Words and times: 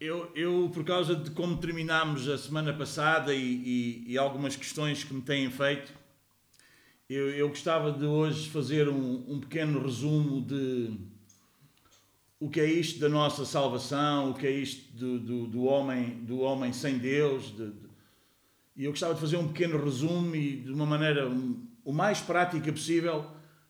eu, 0.00 0.30
eu, 0.34 0.70
por 0.72 0.84
causa 0.84 1.16
de 1.16 1.30
como 1.32 1.56
terminámos 1.56 2.28
a 2.28 2.38
semana 2.38 2.72
passada 2.72 3.34
e, 3.34 4.04
e, 4.06 4.12
e 4.12 4.18
algumas 4.18 4.54
questões 4.54 5.02
que 5.02 5.12
me 5.12 5.22
têm 5.22 5.50
feito, 5.50 5.92
eu, 7.08 7.30
eu 7.30 7.48
gostava 7.48 7.90
de 7.90 8.04
hoje 8.04 8.48
fazer 8.48 8.88
um, 8.88 9.24
um, 9.26 9.40
pequeno 9.40 9.82
resumo 9.82 10.40
de 10.40 10.92
o 12.38 12.48
que 12.48 12.60
é 12.60 12.66
isto 12.66 13.00
da 13.00 13.08
nossa 13.08 13.44
salvação, 13.44 14.30
o 14.30 14.34
que 14.34 14.46
é 14.46 14.50
isto 14.50 14.96
do, 14.96 15.18
do, 15.18 15.46
do 15.48 15.64
homem, 15.64 16.22
do 16.22 16.40
homem 16.40 16.72
sem 16.72 16.98
Deus. 16.98 17.50
De, 17.50 17.70
de, 17.70 17.88
e 18.76 18.84
eu 18.84 18.92
gostava 18.92 19.14
de 19.14 19.20
fazer 19.20 19.36
um 19.36 19.48
pequeno 19.48 19.82
resumo 19.82 20.36
e 20.36 20.58
de 20.58 20.70
uma 20.70 20.86
maneira 20.86 21.28
o 21.84 21.92
mais 21.92 22.20
prática 22.20 22.72
possível 22.72 23.26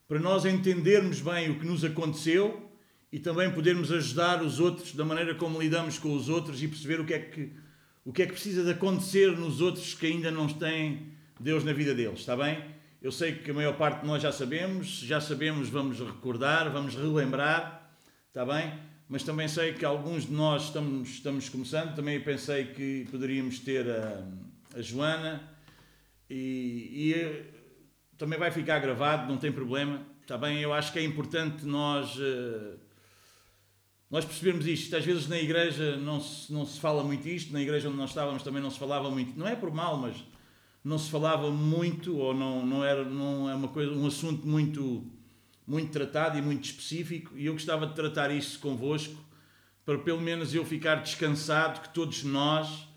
para 0.06 0.18
nós 0.18 0.44
entendermos 0.44 1.20
bem 1.20 1.50
o 1.50 1.58
que 1.58 1.64
nos 1.64 1.84
aconteceu 1.84 2.67
e 3.10 3.18
também 3.18 3.50
podermos 3.50 3.90
ajudar 3.90 4.42
os 4.42 4.60
outros 4.60 4.94
da 4.94 5.04
maneira 5.04 5.34
como 5.34 5.60
lidamos 5.60 5.98
com 5.98 6.14
os 6.14 6.28
outros 6.28 6.62
e 6.62 6.68
perceber 6.68 7.00
o 7.00 7.06
que 7.06 7.14
é 7.14 7.18
que, 7.18 7.52
o 8.04 8.12
que, 8.12 8.22
é 8.22 8.26
que 8.26 8.32
precisa 8.32 8.62
de 8.62 8.70
acontecer 8.70 9.36
nos 9.36 9.60
outros 9.60 9.94
que 9.94 10.06
ainda 10.06 10.30
não 10.30 10.46
têm 10.46 11.12
Deus 11.40 11.64
na 11.64 11.72
vida 11.72 11.94
deles, 11.94 12.20
está 12.20 12.36
bem? 12.36 12.62
Eu 13.00 13.12
sei 13.12 13.32
que 13.32 13.50
a 13.50 13.54
maior 13.54 13.76
parte 13.76 14.00
de 14.00 14.06
nós 14.06 14.22
já 14.22 14.32
sabemos, 14.32 14.88
já 15.00 15.20
sabemos, 15.20 15.68
vamos 15.68 16.00
recordar, 16.00 16.70
vamos 16.70 16.94
relembrar, 16.94 17.90
está 18.26 18.44
bem? 18.44 18.74
Mas 19.08 19.22
também 19.22 19.48
sei 19.48 19.72
que 19.72 19.84
alguns 19.84 20.26
de 20.26 20.32
nós 20.32 20.64
estamos, 20.64 21.08
estamos 21.08 21.48
começando, 21.48 21.94
também 21.94 22.20
pensei 22.20 22.66
que 22.66 23.06
poderíamos 23.10 23.58
ter 23.60 23.88
a, 23.88 24.22
a 24.76 24.82
Joana 24.82 25.48
e, 26.28 27.14
e 27.14 27.42
também 28.18 28.38
vai 28.38 28.50
ficar 28.50 28.80
gravado, 28.80 29.32
não 29.32 29.38
tem 29.38 29.50
problema, 29.50 30.02
está 30.20 30.36
bem? 30.36 30.60
Eu 30.60 30.74
acho 30.74 30.92
que 30.92 30.98
é 30.98 31.04
importante 31.04 31.64
nós. 31.64 32.14
Uh, 32.16 32.87
nós 34.10 34.24
percebemos 34.24 34.66
isto, 34.66 34.96
às 34.96 35.04
vezes 35.04 35.28
na 35.28 35.38
igreja 35.38 35.96
não 35.96 36.20
se, 36.20 36.50
não 36.52 36.64
se 36.64 36.80
fala 36.80 37.04
muito 37.04 37.28
isto, 37.28 37.52
na 37.52 37.60
igreja 37.60 37.88
onde 37.88 37.98
nós 37.98 38.10
estávamos 38.10 38.42
também 38.42 38.62
não 38.62 38.70
se 38.70 38.78
falava 38.78 39.10
muito, 39.10 39.38
não 39.38 39.46
é 39.46 39.54
por 39.54 39.70
mal, 39.70 39.98
mas 39.98 40.16
não 40.82 40.98
se 40.98 41.10
falava 41.10 41.50
muito, 41.50 42.16
ou 42.16 42.32
não, 42.32 42.64
não, 42.64 42.82
era, 42.82 43.04
não 43.04 43.50
é 43.50 43.54
uma 43.54 43.68
coisa, 43.68 43.92
um 43.92 44.06
assunto 44.06 44.46
muito, 44.46 45.04
muito 45.66 45.92
tratado 45.92 46.38
e 46.38 46.42
muito 46.42 46.64
específico, 46.64 47.36
e 47.36 47.46
eu 47.46 47.52
gostava 47.52 47.86
de 47.86 47.94
tratar 47.94 48.30
isto 48.30 48.58
convosco, 48.60 49.14
para 49.84 49.98
pelo 49.98 50.20
menos 50.20 50.54
eu 50.54 50.64
ficar 50.64 50.96
descansado 50.96 51.80
que 51.80 51.92
todos 51.92 52.22
nós 52.22 52.88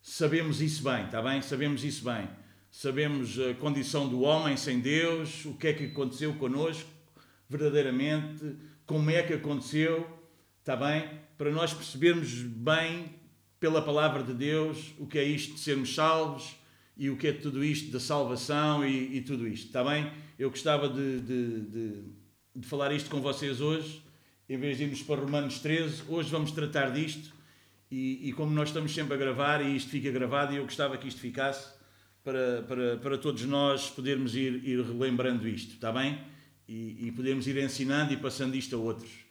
sabemos 0.00 0.60
isso 0.60 0.82
bem, 0.82 1.04
está 1.04 1.22
bem? 1.22 1.40
Sabemos 1.40 1.84
isso 1.84 2.04
bem. 2.04 2.28
Sabemos 2.70 3.38
a 3.38 3.54
condição 3.54 4.08
do 4.08 4.22
homem 4.22 4.56
sem 4.56 4.80
Deus, 4.80 5.44
o 5.44 5.54
que 5.54 5.68
é 5.68 5.72
que 5.72 5.84
aconteceu 5.86 6.34
connosco, 6.34 6.88
verdadeiramente, 7.48 8.56
como 8.86 9.10
é 9.10 9.22
que 9.22 9.34
aconteceu 9.34 10.21
Está 10.62 10.76
bem? 10.76 11.10
Para 11.36 11.50
nós 11.50 11.74
percebermos 11.74 12.34
bem, 12.34 13.16
pela 13.58 13.82
palavra 13.82 14.22
de 14.22 14.32
Deus, 14.32 14.94
o 14.96 15.08
que 15.08 15.18
é 15.18 15.24
isto 15.24 15.54
de 15.54 15.58
sermos 15.58 15.92
salvos 15.92 16.54
e 16.96 17.10
o 17.10 17.16
que 17.16 17.26
é 17.26 17.32
tudo 17.32 17.64
isto 17.64 17.90
da 17.90 17.98
salvação 17.98 18.86
e, 18.86 19.16
e 19.16 19.22
tudo 19.22 19.48
isto. 19.48 19.66
Está 19.66 19.82
bem? 19.82 20.12
Eu 20.38 20.50
gostava 20.50 20.88
de, 20.88 21.20
de, 21.20 21.60
de, 21.62 22.04
de 22.54 22.66
falar 22.68 22.92
isto 22.92 23.10
com 23.10 23.20
vocês 23.20 23.60
hoje, 23.60 24.04
em 24.48 24.56
vez 24.56 24.76
de 24.76 24.84
irmos 24.84 25.02
para 25.02 25.20
Romanos 25.20 25.58
13. 25.58 26.04
Hoje 26.06 26.30
vamos 26.30 26.52
tratar 26.52 26.92
disto. 26.92 27.34
E, 27.90 28.28
e, 28.28 28.32
como 28.32 28.52
nós 28.52 28.68
estamos 28.68 28.94
sempre 28.94 29.14
a 29.14 29.16
gravar 29.16 29.66
e 29.66 29.74
isto 29.74 29.90
fica 29.90 30.12
gravado, 30.12 30.52
e 30.52 30.58
eu 30.58 30.62
gostava 30.62 30.96
que 30.96 31.08
isto 31.08 31.20
ficasse 31.20 31.74
para, 32.22 32.62
para, 32.68 32.96
para 32.98 33.18
todos 33.18 33.42
nós 33.46 33.90
podermos 33.90 34.36
ir, 34.36 34.62
ir 34.64 34.80
relembrando 34.80 35.48
isto, 35.48 35.74
está 35.74 35.90
bem? 35.90 36.20
E, 36.68 37.08
e 37.08 37.10
podermos 37.10 37.48
ir 37.48 37.56
ensinando 37.56 38.12
e 38.12 38.16
passando 38.16 38.54
isto 38.54 38.76
a 38.76 38.78
outros 38.78 39.21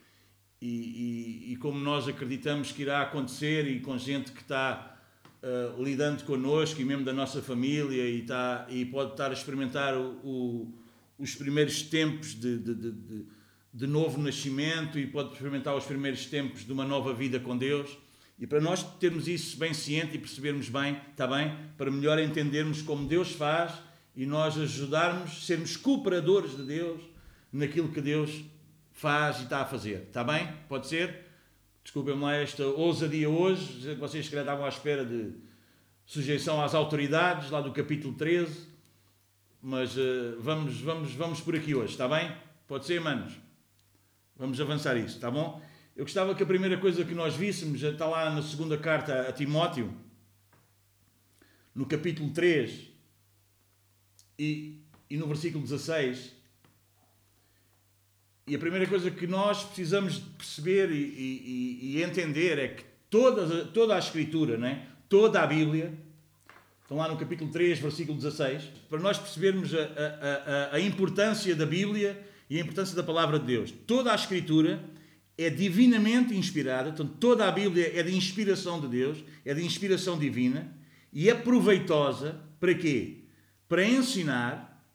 e, 0.61 0.67
e, 0.67 1.53
e, 1.53 1.55
como 1.55 1.79
nós 1.79 2.07
acreditamos 2.07 2.71
que 2.71 2.83
irá 2.83 3.01
acontecer 3.01 3.67
e 3.67 3.79
com 3.79 3.97
gente 3.97 4.31
que 4.31 4.41
está 4.41 4.95
uh, 5.41 5.83
lidando 5.83 6.23
connosco 6.23 6.79
e 6.79 6.85
mesmo 6.85 7.03
da 7.03 7.11
nossa 7.11 7.41
família 7.41 8.03
e, 8.03 8.21
está, 8.21 8.67
e 8.69 8.85
pode 8.85 9.11
estar 9.11 9.31
a 9.31 9.33
experimentar 9.33 9.97
o, 9.97 10.11
o, 10.23 10.73
os 11.17 11.33
primeiros 11.33 11.81
tempos 11.81 12.35
de, 12.35 12.59
de, 12.59 12.75
de, 12.75 13.25
de, 13.73 13.87
novo 13.87 14.21
nascimento 14.21 14.99
e 14.99 15.07
pode 15.07 15.33
experimentar 15.33 15.75
os 15.75 15.85
primeiros 15.85 16.27
tempos 16.27 16.63
de 16.63 16.71
uma 16.71 16.85
nova 16.85 17.11
vida 17.11 17.39
com 17.39 17.57
Deus. 17.57 17.97
E 18.37 18.45
para 18.45 18.61
nós 18.61 18.83
termos 18.99 19.27
isso 19.27 19.57
bem 19.57 19.73
ciente 19.73 20.15
e 20.15 20.19
percebermos 20.19 20.69
bem, 20.69 20.99
está 21.11 21.25
bem? 21.25 21.55
Para 21.75 21.89
melhor 21.89 22.19
entendermos 22.19 22.83
como 22.83 23.07
Deus 23.07 23.31
faz 23.31 23.73
e 24.15 24.27
nós 24.27 24.57
ajudarmos, 24.57 25.45
sermos 25.45 25.75
cooperadores 25.75 26.55
de 26.55 26.63
Deus 26.63 27.01
naquilo 27.51 27.89
que 27.89 28.01
Deus 28.01 28.43
faz 29.01 29.39
e 29.39 29.43
está 29.45 29.61
a 29.61 29.65
fazer. 29.65 30.03
Está 30.03 30.23
bem? 30.23 30.47
Pode 30.69 30.85
ser? 30.85 31.25
Desculpem-me 31.83 32.21
lá 32.21 32.35
esta 32.35 32.63
ousadia 32.63 33.27
hoje, 33.27 33.95
vocês 33.95 34.29
que 34.29 34.35
estavam 34.35 34.63
à 34.63 34.69
espera 34.69 35.03
de 35.03 35.33
sujeição 36.05 36.61
às 36.61 36.75
autoridades, 36.75 37.49
lá 37.49 37.61
do 37.61 37.71
capítulo 37.71 38.13
13, 38.13 38.67
mas 39.59 39.97
uh, 39.97 40.39
vamos, 40.39 40.79
vamos, 40.81 41.13
vamos 41.13 41.41
por 41.41 41.55
aqui 41.55 41.73
hoje, 41.73 41.93
está 41.93 42.07
bem? 42.07 42.31
Pode 42.67 42.85
ser, 42.85 43.01
manos? 43.01 43.33
Vamos 44.35 44.61
avançar 44.61 44.95
isso, 44.95 45.15
está 45.15 45.31
bom? 45.31 45.59
Eu 45.95 46.05
gostava 46.05 46.35
que 46.35 46.43
a 46.43 46.45
primeira 46.45 46.77
coisa 46.77 47.03
que 47.03 47.15
nós 47.15 47.35
víssemos, 47.35 47.81
está 47.81 48.05
lá 48.05 48.29
na 48.29 48.43
segunda 48.43 48.77
carta 48.77 49.27
a 49.27 49.33
Timóteo, 49.33 49.91
no 51.73 51.87
capítulo 51.87 52.29
3 52.29 52.87
e, 54.37 54.79
e 55.09 55.17
no 55.17 55.25
versículo 55.25 55.63
16, 55.63 56.40
e 58.51 58.55
a 58.55 58.59
primeira 58.59 58.85
coisa 58.85 59.09
que 59.09 59.25
nós 59.25 59.63
precisamos 59.63 60.19
perceber 60.37 60.91
e, 60.91 60.97
e, 60.97 61.79
e 61.95 62.03
entender 62.03 62.59
é 62.59 62.67
que 62.67 62.83
toda, 63.09 63.63
toda 63.67 63.95
a 63.95 63.97
Escritura, 63.97 64.57
né? 64.57 64.87
toda 65.07 65.41
a 65.41 65.47
Bíblia, 65.47 65.93
estão 66.81 66.97
lá 66.97 67.07
no 67.07 67.15
capítulo 67.15 67.49
3, 67.49 67.79
versículo 67.79 68.17
16, 68.17 68.63
para 68.89 68.99
nós 68.99 69.17
percebermos 69.17 69.73
a, 69.73 69.77
a, 69.79 70.73
a, 70.73 70.75
a 70.75 70.79
importância 70.81 71.55
da 71.55 71.65
Bíblia 71.65 72.21
e 72.49 72.57
a 72.57 72.59
importância 72.59 72.93
da 72.93 73.01
palavra 73.01 73.39
de 73.39 73.45
Deus. 73.45 73.73
Toda 73.87 74.11
a 74.11 74.15
Escritura 74.15 74.83
é 75.37 75.49
divinamente 75.49 76.35
inspirada, 76.35 76.89
então 76.89 77.07
toda 77.07 77.47
a 77.47 77.51
Bíblia 77.53 77.97
é 77.97 78.03
de 78.03 78.13
inspiração 78.13 78.81
de 78.81 78.89
Deus, 78.89 79.23
é 79.45 79.53
de 79.53 79.65
inspiração 79.65 80.19
divina 80.19 80.75
e 81.13 81.29
é 81.29 81.33
proveitosa 81.33 82.37
para 82.59 82.75
quê? 82.75 83.19
Para 83.69 83.85
ensinar, 83.85 84.85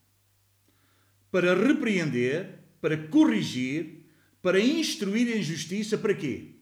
para 1.31 1.55
repreender, 1.55 2.56
para 2.81 2.97
corrigir, 2.97 4.05
para 4.43 4.61
instruir 4.61 5.37
em 5.37 5.43
justiça, 5.43 5.99
para 5.99 6.15
quê? 6.15 6.57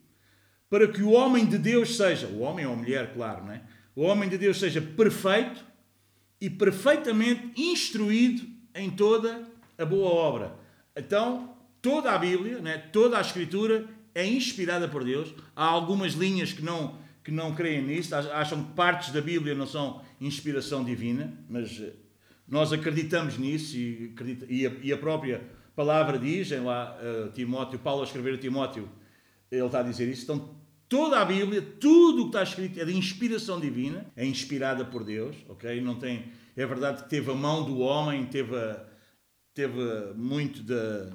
Para 0.70 0.88
que 0.88 1.02
o 1.02 1.10
homem 1.10 1.46
de 1.46 1.58
Deus 1.58 1.96
seja, 1.96 2.26
o 2.26 2.40
homem 2.40 2.66
ou 2.66 2.72
a 2.72 2.76
mulher, 2.76 3.12
claro, 3.12 3.44
não 3.44 3.52
é? 3.52 3.62
O 3.94 4.02
homem 4.02 4.28
de 4.28 4.36
Deus 4.36 4.58
seja 4.58 4.80
perfeito 4.80 5.64
e 6.40 6.50
perfeitamente 6.50 7.52
instruído 7.56 8.46
em 8.74 8.90
toda 8.90 9.48
a 9.78 9.84
boa 9.84 10.10
obra. 10.10 10.56
Então, 10.96 11.56
toda 11.80 12.12
a 12.12 12.18
Bíblia, 12.18 12.58
né, 12.60 12.78
toda 12.78 13.18
a 13.18 13.20
Escritura 13.20 13.86
é 14.14 14.26
inspirada 14.26 14.88
por 14.88 15.04
Deus. 15.04 15.34
Há 15.54 15.64
algumas 15.64 16.14
linhas 16.14 16.52
que 16.52 16.62
não, 16.62 16.98
que 17.22 17.30
não 17.30 17.54
creem 17.54 17.82
nisso, 17.82 18.14
acham 18.14 18.64
que 18.64 18.72
partes 18.72 19.12
da 19.12 19.20
Bíblia 19.20 19.54
não 19.54 19.66
são 19.66 20.02
inspiração 20.20 20.84
divina, 20.84 21.32
mas 21.48 21.80
eh, 21.80 21.92
nós 22.48 22.72
acreditamos 22.72 23.38
nisso 23.38 23.76
e, 23.76 24.14
e, 24.48 24.66
a, 24.66 24.72
e 24.82 24.92
a 24.92 24.98
própria 24.98 25.42
palavra 25.74 26.18
diz, 26.18 26.52
em 26.52 26.60
lá 26.60 26.96
uh, 26.96 27.30
Timóteo, 27.32 27.78
Paulo 27.78 28.02
a 28.02 28.04
escrever 28.04 28.34
a 28.34 28.38
Timóteo, 28.38 28.88
ele 29.50 29.64
está 29.64 29.80
a 29.80 29.82
dizer 29.82 30.08
isso. 30.08 30.24
Então, 30.24 30.56
toda 30.88 31.20
a 31.20 31.24
Bíblia, 31.24 31.62
tudo 31.80 32.22
o 32.22 32.24
que 32.24 32.28
está 32.28 32.42
escrito 32.42 32.80
é 32.80 32.84
de 32.84 32.96
inspiração 32.96 33.60
divina, 33.60 34.06
é 34.16 34.24
inspirada 34.24 34.84
por 34.84 35.04
Deus, 35.04 35.36
ok? 35.48 35.80
Não 35.80 35.96
tem, 35.96 36.26
é 36.56 36.66
verdade 36.66 37.02
que 37.02 37.10
teve 37.10 37.30
a 37.30 37.34
mão 37.34 37.64
do 37.64 37.78
homem, 37.78 38.26
teve, 38.26 38.56
a, 38.56 38.84
teve 39.52 39.80
muito 40.14 40.62
da, 40.62 41.10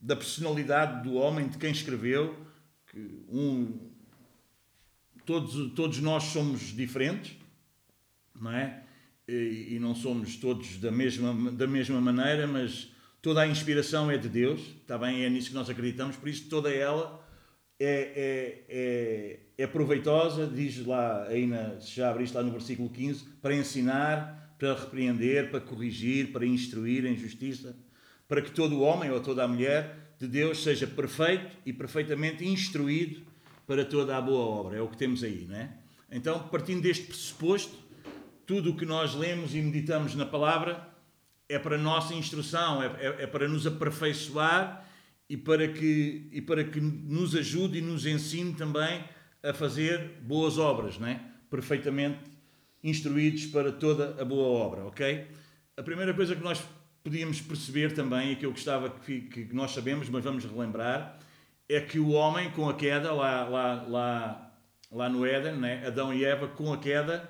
da 0.00 0.16
personalidade 0.16 1.02
do 1.02 1.14
homem, 1.14 1.48
de 1.48 1.58
quem 1.58 1.70
escreveu, 1.70 2.36
que 2.86 3.24
um, 3.28 3.90
todos, 5.24 5.72
todos 5.72 5.98
nós 6.00 6.24
somos 6.24 6.74
diferentes, 6.74 7.36
não 8.40 8.52
é? 8.52 8.82
E, 9.26 9.74
e 9.74 9.78
não 9.80 9.94
somos 9.94 10.36
todos 10.36 10.76
da 10.76 10.90
mesma, 10.90 11.50
da 11.50 11.66
mesma 11.66 12.00
maneira, 12.00 12.46
mas 12.46 12.93
Toda 13.24 13.40
a 13.40 13.46
inspiração 13.46 14.10
é 14.10 14.18
de 14.18 14.28
Deus, 14.28 14.60
está 14.82 14.98
bem? 14.98 15.24
É 15.24 15.30
nisso 15.30 15.48
que 15.48 15.54
nós 15.54 15.70
acreditamos, 15.70 16.14
por 16.14 16.28
isso 16.28 16.46
toda 16.46 16.70
ela 16.70 17.26
é, 17.80 17.86
é, 17.88 18.64
é, 18.68 19.40
é 19.56 19.66
proveitosa, 19.66 20.46
diz 20.46 20.84
lá, 20.84 21.24
aí 21.24 21.46
na, 21.46 21.80
se 21.80 21.96
já 21.96 22.10
abriste 22.10 22.36
lá 22.36 22.42
no 22.42 22.52
versículo 22.52 22.90
15, 22.90 23.24
para 23.40 23.56
ensinar, 23.56 24.54
para 24.58 24.74
repreender, 24.74 25.50
para 25.50 25.58
corrigir, 25.58 26.32
para 26.32 26.44
instruir 26.44 27.06
em 27.06 27.16
justiça, 27.16 27.74
para 28.28 28.42
que 28.42 28.50
todo 28.50 28.82
homem 28.82 29.10
ou 29.10 29.18
toda 29.20 29.42
a 29.42 29.48
mulher 29.48 29.96
de 30.20 30.28
Deus 30.28 30.62
seja 30.62 30.86
perfeito 30.86 31.56
e 31.64 31.72
perfeitamente 31.72 32.46
instruído 32.46 33.22
para 33.66 33.86
toda 33.86 34.18
a 34.18 34.20
boa 34.20 34.44
obra. 34.44 34.76
É 34.76 34.82
o 34.82 34.88
que 34.88 34.98
temos 34.98 35.24
aí, 35.24 35.46
não 35.48 35.56
é? 35.56 35.72
Então, 36.12 36.46
partindo 36.48 36.82
deste 36.82 37.06
pressuposto, 37.06 37.74
tudo 38.44 38.72
o 38.72 38.76
que 38.76 38.84
nós 38.84 39.14
lemos 39.14 39.54
e 39.54 39.62
meditamos 39.62 40.14
na 40.14 40.26
palavra 40.26 40.92
é 41.48 41.58
para 41.58 41.76
nossa 41.76 42.14
instrução, 42.14 42.82
é, 42.82 42.86
é, 42.86 43.22
é, 43.22 43.26
para 43.26 43.48
nos 43.48 43.66
aperfeiçoar 43.66 44.86
e 45.28 45.36
para, 45.36 45.68
que, 45.68 46.28
e 46.32 46.40
para 46.40 46.64
que 46.64 46.80
nos 46.80 47.34
ajude 47.34 47.78
e 47.78 47.82
nos 47.82 48.06
ensine 48.06 48.54
também 48.54 49.04
a 49.42 49.52
fazer 49.52 50.18
boas 50.22 50.58
obras, 50.58 50.98
não 50.98 51.08
é? 51.08 51.20
Perfeitamente 51.50 52.18
instruídos 52.82 53.46
para 53.46 53.72
toda 53.72 54.20
a 54.20 54.24
boa 54.24 54.46
obra, 54.46 54.84
ok? 54.84 55.26
A 55.76 55.82
primeira 55.82 56.12
coisa 56.12 56.36
que 56.36 56.42
nós 56.42 56.62
podíamos 57.02 57.40
perceber 57.40 57.92
também, 57.92 58.32
e 58.32 58.36
que 58.36 58.46
eu 58.46 58.50
gostava 58.50 58.90
que, 58.90 59.22
que 59.22 59.54
nós 59.54 59.72
sabemos, 59.72 60.08
mas 60.08 60.24
vamos 60.24 60.44
relembrar, 60.44 61.18
é 61.68 61.80
que 61.80 61.98
o 61.98 62.10
homem 62.10 62.50
com 62.50 62.68
a 62.68 62.74
queda, 62.74 63.12
lá, 63.12 63.48
lá, 63.48 63.86
lá, 63.88 64.52
lá 64.90 65.08
no 65.08 65.24
Éden, 65.24 65.56
né? 65.56 65.86
Adão 65.86 66.12
e 66.12 66.24
Eva 66.24 66.48
com 66.48 66.72
a 66.72 66.78
queda, 66.78 67.28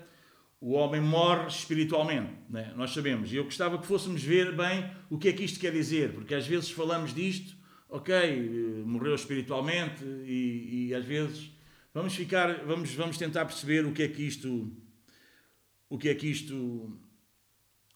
o 0.65 0.71
homem 0.71 0.99
morre 0.99 1.45
espiritualmente, 1.45 2.33
né? 2.49 2.73
nós 2.75 2.89
sabemos. 2.89 3.31
E 3.31 3.35
eu 3.35 3.43
gostava 3.43 3.77
que 3.77 3.85
fôssemos 3.85 4.23
ver 4.23 4.51
bem 4.57 4.89
o 5.11 5.17
que 5.19 5.29
é 5.29 5.31
que 5.31 5.43
isto 5.43 5.59
quer 5.59 5.71
dizer, 5.71 6.11
porque 6.13 6.33
às 6.33 6.47
vezes 6.47 6.71
falamos 6.71 7.13
disto, 7.13 7.55
ok, 7.87 8.83
morreu 8.83 9.13
espiritualmente, 9.13 10.03
e, 10.03 10.87
e 10.87 10.95
às 10.95 11.05
vezes 11.05 11.51
vamos 11.93 12.15
ficar, 12.15 12.65
vamos, 12.65 12.91
vamos 12.95 13.15
tentar 13.15 13.45
perceber 13.45 13.85
o 13.85 13.91
que 13.91 14.01
é 14.01 14.07
que 14.07 14.23
isto, 14.23 14.75
o 15.87 15.99
que 15.99 16.09
é 16.09 16.15
que 16.15 16.31
isto 16.31 16.55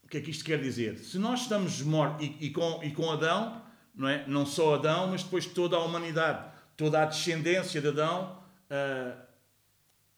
o 0.04 0.07
que 0.07 0.18
é 0.18 0.21
que 0.21 0.30
isto 0.30 0.45
quer 0.45 0.62
dizer? 0.62 1.00
Se 1.00 1.18
nós 1.18 1.42
estamos 1.42 1.81
mortos, 1.81 2.24
e, 2.24 2.38
e, 2.39 2.50
com, 2.51 2.83
e 2.83 2.92
com 2.92 3.10
Adão, 3.10 3.63
não, 3.95 4.07
é? 4.07 4.27
não 4.27 4.45
só 4.45 4.75
Adão, 4.75 5.07
mas 5.07 5.24
depois 5.24 5.48
toda 5.48 5.75
a 5.75 5.83
humanidade, 5.83 6.51
toda 6.77 7.01
a 7.01 7.06
descendência 7.06 7.81
de 7.81 7.88
Adão 7.88 8.44
uh, 8.69 9.19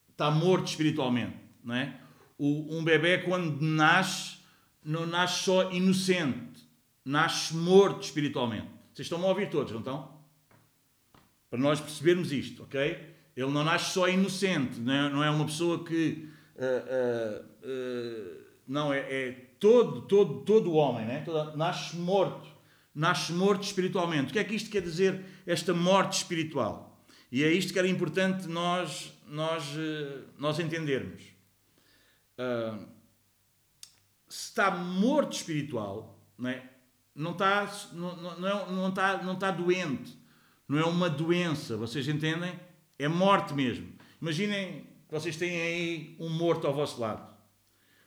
está 0.10 0.30
morto 0.30 0.68
espiritualmente. 0.68 1.38
Não 1.64 1.76
é? 1.76 2.01
O, 2.44 2.76
um 2.76 2.84
bebê, 2.84 3.20
quando 3.20 3.62
nasce, 3.62 4.38
não 4.84 5.06
nasce 5.06 5.44
só 5.44 5.72
inocente, 5.72 6.68
nasce 7.06 7.56
morto 7.56 8.02
espiritualmente. 8.02 8.66
Vocês 8.92 9.06
estão 9.06 9.24
a 9.24 9.28
ouvir 9.28 9.48
todos, 9.52 9.72
não 9.72 9.78
estão? 9.78 10.12
Para 11.52 11.60
nós 11.60 11.80
percebermos 11.80 12.32
isto, 12.32 12.64
ok? 12.64 13.14
Ele 13.38 13.52
não 13.52 13.64
nasce 13.64 13.94
só 13.94 14.10
inocente, 14.10 14.80
não 14.80 14.92
é, 14.92 15.10
não 15.12 15.24
é 15.24 15.30
uma 15.30 15.46
pessoa 15.46 15.86
que. 15.86 16.28
Uh, 16.56 17.46
uh, 17.64 18.44
não, 18.68 18.92
é, 18.92 19.00
é 19.02 19.32
todo, 19.60 20.02
todo, 20.02 20.42
todo 20.42 20.74
homem, 20.74 21.06
né? 21.06 21.22
Todo, 21.24 21.56
nasce 21.56 21.96
morto. 21.96 22.50
Nasce 22.96 23.34
morto 23.34 23.66
espiritualmente. 23.66 24.32
O 24.32 24.34
que 24.34 24.40
é 24.40 24.44
que 24.44 24.56
isto 24.56 24.72
quer 24.72 24.82
dizer, 24.82 25.24
esta 25.46 25.76
morte 25.76 26.18
espiritual? 26.18 27.06
E 27.32 27.44
é 27.44 27.54
isto 27.54 27.72
que 27.72 27.78
era 27.78 27.88
importante 27.88 28.48
nós, 28.48 29.14
nós, 29.28 29.64
nós 30.40 30.58
entendermos. 30.58 31.31
Se 34.28 34.50
está 34.50 34.72
morto 34.72 35.34
espiritual, 35.34 36.20
não, 36.38 36.50
é? 36.50 36.64
não, 37.16 37.32
está, 37.32 37.72
não, 37.94 38.16
não, 38.16 38.48
é, 38.48 38.72
não, 38.72 38.90
está, 38.90 39.24
não 39.24 39.34
está 39.34 39.52
doente, 39.52 40.18
não 40.68 40.80
é 40.80 40.86
uma 40.86 41.10
doença, 41.10 41.76
vocês 41.76 42.08
entendem? 42.08 42.58
É 42.98 43.08
morte 43.08 43.54
mesmo. 43.54 43.88
Imaginem 44.22 44.88
que 45.08 45.14
vocês 45.14 45.36
têm 45.36 45.62
aí 45.62 46.16
um 46.20 46.30
morto 46.30 46.66
ao 46.68 46.74
vosso 46.74 47.02
lado. 47.02 47.30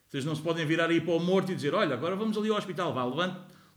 Vocês 0.08 0.24
não 0.24 0.34
se 0.34 0.42
podem 0.42 0.64
virar 0.64 0.88
aí 0.88 1.00
para 1.00 1.12
o 1.14 1.20
morto 1.20 1.52
e 1.52 1.54
dizer: 1.54 1.74
Olha, 1.74 1.94
agora 1.94 2.16
vamos 2.16 2.38
ali 2.38 2.48
ao 2.48 2.56
hospital, 2.56 2.94
vá, 2.94 3.04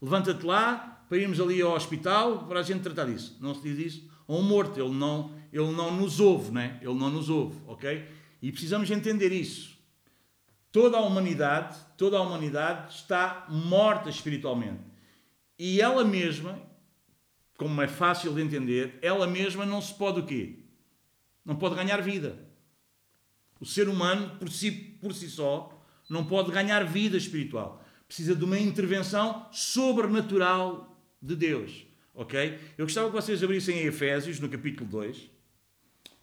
levanta-te 0.00 0.46
lá 0.46 1.04
para 1.08 1.18
irmos 1.18 1.40
ali 1.40 1.60
ao 1.60 1.74
hospital 1.74 2.46
para 2.46 2.60
a 2.60 2.62
gente 2.62 2.82
tratar 2.82 3.06
disso. 3.06 3.36
Não 3.40 3.54
se 3.54 3.62
diz 3.62 3.78
isso 3.78 4.08
a 4.28 4.32
um 4.34 4.42
morto, 4.42 4.78
ele 4.78 4.94
não, 4.94 5.32
ele 5.52 5.72
não 5.72 5.96
nos 5.96 6.20
ouve, 6.20 6.52
né? 6.52 6.78
ele 6.82 6.94
não 6.94 7.10
nos 7.10 7.30
ouve, 7.30 7.58
ok? 7.66 8.06
E 8.42 8.52
precisamos 8.52 8.90
entender 8.90 9.32
isso. 9.32 9.77
Toda 10.70 10.98
a 10.98 11.00
humanidade, 11.00 11.78
toda 11.96 12.18
a 12.18 12.20
humanidade 12.20 12.94
está 12.94 13.46
morta 13.48 14.10
espiritualmente. 14.10 14.80
E 15.58 15.80
ela 15.80 16.04
mesma, 16.04 16.60
como 17.56 17.80
é 17.82 17.88
fácil 17.88 18.34
de 18.34 18.42
entender, 18.42 18.98
ela 19.02 19.26
mesma 19.26 19.64
não 19.64 19.80
se 19.80 19.94
pode 19.94 20.20
o 20.20 20.26
quê? 20.26 20.60
Não 21.44 21.56
pode 21.56 21.74
ganhar 21.74 22.00
vida. 22.02 22.38
O 23.60 23.66
ser 23.66 23.88
humano, 23.88 24.36
por 24.38 24.50
si, 24.50 24.70
por 24.70 25.12
si 25.12 25.28
só, 25.28 25.82
não 26.08 26.24
pode 26.24 26.52
ganhar 26.52 26.84
vida 26.84 27.16
espiritual. 27.16 27.84
Precisa 28.06 28.36
de 28.36 28.44
uma 28.44 28.58
intervenção 28.58 29.48
sobrenatural 29.50 30.96
de 31.20 31.34
Deus. 31.34 31.86
Ok? 32.14 32.58
Eu 32.76 32.86
gostava 32.86 33.08
que 33.08 33.14
vocês 33.14 33.42
abrissem 33.42 33.78
em 33.78 33.86
Efésios, 33.86 34.40
no 34.40 34.48
capítulo 34.48 34.88
2. 34.88 35.18
O 35.18 35.30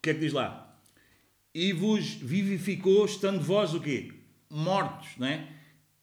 que 0.02 0.10
é 0.10 0.14
que 0.14 0.20
diz 0.20 0.34
lá? 0.34 0.80
E 1.54 1.74
vos 1.74 2.06
vivificou, 2.16 3.06
estando 3.06 3.42
vós 3.42 3.74
o 3.74 3.80
quê? 3.80 4.14
Mortos, 4.50 5.10
não 5.18 5.28
é? 5.28 5.48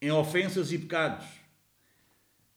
Em 0.00 0.10
ofensas 0.10 0.72
e 0.72 0.78
pecados. 0.78 1.26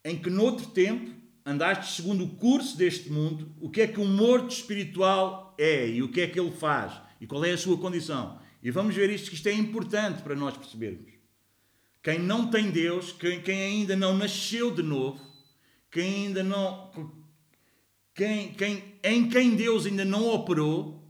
Em 0.03 0.17
que 0.17 0.29
noutro 0.29 0.67
tempo 0.67 1.11
andaste 1.45 1.95
segundo 1.95 2.23
o 2.23 2.35
curso 2.35 2.75
deste 2.77 3.09
mundo, 3.11 3.51
o 3.61 3.69
que 3.69 3.81
é 3.81 3.87
que 3.87 3.99
um 3.99 4.07
morto 4.07 4.51
espiritual 4.51 5.55
é 5.57 5.87
e 5.87 6.01
o 6.01 6.09
que 6.09 6.21
é 6.21 6.27
que 6.27 6.39
ele 6.39 6.51
faz 6.51 6.93
e 7.21 7.27
qual 7.27 7.45
é 7.45 7.51
a 7.51 7.57
sua 7.57 7.77
condição. 7.77 8.39
E 8.63 8.71
vamos 8.71 8.95
ver 8.95 9.09
isto, 9.11 9.29
que 9.29 9.35
isto 9.35 9.47
é 9.47 9.53
importante 9.53 10.23
para 10.23 10.35
nós 10.35 10.57
percebermos. 10.57 11.13
Quem 12.01 12.19
não 12.19 12.49
tem 12.49 12.71
Deus, 12.71 13.11
quem, 13.11 13.41
quem 13.41 13.61
ainda 13.61 13.95
não 13.95 14.17
nasceu 14.17 14.73
de 14.73 14.83
novo, 14.83 15.19
quem 15.91 16.27
ainda 16.27 16.43
não. 16.43 16.91
Quem, 18.13 18.53
quem, 18.53 18.95
em 19.03 19.29
quem 19.29 19.55
Deus 19.55 19.85
ainda 19.85 20.05
não 20.05 20.29
operou, 20.29 21.03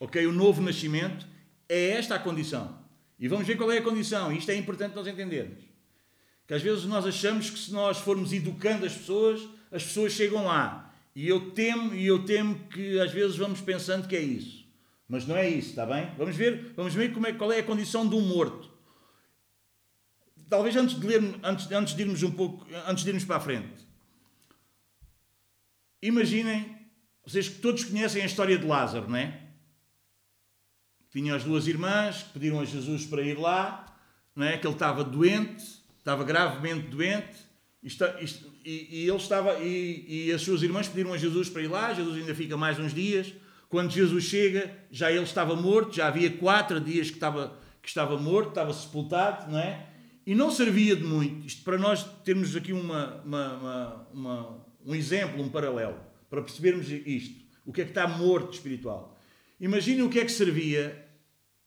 ok? 0.00 0.26
O 0.26 0.32
novo 0.32 0.60
nascimento, 0.60 1.26
é 1.68 1.90
esta 1.90 2.14
a 2.16 2.18
condição. 2.18 2.85
E 3.18 3.28
vamos 3.28 3.46
ver 3.46 3.56
qual 3.56 3.70
é 3.72 3.78
a 3.78 3.82
condição. 3.82 4.32
Isto 4.32 4.50
é 4.50 4.56
importante 4.56 4.94
nós 4.94 5.06
entendermos. 5.06 5.64
Que 6.46 6.54
às 6.54 6.62
vezes 6.62 6.84
nós 6.84 7.06
achamos 7.06 7.50
que 7.50 7.58
se 7.58 7.72
nós 7.72 7.98
formos 7.98 8.32
educando 8.32 8.86
as 8.86 8.94
pessoas, 8.94 9.40
as 9.72 9.82
pessoas 9.82 10.12
chegam 10.12 10.44
lá. 10.44 10.94
E 11.14 11.26
eu 11.26 11.50
temo, 11.50 11.94
e 11.94 12.06
eu 12.06 12.24
temo 12.24 12.58
que 12.68 13.00
às 13.00 13.10
vezes 13.10 13.36
vamos 13.36 13.60
pensando 13.60 14.06
que 14.06 14.14
é 14.14 14.20
isso. 14.20 14.64
Mas 15.08 15.26
não 15.26 15.36
é 15.36 15.48
isso, 15.48 15.70
está 15.70 15.86
bem? 15.86 16.10
Vamos 16.18 16.36
ver, 16.36 16.72
vamos 16.76 16.94
ver 16.94 17.12
como 17.12 17.26
é, 17.26 17.32
qual 17.32 17.52
é 17.52 17.60
a 17.60 17.62
condição 17.62 18.08
de 18.08 18.14
um 18.14 18.20
morto 18.20 18.76
talvez 20.48 20.76
antes 20.76 20.98
de 20.98 21.06
ler, 21.06 21.22
antes, 21.42 21.70
antes 21.70 21.94
de 21.94 22.02
irmos 22.02 22.22
um 22.22 22.30
pouco, 22.30 22.66
antes 22.86 23.04
de 23.04 23.10
irmos 23.10 23.24
para 23.24 23.36
a 23.36 23.40
frente, 23.40 23.86
imaginem, 26.00 26.76
vocês 27.24 27.48
que 27.48 27.58
todos 27.58 27.84
conhecem 27.84 28.22
a 28.22 28.26
história 28.26 28.58
de 28.58 28.66
Lázaro, 28.66 29.08
não 29.08 29.16
é? 29.16 29.45
Tinha 31.16 31.34
as 31.34 31.44
duas 31.44 31.66
irmãs 31.66 32.24
que 32.24 32.28
pediram 32.34 32.60
a 32.60 32.64
Jesus 32.66 33.06
para 33.06 33.22
ir 33.22 33.38
lá, 33.38 33.86
não 34.34 34.44
é? 34.44 34.58
Que 34.58 34.66
ele 34.66 34.74
estava 34.74 35.02
doente, 35.02 35.64
estava 35.98 36.22
gravemente 36.22 36.88
doente, 36.88 37.38
e, 37.82 37.88
e, 38.62 38.88
e 38.90 39.08
ele 39.08 39.16
estava, 39.16 39.54
e, 39.54 40.26
e 40.26 40.32
as 40.32 40.42
suas 40.42 40.62
irmãs 40.62 40.88
pediram 40.88 41.14
a 41.14 41.16
Jesus 41.16 41.48
para 41.48 41.62
ir 41.62 41.68
lá, 41.68 41.94
Jesus 41.94 42.18
ainda 42.18 42.34
fica 42.34 42.54
mais 42.58 42.78
uns 42.78 42.92
dias. 42.92 43.32
Quando 43.70 43.92
Jesus 43.92 44.24
chega, 44.24 44.70
já 44.90 45.10
ele 45.10 45.22
estava 45.22 45.56
morto, 45.56 45.96
já 45.96 46.08
havia 46.08 46.30
quatro 46.30 46.78
dias 46.78 47.08
que 47.08 47.16
estava, 47.16 47.58
que 47.80 47.88
estava 47.88 48.18
morto, 48.18 48.50
estava 48.50 48.74
sepultado, 48.74 49.50
não 49.50 49.58
é? 49.58 49.86
E 50.26 50.34
não 50.34 50.50
servia 50.50 50.94
de 50.94 51.04
muito, 51.04 51.46
isto 51.46 51.64
para 51.64 51.78
nós 51.78 52.04
termos 52.26 52.54
aqui 52.54 52.74
uma, 52.74 53.22
uma, 53.24 54.06
uma, 54.12 54.66
um 54.84 54.94
exemplo, 54.94 55.42
um 55.42 55.48
paralelo, 55.48 55.96
para 56.28 56.42
percebermos 56.42 56.90
isto. 56.90 57.40
O 57.64 57.72
que 57.72 57.80
é 57.80 57.84
que 57.84 57.90
está 57.92 58.06
morto 58.06 58.52
espiritual? 58.52 59.18
Imaginem 59.58 60.02
o 60.02 60.10
que 60.10 60.20
é 60.20 60.24
que 60.26 60.30
servia 60.30 61.05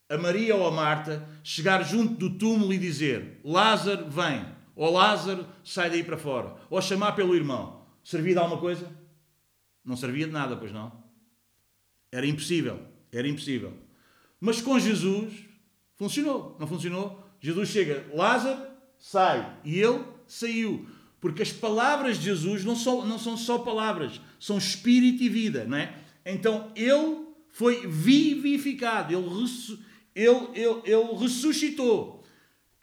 a 0.10 0.18
Maria 0.18 0.56
ou 0.56 0.68
a 0.68 0.72
Marta 0.72 1.28
chegar 1.44 1.84
junto 1.84 2.16
do 2.16 2.38
túmulo 2.38 2.74
e 2.74 2.78
dizer: 2.78 3.40
Lázaro, 3.46 4.10
vem, 4.10 4.44
ou 4.76 4.92
Lázaro, 4.92 5.46
sai 5.64 5.90
daí 5.90 6.04
para 6.04 6.18
fora, 6.18 6.56
ou 6.70 6.82
chamar 6.82 7.12
pelo 7.12 7.36
irmão. 7.36 7.86
Servia 8.04 8.34
de 8.34 8.40
alguma 8.40 8.60
coisa? 8.60 8.92
Não 9.86 9.96
servia 9.96 10.26
de 10.26 10.34
nada, 10.34 10.58
pois 10.58 10.72
não? 10.72 10.92
Era 12.12 12.26
impossível, 12.26 12.80
era 13.12 13.28
impossível. 13.28 13.74
Mas 14.40 14.62
com 14.62 14.80
Jesus 14.80 15.34
funcionou, 15.96 16.58
não 16.60 16.66
funcionou? 16.66 17.24
Jesus 17.40 17.70
chega, 17.70 18.06
Lázaro, 18.14 18.62
sai. 18.98 19.58
E 19.64 19.80
ele 19.80 20.04
saiu. 20.26 20.88
Porque 21.22 21.42
as 21.42 21.52
palavras 21.52 22.18
de 22.18 22.26
Jesus 22.26 22.64
não 22.64 22.76
são, 22.76 23.06
não 23.06 23.20
são 23.20 23.36
só 23.36 23.60
palavras, 23.60 24.22
são 24.40 24.58
espírito 24.58 25.22
e 25.22 25.30
vida, 25.30 25.66
não 25.66 25.78
é? 25.78 25.94
Então 26.26 26.72
ele 26.76 27.28
foi 27.50 27.86
vivificado, 27.86 29.14
ele, 29.14 29.28
ele, 30.24 30.48
ele, 30.54 30.82
ele 30.84 31.18
ressuscitou. 31.18 32.24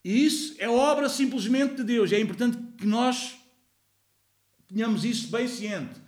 E 0.05 0.25
isso 0.25 0.55
é 0.59 0.69
obra 0.69 1.09
simplesmente 1.09 1.77
de 1.77 1.85
Deus. 1.85 2.13
É 2.13 2.21
importante 2.21 2.59
que 2.79 2.87
nós 2.87 3.37
tenhamos 4.69 5.05
isso 5.05 5.29
bem 5.29 5.49
ciente. 5.49 6.01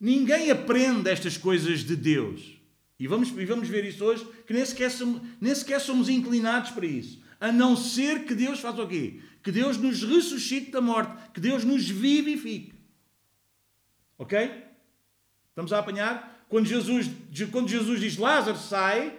Ninguém 0.00 0.50
aprende 0.50 1.08
estas 1.10 1.36
coisas 1.36 1.80
de 1.80 1.94
Deus. 1.94 2.58
E 2.98 3.06
vamos, 3.06 3.28
e 3.30 3.44
vamos 3.44 3.68
ver 3.68 3.84
isso 3.84 4.04
hoje, 4.04 4.26
que 4.46 4.52
nem 4.52 4.64
sequer, 4.64 4.90
somos, 4.90 5.22
nem 5.40 5.54
sequer 5.54 5.80
somos 5.80 6.08
inclinados 6.08 6.70
para 6.70 6.86
isso 6.86 7.22
a 7.42 7.50
não 7.50 7.76
ser 7.76 8.24
que 8.24 8.36
Deus 8.36 8.60
faça 8.60 8.80
o 8.80 8.86
quê? 8.86 9.18
Que 9.42 9.50
Deus 9.50 9.76
nos 9.76 10.04
ressuscite 10.04 10.70
da 10.70 10.80
morte, 10.80 11.12
que 11.34 11.40
Deus 11.40 11.64
nos 11.64 11.88
vivifique. 11.88 12.72
Ok? 14.16 14.62
Estamos 15.48 15.72
a 15.72 15.80
apanhar? 15.80 16.46
Quando 16.48 16.66
Jesus, 16.66 17.10
quando 17.50 17.68
Jesus 17.68 17.98
diz 17.98 18.16
Lázaro 18.16 18.56
sai, 18.56 19.18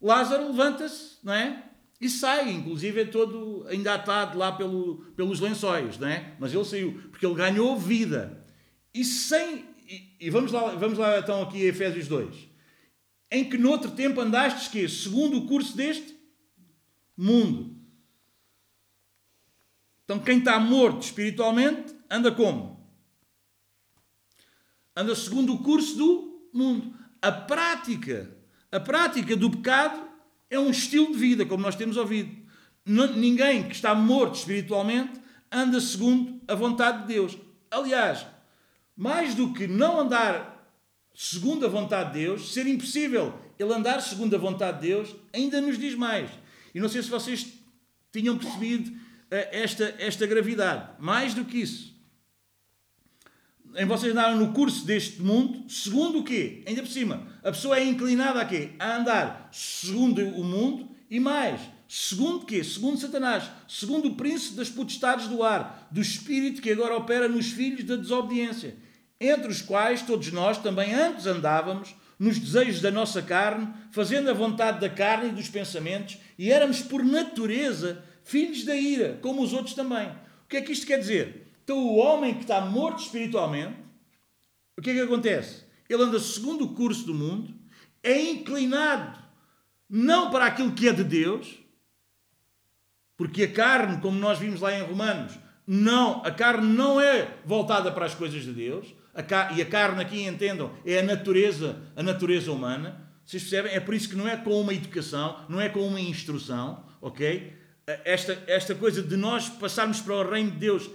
Lázaro 0.00 0.48
levanta-se, 0.48 1.18
não 1.22 1.32
é? 1.32 1.64
E 2.00 2.08
sai, 2.08 2.52
inclusive 2.52 3.00
é 3.00 3.04
todo 3.04 3.66
ainda 3.68 3.94
atado 3.94 4.38
lá 4.38 4.52
pelo, 4.52 4.98
pelos 5.16 5.40
lençóis, 5.40 5.98
não 5.98 6.06
é? 6.06 6.36
Mas 6.38 6.54
ele 6.54 6.64
saiu, 6.64 6.92
porque 7.10 7.26
ele 7.26 7.34
ganhou 7.34 7.76
vida. 7.76 8.44
E 8.94 9.04
sem. 9.04 9.64
E, 9.88 10.16
e 10.20 10.30
vamos, 10.30 10.52
lá, 10.52 10.74
vamos 10.74 10.98
lá 10.98 11.18
então 11.18 11.42
aqui 11.42 11.64
a 11.64 11.68
Efésios 11.68 12.06
2. 12.06 12.48
em 13.32 13.48
que 13.48 13.58
noutro 13.58 13.90
tempo 13.90 14.20
andastes 14.20 14.68
que 14.68 14.88
segundo 14.88 15.38
o 15.38 15.46
curso 15.46 15.76
deste 15.76 16.16
mundo. 17.16 17.76
Então 20.04 20.20
quem 20.20 20.38
está 20.38 20.58
morto 20.60 21.02
espiritualmente 21.02 21.94
anda 22.08 22.30
como? 22.30 22.78
Anda 24.96 25.14
segundo 25.16 25.54
o 25.54 25.62
curso 25.62 25.96
do 25.96 26.48
mundo. 26.52 26.96
A 27.20 27.32
prática, 27.32 28.37
a 28.70 28.80
prática 28.80 29.36
do 29.36 29.50
pecado 29.50 30.08
é 30.50 30.58
um 30.58 30.70
estilo 30.70 31.12
de 31.12 31.18
vida, 31.18 31.46
como 31.46 31.62
nós 31.62 31.76
temos 31.76 31.96
ouvido. 31.96 32.36
Ninguém 32.84 33.68
que 33.68 33.74
está 33.74 33.94
morto 33.94 34.36
espiritualmente 34.36 35.20
anda 35.50 35.80
segundo 35.80 36.40
a 36.46 36.54
vontade 36.54 37.02
de 37.02 37.14
Deus. 37.14 37.38
Aliás, 37.70 38.26
mais 38.96 39.34
do 39.34 39.52
que 39.52 39.66
não 39.66 40.00
andar 40.00 40.56
segundo 41.14 41.66
a 41.66 41.68
vontade 41.68 42.12
de 42.12 42.20
Deus, 42.20 42.52
ser 42.52 42.66
impossível 42.66 43.34
ele 43.58 43.74
andar 43.74 44.00
segundo 44.00 44.34
a 44.36 44.38
vontade 44.38 44.80
de 44.80 44.88
Deus, 44.88 45.14
ainda 45.34 45.60
nos 45.60 45.78
diz 45.78 45.94
mais. 45.94 46.30
E 46.74 46.80
não 46.80 46.88
sei 46.88 47.02
se 47.02 47.10
vocês 47.10 47.54
tinham 48.12 48.38
percebido 48.38 48.92
eh, 49.30 49.62
esta, 49.62 49.94
esta 49.98 50.26
gravidade. 50.26 50.90
Mais 51.00 51.34
do 51.34 51.44
que 51.44 51.58
isso. 51.58 51.97
Em 53.76 53.86
vocês 53.86 54.12
andaram 54.12 54.36
no 54.36 54.52
curso 54.52 54.84
deste 54.84 55.22
mundo, 55.22 55.70
segundo 55.70 56.20
o 56.20 56.24
quê? 56.24 56.62
Ainda 56.66 56.82
por 56.82 56.90
cima, 56.90 57.26
a 57.42 57.50
pessoa 57.50 57.78
é 57.78 57.84
inclinada 57.84 58.40
a 58.40 58.44
quê? 58.44 58.70
A 58.78 58.96
andar 58.96 59.48
segundo 59.52 60.20
o 60.20 60.44
mundo 60.44 60.88
e 61.10 61.20
mais, 61.20 61.60
segundo 61.86 62.46
quê? 62.46 62.64
Segundo 62.64 62.98
Satanás, 62.98 63.44
segundo 63.68 64.08
o 64.08 64.14
príncipe 64.14 64.56
das 64.56 64.68
potestades 64.68 65.28
do 65.28 65.42
ar, 65.42 65.88
do 65.90 66.00
espírito 66.00 66.62
que 66.62 66.70
agora 66.70 66.96
opera 66.96 67.28
nos 67.28 67.50
filhos 67.50 67.84
da 67.84 67.96
desobediência 67.96 68.76
entre 69.20 69.50
os 69.50 69.60
quais 69.60 70.02
todos 70.02 70.30
nós 70.30 70.58
também 70.58 70.94
antes 70.94 71.26
andávamos 71.26 71.94
nos 72.18 72.38
desejos 72.38 72.80
da 72.80 72.90
nossa 72.90 73.22
carne, 73.22 73.68
fazendo 73.92 74.30
a 74.30 74.34
vontade 74.34 74.80
da 74.80 74.88
carne 74.88 75.28
e 75.28 75.32
dos 75.32 75.48
pensamentos, 75.48 76.18
e 76.36 76.50
éramos 76.50 76.80
por 76.80 77.04
natureza 77.04 78.04
filhos 78.24 78.64
da 78.64 78.74
ira, 78.74 79.18
como 79.22 79.42
os 79.42 79.52
outros 79.52 79.74
também. 79.74 80.08
O 80.08 80.48
que 80.48 80.56
é 80.56 80.60
que 80.60 80.72
isto 80.72 80.86
quer 80.86 80.98
dizer? 80.98 81.47
Então, 81.68 81.84
o 81.84 81.96
homem 81.96 82.32
que 82.32 82.44
está 82.44 82.62
morto 82.62 83.02
espiritualmente, 83.02 83.76
o 84.74 84.80
que 84.80 84.88
é 84.88 84.94
que 84.94 85.00
acontece? 85.02 85.64
Ele 85.86 86.02
anda 86.02 86.18
segundo 86.18 86.64
o 86.64 86.74
curso 86.74 87.04
do 87.04 87.12
mundo, 87.12 87.54
é 88.02 88.18
inclinado 88.18 89.18
não 89.86 90.30
para 90.30 90.46
aquilo 90.46 90.72
que 90.72 90.88
é 90.88 90.94
de 90.94 91.04
Deus, 91.04 91.58
porque 93.18 93.42
a 93.42 93.52
carne, 93.52 94.00
como 94.00 94.18
nós 94.18 94.38
vimos 94.38 94.62
lá 94.62 94.74
em 94.74 94.82
Romanos, 94.82 95.38
não, 95.66 96.24
a 96.24 96.30
carne 96.30 96.66
não 96.66 96.98
é 96.98 97.36
voltada 97.44 97.92
para 97.92 98.06
as 98.06 98.14
coisas 98.14 98.44
de 98.44 98.52
Deus, 98.54 98.86
a 99.14 99.52
e 99.52 99.60
a 99.60 99.66
carne 99.66 100.00
aqui, 100.00 100.22
entendam, 100.22 100.72
é 100.86 101.00
a 101.00 101.02
natureza, 101.02 101.82
a 101.94 102.02
natureza 102.02 102.50
humana. 102.50 103.10
Vocês 103.26 103.42
percebem? 103.42 103.74
É 103.74 103.80
por 103.80 103.92
isso 103.92 104.08
que 104.08 104.16
não 104.16 104.26
é 104.26 104.38
com 104.38 104.58
uma 104.58 104.72
educação, 104.72 105.44
não 105.50 105.60
é 105.60 105.68
com 105.68 105.86
uma 105.86 106.00
instrução, 106.00 106.82
ok? 106.98 107.52
Esta, 108.06 108.42
esta 108.46 108.74
coisa 108.74 109.02
de 109.02 109.18
nós 109.18 109.50
passarmos 109.50 110.00
para 110.00 110.14
o 110.14 110.30
reino 110.30 110.52
de 110.52 110.56
Deus 110.56 110.88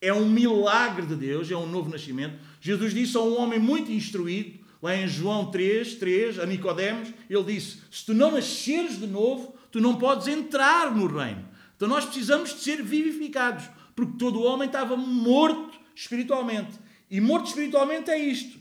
é 0.00 0.12
um 0.12 0.28
milagre 0.28 1.06
de 1.06 1.16
Deus, 1.16 1.50
é 1.50 1.56
um 1.56 1.66
novo 1.66 1.90
nascimento. 1.90 2.38
Jesus 2.60 2.92
disse 2.92 3.16
a 3.16 3.20
um 3.20 3.38
homem 3.38 3.58
muito 3.58 3.90
instruído, 3.90 4.58
lá 4.82 4.94
em 4.94 5.08
João 5.08 5.50
3, 5.50 5.94
3, 5.94 6.38
a 6.38 6.46
Nicodemos, 6.46 7.08
ele 7.28 7.44
disse: 7.44 7.78
Se 7.90 8.04
tu 8.04 8.14
não 8.14 8.30
nasceres 8.30 8.98
de 8.98 9.06
novo, 9.06 9.54
tu 9.70 9.80
não 9.80 9.96
podes 9.96 10.26
entrar 10.28 10.94
no 10.94 11.06
reino. 11.06 11.46
Então 11.76 11.88
nós 11.88 12.04
precisamos 12.04 12.54
de 12.54 12.60
ser 12.60 12.82
vivificados, 12.82 13.64
porque 13.94 14.18
todo 14.18 14.40
o 14.40 14.44
homem 14.44 14.66
estava 14.66 14.96
morto 14.96 15.78
espiritualmente. 15.94 16.78
E 17.10 17.20
morto 17.20 17.46
espiritualmente 17.46 18.10
é 18.10 18.18
isto. 18.18 18.58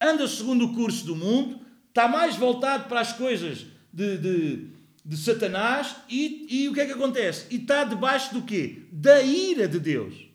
Anda 0.00 0.28
segundo 0.28 0.66
o 0.66 0.74
curso 0.74 1.06
do 1.06 1.16
mundo, 1.16 1.60
está 1.88 2.06
mais 2.06 2.36
voltado 2.36 2.88
para 2.88 3.00
as 3.00 3.12
coisas 3.12 3.66
de, 3.92 4.18
de, 4.18 4.66
de 5.04 5.16
Satanás 5.16 5.96
e, 6.08 6.46
e 6.50 6.68
o 6.68 6.74
que 6.74 6.80
é 6.80 6.86
que 6.86 6.92
acontece? 6.92 7.46
E 7.50 7.56
está 7.56 7.84
debaixo 7.84 8.34
do 8.34 8.42
quê? 8.42 8.82
Da 8.92 9.22
ira 9.22 9.66
de 9.66 9.80
Deus. 9.80 10.25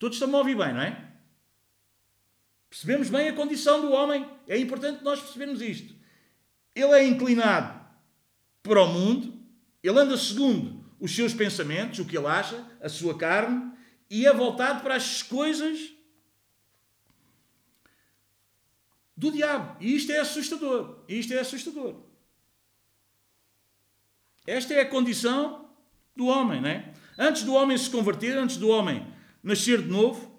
Todos 0.00 0.16
estão 0.16 0.34
a 0.34 0.38
ouvir 0.38 0.56
bem, 0.56 0.72
não 0.72 0.80
é? 0.80 1.12
Percebemos 2.70 3.10
bem 3.10 3.28
a 3.28 3.34
condição 3.34 3.82
do 3.82 3.92
homem. 3.92 4.26
É 4.48 4.56
importante 4.56 5.04
nós 5.04 5.20
percebermos 5.20 5.60
isto. 5.60 5.94
Ele 6.74 6.92
é 6.92 7.06
inclinado 7.06 7.78
para 8.62 8.82
o 8.82 8.88
mundo, 8.88 9.38
ele 9.82 9.98
anda 10.00 10.16
segundo 10.16 10.82
os 10.98 11.14
seus 11.14 11.34
pensamentos, 11.34 11.98
o 11.98 12.06
que 12.06 12.16
ele 12.16 12.26
acha, 12.26 12.66
a 12.80 12.88
sua 12.88 13.16
carne, 13.18 13.72
e 14.08 14.26
é 14.26 14.32
voltado 14.32 14.82
para 14.82 14.94
as 14.94 15.22
coisas 15.22 15.92
do 19.14 19.30
diabo. 19.30 19.76
E 19.80 19.94
isto 19.94 20.12
é 20.12 20.20
assustador. 20.20 21.04
Isto 21.06 21.34
é 21.34 21.40
assustador. 21.40 22.00
Esta 24.46 24.72
é 24.72 24.80
a 24.80 24.88
condição 24.88 25.68
do 26.16 26.24
homem, 26.24 26.62
não 26.62 26.70
é? 26.70 26.94
Antes 27.18 27.42
do 27.42 27.52
homem 27.52 27.76
se 27.76 27.90
converter, 27.90 28.38
antes 28.38 28.56
do 28.56 28.68
homem 28.68 29.19
nascer 29.42 29.82
de 29.82 29.88
novo, 29.88 30.30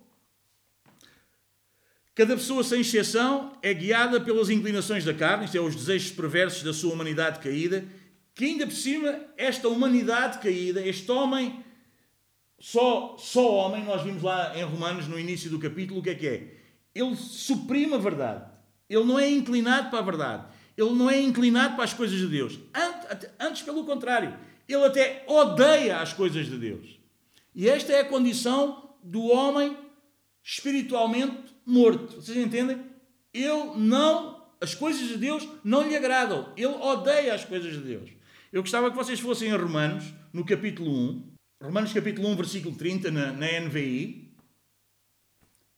cada 2.13 2.35
pessoa, 2.35 2.63
sem 2.63 2.81
exceção, 2.81 3.57
é 3.61 3.73
guiada 3.73 4.21
pelas 4.21 4.49
inclinações 4.49 5.03
da 5.03 5.13
carne, 5.13 5.45
isto 5.45 5.57
é, 5.57 5.61
os 5.61 5.75
desejos 5.75 6.11
perversos 6.11 6.63
da 6.63 6.73
sua 6.73 6.93
humanidade 6.93 7.39
caída, 7.39 7.85
que 8.33 8.45
ainda 8.45 8.65
por 8.65 8.75
cima, 8.75 9.19
esta 9.37 9.67
humanidade 9.67 10.39
caída, 10.39 10.85
este 10.85 11.11
homem 11.11 11.63
só, 12.61 13.15
só 13.17 13.55
homem, 13.55 13.83
nós 13.83 14.03
vimos 14.03 14.21
lá 14.21 14.55
em 14.55 14.63
Romanos, 14.63 15.07
no 15.07 15.19
início 15.19 15.49
do 15.49 15.57
capítulo, 15.57 15.99
o 15.99 16.03
que 16.03 16.11
é 16.11 16.15
que 16.15 16.27
é? 16.27 16.53
Ele 16.93 17.15
suprime 17.15 17.95
a 17.95 17.97
verdade. 17.97 18.45
Ele 18.87 19.03
não 19.03 19.17
é 19.17 19.29
inclinado 19.29 19.89
para 19.89 19.99
a 19.99 20.03
verdade. 20.03 20.45
Ele 20.77 20.91
não 20.91 21.09
é 21.09 21.19
inclinado 21.19 21.75
para 21.75 21.85
as 21.85 21.93
coisas 21.93 22.19
de 22.19 22.27
Deus. 22.27 22.59
Antes, 22.73 23.29
antes 23.39 23.61
pelo 23.63 23.83
contrário, 23.83 24.37
ele 24.67 24.85
até 24.85 25.23
odeia 25.27 25.97
as 25.97 26.13
coisas 26.13 26.45
de 26.45 26.57
Deus. 26.57 26.99
E 27.55 27.67
esta 27.67 27.93
é 27.93 28.01
a 28.01 28.05
condição 28.05 28.80
do 29.03 29.23
homem 29.23 29.77
espiritualmente 30.43 31.55
morto. 31.65 32.15
Vocês 32.15 32.37
entendem? 32.37 32.79
Ele 33.33 33.77
não, 33.77 34.45
as 34.59 34.75
coisas 34.75 35.07
de 35.07 35.17
Deus 35.17 35.47
não 35.63 35.87
lhe 35.87 35.95
agradam. 35.95 36.51
Ele 36.57 36.67
odeia 36.67 37.33
as 37.33 37.45
coisas 37.45 37.73
de 37.73 37.79
Deus. 37.79 38.09
Eu 38.51 38.61
gostava 38.61 38.89
que 38.89 38.97
vocês 38.97 39.19
fossem 39.19 39.51
a 39.51 39.57
Romanos, 39.57 40.13
no 40.33 40.45
capítulo 40.45 40.91
1, 40.91 41.31
Romanos 41.61 41.93
capítulo 41.93 42.27
1, 42.29 42.35
versículo 42.35 42.75
30, 42.75 43.11
na, 43.11 43.31
na 43.31 43.59
NVI, 43.61 44.31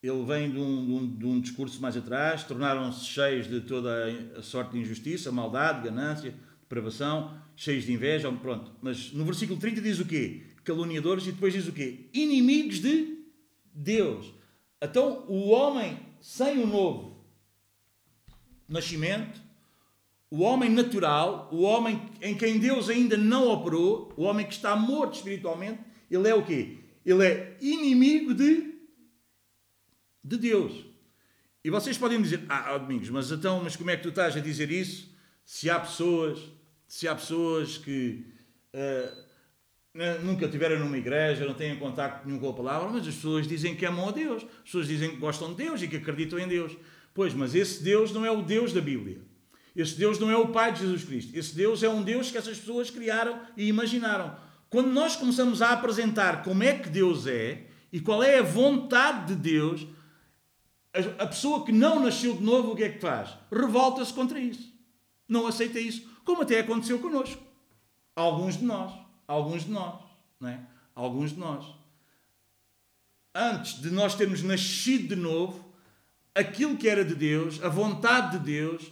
ele 0.01 0.25
vem 0.25 0.51
de 0.51 0.57
um, 0.57 0.85
de, 0.85 0.91
um, 0.91 1.17
de 1.17 1.25
um, 1.25 1.39
discurso 1.41 1.81
mais 1.81 1.95
atrás, 1.95 2.43
tornaram-se 2.43 3.05
cheios 3.05 3.47
de 3.47 3.61
toda 3.61 3.89
a 4.37 4.41
sorte 4.41 4.73
de 4.73 4.79
injustiça, 4.79 5.31
maldade, 5.31 5.83
ganância, 5.83 6.33
depravação, 6.61 7.37
cheios 7.55 7.85
de 7.85 7.93
inveja, 7.93 8.31
pronto. 8.31 8.71
Mas 8.81 9.13
no 9.13 9.23
versículo 9.23 9.59
30 9.59 9.81
diz 9.81 9.99
o 9.99 10.05
quê? 10.05 10.43
Caluniadores 10.63 11.27
e 11.27 11.31
depois 11.31 11.53
diz 11.53 11.67
o 11.67 11.71
quê? 11.71 12.09
Inimigos 12.13 12.79
de 12.79 13.12
Deus. 13.73 14.33
Então 14.81 15.25
o 15.27 15.49
homem 15.49 15.99
sem 16.21 16.61
o 16.61 16.67
novo 16.67 17.25
nascimento 18.67 19.43
o 20.33 20.39
homem 20.39 20.67
natural, 20.67 21.47
o 21.51 21.61
homem 21.61 22.09
em 22.19 22.35
quem 22.35 22.57
Deus 22.57 22.89
ainda 22.89 23.15
não 23.15 23.49
operou, 23.49 24.11
o 24.17 24.23
homem 24.23 24.47
que 24.47 24.53
está 24.53 24.75
morto 24.75 25.17
espiritualmente, 25.17 25.79
ele 26.09 26.27
é 26.27 26.33
o 26.33 26.43
quê? 26.43 26.79
Ele 27.05 27.23
é 27.23 27.55
inimigo 27.61 28.33
de, 28.33 28.79
de 30.23 30.37
Deus. 30.37 30.73
E 31.63 31.69
vocês 31.69 31.99
podem 31.99 32.19
dizer, 32.19 32.43
ah, 32.49 32.75
Domingos, 32.79 33.11
mas 33.11 33.29
então, 33.29 33.61
mas 33.63 33.75
como 33.75 33.91
é 33.91 33.95
que 33.95 34.01
tu 34.01 34.09
estás 34.09 34.35
a 34.35 34.39
dizer 34.39 34.71
isso? 34.71 35.15
Se 35.45 35.69
há 35.69 35.79
pessoas, 35.79 36.39
se 36.87 37.07
há 37.07 37.13
pessoas 37.13 37.77
que 37.77 38.25
uh, 38.73 39.22
nunca 40.23 40.47
tiveram 40.47 40.79
numa 40.79 40.97
igreja, 40.97 41.45
não 41.45 41.53
têm 41.53 41.75
contato 41.75 42.25
nenhum 42.25 42.39
com 42.39 42.49
a 42.49 42.53
palavra, 42.53 42.89
mas 42.89 43.07
as 43.07 43.15
pessoas 43.15 43.47
dizem 43.47 43.75
que 43.75 43.85
amam 43.85 44.09
a 44.09 44.11
Deus, 44.11 44.43
as 44.43 44.63
pessoas 44.63 44.87
dizem 44.87 45.11
que 45.11 45.17
gostam 45.17 45.49
de 45.49 45.63
Deus 45.63 45.81
e 45.81 45.87
que 45.87 45.97
acreditam 45.97 46.39
em 46.39 46.47
Deus. 46.47 46.75
Pois, 47.13 47.33
mas 47.33 47.53
esse 47.53 47.83
Deus 47.83 48.11
não 48.11 48.25
é 48.25 48.31
o 48.31 48.41
Deus 48.41 48.73
da 48.73 48.81
Bíblia. 48.81 49.21
Esse 49.75 49.95
Deus 49.97 50.19
não 50.19 50.29
é 50.29 50.37
o 50.37 50.49
Pai 50.49 50.71
de 50.71 50.79
Jesus 50.79 51.03
Cristo. 51.03 51.37
Esse 51.37 51.55
Deus 51.55 51.83
é 51.83 51.89
um 51.89 52.03
Deus 52.03 52.31
que 52.31 52.37
essas 52.37 52.57
pessoas 52.57 52.89
criaram 52.89 53.39
e 53.55 53.67
imaginaram. 53.67 54.35
Quando 54.69 54.89
nós 54.89 55.15
começamos 55.15 55.61
a 55.61 55.71
apresentar 55.71 56.43
como 56.43 56.63
é 56.63 56.77
que 56.77 56.89
Deus 56.89 57.27
é 57.27 57.67
e 57.91 57.99
qual 57.99 58.23
é 58.23 58.39
a 58.39 58.43
vontade 58.43 59.35
de 59.35 59.35
Deus, 59.35 59.85
a 61.19 61.27
pessoa 61.27 61.63
que 61.63 61.71
não 61.71 61.99
nasceu 61.99 62.35
de 62.35 62.43
novo, 62.43 62.71
o 62.71 62.75
que 62.75 62.83
é 62.83 62.89
que 62.89 62.99
faz? 62.99 63.29
Revolta-se 63.51 64.13
contra 64.13 64.39
isso. 64.39 64.71
Não 65.27 65.45
aceita 65.45 65.79
isso. 65.79 66.07
Como 66.25 66.41
até 66.41 66.59
aconteceu 66.59 66.99
connosco. 66.99 67.41
Alguns 68.15 68.57
de 68.57 68.65
nós. 68.65 69.02
Alguns 69.27 69.65
de 69.65 69.71
nós. 69.71 70.01
Não 70.39 70.49
é? 70.49 70.59
Alguns 70.95 71.31
de 71.31 71.39
nós. 71.39 71.65
Antes 73.33 73.81
de 73.81 73.89
nós 73.89 74.15
termos 74.15 74.43
nascido 74.43 75.15
de 75.15 75.15
novo, 75.15 75.73
aquilo 76.35 76.77
que 76.77 76.87
era 76.87 77.03
de 77.03 77.15
Deus, 77.15 77.63
a 77.63 77.69
vontade 77.69 78.37
de 78.37 78.45
Deus, 78.45 78.91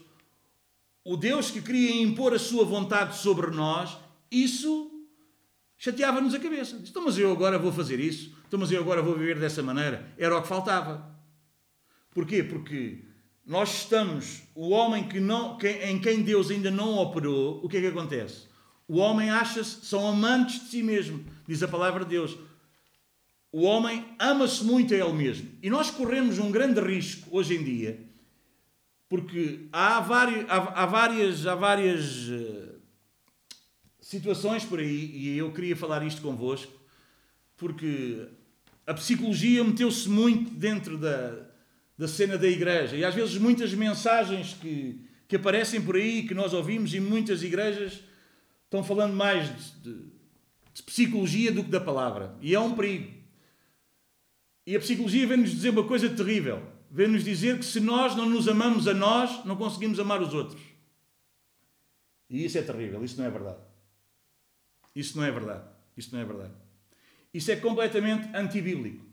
o 1.03 1.15
Deus 1.15 1.51
que 1.51 1.61
queria 1.61 2.01
impor 2.01 2.33
a 2.33 2.39
sua 2.39 2.65
vontade 2.65 3.17
sobre 3.17 3.51
nós, 3.51 3.97
isso 4.31 4.91
chateava-nos 5.77 6.33
a 6.33 6.39
cabeça. 6.39 6.75
Então, 6.87 7.03
mas 7.03 7.17
eu 7.17 7.31
agora 7.31 7.57
vou 7.57 7.71
fazer 7.71 7.99
isso, 7.99 8.35
então, 8.47 8.59
mas 8.59 8.71
eu 8.71 8.81
agora 8.81 9.01
vou 9.01 9.17
viver 9.17 9.39
dessa 9.39 9.63
maneira. 9.63 10.13
Era 10.17 10.37
o 10.37 10.41
que 10.41 10.47
faltava. 10.47 11.09
Porquê? 12.11 12.43
Porque 12.43 13.03
nós 13.45 13.81
estamos, 13.81 14.43
o 14.53 14.69
homem 14.69 15.07
que 15.07 15.19
não, 15.19 15.57
que, 15.57 15.67
em 15.67 15.99
quem 15.99 16.21
Deus 16.21 16.51
ainda 16.51 16.69
não 16.69 16.97
operou, 16.97 17.63
o 17.63 17.69
que 17.69 17.77
é 17.77 17.81
que 17.81 17.87
acontece? 17.87 18.50
O 18.91 18.97
homem 18.97 19.29
acha-se, 19.29 19.85
são 19.85 20.05
amantes 20.05 20.59
de 20.59 20.65
si 20.65 20.83
mesmo, 20.83 21.23
diz 21.47 21.63
a 21.63 21.67
palavra 21.69 22.03
de 22.03 22.09
Deus. 22.09 22.37
O 23.49 23.61
homem 23.61 24.03
ama-se 24.19 24.65
muito 24.65 24.93
a 24.93 24.97
ele 24.97 25.13
mesmo. 25.13 25.49
E 25.63 25.69
nós 25.69 25.89
corremos 25.89 26.39
um 26.39 26.51
grande 26.51 26.81
risco 26.81 27.29
hoje 27.31 27.55
em 27.55 27.63
dia, 27.63 28.03
porque 29.07 29.69
há, 29.71 29.99
há, 29.99 30.83
há 30.83 30.85
várias, 30.85 31.47
há 31.47 31.55
várias 31.55 32.27
uh, 32.27 32.81
situações 34.01 34.65
por 34.65 34.79
aí, 34.79 35.09
e 35.15 35.37
eu 35.37 35.53
queria 35.53 35.77
falar 35.77 36.05
isto 36.05 36.21
convosco, 36.21 36.73
porque 37.55 38.27
a 38.85 38.93
psicologia 38.93 39.63
meteu-se 39.63 40.09
muito 40.09 40.51
dentro 40.51 40.97
da, 40.97 41.47
da 41.97 42.09
cena 42.09 42.37
da 42.37 42.47
igreja. 42.49 42.97
E 42.97 43.05
às 43.05 43.15
vezes 43.15 43.37
muitas 43.37 43.73
mensagens 43.73 44.53
que, 44.59 44.99
que 45.29 45.37
aparecem 45.37 45.81
por 45.81 45.95
aí, 45.95 46.23
que 46.23 46.33
nós 46.33 46.51
ouvimos, 46.51 46.93
e 46.93 46.99
muitas 46.99 47.41
igrejas 47.41 48.10
estão 48.71 48.81
falando 48.85 49.13
mais 49.13 49.49
de, 49.49 49.71
de, 49.81 50.05
de 50.73 50.83
psicologia 50.83 51.51
do 51.51 51.61
que 51.61 51.69
da 51.69 51.81
palavra. 51.81 52.33
E 52.39 52.55
é 52.55 52.59
um 52.59 52.73
perigo. 52.73 53.11
E 54.65 54.77
a 54.77 54.79
psicologia 54.79 55.27
vem-nos 55.27 55.51
dizer 55.51 55.71
uma 55.71 55.85
coisa 55.85 56.09
terrível. 56.09 56.65
Vem-nos 56.89 57.25
dizer 57.25 57.59
que 57.59 57.65
se 57.65 57.81
nós 57.81 58.15
não 58.15 58.29
nos 58.29 58.47
amamos 58.47 58.87
a 58.87 58.93
nós, 58.93 59.43
não 59.43 59.57
conseguimos 59.57 59.99
amar 59.99 60.21
os 60.21 60.33
outros. 60.33 60.61
E 62.29 62.45
isso 62.45 62.57
é 62.57 62.61
terrível, 62.61 63.03
isso 63.03 63.17
não 63.17 63.25
é 63.25 63.29
verdade. 63.29 63.59
Isso 64.95 65.17
não 65.17 65.25
é 65.25 65.31
verdade. 65.31 65.65
Isso 65.97 66.15
não 66.15 66.21
é 66.21 66.25
verdade. 66.25 66.53
Isso 67.33 67.51
é 67.51 67.57
completamente 67.57 68.33
antibíblico. 68.33 69.05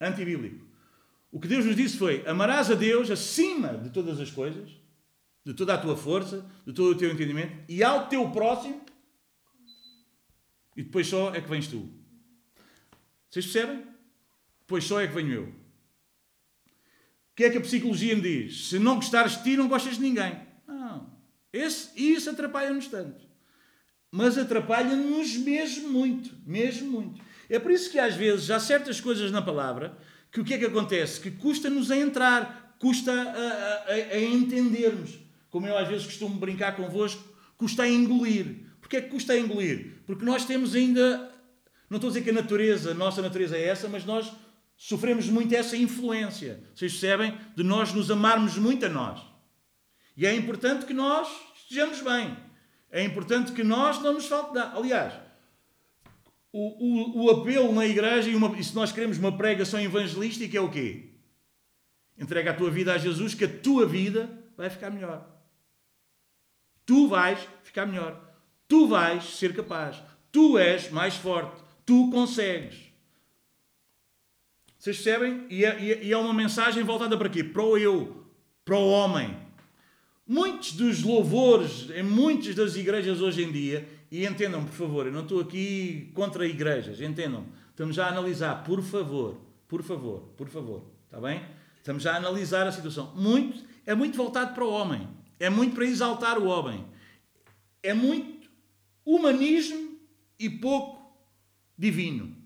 Antibíblico. 0.00 0.64
O 1.30 1.38
que 1.38 1.48
Deus 1.48 1.66
nos 1.66 1.76
disse 1.76 1.98
foi: 1.98 2.26
amarás 2.26 2.70
a 2.70 2.74
Deus 2.74 3.10
acima 3.10 3.76
de 3.76 3.90
todas 3.90 4.18
as 4.18 4.30
coisas, 4.30 4.70
de 5.44 5.54
toda 5.54 5.74
a 5.74 5.78
tua 5.78 5.96
força, 5.96 6.44
de 6.66 6.72
todo 6.72 6.90
o 6.92 6.98
teu 6.98 7.10
entendimento, 7.10 7.64
e 7.68 7.82
ao 7.82 8.08
teu 8.08 8.30
próximo, 8.30 8.80
e 10.76 10.82
depois 10.82 11.06
só 11.06 11.34
é 11.34 11.40
que 11.40 11.48
vens 11.48 11.68
tu. 11.68 11.88
Vocês 13.28 13.44
percebem? 13.46 13.92
pois 14.72 14.84
só 14.84 15.02
é 15.02 15.06
que 15.06 15.12
venho 15.12 15.32
eu. 15.32 15.42
O 15.44 17.34
que 17.36 17.44
é 17.44 17.50
que 17.50 17.58
a 17.58 17.60
psicologia 17.60 18.16
me 18.16 18.22
diz? 18.22 18.68
Se 18.70 18.78
não 18.78 18.94
gostares 18.94 19.36
de 19.36 19.42
ti, 19.42 19.54
não 19.54 19.68
gostas 19.68 19.96
de 19.96 20.00
ninguém. 20.00 20.40
Não. 20.66 21.10
Esse, 21.52 21.90
isso 21.94 22.30
atrapalha-nos 22.30 22.86
tanto. 22.86 23.22
Mas 24.10 24.38
atrapalha-nos 24.38 25.36
mesmo 25.36 25.90
muito. 25.90 26.34
Mesmo 26.46 26.90
muito. 26.90 27.20
É 27.50 27.58
por 27.58 27.70
isso 27.70 27.90
que 27.90 27.98
às 27.98 28.14
vezes 28.14 28.50
há 28.50 28.58
certas 28.58 28.98
coisas 28.98 29.30
na 29.30 29.42
palavra 29.42 29.98
que 30.30 30.40
o 30.40 30.44
que 30.44 30.54
é 30.54 30.58
que 30.58 30.64
acontece? 30.64 31.20
Que 31.20 31.30
custa-nos 31.30 31.90
a 31.90 31.96
entrar, 31.98 32.74
custa 32.78 33.12
a, 33.12 33.92
a, 33.92 33.92
a, 33.92 34.20
entendermos. 34.20 35.18
Como 35.52 35.66
eu 35.66 35.76
às 35.76 35.86
vezes 35.86 36.06
costumo 36.06 36.34
brincar 36.40 36.74
convosco, 36.74 37.22
custa 37.58 37.82
a 37.82 37.88
engolir. 37.88 38.72
Porquê 38.80 38.96
é 38.96 39.00
que 39.02 39.10
custa 39.10 39.34
a 39.34 39.38
engolir? 39.38 39.98
Porque 40.06 40.24
nós 40.24 40.46
temos 40.46 40.74
ainda, 40.74 41.30
não 41.90 41.98
estou 41.98 42.08
a 42.08 42.12
dizer 42.12 42.24
que 42.24 42.30
a 42.30 42.32
natureza, 42.32 42.92
a 42.92 42.94
nossa 42.94 43.20
natureza 43.20 43.54
é 43.54 43.62
essa, 43.62 43.86
mas 43.86 44.06
nós 44.06 44.32
sofremos 44.78 45.28
muito 45.28 45.54
essa 45.54 45.76
influência. 45.76 46.64
Vocês 46.74 46.92
percebem? 46.92 47.38
De 47.54 47.62
nós 47.62 47.92
nos 47.92 48.10
amarmos 48.10 48.56
muito 48.56 48.86
a 48.86 48.88
nós. 48.88 49.20
E 50.16 50.26
é 50.26 50.34
importante 50.34 50.86
que 50.86 50.94
nós 50.94 51.28
estejamos 51.54 52.00
bem. 52.00 52.34
É 52.90 53.04
importante 53.04 53.52
que 53.52 53.62
nós 53.62 54.00
não 54.00 54.14
nos 54.14 54.24
falte 54.24 54.54
nada. 54.54 54.74
Aliás, 54.74 55.12
o, 56.50 57.20
o, 57.20 57.24
o 57.24 57.30
apelo 57.30 57.74
na 57.74 57.84
igreja, 57.84 58.30
e, 58.30 58.34
uma, 58.34 58.58
e 58.58 58.64
se 58.64 58.74
nós 58.74 58.90
queremos 58.90 59.18
uma 59.18 59.36
pregação 59.36 59.78
evangelística, 59.78 60.56
é 60.56 60.60
o 60.62 60.70
quê? 60.70 61.10
Entrega 62.18 62.52
a 62.52 62.54
tua 62.54 62.70
vida 62.70 62.94
a 62.94 62.98
Jesus, 62.98 63.34
que 63.34 63.44
a 63.44 63.48
tua 63.48 63.84
vida 63.84 64.30
vai 64.56 64.70
ficar 64.70 64.88
melhor. 64.88 65.41
Tu 66.92 67.08
vais 67.08 67.38
ficar 67.62 67.86
melhor. 67.86 68.20
Tu 68.68 68.86
vais 68.86 69.24
ser 69.24 69.54
capaz. 69.54 69.96
Tu 70.30 70.58
és 70.58 70.90
mais 70.90 71.14
forte. 71.16 71.58
Tu 71.86 72.10
consegues. 72.10 72.92
Vocês 74.78 74.96
percebem? 74.96 75.46
E 75.48 75.64
é, 75.64 76.04
e 76.04 76.12
é 76.12 76.16
uma 76.18 76.34
mensagem 76.34 76.82
voltada 76.82 77.16
para 77.16 77.30
quê? 77.30 77.42
Para 77.42 77.62
o 77.62 77.78
eu, 77.78 78.26
para 78.62 78.76
o 78.76 78.90
homem. 78.90 79.34
Muitos 80.26 80.72
dos 80.72 81.02
louvores 81.02 81.88
em 81.96 82.02
muitas 82.02 82.54
das 82.54 82.76
igrejas 82.76 83.22
hoje 83.22 83.42
em 83.42 83.50
dia, 83.50 83.88
e 84.10 84.26
entendam, 84.26 84.62
por 84.62 84.74
favor, 84.74 85.06
eu 85.06 85.12
não 85.12 85.22
estou 85.22 85.40
aqui 85.40 86.12
contra 86.12 86.46
igrejas, 86.46 87.00
entendam. 87.00 87.46
Estamos 87.70 87.96
já 87.96 88.04
a 88.04 88.10
analisar, 88.10 88.64
por 88.64 88.82
favor, 88.82 89.40
por 89.66 89.82
favor, 89.82 90.20
por 90.36 90.48
favor, 90.50 90.84
está 91.06 91.18
bem? 91.18 91.42
Estamos 91.78 92.02
já 92.02 92.12
a 92.12 92.16
analisar 92.18 92.66
a 92.66 92.72
situação. 92.72 93.14
Muito, 93.16 93.64
é 93.86 93.94
muito 93.94 94.14
voltado 94.14 94.52
para 94.52 94.66
o 94.66 94.70
homem. 94.70 95.21
É 95.42 95.50
muito 95.50 95.74
para 95.74 95.84
exaltar 95.84 96.38
o 96.38 96.46
homem. 96.46 96.84
É 97.82 97.92
muito 97.92 98.48
humanismo 99.04 99.98
e 100.38 100.48
pouco 100.48 101.18
divino. 101.76 102.36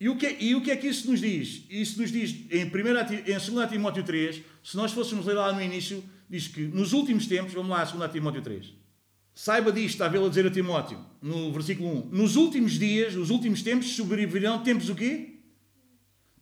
E 0.00 0.08
o, 0.08 0.16
que, 0.16 0.26
é, 0.26 0.42
e 0.42 0.56
o 0.56 0.60
que 0.60 0.72
é 0.72 0.76
que 0.76 0.88
isso 0.88 1.08
nos 1.08 1.20
diz? 1.20 1.64
Isso 1.70 2.00
nos 2.00 2.10
diz 2.10 2.34
em, 2.50 2.64
1, 2.64 2.68
em 2.68 3.54
2 3.54 3.70
Timóteo 3.70 4.02
3, 4.02 4.42
se 4.64 4.76
nós 4.76 4.90
fôssemos 4.90 5.24
ler 5.24 5.34
lá 5.34 5.52
no 5.52 5.62
início, 5.62 6.02
diz 6.28 6.48
que 6.48 6.62
nos 6.62 6.92
últimos 6.92 7.28
tempos, 7.28 7.54
vamos 7.54 7.70
lá, 7.70 7.84
2 7.84 8.10
Timóteo 8.10 8.42
3. 8.42 8.74
Saiba 9.32 9.70
disto, 9.70 9.94
está 9.94 10.06
a 10.06 10.08
vê-lo 10.08 10.28
dizer 10.28 10.44
a 10.44 10.50
Timóteo, 10.50 10.98
no 11.22 11.52
versículo 11.52 12.08
1. 12.08 12.10
Nos 12.10 12.34
últimos 12.34 12.72
dias, 12.76 13.14
nos 13.14 13.30
últimos 13.30 13.62
tempos, 13.62 13.86
sobrevirão 13.94 14.64
tempos 14.64 14.88
o 14.88 14.96
quê? 14.96 15.36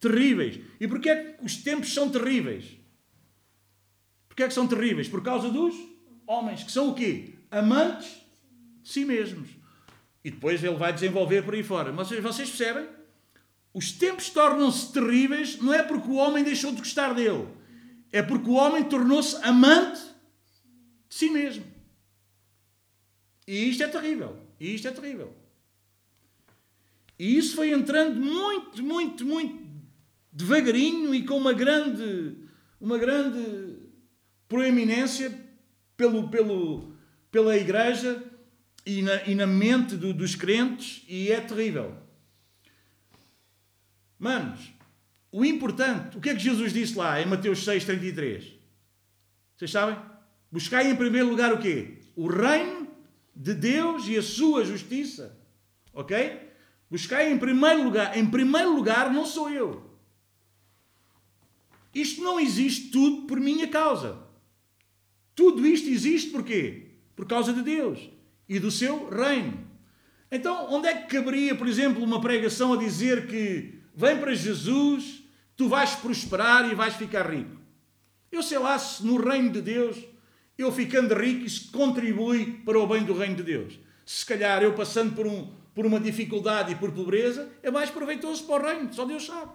Terríveis. 0.01 0.61
E 0.81 0.89
porquê 0.89 1.11
é 1.11 1.23
que 1.25 1.45
os 1.45 1.57
tempos 1.57 1.93
são 1.93 2.09
terríveis? 2.09 2.80
Porquê 4.41 4.45
é 4.45 4.49
que 4.49 4.55
são 4.55 4.67
terríveis? 4.67 5.07
Por 5.07 5.23
causa 5.23 5.51
dos 5.51 5.75
homens, 6.27 6.65
que 6.65 6.73
são 6.73 6.89
o 6.89 6.95
quê? 6.95 7.35
Amantes 7.51 8.09
de 8.83 8.89
si 8.89 9.05
mesmos. 9.05 9.51
E 10.25 10.31
depois 10.31 10.65
ele 10.65 10.77
vai 10.77 10.95
desenvolver 10.95 11.43
por 11.43 11.53
aí 11.53 11.63
fora. 11.63 11.93
Mas 11.93 12.09
vocês 12.09 12.49
percebem? 12.49 12.89
Os 13.75 13.93
tempos 13.93 14.31
tornam-se 14.31 14.95
terríveis 14.95 15.59
não 15.61 15.75
é 15.75 15.83
porque 15.83 16.09
o 16.09 16.15
homem 16.15 16.43
deixou 16.43 16.73
de 16.73 16.79
gostar 16.79 17.13
dele, 17.13 17.49
é 18.11 18.23
porque 18.23 18.49
o 18.49 18.55
homem 18.55 18.83
tornou-se 18.85 19.37
amante 19.45 20.01
de 20.01 21.15
si 21.15 21.29
mesmo. 21.29 21.65
E 23.47 23.69
isto 23.69 23.83
é 23.83 23.89
terrível. 23.89 24.39
E 24.59 24.75
isto 24.75 24.89
é 24.89 24.91
terrível. 24.91 25.35
E 27.19 27.37
isso 27.37 27.55
foi 27.55 27.73
entrando 27.73 28.19
muito, 28.19 28.83
muito, 28.83 29.27
muito 29.27 29.69
devagarinho 30.33 31.15
e 31.15 31.27
com 31.27 31.37
uma 31.37 31.53
grande, 31.53 32.39
uma 32.81 32.97
grande 32.97 33.70
proeminência 34.51 35.33
pelo, 35.97 36.29
pelo, 36.29 36.93
pela 37.31 37.57
igreja 37.57 38.21
e 38.85 39.01
na, 39.01 39.23
e 39.23 39.35
na 39.37 39.47
mente 39.47 39.97
do, 39.97 40.13
dos 40.13 40.35
crentes, 40.35 41.05
e 41.09 41.31
é 41.31 41.41
terrível. 41.41 41.97
Manos, 44.19 44.73
o 45.31 45.45
importante, 45.45 46.19
o 46.19 46.21
que 46.21 46.31
é 46.31 46.35
que 46.35 46.41
Jesus 46.41 46.73
disse 46.73 46.99
lá 46.99 47.23
em 47.23 47.27
Mateus 47.27 47.65
6,33? 47.65 48.55
Vocês 49.57 49.71
sabem? 49.71 49.97
Buscai 50.51 50.91
em 50.91 50.97
primeiro 50.97 51.29
lugar 51.29 51.53
o 51.53 51.59
quê? 51.59 51.99
O 52.17 52.27
reino 52.27 52.89
de 53.35 53.55
Deus 53.55 54.09
e 54.09 54.19
a 54.19 54.23
sua 54.23 54.65
justiça. 54.65 55.39
Ok? 55.95 56.51
Buscai 56.91 57.31
em 57.31 57.39
primeiro 57.39 57.85
lugar. 57.85 58.19
Em 58.19 58.29
primeiro 58.29 58.75
lugar 58.75 59.13
não 59.13 59.25
sou 59.25 59.49
eu. 59.49 59.89
Isto 61.95 62.21
não 62.21 62.41
existe 62.41 62.91
tudo 62.91 63.29
por 63.29 63.39
minha 63.39 63.69
causa. 63.69 64.30
Tudo 65.35 65.67
isto 65.67 65.89
existe 65.89 66.31
por 66.31 66.45
quê? 66.45 66.89
Por 67.17 67.27
causa 67.27 67.53
de 67.53 67.63
Deus 67.63 68.11
e 68.49 68.59
do 68.59 68.71
seu 68.71 69.09
reino. 69.09 69.69
Então, 70.31 70.69
onde 70.71 70.89
é 70.89 70.95
que 70.95 71.17
caberia, 71.17 71.55
por 71.55 71.67
exemplo, 71.67 72.03
uma 72.03 72.21
pregação 72.21 72.73
a 72.73 72.77
dizer 72.77 73.27
que 73.27 73.81
Vem 73.95 74.19
para 74.19 74.35
Jesus, 74.35 75.23
tu 75.57 75.69
vais 75.69 75.95
prosperar 75.97 76.71
e 76.71 76.75
vais 76.75 76.95
ficar 76.95 77.31
rico. 77.31 77.61
Eu 78.31 78.43
sei 78.43 78.59
lá 78.59 78.79
se 78.79 79.05
no 79.05 79.17
reino 79.17 79.51
de 79.51 79.61
Deus, 79.61 79.97
eu 80.57 80.71
ficando 80.73 81.15
rico, 81.15 81.45
isso 81.45 81.71
contribui 81.73 82.63
para 82.65 82.79
o 82.79 82.87
bem 82.87 83.05
do 83.05 83.13
reino 83.13 83.37
de 83.37 83.43
Deus. 83.43 83.79
Se 84.07 84.25
calhar 84.25 84.63
eu 84.63 84.73
passando 84.73 85.15
por, 85.15 85.27
um, 85.27 85.53
por 85.75 85.85
uma 85.85 86.01
dificuldade 86.01 86.73
e 86.73 86.77
por 86.77 86.93
pobreza, 86.93 87.51
é 87.63 87.71
mais 87.71 87.91
proveitoso 87.91 88.45
para 88.45 88.63
o 88.63 88.67
reino, 88.67 88.95
só 88.95 89.05
Deus 89.05 89.27
sabe. 89.27 89.53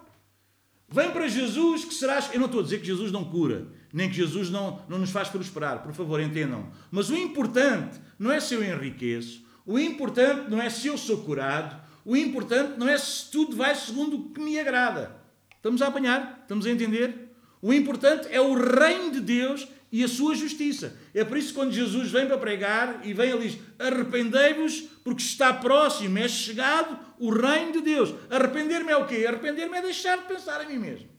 Vem 0.88 1.10
para 1.10 1.26
Jesus 1.26 1.84
que 1.84 1.94
serás. 1.94 2.32
Eu 2.32 2.38
não 2.38 2.46
estou 2.46 2.60
a 2.60 2.64
dizer 2.64 2.78
que 2.78 2.86
Jesus 2.86 3.10
não 3.10 3.24
cura, 3.24 3.66
nem 3.92 4.08
que 4.08 4.16
Jesus 4.16 4.50
não, 4.50 4.82
não 4.88 4.98
nos 4.98 5.10
faz 5.10 5.28
prosperar, 5.28 5.82
por 5.82 5.92
favor, 5.92 6.20
entendam. 6.20 6.68
Mas 6.90 7.10
o 7.10 7.16
importante 7.16 8.00
não 8.18 8.32
é 8.32 8.40
se 8.40 8.54
eu 8.54 8.64
enriqueço, 8.64 9.44
o 9.64 9.78
importante 9.78 10.50
não 10.50 10.60
é 10.60 10.70
se 10.70 10.86
eu 10.86 10.96
sou 10.96 11.18
curado, 11.18 11.80
o 12.04 12.16
importante 12.16 12.78
não 12.78 12.88
é 12.88 12.96
se 12.96 13.30
tudo 13.30 13.56
vai 13.56 13.74
segundo 13.74 14.16
o 14.16 14.28
que 14.30 14.40
me 14.40 14.58
agrada. 14.58 15.16
Estamos 15.56 15.82
a 15.82 15.88
apanhar? 15.88 16.40
Estamos 16.42 16.64
a 16.66 16.70
entender? 16.70 17.32
O 17.60 17.72
importante 17.72 18.28
é 18.30 18.40
o 18.40 18.54
reino 18.54 19.10
de 19.10 19.20
Deus 19.20 19.66
e 19.90 20.04
a 20.04 20.08
sua 20.08 20.34
justiça. 20.34 20.96
É 21.14 21.24
por 21.24 21.36
isso 21.36 21.48
que 21.48 21.54
quando 21.54 21.72
Jesus 21.72 22.10
vem 22.10 22.26
para 22.26 22.38
pregar 22.38 23.00
e 23.04 23.12
vem 23.12 23.32
ali 23.32 23.48
diz: 23.48 23.58
Arrependei-vos, 23.78 24.82
porque 25.02 25.22
está 25.22 25.52
próximo, 25.52 26.18
é 26.18 26.28
chegado 26.28 26.98
o 27.18 27.30
reino 27.30 27.72
de 27.72 27.80
Deus. 27.80 28.14
Arrepender-me 28.30 28.92
é 28.92 28.96
o 28.96 29.06
quê? 29.06 29.24
Arrepender-me 29.26 29.76
é 29.76 29.82
deixar 29.82 30.18
de 30.18 30.24
pensar 30.24 30.62
em 30.64 30.68
mim 30.68 30.78
mesmo. 30.78 31.15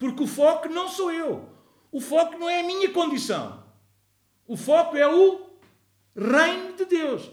Porque 0.00 0.22
o 0.22 0.26
foco 0.26 0.66
não 0.70 0.88
sou 0.88 1.12
eu. 1.12 1.46
O 1.92 2.00
foco 2.00 2.38
não 2.38 2.48
é 2.48 2.60
a 2.60 2.66
minha 2.66 2.90
condição. 2.90 3.62
O 4.46 4.56
foco 4.56 4.96
é 4.96 5.06
o 5.06 5.46
reino 6.16 6.74
de 6.74 6.86
Deus. 6.86 7.30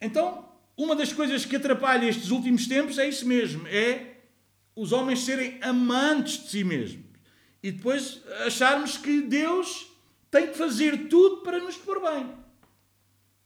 Então, 0.00 0.44
uma 0.76 0.96
das 0.96 1.12
coisas 1.12 1.44
que 1.46 1.54
atrapalha 1.54 2.06
estes 2.06 2.30
últimos 2.30 2.66
tempos 2.66 2.98
é 2.98 3.08
isso 3.08 3.24
mesmo: 3.28 3.68
é 3.68 4.16
os 4.74 4.90
homens 4.90 5.20
serem 5.20 5.62
amantes 5.62 6.42
de 6.42 6.50
si 6.50 6.64
mesmos. 6.64 7.04
E 7.62 7.70
depois 7.70 8.20
acharmos 8.44 8.96
que 8.96 9.20
Deus 9.20 9.86
tem 10.32 10.48
que 10.48 10.58
fazer 10.58 11.06
tudo 11.06 11.42
para 11.42 11.60
nos 11.60 11.76
pôr 11.76 12.00
bem. 12.00 12.28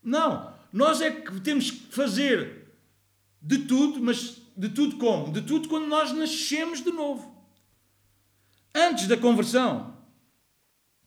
Não. 0.03 0.55
Nós 0.73 1.03
é 1.03 1.11
que 1.11 1.39
temos 1.41 1.71
que 1.71 1.93
fazer 1.95 2.67
de 3.43 3.59
tudo, 3.59 4.03
mas 4.03 4.41
de 4.57 4.71
tudo 4.71 4.97
como? 4.97 5.31
De 5.31 5.43
tudo 5.43 5.69
quando 5.69 5.87
nós 5.87 6.13
nascemos 6.13 6.83
de 6.83 6.91
novo. 6.91 7.36
Antes 8.79 9.09
da 9.09 9.17
conversão, 9.17 9.97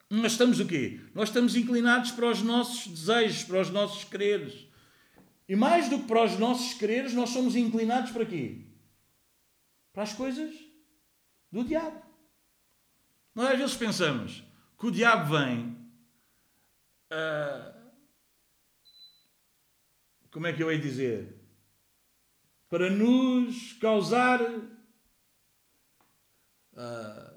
nós 0.10 0.32
estamos 0.32 0.60
o 0.60 0.65
quê? 0.65 0.99
Nós 1.13 1.29
estamos 1.29 1.55
inclinados 1.55 2.10
para 2.10 2.32
os 2.32 2.41
nossos 2.41 2.88
desejos, 2.88 3.43
para 3.43 3.62
os 3.62 3.69
nossos 3.69 4.03
quereres. 4.03 4.67
E 5.47 5.55
mais 5.55 5.88
do 5.88 5.99
que 5.99 6.08
para 6.08 6.23
os 6.25 6.39
nossos 6.39 6.73
quereres, 6.73 7.13
nós 7.13 7.29
somos 7.29 7.55
inclinados 7.55 8.10
para 8.10 8.25
quê? 8.25 8.65
Para 9.93 10.01
as 10.01 10.13
coisas 10.13 10.51
do 11.51 11.63
diabo. 11.63 12.03
Nós 13.36 13.51
às 13.51 13.60
vezes 13.60 13.75
pensamos 13.75 14.43
que 14.79 14.88
o 14.88 14.91
diabo 14.91 15.38
vem. 15.38 15.77
Uh, 17.12 17.91
como 20.32 20.47
é 20.47 20.53
que 20.53 20.63
eu 20.63 20.71
hei 20.71 20.79
dizer? 20.79 21.39
Para 22.67 22.89
nos 22.89 23.73
causar. 23.73 24.41
Uh, 26.73 27.28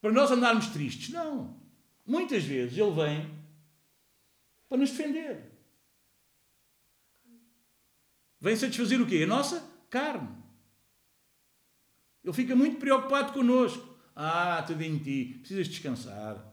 para 0.00 0.12
nós 0.12 0.30
andarmos 0.30 0.68
tristes. 0.68 1.10
Não. 1.10 1.58
Muitas 2.06 2.44
vezes 2.44 2.76
ele 2.76 2.90
vem 2.90 3.30
para 4.68 4.78
nos 4.78 4.90
defender. 4.90 5.50
Vem 8.40 8.56
satisfazer 8.56 9.00
o 9.00 9.06
quê? 9.06 9.22
A 9.24 9.26
nossa 9.26 9.62
carne. 9.90 10.28
Ele 12.24 12.32
fica 12.32 12.56
muito 12.56 12.78
preocupado 12.78 13.32
connosco. 13.32 13.88
Ah, 14.16 14.62
tudo 14.66 14.82
em 14.82 14.98
ti, 14.98 15.36
precisas 15.40 15.68
descansar. 15.68 16.44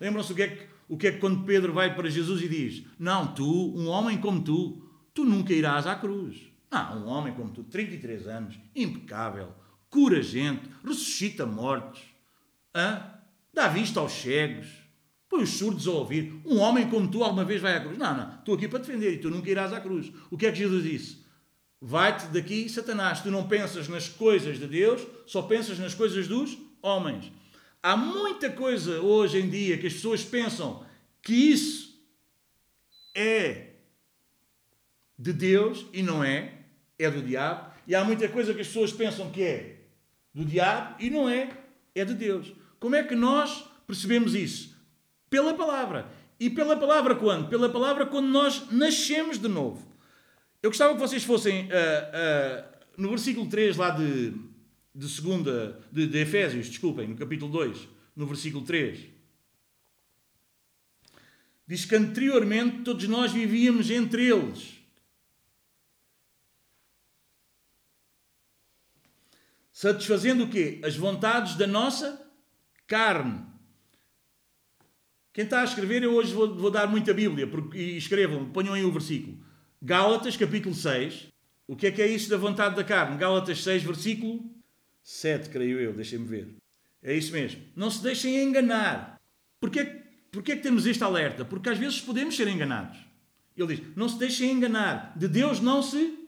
Lembram-se 0.00 0.32
o 0.32 0.36
que, 0.36 0.42
é 0.42 0.48
que, 0.48 0.68
o 0.88 0.96
que 0.96 1.06
é 1.06 1.12
que 1.12 1.18
quando 1.18 1.44
Pedro 1.44 1.72
vai 1.72 1.94
para 1.94 2.10
Jesus 2.10 2.42
e 2.42 2.48
diz: 2.48 2.86
Não, 2.98 3.34
tu, 3.34 3.74
um 3.76 3.88
homem 3.88 4.20
como 4.20 4.42
tu, 4.42 4.82
tu 5.12 5.24
nunca 5.24 5.52
irás 5.52 5.86
à 5.86 5.96
cruz. 5.96 6.50
Ah, 6.70 6.94
um 6.94 7.06
homem 7.06 7.34
como 7.34 7.50
tu, 7.50 7.64
33 7.64 8.26
anos, 8.26 8.58
impecável, 8.74 9.54
cura 9.88 10.22
gente, 10.22 10.68
ressuscita 10.84 11.46
mortos 11.46 12.15
Hã? 12.76 13.10
Dá 13.54 13.68
vista 13.68 14.00
aos 14.00 14.12
cegos. 14.12 14.66
Põe 15.30 15.42
os 15.42 15.50
surdos 15.50 15.88
a 15.88 15.92
ouvir. 15.92 16.40
Um 16.44 16.58
homem 16.58 16.90
como 16.90 17.10
tu 17.10 17.24
alguma 17.24 17.44
vez 17.44 17.60
vai 17.62 17.74
à 17.74 17.80
cruz. 17.80 17.96
Não, 17.96 18.14
não. 18.14 18.34
Estou 18.34 18.54
aqui 18.54 18.68
para 18.68 18.80
defender 18.80 19.14
e 19.14 19.18
tu 19.18 19.30
nunca 19.30 19.50
irás 19.50 19.72
à 19.72 19.80
cruz. 19.80 20.12
O 20.30 20.36
que 20.36 20.46
é 20.46 20.52
que 20.52 20.58
Jesus 20.58 20.84
disse? 20.84 21.24
Vai-te 21.80 22.26
daqui, 22.26 22.68
Satanás. 22.68 23.22
Tu 23.22 23.30
não 23.30 23.48
pensas 23.48 23.88
nas 23.88 24.08
coisas 24.08 24.58
de 24.58 24.66
Deus, 24.66 25.06
só 25.26 25.42
pensas 25.42 25.78
nas 25.78 25.94
coisas 25.94 26.28
dos 26.28 26.56
homens. 26.82 27.32
Há 27.82 27.96
muita 27.96 28.50
coisa 28.50 29.00
hoje 29.00 29.38
em 29.38 29.48
dia 29.48 29.78
que 29.78 29.86
as 29.86 29.94
pessoas 29.94 30.22
pensam 30.22 30.84
que 31.22 31.32
isso 31.32 31.98
é 33.14 33.70
de 35.18 35.32
Deus 35.32 35.86
e 35.92 36.02
não 36.02 36.22
é, 36.22 36.52
é 36.98 37.10
do 37.10 37.22
diabo. 37.22 37.74
E 37.86 37.94
há 37.94 38.04
muita 38.04 38.28
coisa 38.28 38.52
que 38.52 38.60
as 38.60 38.66
pessoas 38.66 38.92
pensam 38.92 39.30
que 39.30 39.42
é 39.42 39.76
do 40.34 40.44
diabo 40.44 40.96
e 41.00 41.08
não 41.08 41.28
é, 41.28 41.56
é 41.94 42.04
de 42.04 42.14
Deus. 42.14 42.52
Como 42.78 42.94
é 42.94 43.02
que 43.02 43.14
nós 43.14 43.64
percebemos 43.86 44.34
isso? 44.34 44.76
Pela 45.30 45.54
palavra. 45.54 46.10
E 46.38 46.50
pela 46.50 46.76
palavra 46.76 47.14
quando? 47.14 47.48
Pela 47.48 47.68
palavra 47.68 48.06
quando 48.06 48.28
nós 48.28 48.70
nascemos 48.70 49.38
de 49.38 49.48
novo. 49.48 49.86
Eu 50.62 50.70
gostava 50.70 50.94
que 50.94 51.00
vocês 51.00 51.24
fossem 51.24 51.64
uh, 51.64 51.68
uh, 51.68 52.76
no 52.96 53.08
versículo 53.08 53.48
3 53.48 53.76
lá 53.76 53.90
de, 53.90 54.34
de 54.94 55.08
segunda, 55.08 55.80
de, 55.90 56.06
de 56.06 56.18
Efésios, 56.18 56.68
desculpem, 56.68 57.08
no 57.08 57.16
capítulo 57.16 57.50
2, 57.52 57.88
no 58.14 58.26
versículo 58.26 58.64
3. 58.64 59.00
Diz 61.66 61.84
que 61.84 61.96
anteriormente 61.96 62.82
todos 62.82 63.08
nós 63.08 63.32
vivíamos 63.32 63.90
entre 63.90 64.28
eles. 64.28 64.76
Satisfazendo 69.72 70.44
o 70.44 70.48
quê? 70.48 70.80
As 70.82 70.96
vontades 70.96 71.54
da 71.56 71.66
nossa 71.66 72.25
carne. 72.86 73.44
Quem 75.32 75.44
está 75.44 75.60
a 75.60 75.64
escrever, 75.64 76.02
eu 76.02 76.14
hoje 76.14 76.32
vou, 76.32 76.54
vou 76.54 76.70
dar 76.70 76.86
muita 76.86 77.12
Bíblia, 77.12 77.46
porque, 77.46 77.76
e 77.76 77.96
escrevam, 77.96 78.50
ponham 78.50 78.74
aí 78.74 78.84
o 78.84 78.92
versículo. 78.92 79.38
Gálatas, 79.82 80.36
capítulo 80.36 80.74
6. 80.74 81.28
O 81.68 81.76
que 81.76 81.88
é 81.88 81.90
que 81.90 82.00
é 82.00 82.06
isso 82.06 82.30
da 82.30 82.36
vontade 82.36 82.76
da 82.76 82.84
carne? 82.84 83.18
Gálatas 83.18 83.62
6, 83.62 83.82
versículo 83.82 84.42
7, 85.02 85.50
creio 85.50 85.78
eu, 85.78 85.92
deixem-me 85.92 86.26
ver. 86.26 86.56
É 87.02 87.14
isso 87.14 87.32
mesmo. 87.32 87.62
Não 87.74 87.90
se 87.90 88.02
deixem 88.02 88.42
enganar. 88.42 89.20
Porquê, 89.60 89.84
porquê 90.32 90.56
que 90.56 90.62
temos 90.62 90.86
este 90.86 91.04
alerta? 91.04 91.44
Porque 91.44 91.68
às 91.68 91.78
vezes 91.78 92.00
podemos 92.00 92.34
ser 92.34 92.48
enganados. 92.48 92.98
Ele 93.56 93.76
diz: 93.76 93.96
não 93.96 94.08
se 94.08 94.18
deixem 94.18 94.52
enganar. 94.52 95.16
De 95.16 95.28
Deus 95.28 95.60
não 95.60 95.82
se 95.82 96.18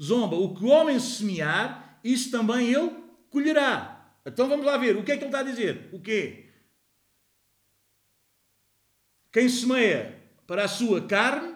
zomba. 0.00 0.36
O 0.36 0.54
que 0.54 0.64
o 0.64 0.68
homem 0.68 0.98
semear, 0.98 1.98
isso 2.02 2.30
também 2.30 2.72
ele 2.72 2.92
colherá. 3.28 3.99
Então 4.24 4.48
vamos 4.48 4.66
lá 4.66 4.76
ver. 4.76 4.96
O 4.96 5.04
que 5.04 5.12
é 5.12 5.16
que 5.16 5.24
ele 5.24 5.28
está 5.28 5.40
a 5.40 5.44
dizer? 5.44 5.88
O 5.92 6.00
quê? 6.00 6.50
Quem 9.32 9.48
semeia 9.48 10.20
para 10.46 10.64
a 10.64 10.68
sua 10.68 11.06
carne, 11.06 11.54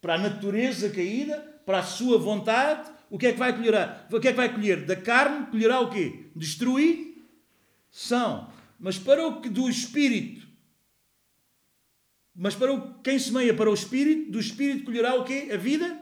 para 0.00 0.14
a 0.14 0.18
natureza 0.18 0.90
caída, 0.90 1.38
para 1.64 1.78
a 1.78 1.84
sua 1.84 2.18
vontade, 2.18 2.90
o 3.08 3.18
que 3.18 3.28
é 3.28 3.32
que 3.32 3.38
vai 3.38 3.54
colher? 3.54 4.06
O 4.10 4.20
que 4.20 4.28
é 4.28 4.32
que 4.32 4.36
vai 4.36 4.52
colher? 4.52 4.84
Da 4.84 4.96
carne 4.96 5.46
colherá 5.46 5.80
o 5.80 5.90
quê? 5.90 6.30
Destruição. 6.34 7.22
Mas 8.78 8.98
para 8.98 9.26
o 9.26 9.40
que 9.40 9.48
do 9.48 9.68
espírito, 9.68 10.48
mas 12.34 12.54
para 12.54 12.72
o, 12.72 12.94
quem 13.02 13.18
semeia 13.18 13.52
para 13.54 13.70
o 13.70 13.74
espírito, 13.74 14.32
do 14.32 14.40
espírito 14.40 14.84
colherá 14.84 15.14
o 15.14 15.24
quê? 15.24 15.50
A 15.52 15.56
vida 15.56 16.00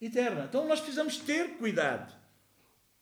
eterna. 0.00 0.46
Então 0.48 0.66
nós 0.66 0.80
precisamos 0.80 1.18
ter 1.18 1.58
cuidado. 1.58 2.19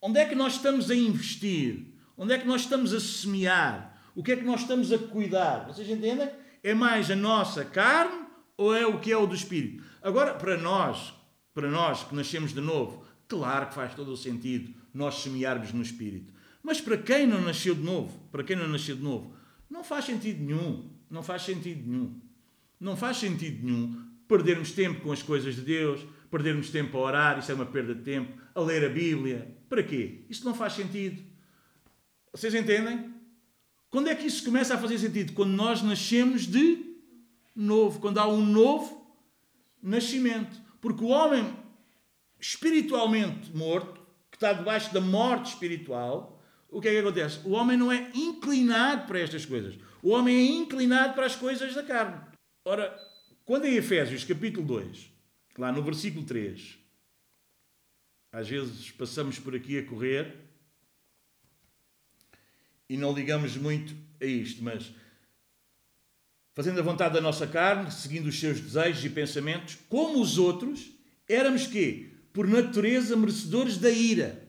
Onde 0.01 0.21
é 0.21 0.25
que 0.25 0.35
nós 0.35 0.55
estamos 0.55 0.91
a 0.91 0.95
investir? 0.95 1.87
Onde 2.17 2.33
é 2.33 2.39
que 2.39 2.47
nós 2.47 2.63
estamos 2.63 2.93
a 2.93 3.01
semear? 3.01 4.01
O 4.15 4.23
que 4.23 4.33
é 4.33 4.37
que 4.37 4.45
nós 4.45 4.63
estamos 4.63 4.93
a 4.93 4.99
cuidar? 4.99 5.67
Vocês 5.67 5.89
entendem? 5.89 6.29
É 6.63 6.75
mais 6.75 7.11
a 7.11 7.17
nossa 7.17 7.65
carne 7.65 8.27
ou 8.57 8.75
é 8.75 8.87
o 8.87 8.99
que 8.99 9.13
é 9.13 9.17
o 9.17 9.27
do 9.27 9.35
espírito? 9.35 9.85
Agora, 10.03 10.35
para 10.35 10.57
nós, 10.57 11.15
para 11.55 11.71
nós 11.71 12.05
que 12.05 12.15
nascemos 12.15 12.53
de 12.53 12.61
novo, 12.61 13.05
claro 13.29 13.69
que 13.69 13.75
faz 13.75 13.95
todo 13.95 14.13
o 14.13 14.17
sentido 14.17 14.73
nós 14.93 15.17
semearmos 15.17 15.73
no 15.73 15.83
espírito. 15.83 16.33
Mas 16.63 16.81
para 16.81 16.99
quem 16.99 17.27
não 17.27 17.41
nasceu 17.41 17.75
de 17.75 17.83
novo, 17.83 18.19
para 18.31 18.43
quem 18.43 18.57
não 18.57 18.69
nasceu 18.69 18.97
de 18.97 19.03
novo, 19.03 19.33
não 19.71 19.85
faz 19.85 20.05
sentido 20.05 20.43
nenhum. 20.43 20.91
Não 21.11 21.23
faz 21.23 21.43
sentido 21.43 21.89
nenhum. 21.89 22.21
Não 22.81 22.97
faz 22.97 23.17
sentido 23.17 23.65
nenhum 23.65 24.09
perdermos 24.29 24.73
tempo 24.73 25.01
com 25.01 25.11
as 25.11 25.23
coisas 25.23 25.57
de 25.57 25.63
Deus, 25.63 26.07
perdermos 26.31 26.71
tempo 26.71 26.97
a 26.99 27.01
orar, 27.01 27.39
isso 27.39 27.51
é 27.51 27.55
uma 27.55 27.67
perda 27.67 27.95
de 27.95 28.03
tempo, 28.03 28.41
a 28.55 28.61
ler 28.61 28.85
a 28.85 28.89
Bíblia. 28.89 29.57
Para 29.69 29.83
quê? 29.83 30.25
Isso 30.29 30.45
não 30.45 30.55
faz 30.55 30.75
sentido. 30.75 31.23
Vocês 32.33 32.55
entendem? 32.55 33.15
Quando 33.91 34.09
é 34.09 34.15
que 34.15 34.27
isso 34.27 34.45
começa 34.45 34.75
a 34.75 34.79
fazer 34.79 34.99
sentido? 34.99 35.33
Quando 35.33 35.53
nós 35.53 35.83
nascemos 35.83 36.47
de 36.47 36.89
novo, 37.55 38.01
quando 38.01 38.19
há 38.19 38.29
um 38.29 38.45
novo 38.45 38.99
nascimento. 39.83 40.61
Porque 40.81 41.03
o 41.03 41.09
homem 41.09 41.57
espiritualmente 42.39 43.55
morto, 43.55 44.01
que 44.31 44.37
está 44.37 44.53
debaixo 44.53 44.93
da 44.93 45.01
morte 45.01 45.53
espiritual, 45.53 46.41
o 46.71 46.81
que 46.81 46.89
é 46.89 46.93
que 46.93 46.99
acontece? 46.99 47.41
O 47.45 47.53
homem 47.53 47.77
não 47.77 47.91
é 47.91 48.11
inclinado 48.15 49.07
para 49.07 49.19
estas 49.19 49.45
coisas. 49.45 49.79
O 50.03 50.11
homem 50.11 50.37
é 50.37 50.43
inclinado 50.43 51.15
para 51.15 51.27
as 51.27 51.35
coisas 51.35 51.75
da 51.75 51.83
carne. 51.83 52.21
Ora, 52.65 52.97
quando 53.45 53.65
em 53.65 53.75
Efésios 53.75 54.25
capítulo 54.25 54.67
2, 54.67 55.11
lá 55.59 55.73
no 55.73 55.83
versículo 55.83 56.25
3, 56.25 56.79
às 58.31 58.49
vezes 58.49 58.91
passamos 58.93 59.39
por 59.39 59.55
aqui 59.55 59.79
a 59.79 59.85
correr 59.85 60.37
e 62.89 62.97
não 62.97 63.13
ligamos 63.13 63.57
muito 63.57 63.95
a 64.21 64.25
isto, 64.25 64.63
mas 64.63 64.93
fazendo 66.55 66.79
a 66.79 66.83
vontade 66.83 67.15
da 67.15 67.21
nossa 67.21 67.47
carne, 67.47 67.91
seguindo 67.91 68.27
os 68.27 68.39
seus 68.39 68.61
desejos 68.61 69.05
e 69.05 69.11
pensamentos, 69.11 69.77
como 69.89 70.23
os 70.23 70.39
outros, 70.39 70.93
éramos 71.29 71.67
quê? 71.67 72.11
Por 72.33 72.47
natureza 72.47 73.17
merecedores 73.17 73.79
da 73.79 73.91
ira. 73.91 74.47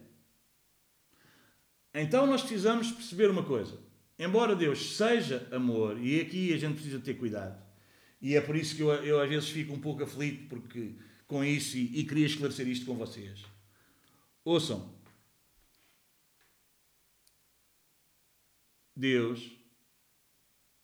Então 1.92 2.26
nós 2.26 2.42
precisamos 2.42 2.92
perceber 2.92 3.28
uma 3.30 3.42
coisa. 3.42 3.76
Embora 4.18 4.54
Deus 4.54 4.96
seja 4.96 5.48
amor, 5.50 5.98
e 5.98 6.20
aqui 6.20 6.52
a 6.52 6.56
gente 6.56 6.74
precisa 6.74 7.00
ter 7.00 7.14
cuidado, 7.14 7.59
e 8.20 8.36
é 8.36 8.40
por 8.40 8.54
isso 8.54 8.76
que 8.76 8.82
eu, 8.82 8.90
eu 9.04 9.20
às 9.20 9.28
vezes 9.28 9.48
fico 9.48 9.72
um 9.72 9.80
pouco 9.80 10.02
aflito 10.02 10.48
porque 10.48 10.94
com 11.26 11.44
isso 11.44 11.76
e, 11.76 12.00
e 12.00 12.04
queria 12.04 12.26
esclarecer 12.26 12.68
isto 12.68 12.84
com 12.86 12.94
vocês. 12.94 13.44
Ouçam, 14.44 14.92
Deus 18.94 19.50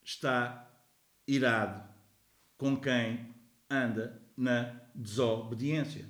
está 0.05 0.71
irado 1.27 1.87
com 2.57 2.81
quem 2.81 3.35
anda 3.69 4.23
na 4.37 4.81
desobediência. 4.95 6.09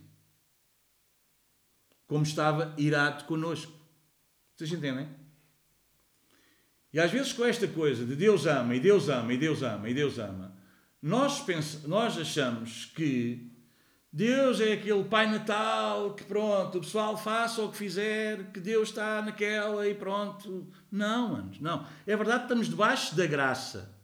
Como 2.06 2.22
estava 2.22 2.74
irado 2.78 3.24
conosco. 3.24 3.72
Vocês 4.54 4.70
entendem? 4.72 5.08
E 6.92 7.00
às 7.00 7.10
vezes 7.10 7.32
com 7.32 7.44
esta 7.44 7.66
coisa 7.66 8.06
de 8.06 8.14
Deus 8.14 8.46
ama 8.46 8.74
e 8.74 8.80
Deus 8.80 9.08
ama 9.08 9.32
e 9.32 9.36
Deus 9.36 9.62
ama 9.62 9.90
e 9.90 9.94
Deus 9.94 10.18
ama, 10.18 10.55
nós, 11.06 11.38
pens 11.38 11.84
nós 11.84 12.18
achamos 12.18 12.86
que 12.86 13.48
Deus 14.12 14.60
é 14.60 14.72
aquele 14.72 15.04
Pai 15.04 15.30
Natal 15.30 16.14
que 16.14 16.24
pronto, 16.24 16.78
o 16.78 16.80
pessoal 16.80 17.16
faça 17.16 17.62
o 17.62 17.70
que 17.70 17.76
fizer, 17.76 18.50
que 18.50 18.58
Deus 18.58 18.88
está 18.88 19.22
naquela 19.22 19.88
e 19.88 19.94
pronto. 19.94 20.66
Não, 20.90 21.48
não. 21.60 21.86
É 22.04 22.16
verdade 22.16 22.40
que 22.40 22.44
estamos 22.46 22.68
debaixo 22.68 23.14
da 23.14 23.24
graça. 23.24 23.94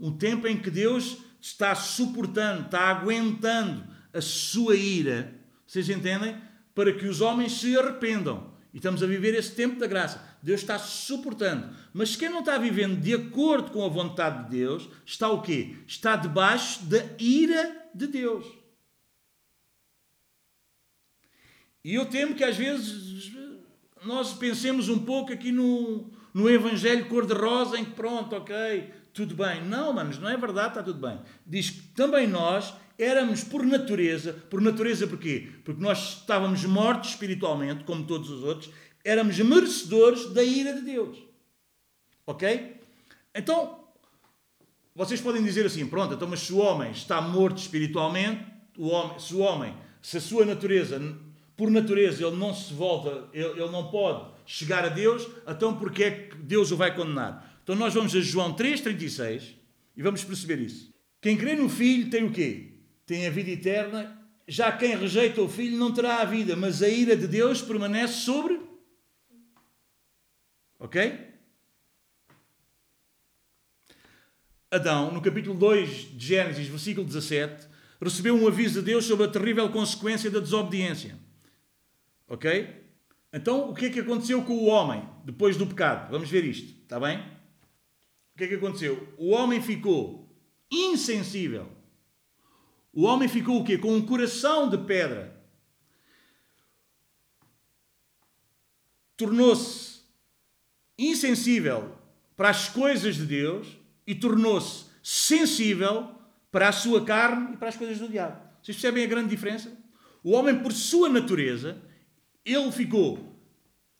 Um 0.00 0.10
tempo 0.10 0.48
em 0.48 0.58
que 0.58 0.68
Deus 0.68 1.18
está 1.40 1.76
suportando, 1.76 2.62
está 2.62 2.88
aguentando 2.88 3.86
a 4.12 4.20
sua 4.20 4.74
ira. 4.74 5.32
Vocês 5.64 5.88
entendem? 5.88 6.36
Para 6.74 6.92
que 6.92 7.06
os 7.06 7.20
homens 7.20 7.52
se 7.52 7.78
arrependam. 7.78 8.52
E 8.74 8.78
estamos 8.78 9.00
a 9.00 9.06
viver 9.06 9.32
esse 9.32 9.54
tempo 9.54 9.78
da 9.78 9.86
graça. 9.86 10.27
Deus 10.42 10.60
está 10.60 10.78
suportando. 10.78 11.74
Mas 11.92 12.16
quem 12.16 12.28
não 12.28 12.40
está 12.40 12.58
vivendo 12.58 13.00
de 13.00 13.14
acordo 13.14 13.70
com 13.70 13.84
a 13.84 13.88
vontade 13.88 14.44
de 14.44 14.50
Deus, 14.58 14.88
está 15.04 15.28
o 15.28 15.42
quê? 15.42 15.76
Está 15.86 16.16
debaixo 16.16 16.84
da 16.84 17.04
ira 17.18 17.88
de 17.94 18.06
Deus. 18.06 18.46
E 21.84 21.94
eu 21.94 22.06
temo 22.06 22.34
que 22.34 22.44
às 22.44 22.56
vezes 22.56 23.32
nós 24.04 24.32
pensemos 24.34 24.88
um 24.88 24.98
pouco 24.98 25.32
aqui 25.32 25.50
no, 25.50 26.10
no 26.32 26.48
Evangelho 26.48 27.08
cor-de-rosa, 27.08 27.78
em 27.78 27.84
que 27.84 27.92
pronto, 27.92 28.36
ok, 28.36 28.92
tudo 29.12 29.34
bem. 29.34 29.64
Não, 29.64 29.92
manos, 29.92 30.18
não 30.18 30.28
é 30.28 30.36
verdade, 30.36 30.68
está 30.68 30.82
tudo 30.82 31.00
bem. 31.00 31.18
Diz 31.46 31.70
que 31.70 31.82
também 31.94 32.26
nós 32.26 32.74
éramos 32.98 33.44
por 33.44 33.64
natureza, 33.64 34.32
por 34.50 34.60
natureza 34.60 35.06
porquê? 35.06 35.48
Porque 35.64 35.82
nós 35.82 36.20
estávamos 36.20 36.64
mortos 36.64 37.10
espiritualmente, 37.10 37.84
como 37.84 38.04
todos 38.04 38.28
os 38.28 38.42
outros, 38.42 38.70
éramos 39.08 39.38
merecedores 39.38 40.32
da 40.32 40.44
ira 40.44 40.74
de 40.74 40.82
Deus. 40.82 41.16
Ok? 42.26 42.76
Então, 43.34 43.84
vocês 44.94 45.20
podem 45.20 45.42
dizer 45.42 45.64
assim, 45.64 45.86
pronto, 45.86 46.14
então, 46.14 46.28
mas 46.28 46.40
se 46.40 46.52
o 46.52 46.58
homem 46.58 46.90
está 46.90 47.20
morto 47.20 47.58
espiritualmente, 47.58 48.44
o 48.76 48.88
homem, 48.88 49.18
se 49.18 49.34
o 49.34 49.38
homem, 49.38 49.74
se 50.02 50.18
a 50.18 50.20
sua 50.20 50.44
natureza, 50.44 51.00
por 51.56 51.70
natureza, 51.70 52.26
ele 52.26 52.36
não 52.36 52.54
se 52.54 52.74
volta, 52.74 53.28
ele, 53.32 53.48
ele 53.48 53.70
não 53.70 53.90
pode 53.90 54.28
chegar 54.44 54.84
a 54.84 54.88
Deus, 54.88 55.26
então 55.46 55.78
porque 55.78 56.04
é 56.04 56.10
que 56.10 56.36
Deus 56.36 56.70
o 56.70 56.76
vai 56.76 56.94
condenar? 56.94 57.58
Então 57.62 57.74
nós 57.74 57.94
vamos 57.94 58.14
a 58.14 58.20
João 58.20 58.54
3,36 58.54 59.54
e 59.96 60.02
vamos 60.02 60.22
perceber 60.22 60.58
isso. 60.60 60.92
Quem 61.20 61.36
crê 61.36 61.56
no 61.56 61.68
Filho 61.68 62.10
tem 62.10 62.24
o 62.24 62.30
quê? 62.30 62.74
Tem 63.06 63.26
a 63.26 63.30
vida 63.30 63.50
eterna. 63.50 64.18
Já 64.46 64.70
quem 64.70 64.96
rejeita 64.96 65.42
o 65.42 65.48
Filho 65.48 65.78
não 65.78 65.92
terá 65.92 66.20
a 66.20 66.24
vida, 66.24 66.54
mas 66.54 66.82
a 66.82 66.88
ira 66.88 67.16
de 67.16 67.26
Deus 67.26 67.62
permanece 67.62 68.20
sobre. 68.20 68.67
Ok? 70.78 71.28
Adão, 74.70 75.10
no 75.10 75.22
capítulo 75.22 75.58
2 75.58 76.16
de 76.16 76.26
Gênesis, 76.26 76.68
versículo 76.68 77.06
17, 77.06 77.66
recebeu 78.00 78.36
um 78.36 78.46
aviso 78.46 78.80
de 78.80 78.86
Deus 78.86 79.06
sobre 79.06 79.26
a 79.26 79.30
terrível 79.30 79.68
consequência 79.70 80.30
da 80.30 80.40
desobediência. 80.40 81.18
Ok? 82.28 82.86
Então, 83.32 83.70
o 83.70 83.74
que 83.74 83.86
é 83.86 83.90
que 83.90 84.00
aconteceu 84.00 84.44
com 84.44 84.52
o 84.52 84.66
homem 84.66 85.02
depois 85.24 85.56
do 85.56 85.66
pecado? 85.66 86.10
Vamos 86.10 86.30
ver 86.30 86.44
isto, 86.44 86.82
está 86.82 87.00
bem? 87.00 87.18
O 88.34 88.38
que 88.38 88.44
é 88.44 88.48
que 88.48 88.54
aconteceu? 88.54 89.14
O 89.18 89.30
homem 89.30 89.60
ficou 89.60 90.30
insensível. 90.70 91.68
O 92.92 93.04
homem 93.04 93.28
ficou 93.28 93.60
o 93.60 93.64
quê? 93.64 93.78
Com 93.78 93.94
um 93.94 94.04
coração 94.04 94.68
de 94.68 94.78
pedra. 94.78 95.34
Tornou-se 99.16 99.87
insensível 100.98 101.92
para 102.36 102.50
as 102.50 102.68
coisas 102.68 103.16
de 103.16 103.24
Deus 103.24 103.66
e 104.06 104.14
tornou-se 104.14 104.86
sensível 105.02 106.08
para 106.50 106.68
a 106.68 106.72
sua 106.72 107.04
carne 107.04 107.54
e 107.54 107.56
para 107.56 107.68
as 107.68 107.76
coisas 107.76 107.98
do 107.98 108.08
diabo. 108.08 108.40
Vocês 108.62 108.76
percebem 108.76 109.04
a 109.04 109.06
grande 109.06 109.28
diferença? 109.28 109.72
O 110.22 110.32
homem, 110.32 110.58
por 110.58 110.72
sua 110.72 111.08
natureza, 111.08 111.80
ele 112.44 112.72
ficou. 112.72 113.36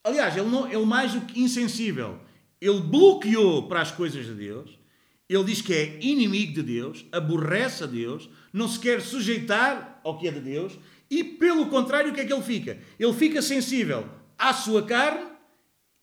Aliás, 0.02 0.37
ele, 0.37 0.48
não, 0.48 0.66
ele 0.66 0.84
mais 0.84 1.12
do 1.12 1.20
que 1.22 1.40
insensível. 1.40 2.18
Ele 2.61 2.80
bloqueou 2.80 3.68
para 3.68 3.80
as 3.80 3.92
coisas 3.92 4.26
de 4.26 4.34
Deus. 4.34 4.78
Ele 5.28 5.44
diz 5.44 5.61
que 5.61 5.74
é 5.74 5.98
inimigo 6.00 6.54
de 6.54 6.62
Deus, 6.62 7.04
aborrece 7.12 7.84
a 7.84 7.87
Deus, 7.87 8.30
não 8.52 8.66
se 8.66 8.80
quer 8.80 9.00
sujeitar 9.02 10.00
ao 10.02 10.18
que 10.18 10.26
é 10.26 10.30
de 10.30 10.40
Deus 10.40 10.78
e, 11.11 11.22
pelo 11.22 11.66
contrário, 11.66 12.11
o 12.11 12.14
que 12.14 12.20
é 12.20 12.24
que 12.24 12.32
ele 12.32 12.42
fica? 12.42 12.78
Ele 12.98 13.12
fica 13.12 13.42
sensível 13.42 14.08
à 14.38 14.54
sua 14.54 14.82
carne 14.82 15.38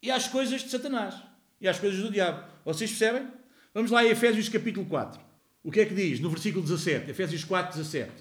e 0.01 0.12
às 0.12 0.27
coisas 0.27 0.63
de 0.63 0.69
Satanás 0.69 1.15
e 1.60 1.67
às 1.67 1.79
coisas 1.79 1.99
do 1.99 2.12
diabo. 2.12 2.47
Vocês 2.63 2.89
percebem? 2.89 3.27
Vamos 3.73 3.91
lá 3.91 4.05
em 4.05 4.10
Efésios 4.10 4.49
capítulo 4.49 4.86
4. 4.86 5.19
O 5.63 5.71
que 5.71 5.79
é 5.79 5.86
que 5.86 5.95
diz 5.95 6.19
no 6.19 6.29
versículo 6.29 6.63
17? 6.63 7.10
Efésios 7.10 7.43
4, 7.43 7.77
17. 7.77 8.12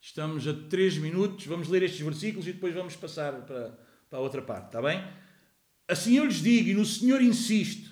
Estamos 0.00 0.46
a 0.46 0.54
3 0.54 0.98
minutos, 0.98 1.44
vamos 1.46 1.68
ler 1.68 1.82
estes 1.82 2.00
versículos 2.00 2.46
e 2.46 2.52
depois 2.52 2.72
vamos 2.72 2.96
passar 2.96 3.32
para, 3.42 3.78
para 4.08 4.18
a 4.18 4.22
outra 4.22 4.40
parte, 4.40 4.66
está 4.66 4.80
bem? 4.80 5.04
Assim 5.88 6.16
eu 6.16 6.24
lhes 6.24 6.42
digo, 6.42 6.68
e 6.68 6.74
no 6.74 6.84
Senhor 6.84 7.20
insisto, 7.20 7.90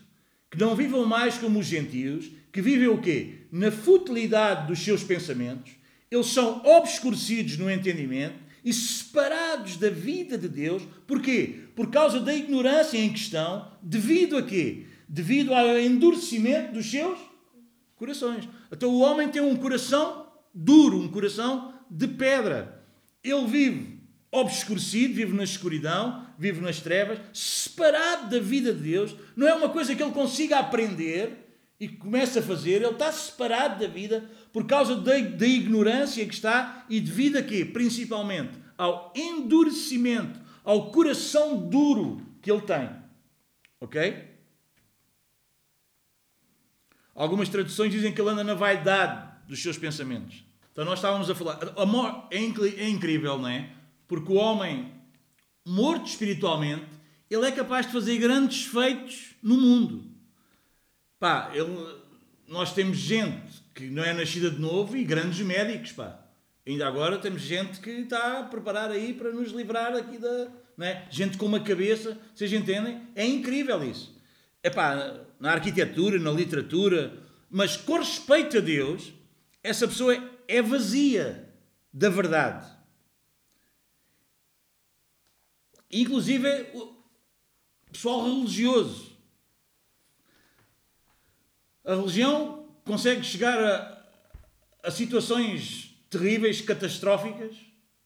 que 0.51 0.59
não 0.59 0.77
vivam 0.77 1.05
mais 1.05 1.37
como 1.37 1.59
os 1.59 1.67
gentios, 1.67 2.31
que 2.53 2.63
vivem 2.63 2.89
o 2.89 3.01
quê? 3.01 3.47
Na 3.51 3.71
futilidade 3.71 4.67
dos 4.67 4.79
seus 4.79 5.03
pensamentos, 5.03 5.73
eles 6.11 6.27
são 6.27 6.63
obscurecidos 6.65 7.59
no 7.59 7.71
entendimento 7.71 8.39
e 8.67 8.73
separados 8.73 9.79
da 9.79 9.89
vida 9.89 10.37
de 10.37 10.49
Deus. 10.49 10.83
Porquê? 11.07 11.61
Por 11.75 11.91
causa 11.91 12.21
da 12.21 12.35
ignorância 12.35 12.99
em 12.99 13.11
questão, 13.11 13.73
devido 13.83 14.37
a 14.37 14.43
quê? 14.43 14.85
devido 15.09 15.55
ao 15.55 15.79
endurecimento 15.79 16.73
dos 16.73 16.91
seus 16.91 17.19
corações. 17.95 18.49
Então 18.71 18.91
o 18.91 19.01
homem 19.01 19.29
tem 19.29 19.43
um 19.43 19.57
coração 19.57 20.27
duro, 20.53 20.99
um 20.99 21.09
coração 21.09 21.75
de 21.91 22.09
pedra. 22.09 22.83
Ele 23.23 23.47
vive 23.47 24.01
obscurecido, 24.31 25.15
vive 25.15 25.35
na 25.35 25.45
escuridão, 25.45 26.27
vive 26.39 26.61
nas 26.61 26.81
trevas, 26.81 27.19
separado 27.33 28.29
da 28.29 28.41
vida 28.41 28.73
de 28.73 28.81
Deus. 28.81 29.15
Não 29.35 29.47
é 29.47 29.55
uma 29.55 29.69
coisa 29.69 29.95
que 29.95 30.03
ele 30.03 30.13
consiga 30.13 30.59
aprender 30.59 31.45
e 31.79 31.89
começa 31.89 32.41
a 32.41 32.43
fazer, 32.43 32.71
ele 32.71 32.87
está 32.87 33.13
separado 33.13 33.81
da 33.81 33.87
vida 33.87 34.29
por 34.57 34.67
causa 34.67 34.97
da, 34.97 35.19
ignorância 35.19 36.25
que 36.25 36.33
está 36.33 36.87
e 36.89 36.99
devido 36.99 37.37
a 37.37 37.43
quê? 37.43 37.63
Principalmente 37.63 38.59
ao 38.79 39.13
endurecimento, 39.15 40.41
ao 40.65 40.91
coração 40.91 41.69
duro 41.69 42.23
que 42.41 42.51
ele 42.51 42.63
tem. 42.63 42.89
Ok? 43.79 44.35
Algumas 47.15 47.51
traduções 47.51 47.93
dizem 47.93 48.15
que 48.15 48.19
ele 48.19 48.31
anda 48.31 48.43
na 48.43 48.55
vaidade 48.55 49.29
dos 49.47 49.63
seus 49.63 49.77
pensamentos. 49.77 50.43
Então 50.73 50.87
nós 50.87 51.01
estávamos 51.01 51.29
a 51.29 51.35
falar. 51.35 51.59
É, 52.31 52.37
é 52.39 52.89
incrível, 52.89 53.39
não 53.39 53.49
é? 53.51 53.75
Porque 54.09 54.33
o 54.33 54.37
homem 54.37 54.91
morto 55.67 56.07
espiritualmente, 56.07 56.87
ele 57.29 57.47
é 57.47 57.53
capaz 57.53 57.85
de 57.85 57.93
fazer 57.93 58.17
grandes 58.17 58.65
feitos 58.65 59.35
no 59.43 59.59
mundo. 59.59 60.11
Pá, 61.19 61.51
ele, 61.53 62.06
nós 62.49 62.73
temos 62.73 62.99
gente 62.99 63.63
que 63.75 63.85
não 63.89 64.03
é 64.03 64.13
nascida 64.13 64.51
de 64.51 64.59
novo 64.59 64.97
e 64.97 65.05
grandes 65.05 65.41
médicos, 65.41 65.93
pá. 65.93 66.23
Ainda 66.67 66.87
agora 66.87 67.19
temos 67.19 67.43
gente 67.43 67.81
que 67.81 67.91
está 67.91 68.41
a 68.41 68.43
preparar 68.43 68.91
aí 68.91 69.15
para 69.15 69.31
nos 69.31 69.53
livrar 69.53 69.95
aqui 69.95 70.19
da. 70.19 70.51
Não 70.77 70.87
é? 70.87 71.07
Gente 71.11 71.39
com 71.39 71.47
uma 71.47 71.61
cabeça, 71.61 72.19
vocês 72.35 72.53
entendem? 72.53 73.03
É 73.15 73.25
incrível 73.25 73.83
isso. 73.85 74.21
É 74.63 74.69
pá, 74.69 75.21
na 75.39 75.53
arquitetura, 75.53 76.19
na 76.19 76.31
literatura, 76.31 77.17
mas 77.49 77.77
com 77.77 77.99
respeito 77.99 78.59
a 78.59 78.61
Deus, 78.61 79.13
essa 79.63 79.87
pessoa 79.87 80.17
é 80.49 80.61
vazia 80.61 81.49
da 81.93 82.11
verdade. 82.11 82.67
Inclusive 85.91 86.49
o 86.75 86.97
pessoal 87.93 88.25
religioso. 88.25 89.16
A 91.87 91.95
religião 91.95 92.67
consegue 92.85 93.25
chegar 93.25 93.59
a, 93.59 94.05
a 94.83 94.91
situações 94.91 95.97
terríveis, 96.11 96.61
catastróficas, 96.61 97.57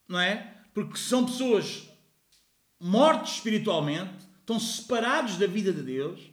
não 0.06 0.20
é? 0.20 0.54
Porque 0.72 0.98
são 0.98 1.26
pessoas 1.26 1.88
mortas 2.78 3.30
espiritualmente, 3.30 4.28
estão 4.38 4.60
separados 4.60 5.36
da 5.36 5.46
vida 5.46 5.72
de 5.72 5.82
Deus 5.82 6.30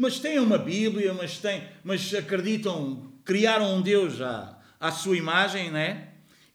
mas 0.00 0.18
têm 0.18 0.38
uma 0.38 0.56
Bíblia, 0.58 1.12
mas, 1.12 1.38
têm, 1.38 1.62
mas 1.84 2.14
acreditam, 2.14 3.12
criaram 3.24 3.76
um 3.76 3.82
Deus 3.82 4.20
à, 4.20 4.58
à 4.78 4.90
sua 4.90 5.16
imagem, 5.16 5.70
né? 5.70 6.08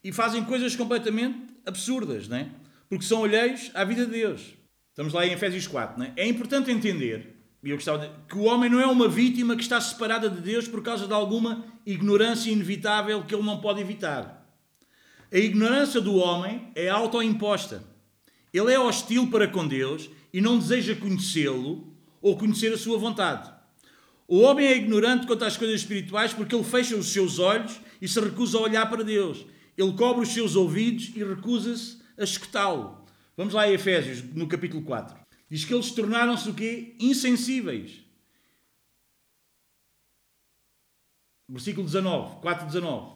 E 0.04 0.12
fazem 0.12 0.44
coisas 0.44 0.76
completamente 0.76 1.38
absurdas, 1.66 2.28
né? 2.28 2.52
Porque 2.90 3.06
são 3.06 3.24
alheios 3.24 3.72
à 3.74 3.84
vida 3.84 4.06
de 4.06 4.12
Deus. 4.12 4.54
Estamos 4.90 5.14
lá 5.14 5.26
em 5.26 5.34
Efésios 5.34 5.68
4, 5.68 6.00
né? 6.00 6.14
É 6.16 6.28
importante 6.28 6.72
entender 6.72 7.35
e 7.66 7.72
eu 7.72 7.78
gostava 7.78 7.98
de, 7.98 8.10
que 8.30 8.38
o 8.38 8.44
homem 8.44 8.70
não 8.70 8.80
é 8.80 8.86
uma 8.86 9.10
vítima 9.10 9.56
que 9.56 9.64
está 9.64 9.82
separada 9.82 10.30
de 10.30 10.40
Deus 10.40 10.68
por 10.68 10.84
causa 10.84 11.08
de 11.08 11.14
alguma 11.14 11.66
ignorância 11.84 12.52
inevitável 12.52 13.24
que 13.24 13.34
ele 13.34 13.44
não 13.44 13.60
pode 13.60 13.82
evitar. 13.82 14.48
A 15.34 15.38
ignorância 15.38 16.00
do 16.00 16.16
homem 16.16 16.72
é 16.76 16.90
autoimposta. 16.90 17.84
Ele 18.54 18.72
é 18.72 18.80
hostil 18.80 19.32
para 19.32 19.48
com 19.48 19.68
Deus 19.68 20.08
e 20.32 20.40
não 20.40 20.60
deseja 20.60 20.96
conhecê-lo 20.96 21.92
ou 22.22 22.38
conhecer 22.38 22.72
a 22.72 22.78
sua 22.78 23.00
vontade. 23.00 23.52
O 24.28 24.42
homem 24.42 24.68
é 24.68 24.78
ignorante 24.78 25.26
quanto 25.26 25.44
às 25.44 25.58
coisas 25.58 25.82
espirituais 25.82 26.34
porque 26.34 26.56
ele 26.56 26.64
fecha 26.64 26.96
os 26.96 27.08
seus 27.08 27.40
olhos 27.40 27.80
e 28.00 28.08
se 28.08 28.20
recusa 28.20 28.60
a 28.60 28.62
olhar 28.62 28.88
para 28.88 29.04
Deus. 29.04 29.44
Ele 29.76 29.94
cobre 29.94 30.22
os 30.22 30.30
seus 30.30 30.56
ouvidos 30.56 31.12
e 31.16 31.24
recusa-se 31.24 31.98
a 32.16 32.24
escutá-lo. 32.24 33.04
Vamos 33.36 33.56
lá 33.56 33.64
a 33.64 33.72
Efésios, 33.72 34.24
no 34.36 34.48
capítulo 34.48 34.84
4. 34.84 35.25
Diz 35.56 35.64
que 35.64 35.74
eles 35.74 35.90
tornaram-se 35.92 36.50
o 36.50 36.54
quê? 36.54 36.98
Insensíveis. 37.00 38.04
Versículo 41.48 41.86
19, 41.86 42.42
4, 42.42 42.66
19. 42.66 43.16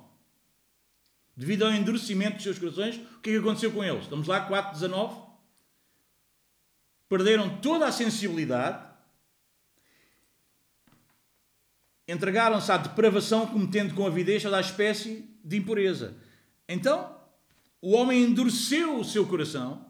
Devido 1.35 1.65
ao 1.65 1.73
endurecimento 1.73 2.35
dos 2.35 2.43
seus 2.43 2.57
corações, 2.57 2.95
o 2.95 3.19
que 3.19 3.31
é 3.31 3.33
que 3.33 3.39
aconteceu 3.39 3.73
com 3.73 3.83
eles? 3.83 4.03
Estamos 4.03 4.25
lá, 4.25 4.39
4, 4.39 4.71
19. 4.71 5.21
Perderam 7.09 7.59
toda 7.59 7.85
a 7.85 7.91
sensibilidade 7.91 8.87
entregaram-se 12.07 12.71
à 12.71 12.77
depravação, 12.77 13.47
cometendo 13.47 13.93
com 13.93 14.07
avidez 14.07 14.43
toda 14.43 14.57
a 14.57 14.61
espécie 14.61 15.29
de 15.43 15.57
impureza. 15.57 16.15
Então, 16.69 17.19
o 17.81 17.91
homem 17.91 18.23
endureceu 18.23 18.97
o 18.97 19.03
seu 19.03 19.27
coração, 19.27 19.88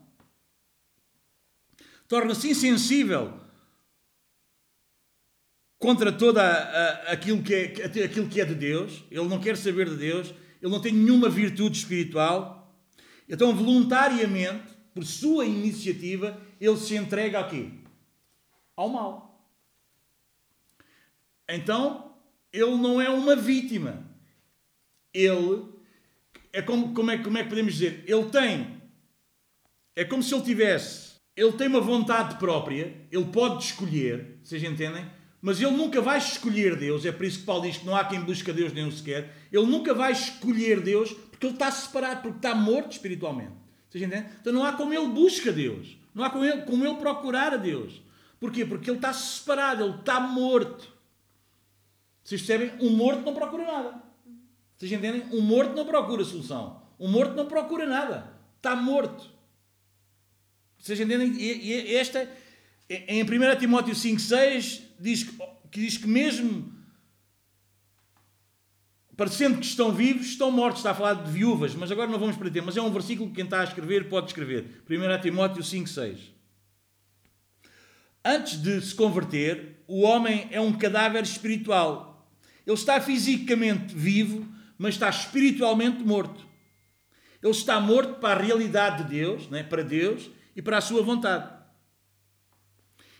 torna-se 2.09 2.49
insensível 2.49 3.39
contra 5.77 6.11
toda 6.11 6.41
a, 6.43 6.49
a, 6.49 7.11
aquilo, 7.13 7.41
que 7.41 7.53
é, 7.53 7.85
aquilo 8.03 8.27
que 8.27 8.41
é 8.41 8.45
de 8.45 8.55
Deus, 8.55 9.05
ele 9.09 9.27
não 9.29 9.39
quer 9.39 9.55
saber 9.55 9.87
de 9.87 9.95
Deus, 9.95 10.33
ele 10.61 10.71
não 10.71 10.81
tem 10.81 10.91
nenhuma 10.91 11.29
virtude 11.29 11.77
espiritual. 11.77 12.75
Então, 13.29 13.55
voluntariamente, 13.55 14.73
por 14.93 15.05
sua 15.05 15.45
iniciativa, 15.45 16.41
ele 16.59 16.75
se 16.77 16.95
entrega 16.95 17.47
ao 18.75 18.89
mal. 18.89 19.47
Então, 21.47 22.17
ele 22.51 22.75
não 22.75 22.99
é 22.99 23.09
uma 23.09 23.35
vítima. 23.35 24.03
Ele 25.13 25.71
é 26.51 26.61
como, 26.61 26.93
como, 26.93 27.11
é, 27.11 27.19
como 27.19 27.37
é 27.37 27.43
que 27.43 27.49
podemos 27.49 27.73
dizer? 27.73 28.03
Ele 28.07 28.25
tem. 28.29 28.81
É 29.95 30.03
como 30.03 30.23
se 30.23 30.33
ele 30.33 30.43
tivesse. 30.43 31.08
Ele 31.39 31.53
tem 31.53 31.67
uma 31.67 31.79
vontade 31.79 32.35
própria, 32.35 32.93
ele 33.09 33.25
pode 33.27 33.63
escolher, 33.63 34.39
vocês 34.43 34.61
entendem? 34.61 35.09
Mas 35.41 35.61
ele 35.61 35.71
nunca 35.71 36.01
vai 36.01 36.17
escolher 36.17 36.75
Deus, 36.75 37.05
é 37.05 37.13
por 37.13 37.25
isso 37.25 37.39
que 37.39 37.45
Paulo 37.45 37.61
diz 37.61 37.77
que 37.77 37.85
não 37.85 37.95
há 37.95 38.03
quem 38.03 38.19
busca 38.19 38.51
Deus 38.51 38.73
nem 38.73 38.85
o 38.85 38.91
sequer. 38.91 39.33
Ele 39.49 39.65
nunca 39.65 39.93
vai 39.93 40.11
escolher 40.11 40.81
Deus 40.81 41.13
porque 41.13 41.45
ele 41.45 41.53
está 41.53 41.71
separado, 41.71 42.23
porque 42.23 42.39
está 42.39 42.53
morto 42.53 42.91
espiritualmente. 42.91 43.53
Vocês 43.89 44.03
entendem? 44.03 44.29
Então 44.41 44.51
não 44.51 44.65
há 44.65 44.73
como 44.73 44.93
ele 44.93 45.07
busca 45.07 45.49
Deus, 45.49 45.97
não 46.13 46.25
há 46.25 46.29
como 46.29 46.43
ele, 46.43 46.63
como 46.63 46.85
ele 46.85 46.97
procurar 46.97 47.53
a 47.53 47.57
Deus. 47.57 48.01
Porquê? 48.37 48.65
Porque 48.65 48.89
ele 48.89 48.97
está 48.97 49.13
separado, 49.13 49.85
ele 49.85 49.95
está 49.95 50.19
morto. 50.19 50.91
Vocês 52.21 52.41
percebem? 52.41 52.73
Um 52.85 52.97
morto 52.97 53.23
não 53.23 53.33
procura 53.33 53.63
nada. 53.63 54.03
Vocês 54.75 54.91
entendem? 54.91 55.23
Um 55.31 55.39
morto 55.39 55.73
não 55.73 55.85
procura 55.85 56.21
solução. 56.25 56.81
Um 56.99 57.07
morto 57.07 57.33
não 57.33 57.45
procura 57.45 57.85
nada. 57.85 58.29
Está 58.57 58.75
morto. 58.75 59.38
Vocês 60.79 60.99
entendem? 60.99 61.33
E, 61.39 61.71
e 61.71 61.95
esta, 61.95 62.29
em 62.89 63.23
1 63.23 63.27
Timóteo 63.59 63.93
5,6, 63.93 64.81
diz 64.99 65.23
que, 65.23 65.35
diz 65.71 65.97
que 65.97 66.07
mesmo 66.07 66.73
parecendo 69.15 69.59
que 69.59 69.65
estão 69.65 69.91
vivos, 69.91 70.27
estão 70.27 70.49
mortos. 70.49 70.79
Está 70.79 70.91
a 70.91 70.95
falar 70.95 71.15
de 71.15 71.31
viúvas, 71.31 71.75
mas 71.75 71.91
agora 71.91 72.09
não 72.09 72.17
vamos 72.17 72.37
para 72.37 72.49
ter. 72.49 72.61
Mas 72.61 72.77
é 72.77 72.81
um 72.81 72.91
versículo 72.91 73.29
que 73.29 73.35
quem 73.35 73.45
está 73.45 73.61
a 73.61 73.65
escrever 73.65 74.07
pode 74.07 74.27
escrever. 74.27 74.81
1 74.89 75.21
Timóteo 75.21 75.61
5,6. 75.61 76.17
Antes 78.23 78.61
de 78.61 78.81
se 78.81 78.95
converter, 78.95 79.83
o 79.87 80.01
homem 80.01 80.47
é 80.51 80.61
um 80.61 80.73
cadáver 80.73 81.23
espiritual 81.23 82.09
ele 82.69 82.77
está 82.77 83.01
fisicamente 83.01 83.95
vivo, 83.95 84.47
mas 84.77 84.93
está 84.93 85.09
espiritualmente 85.09 86.03
morto. 86.03 86.47
Ele 87.41 87.51
está 87.51 87.79
morto 87.79 88.19
para 88.19 88.39
a 88.39 88.43
realidade 88.43 89.03
de 89.03 89.09
Deus, 89.09 89.49
né? 89.49 89.63
para 89.63 89.81
Deus 89.81 90.29
e 90.59 90.61
para 90.61 90.77
a 90.77 90.81
sua 90.81 91.01
vontade. 91.01 91.49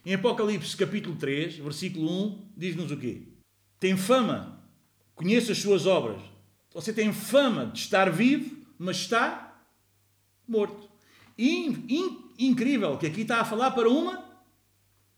Em 0.05 0.13
Apocalipse 0.13 0.75
capítulo 0.75 1.15
3, 1.15 1.55
versículo 1.59 2.11
1, 2.11 2.51
diz-nos 2.57 2.91
o 2.91 2.97
quê? 2.97 3.29
Tem 3.79 3.95
fama, 3.95 4.61
conheça 5.15 5.53
as 5.53 5.59
suas 5.59 5.85
obras. 5.85 6.21
Você 6.73 6.91
tem 6.91 7.13
fama 7.13 7.67
de 7.67 7.79
estar 7.79 8.11
vivo, 8.11 8.57
mas 8.77 8.97
está 8.97 9.57
morto. 10.45 10.89
In, 11.37 11.87
incrível 12.37 12.97
que 12.97 13.07
aqui 13.07 13.21
está 13.21 13.39
a 13.39 13.45
falar 13.45 13.71
para 13.71 13.87
uma 13.87 14.21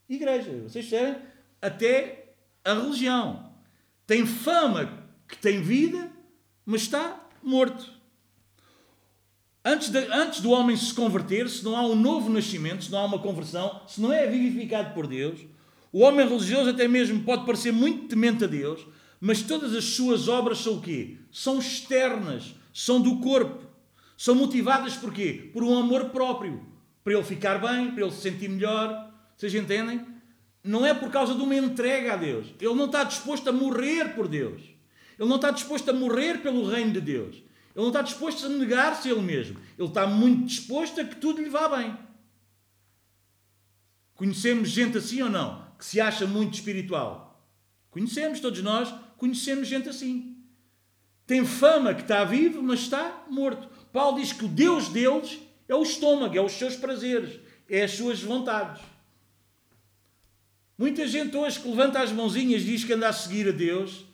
igreja. 0.08 0.52
Vocês 0.70 0.88
percebem? 0.88 1.24
Até 1.60 2.36
a 2.64 2.76
religião 2.76 3.52
tem 4.06 4.28
fama 4.28 5.08
que 5.28 5.40
tem 5.40 5.60
vida, 5.64 6.12
mas 6.68 6.84
está 6.84 7.28
morto. 7.42 7.92
Antes, 9.64 9.90
de, 9.90 10.00
antes 10.12 10.42
do 10.42 10.52
homem 10.52 10.76
se 10.76 10.94
converter, 10.94 11.48
se 11.50 11.64
não 11.64 11.76
há 11.76 11.86
um 11.86 11.96
novo 11.96 12.30
nascimento, 12.30 12.84
se 12.84 12.92
não 12.92 13.00
há 13.00 13.06
uma 13.06 13.20
conversão, 13.20 13.82
se 13.88 14.02
não 14.02 14.12
é 14.12 14.26
vivificado 14.28 14.94
por 14.94 15.06
Deus, 15.08 15.40
o 15.92 16.00
homem 16.00 16.28
religioso 16.28 16.70
até 16.70 16.88
mesmo 16.88 17.22
pode 17.24 17.46
parecer 17.46 17.72
muito 17.72 18.08
temente 18.08 18.44
a 18.44 18.48
Deus, 18.48 18.86
mas 19.20 19.42
todas 19.44 19.76
as 19.76 19.84
suas 19.84 20.28
obras 20.28 20.60
são 20.60 20.76
o 20.76 20.82
quê? 20.82 21.18
São 21.32 21.60
externas, 21.60 22.56
são 22.74 23.00
do 23.00 23.18
corpo. 23.18 23.70
São 24.18 24.36
motivadas 24.36 24.96
por 24.96 25.14
quê? 25.14 25.50
Por 25.54 25.64
um 25.64 25.78
amor 25.78 26.06
próprio. 26.06 26.66
Para 27.04 27.14
ele 27.14 27.24
ficar 27.24 27.60
bem, 27.60 27.92
para 27.92 28.04
ele 28.04 28.12
se 28.12 28.22
sentir 28.22 28.50
melhor. 28.50 29.12
Vocês 29.36 29.54
entendem? 29.54 30.06
não 30.64 30.86
é 30.86 30.94
por 30.94 31.10
causa 31.10 31.34
de 31.34 31.42
uma 31.42 31.56
entrega 31.56 32.14
a 32.14 32.16
Deus. 32.16 32.48
Ele 32.60 32.76
não 32.76 32.86
está 32.86 33.04
disposto 33.04 33.50
a 33.50 33.52
morrer 33.52 34.14
por 34.16 34.28
Deus. 34.28 34.62
Ele 35.18 35.30
não 35.30 35.36
está 35.38 35.52
disposto 35.52 35.90
a 35.90 35.94
morrer 35.94 36.42
pelo 36.42 36.68
reino 36.68 36.94
de 36.94 37.02
Deus. 37.02 37.44
Ele 37.76 37.84
não 37.84 37.88
está 37.88 38.02
disposto 38.02 38.46
a 38.46 38.50
negar-se 38.50 39.10
ele 39.10 39.22
mesmo. 39.22 39.60
Ele 39.78 39.88
está 39.88 40.06
muito 40.06 40.46
disposto 40.46 41.00
a 41.00 41.06
que 41.06 41.16
tudo 41.16 41.42
lhe 41.42 41.50
vá 41.50 41.70
bem. 41.70 41.98
Conhecemos 44.16 44.70
gente 44.70 44.98
assim 44.98 45.22
ou 45.22 45.30
não? 45.30 45.66
Que 45.78 45.86
se 45.86 46.00
acha 46.00 46.28
muito 46.28 46.54
espiritual. 46.54 47.44
Conhecemos, 47.90 48.40
todos 48.40 48.62
nós 48.62 48.94
conhecemos 49.18 49.68
gente 49.68 49.90
assim. 49.90 50.38
Tem 51.26 51.46
fama 51.46 51.94
que 51.94 52.02
está 52.02 52.24
vivo, 52.24 52.62
mas 52.62 52.82
está 52.82 53.26
morto. 53.30 53.70
Paulo 53.92 54.20
diz 54.20 54.34
que 54.34 54.46
o 54.46 54.48
Deus 54.48 54.90
deles 54.90 55.40
é 55.68 55.76
o 55.76 55.84
estômago, 55.84 56.38
é 56.38 56.42
os 56.42 56.52
seus 56.52 56.76
prazeres, 56.76 57.40
é 57.70 57.84
as 57.84 57.92
suas 57.92 58.22
vontades. 58.22 58.82
Muita 60.78 61.08
gente 61.08 61.38
hoje 61.38 61.60
que 61.60 61.68
levanta 61.68 62.02
as 62.02 62.12
mãozinhas 62.12 62.64
diz 62.64 62.84
que 62.84 62.94
anda 62.94 63.08
a 63.08 63.14
seguir 63.14 63.48
a 63.48 63.52
Deus. 63.52 64.06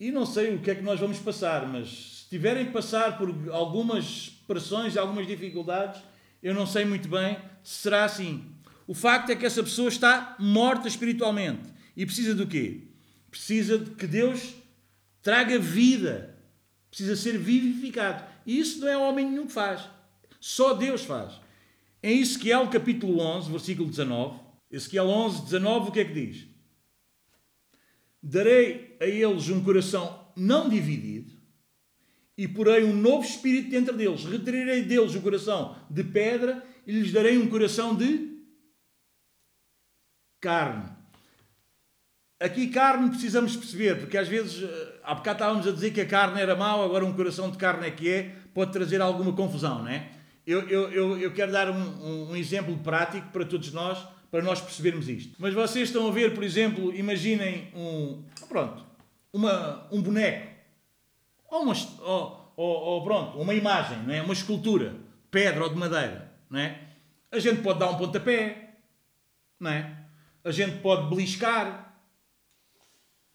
E 0.00 0.10
não 0.10 0.24
sei 0.24 0.54
o 0.54 0.60
que 0.60 0.70
é 0.70 0.74
que 0.74 0.82
nós 0.82 0.98
vamos 0.98 1.18
passar, 1.18 1.68
mas 1.68 2.22
se 2.22 2.30
tiverem 2.30 2.64
que 2.64 2.72
passar 2.72 3.18
por 3.18 3.28
algumas 3.50 4.30
pressões 4.48 4.96
algumas 4.96 5.26
dificuldades, 5.26 6.00
eu 6.42 6.54
não 6.54 6.66
sei 6.66 6.86
muito 6.86 7.06
bem 7.06 7.36
se 7.62 7.82
será 7.82 8.06
assim. 8.06 8.46
O 8.86 8.94
facto 8.94 9.28
é 9.28 9.36
que 9.36 9.44
essa 9.44 9.62
pessoa 9.62 9.90
está 9.90 10.36
morta 10.38 10.88
espiritualmente 10.88 11.68
e 11.94 12.06
precisa 12.06 12.34
do 12.34 12.46
quê? 12.46 12.88
Precisa 13.30 13.78
de 13.78 13.90
que 13.90 14.06
Deus 14.06 14.54
traga 15.20 15.58
vida. 15.58 16.34
Precisa 16.88 17.14
ser 17.14 17.36
vivificado. 17.36 18.24
E 18.46 18.58
isso 18.58 18.80
não 18.80 18.88
é 18.88 18.96
homem 18.96 19.28
nenhum 19.28 19.46
que 19.46 19.52
faz. 19.52 19.86
Só 20.40 20.72
Deus 20.72 21.04
faz. 21.04 21.34
Em 22.02 22.20
Ezequiel 22.20 22.68
capítulo 22.68 23.20
11, 23.20 23.50
versículo 23.50 23.90
19, 23.90 24.40
Ezequiel 24.70 25.08
11, 25.08 25.42
19, 25.42 25.88
o 25.90 25.92
que 25.92 26.00
é 26.00 26.04
que 26.06 26.14
diz? 26.14 26.46
Darei 28.22 28.89
a 29.00 29.06
eles 29.06 29.48
um 29.48 29.64
coração 29.64 30.28
não 30.36 30.68
dividido 30.68 31.40
e 32.36 32.46
porei 32.46 32.84
um 32.84 32.94
novo 32.94 33.24
espírito 33.24 33.70
dentro 33.70 33.96
deles. 33.96 34.24
Retirarei 34.24 34.82
deles 34.82 35.14
o 35.14 35.20
coração 35.20 35.76
de 35.90 36.04
pedra 36.04 36.64
e 36.86 36.92
lhes 36.92 37.12
darei 37.12 37.36
um 37.36 37.48
coração 37.48 37.94
de 37.94 38.30
carne. 40.40 40.90
Aqui 42.40 42.68
carne 42.68 43.10
precisamos 43.10 43.54
perceber, 43.54 43.98
porque 43.98 44.16
às 44.16 44.26
vezes, 44.26 44.62
eh, 44.62 45.00
há 45.04 45.14
bocado 45.14 45.36
estávamos 45.36 45.66
a 45.66 45.72
dizer 45.72 45.92
que 45.92 46.00
a 46.00 46.06
carne 46.06 46.40
era 46.40 46.56
mau, 46.56 46.82
agora 46.82 47.04
um 47.04 47.12
coração 47.12 47.50
de 47.50 47.58
carne 47.58 47.86
é 47.86 47.90
que 47.90 48.08
é, 48.08 48.34
pode 48.54 48.72
trazer 48.72 49.02
alguma 49.02 49.34
confusão, 49.34 49.80
não 49.80 49.88
é? 49.88 50.10
Eu, 50.46 50.66
eu, 50.66 50.90
eu, 50.90 51.18
eu 51.18 51.32
quero 51.32 51.52
dar 51.52 51.68
um, 51.70 52.30
um, 52.30 52.34
exemplo 52.36 52.74
prático 52.78 53.28
para 53.30 53.44
todos 53.44 53.70
nós, 53.72 54.02
para 54.30 54.42
nós 54.42 54.58
percebermos 54.58 55.06
isto. 55.06 55.36
Mas 55.38 55.52
vocês 55.52 55.88
estão 55.88 56.08
a 56.08 56.10
ver, 56.10 56.32
por 56.32 56.42
exemplo, 56.42 56.94
imaginem 56.94 57.70
um, 57.74 58.24
pronto, 58.48 58.89
uma, 59.32 59.86
um 59.92 60.02
boneco, 60.02 60.50
ou, 61.50 61.62
uma, 61.62 61.74
ou, 62.00 62.52
ou, 62.56 63.04
pronto, 63.04 63.38
uma 63.38 63.54
imagem, 63.54 63.98
não 64.02 64.14
é? 64.14 64.22
uma 64.22 64.32
escultura, 64.32 64.96
pedra 65.30 65.64
ou 65.64 65.70
de 65.70 65.76
madeira. 65.76 66.32
Não 66.48 66.58
é? 66.58 66.88
A 67.30 67.38
gente 67.38 67.62
pode 67.62 67.78
dar 67.78 67.90
um 67.90 67.96
pontapé, 67.96 68.76
não 69.58 69.70
é? 69.70 70.04
A 70.42 70.50
gente 70.50 70.78
pode 70.80 71.08
beliscar, 71.08 71.94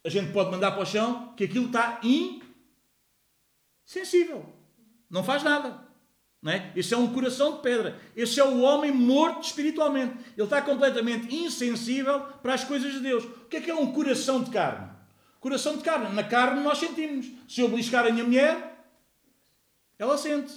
a 0.03 0.09
gente 0.09 0.31
pode 0.31 0.51
mandar 0.51 0.71
para 0.71 0.83
o 0.83 0.85
chão, 0.85 1.33
que 1.35 1.45
aquilo 1.45 1.67
está 1.67 1.99
insensível. 3.85 4.45
Não 5.09 5.23
faz 5.23 5.43
nada. 5.43 5.85
Não 6.41 6.51
é? 6.51 6.71
Esse 6.75 6.93
é 6.93 6.97
um 6.97 7.11
coração 7.11 7.55
de 7.55 7.63
pedra. 7.63 7.99
Esse 8.15 8.39
é 8.39 8.43
o 8.43 8.61
homem 8.61 8.91
morto 8.91 9.43
espiritualmente. 9.43 10.15
Ele 10.37 10.43
está 10.43 10.61
completamente 10.61 11.33
insensível 11.33 12.21
para 12.43 12.53
as 12.53 12.63
coisas 12.63 12.93
de 12.93 12.99
Deus. 12.99 13.23
O 13.23 13.45
que 13.45 13.57
é 13.57 13.61
que 13.61 13.71
é 13.71 13.75
um 13.75 13.91
coração 13.91 14.43
de 14.43 14.51
carne? 14.51 14.94
Coração 15.45 15.77
de 15.77 15.83
carne. 15.83 16.11
Na 16.15 16.23
carne 16.23 16.59
nós 16.61 16.79
sentimos. 16.79 17.27
Se 17.47 17.61
eu 17.61 17.69
beliscar 17.69 18.03
a 18.03 18.09
minha 18.09 18.23
mulher, 18.23 18.83
ela 19.99 20.17
sente. 20.17 20.51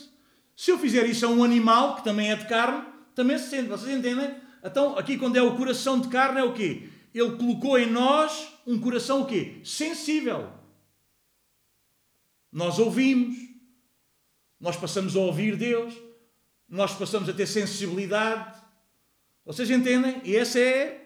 Se 0.57 0.71
eu 0.71 0.79
fizer 0.79 1.05
isso 1.05 1.27
a 1.27 1.29
um 1.29 1.45
animal, 1.45 1.97
que 1.97 2.05
também 2.05 2.31
é 2.31 2.37
de 2.37 2.49
carne, 2.49 2.87
também 3.15 3.37
se 3.37 3.51
sente. 3.51 3.69
Vocês 3.69 3.95
entendem? 3.95 4.35
Então, 4.65 4.97
aqui 4.97 5.19
quando 5.19 5.37
é 5.37 5.43
o 5.43 5.55
coração 5.59 6.01
de 6.01 6.09
carne, 6.09 6.41
é 6.41 6.43
o 6.43 6.55
quê? 6.55 6.89
Ele 7.13 7.37
colocou 7.37 7.79
em 7.79 7.85
nós 7.85 8.49
um 8.67 8.81
coração 8.81 9.21
o 9.21 9.27
quê? 9.27 9.61
Sensível. 9.63 10.51
Nós 12.51 12.79
ouvimos, 12.79 13.37
nós 14.59 14.75
passamos 14.75 15.15
a 15.15 15.21
ouvir 15.21 15.55
Deus, 15.55 15.93
nós 16.67 16.95
passamos 16.95 17.29
a 17.29 17.35
ter 17.35 17.47
sensibilidade. 17.47 18.59
Vocês 19.45 19.69
entendem? 19.69 20.23
E 20.25 20.35
essa 20.35 20.59
é 20.59 20.98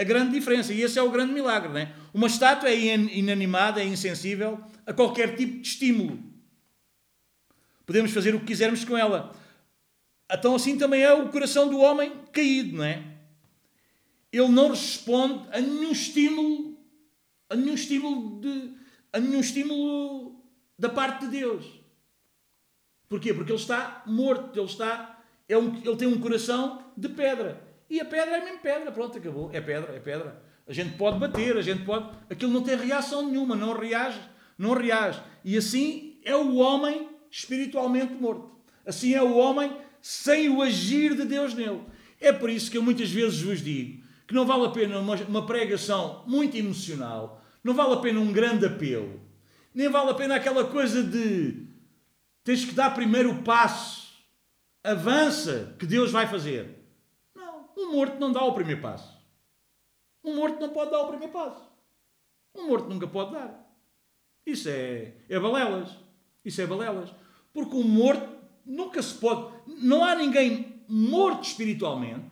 a 0.00 0.04
grande 0.04 0.32
diferença, 0.32 0.72
e 0.72 0.80
esse 0.80 0.98
é 0.98 1.02
o 1.02 1.10
grande 1.10 1.34
milagre. 1.34 1.68
Não 1.68 1.76
é? 1.76 1.94
Uma 2.14 2.26
estátua 2.26 2.70
é 2.70 2.74
inanimada, 2.74 3.82
é 3.82 3.84
insensível 3.84 4.58
a 4.86 4.94
qualquer 4.94 5.36
tipo 5.36 5.60
de 5.60 5.68
estímulo. 5.68 6.18
Podemos 7.84 8.10
fazer 8.10 8.34
o 8.34 8.40
que 8.40 8.46
quisermos 8.46 8.82
com 8.82 8.96
ela. 8.96 9.36
Então, 10.32 10.54
assim 10.54 10.78
também 10.78 11.02
é 11.02 11.12
o 11.12 11.28
coração 11.28 11.68
do 11.68 11.78
homem 11.78 12.14
caído, 12.32 12.78
não 12.78 12.84
é? 12.84 13.04
Ele 14.32 14.48
não 14.48 14.70
responde 14.70 15.46
a 15.52 15.60
nenhum 15.60 15.90
estímulo, 15.90 16.78
a 17.50 17.56
nenhum 17.56 17.74
estímulo 17.74 18.40
de, 18.40 18.72
a 19.12 19.20
nenhum 19.20 19.40
estímulo 19.40 20.42
da 20.78 20.88
parte 20.88 21.26
de 21.26 21.32
Deus. 21.32 21.66
Porquê? 23.06 23.34
Porque 23.34 23.52
ele 23.52 23.60
está 23.60 24.02
morto, 24.06 24.58
ele 24.58 24.66
está, 24.66 25.22
é 25.46 25.58
um, 25.58 25.76
ele 25.76 25.96
tem 25.96 26.08
um 26.08 26.18
coração 26.18 26.82
de 26.96 27.08
pedra. 27.10 27.69
E 27.90 28.00
a 28.00 28.04
pedra 28.04 28.36
é 28.36 28.44
mesmo 28.44 28.60
pedra, 28.60 28.92
pronto, 28.92 29.18
acabou. 29.18 29.50
É 29.52 29.60
pedra, 29.60 29.94
é 29.94 30.00
pedra. 30.00 30.42
A 30.66 30.72
gente 30.72 30.96
pode 30.96 31.18
bater, 31.18 31.56
a 31.56 31.62
gente 31.62 31.84
pode. 31.84 32.08
Aquilo 32.30 32.52
não 32.52 32.62
tem 32.62 32.76
reação 32.76 33.26
nenhuma, 33.26 33.56
não 33.56 33.76
reage, 33.76 34.20
não 34.56 34.72
reage. 34.72 35.20
E 35.44 35.58
assim 35.58 36.18
é 36.24 36.34
o 36.36 36.56
homem 36.56 37.08
espiritualmente 37.30 38.14
morto. 38.14 38.50
Assim 38.86 39.12
é 39.12 39.22
o 39.22 39.36
homem 39.36 39.76
sem 40.00 40.48
o 40.48 40.62
agir 40.62 41.16
de 41.16 41.24
Deus 41.24 41.52
nele. 41.52 41.82
É 42.20 42.32
por 42.32 42.48
isso 42.48 42.70
que 42.70 42.78
eu 42.78 42.82
muitas 42.82 43.10
vezes 43.10 43.42
vos 43.42 43.60
digo 43.60 44.00
que 44.30 44.34
não 44.34 44.46
vale 44.46 44.64
a 44.66 44.70
pena 44.70 45.00
uma, 45.00 45.16
uma 45.16 45.44
pregação 45.44 46.22
muito 46.24 46.56
emocional, 46.56 47.44
não 47.64 47.74
vale 47.74 47.94
a 47.94 47.96
pena 47.96 48.20
um 48.20 48.32
grande 48.32 48.64
apelo, 48.64 49.20
nem 49.74 49.88
vale 49.88 50.08
a 50.08 50.14
pena 50.14 50.36
aquela 50.36 50.62
coisa 50.68 51.02
de 51.02 51.66
tens 52.44 52.64
que 52.64 52.72
dar 52.72 52.94
primeiro 52.94 53.32
o 53.32 53.42
passo, 53.42 54.12
avança, 54.84 55.74
que 55.80 55.84
Deus 55.84 56.12
vai 56.12 56.28
fazer. 56.28 56.79
Um 57.80 57.92
morto 57.92 58.18
não 58.18 58.30
dá 58.30 58.44
o 58.44 58.52
primeiro 58.52 58.82
passo. 58.82 59.18
Um 60.22 60.36
morto 60.36 60.60
não 60.60 60.68
pode 60.68 60.90
dar 60.90 61.00
o 61.00 61.08
primeiro 61.08 61.32
passo. 61.32 61.62
Um 62.54 62.68
morto 62.68 62.88
nunca 62.88 63.06
pode 63.06 63.32
dar. 63.32 63.66
Isso 64.44 64.68
é, 64.68 65.14
é 65.28 65.40
balelas. 65.40 65.88
Isso 66.44 66.60
é 66.60 66.66
balelas. 66.66 67.10
Porque 67.54 67.74
o 67.74 67.82
morto 67.82 68.28
nunca 68.66 69.00
se 69.00 69.14
pode. 69.14 69.52
Não 69.66 70.04
há 70.04 70.14
ninguém 70.14 70.82
morto 70.86 71.44
espiritualmente, 71.44 72.26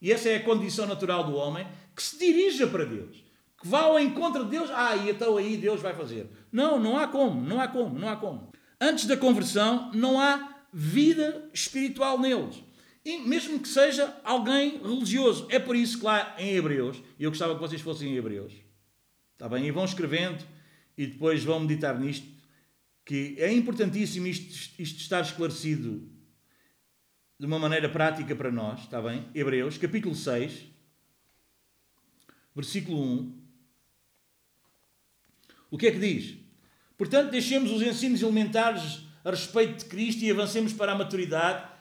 e 0.00 0.12
essa 0.12 0.28
é 0.28 0.36
a 0.36 0.44
condição 0.44 0.86
natural 0.86 1.24
do 1.24 1.34
homem, 1.34 1.66
que 1.96 2.02
se 2.02 2.18
dirija 2.18 2.66
para 2.66 2.84
Deus. 2.84 3.24
Que 3.60 3.66
vá 3.66 3.82
ao 3.82 3.98
encontro 3.98 4.44
de 4.44 4.50
Deus. 4.50 4.70
Ah, 4.70 4.94
e 4.94 5.10
então 5.10 5.36
aí 5.36 5.56
Deus 5.56 5.80
vai 5.80 5.94
fazer. 5.94 6.28
Não, 6.52 6.78
não 6.78 6.98
há 6.98 7.08
como, 7.08 7.40
não 7.40 7.60
há 7.60 7.66
como, 7.66 7.98
não 7.98 8.08
há 8.08 8.16
como. 8.16 8.52
Antes 8.78 9.06
da 9.06 9.16
conversão, 9.16 9.90
não 9.94 10.20
há 10.20 10.56
vida 10.72 11.48
espiritual 11.52 12.18
neles. 12.18 12.62
Mesmo 13.04 13.60
que 13.60 13.68
seja 13.68 14.18
alguém 14.24 14.78
religioso. 14.78 15.46
É 15.50 15.58
por 15.58 15.76
isso 15.76 15.98
que 15.98 16.04
lá 16.04 16.34
em 16.38 16.54
Hebreus, 16.54 17.02
eu 17.18 17.30
gostava 17.30 17.54
que 17.54 17.60
vocês 17.60 17.82
fossem 17.82 18.10
em 18.12 18.16
Hebreus, 18.16 18.52
está 19.32 19.48
bem? 19.48 19.66
E 19.66 19.70
vão 19.70 19.84
escrevendo 19.84 20.44
e 20.96 21.06
depois 21.06 21.44
vão 21.44 21.60
meditar 21.60 21.98
nisto 21.98 22.34
que 23.04 23.36
é 23.38 23.52
importantíssimo 23.52 24.26
isto, 24.26 24.80
isto 24.80 25.00
estar 25.00 25.20
esclarecido 25.20 26.08
de 27.38 27.46
uma 27.46 27.58
maneira 27.58 27.88
prática 27.88 28.34
para 28.34 28.50
nós, 28.50 28.80
está 28.80 29.02
bem? 29.02 29.28
Hebreus, 29.34 29.76
capítulo 29.76 30.14
6, 30.14 30.64
versículo 32.54 33.02
1. 33.02 33.44
O 35.70 35.76
que 35.76 35.88
é 35.88 35.90
que 35.90 35.98
diz? 35.98 36.38
Portanto, 36.96 37.30
deixemos 37.30 37.70
os 37.70 37.82
ensinos 37.82 38.22
elementares 38.22 39.00
a 39.24 39.30
respeito 39.30 39.80
de 39.80 39.84
Cristo 39.86 40.22
e 40.22 40.30
avancemos 40.30 40.72
para 40.72 40.92
a 40.92 40.94
maturidade, 40.94 41.73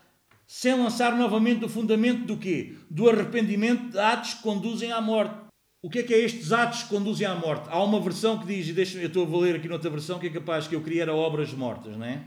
sem 0.45 0.75
lançar 0.75 1.15
novamente 1.15 1.65
o 1.65 1.69
fundamento 1.69 2.25
do 2.25 2.37
quê? 2.37 2.75
Do 2.89 3.09
arrependimento 3.09 3.91
de 3.91 3.99
atos 3.99 4.35
que 4.35 4.43
conduzem 4.43 4.91
à 4.91 5.01
morte 5.01 5.43
o 5.83 5.89
que 5.89 5.99
é 5.99 6.03
que 6.03 6.13
é 6.13 6.19
estes 6.19 6.53
atos 6.53 6.83
que 6.83 6.89
conduzem 6.89 7.27
à 7.27 7.35
morte? 7.35 7.67
Há 7.69 7.83
uma 7.83 7.99
versão 7.99 8.39
que 8.39 8.45
diz, 8.45 8.69
e 8.69 8.71
deixa 8.71 8.97
eu 8.97 9.07
estou 9.07 9.25
a 9.25 9.41
ler 9.41 9.57
aqui 9.57 9.67
noutra 9.67 9.89
versão, 9.89 10.17
que 10.17 10.27
é 10.27 10.29
capaz 10.29 10.65
que 10.65 10.73
eu 10.73 10.81
queria 10.81 11.01
era 11.01 11.13
obras 11.13 11.51
mortas, 11.51 11.97
não 11.97 12.05
é? 12.05 12.23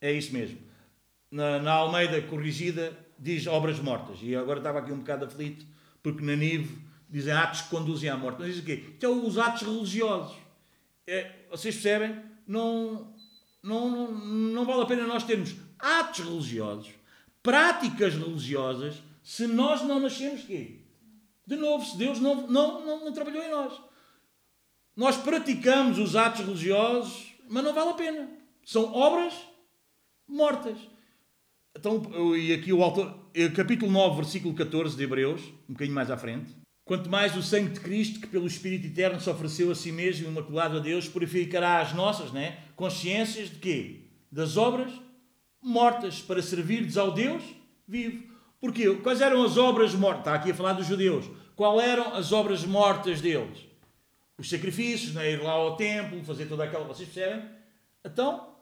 É 0.00 0.12
isso 0.12 0.32
mesmo. 0.32 0.58
Na, 1.32 1.58
na 1.58 1.72
Almeida 1.72 2.22
corrigida 2.22 2.96
diz 3.18 3.48
obras 3.48 3.80
mortas. 3.80 4.18
E 4.22 4.36
agora 4.36 4.60
estava 4.60 4.78
aqui 4.78 4.92
um 4.92 4.98
bocado 4.98 5.24
aflito, 5.24 5.66
porque 6.00 6.24
na 6.24 6.36
NIV 6.36 6.78
dizem 7.10 7.32
atos 7.32 7.62
que 7.62 7.70
conduzem 7.70 8.08
à 8.08 8.16
morte. 8.16 8.36
Mas 8.38 8.54
diz 8.54 8.62
o 8.62 8.64
quê? 8.64 8.84
Então 8.96 9.26
os 9.26 9.36
atos 9.36 9.62
religiosos. 9.62 10.36
É, 11.08 11.32
vocês 11.50 11.74
percebem? 11.74 12.22
Não, 12.46 13.16
não, 13.60 13.90
não, 13.90 14.12
não 14.12 14.64
vale 14.64 14.82
a 14.82 14.86
pena 14.86 15.08
nós 15.08 15.24
termos 15.24 15.56
atos 15.76 16.24
religiosos, 16.24 16.92
práticas 17.44 18.14
religiosas, 18.14 19.02
se 19.22 19.46
nós 19.46 19.82
não 19.82 20.00
nascemos 20.00 20.42
quê? 20.42 20.80
De 21.46 21.56
novo, 21.56 21.84
se 21.84 21.96
Deus 21.98 22.18
não, 22.18 22.48
não, 22.48 22.84
não, 22.84 23.04
não 23.04 23.12
trabalhou 23.12 23.44
em 23.44 23.50
nós. 23.50 23.74
Nós 24.96 25.18
praticamos 25.18 25.98
os 25.98 26.16
atos 26.16 26.40
religiosos, 26.40 27.34
mas 27.48 27.62
não 27.62 27.74
vale 27.74 27.90
a 27.90 27.94
pena. 27.94 28.28
São 28.64 28.90
obras 28.94 29.34
mortas. 30.26 30.78
Então, 31.76 32.34
e 32.34 32.52
aqui 32.54 32.72
o 32.72 32.82
autor, 32.82 33.14
eh, 33.34 33.50
capítulo 33.50 33.92
9, 33.92 34.16
versículo 34.16 34.54
14 34.54 34.96
de 34.96 35.02
Hebreus, 35.02 35.42
um 35.68 35.74
bocadinho 35.74 35.94
mais 35.94 36.10
à 36.10 36.16
frente. 36.16 36.50
Quanto 36.86 37.10
mais 37.10 37.36
o 37.36 37.42
sangue 37.42 37.74
de 37.74 37.80
Cristo, 37.80 38.20
que 38.20 38.26
pelo 38.26 38.46
Espírito 38.46 38.86
Eterno 38.86 39.20
se 39.20 39.28
ofereceu 39.28 39.70
a 39.70 39.74
si 39.74 39.92
mesmo, 39.92 40.28
imaculado 40.28 40.78
a 40.78 40.80
Deus, 40.80 41.08
purificará 41.08 41.80
as 41.80 41.92
nossas 41.92 42.32
né, 42.32 42.58
consciências 42.74 43.50
de 43.50 43.58
quê? 43.58 44.00
Das 44.30 44.56
obras 44.56 44.92
mortas, 45.64 46.20
para 46.20 46.42
servir 46.42 46.86
ao 46.98 47.10
Deus 47.10 47.42
vivo. 47.88 48.34
Porquê? 48.60 48.94
Quais 48.96 49.20
eram 49.20 49.42
as 49.42 49.56
obras 49.56 49.94
mortas? 49.94 50.20
Está 50.20 50.34
aqui 50.34 50.50
a 50.50 50.54
falar 50.54 50.74
dos 50.74 50.86
judeus. 50.86 51.24
Quais 51.56 51.88
eram 51.88 52.14
as 52.14 52.32
obras 52.32 52.64
mortas 52.64 53.20
deles? 53.20 53.58
Os 54.38 54.48
sacrifícios, 54.48 55.14
né? 55.14 55.32
ir 55.32 55.42
lá 55.42 55.52
ao 55.52 55.76
templo, 55.76 56.22
fazer 56.24 56.46
toda 56.46 56.64
aquela. 56.64 56.84
Vocês 56.84 57.08
percebem? 57.08 57.48
Então, 58.04 58.54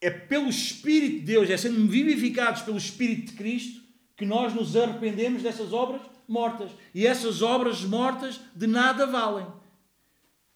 é 0.00 0.10
pelo 0.10 0.48
Espírito 0.48 1.20
de 1.20 1.26
Deus, 1.26 1.50
é 1.50 1.56
sendo 1.56 1.86
vivificados 1.86 2.62
pelo 2.62 2.76
Espírito 2.76 3.30
de 3.30 3.32
Cristo, 3.36 3.80
que 4.16 4.26
nós 4.26 4.54
nos 4.54 4.76
arrependemos 4.76 5.42
dessas 5.42 5.72
obras 5.72 6.02
mortas. 6.26 6.70
E 6.94 7.06
essas 7.06 7.42
obras 7.42 7.82
mortas 7.84 8.40
de 8.54 8.66
nada 8.66 9.06
valem. 9.06 9.46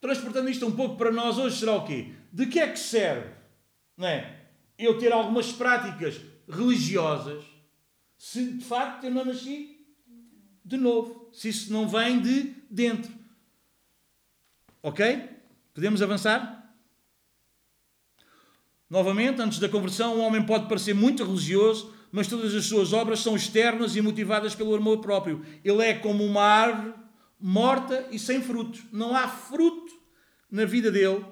Transportando 0.00 0.50
isto 0.50 0.66
um 0.66 0.72
pouco 0.72 0.96
para 0.96 1.10
nós 1.10 1.38
hoje, 1.38 1.58
será 1.58 1.76
o 1.76 1.84
quê? 1.84 2.12
De 2.32 2.46
que 2.46 2.58
é 2.58 2.68
que 2.68 2.78
serve? 2.78 3.30
Não 3.96 4.06
é? 4.06 4.43
Eu 4.78 4.98
ter 4.98 5.12
algumas 5.12 5.52
práticas 5.52 6.20
religiosas 6.48 7.44
se 8.18 8.52
de 8.52 8.64
facto 8.64 9.04
eu 9.04 9.10
não 9.10 9.24
nasci 9.24 9.86
de 10.64 10.78
novo, 10.78 11.28
se 11.32 11.50
isso 11.50 11.72
não 11.72 11.86
vem 11.86 12.20
de 12.20 12.54
dentro. 12.70 13.12
Ok? 14.82 15.28
Podemos 15.74 16.00
avançar? 16.00 16.74
Novamente, 18.88 19.42
antes 19.42 19.58
da 19.58 19.68
conversão, 19.68 20.16
o 20.16 20.20
homem 20.20 20.44
pode 20.44 20.68
parecer 20.68 20.94
muito 20.94 21.24
religioso, 21.24 21.92
mas 22.10 22.28
todas 22.28 22.54
as 22.54 22.64
suas 22.64 22.92
obras 22.92 23.20
são 23.20 23.36
externas 23.36 23.94
e 23.94 24.00
motivadas 24.00 24.54
pelo 24.54 24.74
amor 24.74 25.00
próprio. 25.00 25.44
Ele 25.62 25.82
é 25.82 25.94
como 25.94 26.24
uma 26.24 26.42
árvore 26.42 26.94
morta 27.38 28.08
e 28.10 28.18
sem 28.18 28.40
frutos. 28.40 28.82
Não 28.90 29.14
há 29.14 29.28
fruto 29.28 29.92
na 30.50 30.64
vida 30.64 30.90
dele 30.90 31.24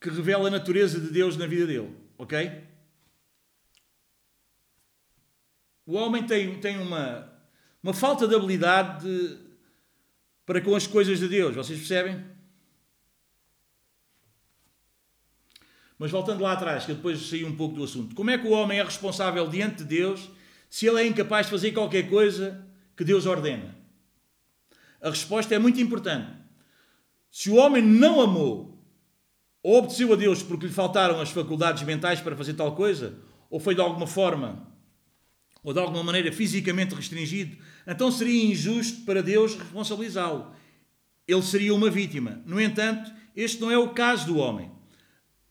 que 0.00 0.10
revela 0.10 0.46
a 0.46 0.50
natureza 0.50 1.00
de 1.00 1.10
Deus 1.10 1.36
na 1.36 1.46
vida 1.46 1.66
dele. 1.66 1.92
Ok? 2.18 2.75
O 5.86 5.94
homem 5.94 6.26
tem, 6.26 6.58
tem 6.58 6.78
uma, 6.78 7.32
uma 7.80 7.94
falta 7.94 8.26
de 8.26 8.34
habilidade 8.34 9.06
de, 9.06 9.38
para 10.44 10.60
com 10.60 10.74
as 10.74 10.84
coisas 10.84 11.20
de 11.20 11.28
Deus, 11.28 11.54
vocês 11.54 11.78
percebem? 11.78 12.24
Mas 15.96 16.10
voltando 16.10 16.42
lá 16.42 16.52
atrás, 16.52 16.84
que 16.84 16.90
eu 16.90 16.96
depois 16.96 17.20
saí 17.28 17.44
um 17.44 17.56
pouco 17.56 17.76
do 17.76 17.84
assunto. 17.84 18.16
Como 18.16 18.30
é 18.30 18.36
que 18.36 18.46
o 18.46 18.50
homem 18.50 18.80
é 18.80 18.82
responsável 18.82 19.48
diante 19.48 19.78
de 19.78 19.84
Deus 19.84 20.28
se 20.68 20.86
ele 20.86 21.00
é 21.00 21.06
incapaz 21.06 21.46
de 21.46 21.52
fazer 21.52 21.70
qualquer 21.70 22.10
coisa 22.10 22.66
que 22.96 23.04
Deus 23.04 23.24
ordena? 23.24 23.74
A 25.00 25.08
resposta 25.08 25.54
é 25.54 25.58
muito 25.58 25.80
importante. 25.80 26.30
Se 27.30 27.48
o 27.48 27.54
homem 27.54 27.80
não 27.80 28.20
amou 28.20 28.84
ou 29.62 29.78
obedeceu 29.78 30.12
a 30.12 30.16
Deus 30.16 30.42
porque 30.42 30.66
lhe 30.66 30.72
faltaram 30.72 31.20
as 31.20 31.30
faculdades 31.30 31.82
mentais 31.84 32.20
para 32.20 32.36
fazer 32.36 32.54
tal 32.54 32.74
coisa, 32.74 33.18
ou 33.48 33.60
foi 33.60 33.74
de 33.74 33.80
alguma 33.80 34.06
forma 34.06 34.75
ou 35.66 35.72
de 35.72 35.80
alguma 35.80 36.04
maneira 36.04 36.30
fisicamente 36.30 36.94
restringido, 36.94 37.56
então 37.84 38.08
seria 38.12 38.52
injusto 38.52 39.04
para 39.04 39.20
Deus 39.20 39.56
responsabilizá-lo. 39.56 40.54
Ele 41.26 41.42
seria 41.42 41.74
uma 41.74 41.90
vítima. 41.90 42.40
No 42.46 42.60
entanto, 42.60 43.10
este 43.34 43.60
não 43.60 43.68
é 43.68 43.76
o 43.76 43.88
caso 43.88 44.26
do 44.26 44.36
homem. 44.36 44.70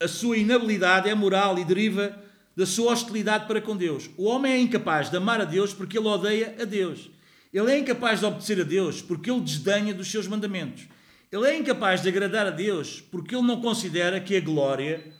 A 0.02 0.08
sua 0.08 0.38
inabilidade 0.38 1.10
é 1.10 1.14
moral 1.14 1.60
e 1.60 1.66
deriva 1.66 2.18
da 2.56 2.66
sua 2.66 2.94
hostilidade 2.94 3.46
para 3.46 3.60
com 3.60 3.76
Deus. 3.76 4.10
O 4.16 4.24
homem 4.24 4.54
é 4.54 4.58
incapaz 4.58 5.10
de 5.10 5.18
amar 5.18 5.42
a 5.42 5.44
Deus 5.44 5.74
porque 5.74 5.98
ele 5.98 6.08
odeia 6.08 6.56
a 6.62 6.64
Deus. 6.64 7.10
Ele 7.52 7.70
é 7.74 7.78
incapaz 7.78 8.22
de 8.22 8.26
obedecer 8.26 8.62
a 8.62 8.64
Deus 8.64 9.02
porque 9.02 9.30
ele 9.30 9.42
desdenha 9.42 9.94
dos 9.94 10.10
seus 10.10 10.28
mandamentos. 10.28 10.88
Ele 11.30 11.46
é 11.46 11.58
incapaz 11.58 12.02
de 12.02 12.08
agradar 12.08 12.48
a 12.48 12.52
Deus 12.52 13.02
porque 13.02 13.36
ele 13.36 13.46
não 13.46 13.60
considera 13.60 14.22
que 14.22 14.38
a 14.38 14.40
glória 14.40 15.12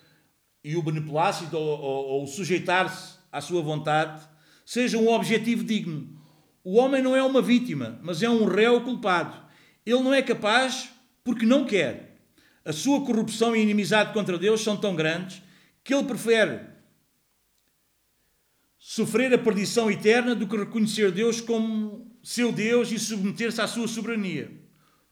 e 0.64 0.78
o 0.78 0.82
beneplácito 0.82 1.58
ou, 1.58 1.82
ou, 1.82 2.06
ou 2.22 2.28
sujeitar-se 2.28 3.16
à 3.30 3.42
sua 3.42 3.62
vontade 3.62 4.35
seja 4.66 4.98
um 4.98 5.08
objetivo 5.08 5.64
digno. 5.64 6.10
O 6.64 6.78
homem 6.78 7.02
não 7.02 7.16
é 7.16 7.22
uma 7.22 7.42
vítima, 7.42 8.00
mas 8.02 8.24
é 8.24 8.30
um 8.30 8.46
réu 8.46 8.82
culpado. 8.82 9.38
Ele 9.86 10.02
não 10.02 10.14
é 10.14 10.22
capaz 10.22 10.90
porque 11.24 11.46
não 11.46 11.64
quer. 11.64 12.18
A 12.66 12.74
sua 12.74 13.06
corrupção 13.06 13.56
e 13.56 13.62
inimizade 13.62 14.12
contra 14.12 14.38
Deus 14.40 14.62
são 14.62 14.76
tão 14.76 14.96
grandes 14.96 15.42
que 15.84 15.94
ele 15.94 16.04
prefere 16.04 16.62
sofrer 18.88 19.34
a 19.34 19.38
perdição 19.38 19.90
eterna 19.90 20.36
do 20.36 20.48
que 20.48 20.56
reconhecer 20.56 21.12
Deus 21.12 21.42
como 21.42 22.12
seu 22.22 22.52
Deus 22.52 22.92
e 22.92 23.00
submeter-se 23.00 23.60
à 23.60 23.66
sua 23.66 23.88
soberania. 23.88 24.52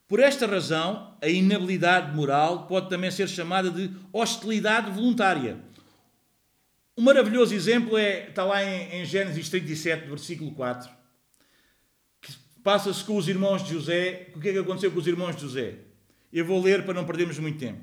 Por 0.07 0.19
esta 0.19 0.45
razão, 0.45 1.17
a 1.19 1.27
inabilidade 1.27 2.15
moral 2.15 2.67
pode 2.67 2.87
também 2.87 3.09
ser 3.09 3.27
chamada 3.27 3.71
de 3.71 3.89
hostilidade 4.11 4.91
voluntária. 4.91 5.57
Um 6.95 7.01
maravilhoso 7.01 7.55
exemplo 7.55 7.97
é, 7.97 8.29
está 8.29 8.43
lá 8.43 8.63
em, 8.63 9.01
em 9.01 9.05
Gênesis 9.05 9.49
37, 9.49 10.07
versículo 10.07 10.51
4, 10.51 10.91
que 12.21 12.31
passa-se 12.63 13.03
com 13.03 13.17
os 13.17 13.27
irmãos 13.27 13.63
de 13.63 13.73
José. 13.73 14.29
O 14.35 14.39
que 14.39 14.49
é 14.49 14.53
que 14.53 14.59
aconteceu 14.59 14.91
com 14.91 14.99
os 14.99 15.07
irmãos 15.07 15.35
de 15.35 15.41
José? 15.41 15.75
Eu 16.31 16.45
vou 16.45 16.61
ler 16.61 16.85
para 16.85 16.93
não 16.93 17.03
perdermos 17.03 17.39
muito 17.39 17.57
tempo. 17.57 17.81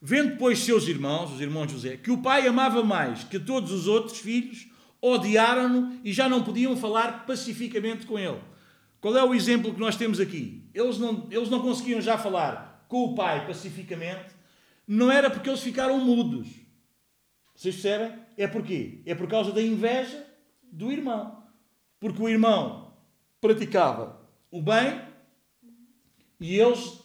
Vendo, 0.00 0.36
pois, 0.36 0.60
seus 0.60 0.86
irmãos, 0.86 1.32
os 1.32 1.40
irmãos 1.40 1.66
de 1.66 1.72
José, 1.72 1.96
que 1.96 2.12
o 2.12 2.18
pai 2.18 2.46
amava 2.46 2.84
mais 2.84 3.24
que 3.24 3.40
todos 3.40 3.72
os 3.72 3.88
outros 3.88 4.20
filhos, 4.20 4.68
odiaram-no 5.02 6.00
e 6.04 6.12
já 6.12 6.28
não 6.28 6.44
podiam 6.44 6.76
falar 6.76 7.26
pacificamente 7.26 8.06
com 8.06 8.16
ele. 8.16 8.38
Qual 9.00 9.16
é 9.16 9.24
o 9.24 9.34
exemplo 9.34 9.74
que 9.74 9.80
nós 9.80 9.96
temos 9.96 10.20
aqui? 10.20 10.62
Eles 10.72 10.98
não, 10.98 11.26
eles 11.30 11.50
não 11.50 11.60
conseguiam 11.60 12.00
já 12.00 12.16
falar 12.16 12.84
com 12.86 13.04
o 13.04 13.14
pai 13.16 13.46
pacificamente, 13.48 14.34
não 14.86 15.10
era 15.10 15.28
porque 15.28 15.48
eles 15.48 15.60
ficaram 15.60 15.98
mudos. 15.98 16.65
Vocês 17.56 17.74
percebem? 17.74 18.18
É 18.36 18.46
porquê? 18.46 19.00
É 19.06 19.14
por 19.14 19.26
causa 19.26 19.50
da 19.50 19.62
inveja 19.62 20.26
do 20.62 20.92
irmão. 20.92 21.42
Porque 21.98 22.22
o 22.22 22.28
irmão 22.28 22.94
praticava 23.40 24.20
o 24.50 24.60
bem 24.60 25.00
e 26.38 26.54
eles, 26.54 27.00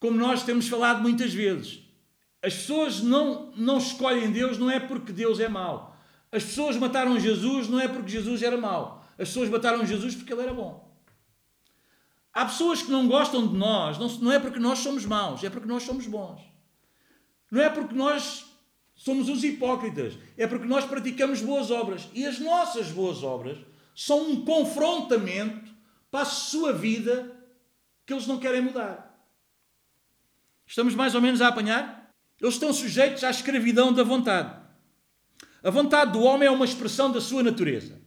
como 0.00 0.18
nós 0.18 0.42
temos 0.42 0.66
falado 0.66 1.00
muitas 1.00 1.32
vezes, 1.32 1.80
as 2.42 2.54
pessoas 2.54 3.00
não, 3.00 3.52
não 3.52 3.78
escolhem 3.78 4.32
Deus 4.32 4.58
não 4.58 4.68
é 4.68 4.80
porque 4.80 5.12
Deus 5.12 5.38
é 5.38 5.48
mau. 5.48 5.96
As 6.32 6.42
pessoas 6.42 6.76
mataram 6.76 7.20
Jesus 7.20 7.68
não 7.68 7.78
é 7.78 7.86
porque 7.86 8.10
Jesus 8.10 8.42
era 8.42 8.56
mau. 8.56 9.06
As 9.12 9.28
pessoas 9.28 9.48
mataram 9.48 9.86
Jesus 9.86 10.16
porque 10.16 10.32
ele 10.32 10.42
era 10.42 10.52
bom. 10.52 10.92
Há 12.32 12.46
pessoas 12.46 12.82
que 12.82 12.90
não 12.90 13.06
gostam 13.06 13.46
de 13.46 13.54
nós, 13.54 13.96
não, 13.98 14.08
não 14.18 14.32
é 14.32 14.40
porque 14.40 14.58
nós 14.58 14.80
somos 14.80 15.04
maus, 15.04 15.44
é 15.44 15.50
porque 15.50 15.68
nós 15.68 15.84
somos 15.84 16.06
bons. 16.06 16.40
Não 17.50 17.60
é 17.60 17.68
porque 17.68 17.94
nós 17.94 18.51
somos 19.02 19.28
os 19.28 19.42
hipócritas, 19.42 20.14
é 20.38 20.46
porque 20.46 20.64
nós 20.64 20.84
praticamos 20.84 21.42
boas 21.42 21.72
obras. 21.72 22.08
E 22.14 22.24
as 22.24 22.38
nossas 22.38 22.86
boas 22.86 23.24
obras 23.24 23.58
são 23.96 24.30
um 24.30 24.44
confrontamento 24.44 25.72
para 26.08 26.22
a 26.22 26.24
sua 26.24 26.72
vida 26.72 27.36
que 28.06 28.12
eles 28.12 28.28
não 28.28 28.38
querem 28.38 28.60
mudar. 28.60 29.12
Estamos 30.64 30.94
mais 30.94 31.16
ou 31.16 31.20
menos 31.20 31.42
a 31.42 31.48
apanhar? 31.48 32.14
Eles 32.40 32.54
estão 32.54 32.72
sujeitos 32.72 33.24
à 33.24 33.30
escravidão 33.30 33.92
da 33.92 34.04
vontade. 34.04 34.56
A 35.64 35.70
vontade 35.70 36.12
do 36.12 36.22
homem 36.22 36.46
é 36.46 36.50
uma 36.50 36.64
expressão 36.64 37.10
da 37.10 37.20
sua 37.20 37.42
natureza. 37.42 38.00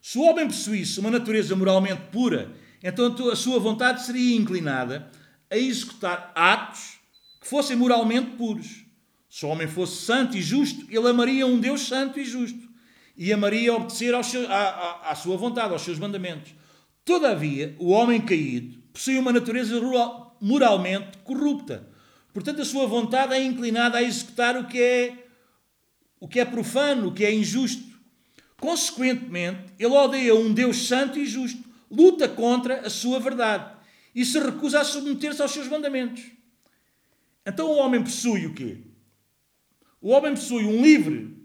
Se 0.00 0.16
o 0.16 0.22
homem 0.22 0.46
possuísse 0.46 1.00
uma 1.00 1.10
natureza 1.10 1.56
moralmente 1.56 2.02
pura, 2.12 2.54
então 2.80 3.12
a 3.32 3.34
sua 3.34 3.58
vontade 3.58 4.06
seria 4.06 4.36
inclinada 4.36 5.10
a 5.50 5.56
executar 5.56 6.30
atos 6.36 7.00
que 7.40 7.48
fossem 7.48 7.76
moralmente 7.76 8.36
puros. 8.36 8.85
Se 9.36 9.44
o 9.44 9.50
homem 9.50 9.68
fosse 9.68 9.96
santo 9.96 10.34
e 10.34 10.40
justo, 10.40 10.86
ele 10.88 11.06
amaria 11.06 11.46
um 11.46 11.60
Deus 11.60 11.82
santo 11.82 12.18
e 12.18 12.24
justo 12.24 12.66
e 13.14 13.30
amaria 13.34 13.74
obedecer 13.74 14.14
seu, 14.24 14.50
à, 14.50 14.54
à, 14.54 15.10
à 15.10 15.14
sua 15.14 15.36
vontade, 15.36 15.74
aos 15.74 15.82
seus 15.82 15.98
mandamentos. 15.98 16.54
Todavia, 17.04 17.76
o 17.78 17.90
homem 17.90 18.18
caído 18.18 18.78
possui 18.94 19.18
uma 19.18 19.34
natureza 19.34 19.78
moralmente 20.40 21.18
corrupta. 21.18 21.86
Portanto, 22.32 22.62
a 22.62 22.64
sua 22.64 22.86
vontade 22.86 23.34
é 23.34 23.44
inclinada 23.44 23.98
a 23.98 24.02
executar 24.02 24.56
o 24.56 24.66
que 24.66 24.80
é 24.80 25.26
o 26.18 26.26
que 26.26 26.40
é 26.40 26.44
profano, 26.46 27.08
o 27.08 27.12
que 27.12 27.22
é 27.22 27.30
injusto. 27.30 27.84
Consequentemente, 28.58 29.64
ele 29.78 29.92
odeia 29.92 30.34
um 30.34 30.50
Deus 30.50 30.88
santo 30.88 31.18
e 31.18 31.26
justo, 31.26 31.62
luta 31.90 32.26
contra 32.26 32.86
a 32.86 32.88
sua 32.88 33.20
verdade 33.20 33.70
e 34.14 34.24
se 34.24 34.38
recusa 34.38 34.80
a 34.80 34.84
submeter-se 34.84 35.42
aos 35.42 35.50
seus 35.50 35.68
mandamentos. 35.68 36.24
Então 37.44 37.66
o 37.66 37.76
homem 37.76 38.02
possui 38.02 38.46
o 38.46 38.54
quê? 38.54 38.85
O 40.06 40.10
homem 40.10 40.34
possui 40.34 40.64
um 40.64 40.82
livre 40.82 41.36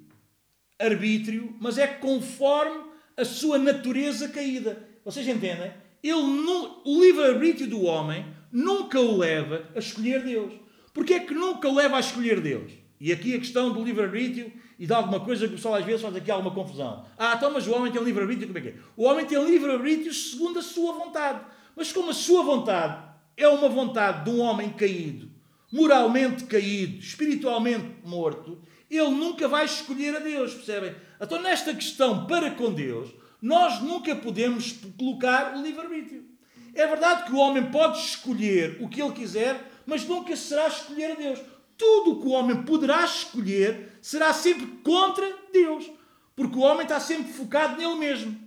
arbítrio, 0.80 1.55
mas 1.59 1.80
é 1.80 1.88
conforme 1.88 2.91
a 3.18 3.26
sua 3.26 3.57
natureza 3.57 4.30
caída. 4.30 4.88
Vocês 5.03 5.28
entendem? 5.28 5.74
Ele, 6.03 6.14
o 6.14 7.01
livre-arbítrio 7.01 7.68
do 7.68 7.82
homem 7.82 8.24
nunca 8.51 8.99
o 8.99 9.18
leva 9.18 9.68
a 9.76 9.80
escolher 9.80 10.24
Deus. 10.24 10.53
Porquê 10.93 11.16
é 11.16 11.20
que 11.22 11.34
nunca 11.34 11.68
o 11.68 11.74
leva 11.74 11.97
a 11.97 12.01
escolher 12.01 12.39
Deus? 12.39 12.72
E 12.99 13.12
aqui 13.12 13.34
a 13.34 13.39
questão 13.39 13.74
do 13.74 13.84
livre-arbítrio 13.84 14.53
e 14.78 14.86
de 14.86 14.93
alguma 14.93 15.22
coisa 15.22 15.47
que 15.47 15.53
o 15.53 15.57
pessoal 15.57 15.74
às 15.74 15.84
vezes 15.84 16.03
faz 16.03 16.16
aqui 16.16 16.30
alguma 16.30 16.53
confusão. 16.53 17.03
Ah, 17.18 17.34
então, 17.36 17.51
mas 17.51 17.66
o 17.66 17.74
homem 17.74 17.91
tem 17.91 17.99
um 17.99 18.05
livre-arbítrio, 18.05 18.45
como 18.45 18.59
é 18.59 18.62
que 18.62 18.68
é? 18.68 18.76
O 18.95 19.05
homem 19.05 19.26
tem 19.26 19.39
um 19.39 19.49
livre-arbítrio 19.49 20.14
segundo 20.14 20.59
a 20.59 20.62
sua 20.62 20.93
vontade. 20.93 21.43
Mas 21.76 21.91
como 21.91 22.12
a 22.12 22.14
sua 22.14 22.43
vontade 22.43 23.09
é 23.36 23.47
uma 23.47 23.68
vontade 23.68 24.24
de 24.24 24.30
um 24.30 24.39
homem 24.39 24.70
caído, 24.70 25.31
moralmente 25.72 26.44
caído, 26.46 27.00
espiritualmente 27.00 27.96
morto, 28.04 28.62
ele 28.90 29.10
nunca 29.10 29.48
vai 29.48 29.66
escolher 29.66 30.16
a 30.16 30.20
Deus, 30.20 30.54
percebem? 30.54 30.96
Então, 31.20 31.42
nesta 31.42 31.74
questão 31.74 32.26
para 32.26 32.52
com 32.52 32.74
Deus, 32.74 33.10
nós 33.42 33.82
nunca 33.82 34.16
podemos 34.16 34.76
colocar 34.98 35.56
o 35.56 35.62
livre-arbítrio. 35.62 36.26
É 36.74 36.86
verdade 36.88 37.26
que 37.26 37.34
o 37.34 37.38
homem 37.38 37.72
pode 37.72 38.00
escolher 38.00 38.78
o 38.82 38.90
que 38.90 39.02
ele 39.02 39.14
quiser, 39.14 39.72
mas 39.86 40.06
nunca 40.06 40.36
será 40.36 40.68
escolher 40.68 41.12
a 41.12 41.16
Deus 41.16 41.40
tudo 41.82 42.12
o 42.12 42.22
que 42.22 42.28
o 42.28 42.32
homem 42.32 42.62
poderá 42.62 43.04
escolher 43.04 43.98
será 44.04 44.32
sempre 44.34 44.68
contra 44.84 45.28
Deus, 45.52 45.90
porque 46.36 46.56
o 46.56 46.62
homem 46.62 46.84
está 46.84 47.00
sempre 47.00 47.34
focado 47.34 47.76
nele 47.76 47.96
mesmo. 47.96 48.40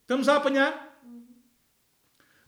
Estamos 0.00 0.28
a 0.28 0.34
apanhar? 0.34 0.85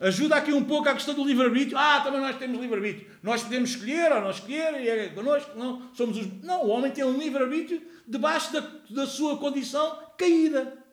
Ajuda 0.01 0.37
aqui 0.37 0.53
um 0.53 0.65
pouco 0.65 0.89
a 0.89 0.95
questão 0.95 1.15
do 1.15 1.25
livre-arbítrio. 1.25 1.77
Ah, 1.77 2.01
também 2.01 2.21
nós 2.21 2.37
temos 2.37 2.61
livre-arbítrio. 2.61 3.11
Nós 3.23 3.43
podemos 3.43 3.71
escolher 3.71 4.13
ou 4.13 4.21
não 4.21 4.31
escolher, 4.31 4.81
e 4.81 4.89
é 4.89 5.09
connosco. 5.09 5.59
Não, 5.59 5.93
somos 5.93 6.17
os... 6.19 6.43
não, 6.43 6.65
o 6.65 6.69
homem 6.69 6.93
tem 6.93 7.05
um 7.05 7.19
livre-arbítrio 7.19 7.83
debaixo 8.07 8.53
da, 8.53 8.61
da 8.91 9.07
sua 9.07 9.39
condição 9.39 9.99
caída. 10.17 10.85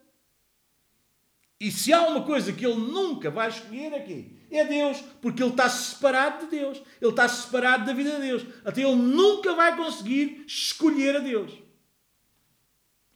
E 1.60 1.72
se 1.72 1.94
há 1.94 2.02
uma 2.02 2.24
coisa 2.24 2.52
que 2.52 2.66
ele 2.66 2.76
nunca 2.76 3.30
vai 3.30 3.50
escolher 3.50 3.94
aqui, 3.94 4.36
é 4.52 4.66
Deus, 4.66 5.02
porque 5.22 5.42
ele 5.42 5.52
está 5.52 5.70
separado 5.70 6.46
de 6.46 6.52
Deus, 6.52 6.82
ele 7.02 7.12
está 7.12 7.28
separado 7.30 7.86
da 7.86 7.94
vida 7.94 8.12
de 8.12 8.22
Deus. 8.22 8.46
Até 8.64 8.82
ele 8.82 8.96
nunca 8.96 9.54
vai 9.54 9.76
conseguir 9.76 10.44
escolher 10.48 11.16
a 11.16 11.20
Deus. 11.20 11.52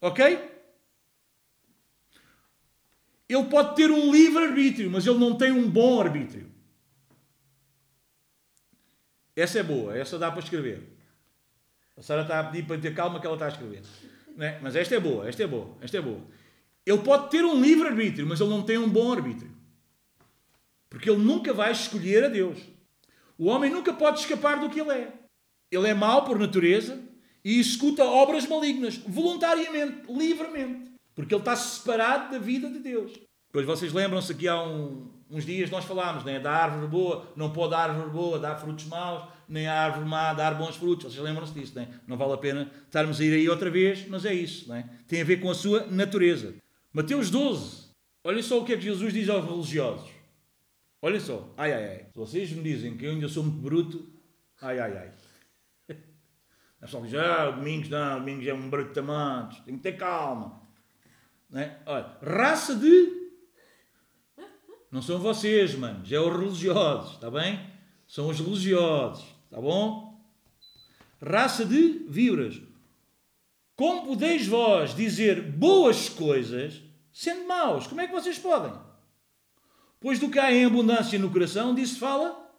Ok? 0.01 0.48
Ele 3.29 3.43
pode 3.43 3.75
ter 3.75 3.91
um 3.91 4.11
livre 4.11 4.43
arbítrio, 4.43 4.89
mas 4.89 5.05
ele 5.05 5.19
não 5.19 5.37
tem 5.37 5.51
um 5.51 5.69
bom 5.69 6.01
arbítrio. 6.01 6.49
Essa 9.35 9.59
é 9.59 9.63
boa, 9.63 9.95
essa 9.95 10.17
dá 10.17 10.31
para 10.31 10.41
escrever. 10.41 10.97
A 11.95 12.01
Sara 12.01 12.23
está 12.23 12.39
a 12.39 12.43
pedir 12.45 12.65
para 12.65 12.81
ter 12.81 12.93
calma 12.95 13.19
que 13.19 13.27
ela 13.27 13.35
está 13.35 13.45
a 13.45 13.49
escrever. 13.49 13.83
É? 14.39 14.57
Mas 14.61 14.75
esta 14.75 14.95
é 14.95 14.99
boa, 14.99 15.29
esta 15.29 15.43
é 15.43 15.47
boa, 15.47 15.77
esta 15.79 15.97
é 15.97 16.01
boa. 16.01 16.21
Ele 16.85 16.97
pode 16.97 17.29
ter 17.29 17.45
um 17.45 17.61
livre 17.61 17.87
arbítrio, 17.87 18.25
mas 18.25 18.41
ele 18.41 18.49
não 18.49 18.63
tem 18.63 18.77
um 18.77 18.89
bom 18.89 19.11
arbítrio. 19.11 19.51
Porque 20.89 21.09
ele 21.09 21.21
nunca 21.21 21.53
vai 21.53 21.71
escolher 21.71 22.23
a 22.23 22.29
Deus. 22.29 22.57
O 23.37 23.45
homem 23.45 23.69
nunca 23.69 23.93
pode 23.93 24.19
escapar 24.19 24.59
do 24.59 24.69
que 24.69 24.81
ele 24.81 24.91
é. 24.91 25.13
Ele 25.71 25.87
é 25.87 25.93
mau 25.93 26.25
por 26.25 26.39
natureza 26.39 26.99
e 27.43 27.59
executa 27.59 28.03
obras 28.03 28.47
malignas, 28.47 28.97
voluntariamente, 28.97 30.11
livremente. 30.11 30.89
Porque 31.19 31.35
ele 31.35 31.41
está 31.41 31.53
separado 31.53 32.31
da 32.31 32.39
vida 32.39 32.69
de 32.69 32.79
Deus. 32.79 33.11
Pois 33.51 33.65
vocês 33.65 33.91
lembram-se 33.91 34.33
que 34.33 34.47
há 34.47 34.63
um, 34.63 35.11
uns 35.29 35.45
dias 35.45 35.69
nós 35.69 35.83
falámos 35.83 36.23
né, 36.23 36.39
da 36.39 36.49
árvore 36.49 36.87
boa, 36.87 37.33
não 37.35 37.51
pode 37.51 37.73
a 37.73 37.79
árvore 37.79 38.09
boa 38.09 38.39
dar 38.39 38.55
frutos 38.55 38.85
maus, 38.85 39.27
nem 39.45 39.67
a 39.67 39.83
árvore 39.83 40.07
má 40.07 40.33
dar 40.33 40.55
bons 40.55 40.77
frutos. 40.77 41.11
Vocês 41.11 41.21
lembram-se 41.21 41.53
disso, 41.53 41.75
né? 41.75 41.89
não 42.07 42.15
vale 42.15 42.31
a 42.31 42.37
pena 42.37 42.71
estarmos 42.85 43.19
a 43.19 43.25
ir 43.25 43.33
aí 43.33 43.49
outra 43.49 43.69
vez, 43.69 44.07
mas 44.07 44.23
é 44.23 44.33
isso. 44.33 44.69
Né? 44.69 44.89
Tem 45.09 45.19
a 45.19 45.25
ver 45.25 45.41
com 45.41 45.51
a 45.51 45.53
sua 45.53 45.85
natureza. 45.87 46.55
Mateus 46.93 47.29
12. 47.29 47.89
Olhem 48.23 48.41
só 48.41 48.61
o 48.61 48.63
que 48.63 48.71
é 48.71 48.77
que 48.77 48.83
Jesus 48.83 49.11
diz 49.11 49.27
aos 49.27 49.43
religiosos. 49.43 50.09
Olhem 51.01 51.19
só. 51.19 51.53
Ai, 51.57 51.73
ai, 51.73 51.85
ai. 51.85 52.05
Se 52.13 52.17
vocês 52.17 52.49
me 52.53 52.63
dizem 52.63 52.95
que 52.95 53.03
eu 53.03 53.11
ainda 53.11 53.27
sou 53.27 53.43
muito 53.43 53.59
bruto, 53.59 54.07
ai, 54.61 54.79
ai, 54.79 54.97
ai. 54.97 55.11
A 56.81 56.85
pessoa 56.85 57.05
diz, 57.05 57.13
ah, 57.15 57.51
Domingos 57.51 57.89
não, 57.89 58.19
Domingos 58.19 58.47
é 58.47 58.53
um 58.53 58.69
bruto 58.69 59.01
de 59.01 59.61
tem 59.65 59.75
que 59.75 59.83
ter 59.83 59.97
calma. 59.97 60.58
Né? 61.49 61.77
Olha, 61.85 62.17
raça 62.21 62.75
de 62.75 63.19
não 64.91 65.03
são 65.03 65.19
vocês, 65.19 65.75
manos, 65.75 66.11
é 66.11 66.19
os 66.19 66.35
religiosos, 66.35 67.13
está 67.13 67.29
bem? 67.29 67.59
São 68.07 68.27
os 68.27 68.39
religiosos, 68.39 69.23
está 69.45 69.61
bom? 69.61 70.19
Raça 71.21 71.63
de 71.63 72.05
víboras. 72.09 72.59
Como 73.75 74.07
podeis 74.07 74.47
vós 74.47 74.95
dizer 74.95 75.41
boas 75.43 76.09
coisas 76.09 76.81
sendo 77.13 77.47
maus? 77.47 77.85
Como 77.85 78.01
é 78.01 78.07
que 78.07 78.13
vocês 78.13 78.39
podem? 78.39 78.73
Pois 79.99 80.17
do 80.17 80.29
que 80.29 80.39
há 80.39 80.51
em 80.51 80.65
abundância 80.65 81.19
no 81.19 81.29
coração, 81.29 81.75
disso 81.75 81.99
fala 81.99 82.49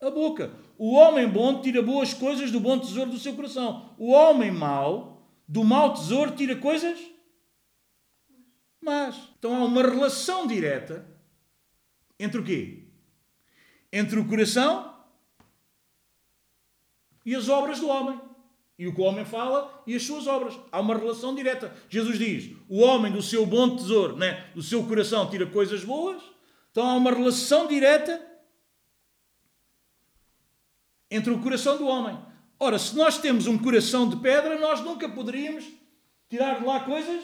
a 0.00 0.10
boca. 0.10 0.52
O 0.78 0.92
homem 0.92 1.28
bom 1.28 1.60
tira 1.60 1.82
boas 1.82 2.14
coisas 2.14 2.52
do 2.52 2.60
bom 2.60 2.78
tesouro 2.78 3.10
do 3.10 3.18
seu 3.18 3.34
coração. 3.34 3.94
O 3.98 4.12
homem 4.12 4.52
mau, 4.52 5.26
do 5.48 5.64
mau 5.64 5.92
tesouro, 5.92 6.32
tira 6.32 6.54
coisas 6.54 6.98
mas 8.82 9.16
Então 9.38 9.54
há 9.54 9.64
uma 9.64 9.82
relação 9.82 10.46
direta 10.46 11.06
entre 12.18 12.40
o 12.40 12.44
quê? 12.44 12.88
Entre 13.92 14.18
o 14.18 14.28
coração 14.28 14.92
e 17.24 17.34
as 17.34 17.48
obras 17.48 17.78
do 17.78 17.88
homem. 17.88 18.20
E 18.78 18.86
o 18.86 18.94
que 18.94 19.00
o 19.00 19.04
homem 19.04 19.24
fala 19.24 19.82
e 19.86 19.94
as 19.94 20.02
suas 20.02 20.26
obras. 20.26 20.58
Há 20.72 20.80
uma 20.80 20.96
relação 20.96 21.34
direta. 21.34 21.74
Jesus 21.88 22.18
diz: 22.18 22.56
o 22.68 22.80
homem 22.80 23.12
do 23.12 23.22
seu 23.22 23.46
bom 23.46 23.76
tesouro, 23.76 24.16
né, 24.16 24.50
do 24.54 24.62
seu 24.62 24.84
coração, 24.86 25.30
tira 25.30 25.46
coisas 25.46 25.84
boas. 25.84 26.20
Então 26.70 26.88
há 26.88 26.94
uma 26.94 27.12
relação 27.12 27.68
direta 27.68 28.20
entre 31.10 31.30
o 31.30 31.40
coração 31.40 31.76
do 31.76 31.86
homem. 31.86 32.18
Ora, 32.58 32.78
se 32.78 32.96
nós 32.96 33.18
temos 33.18 33.46
um 33.46 33.58
coração 33.58 34.08
de 34.08 34.16
pedra, 34.16 34.58
nós 34.58 34.80
nunca 34.80 35.08
poderíamos 35.08 35.64
tirar 36.28 36.58
de 36.58 36.64
lá 36.64 36.80
coisas 36.80 37.22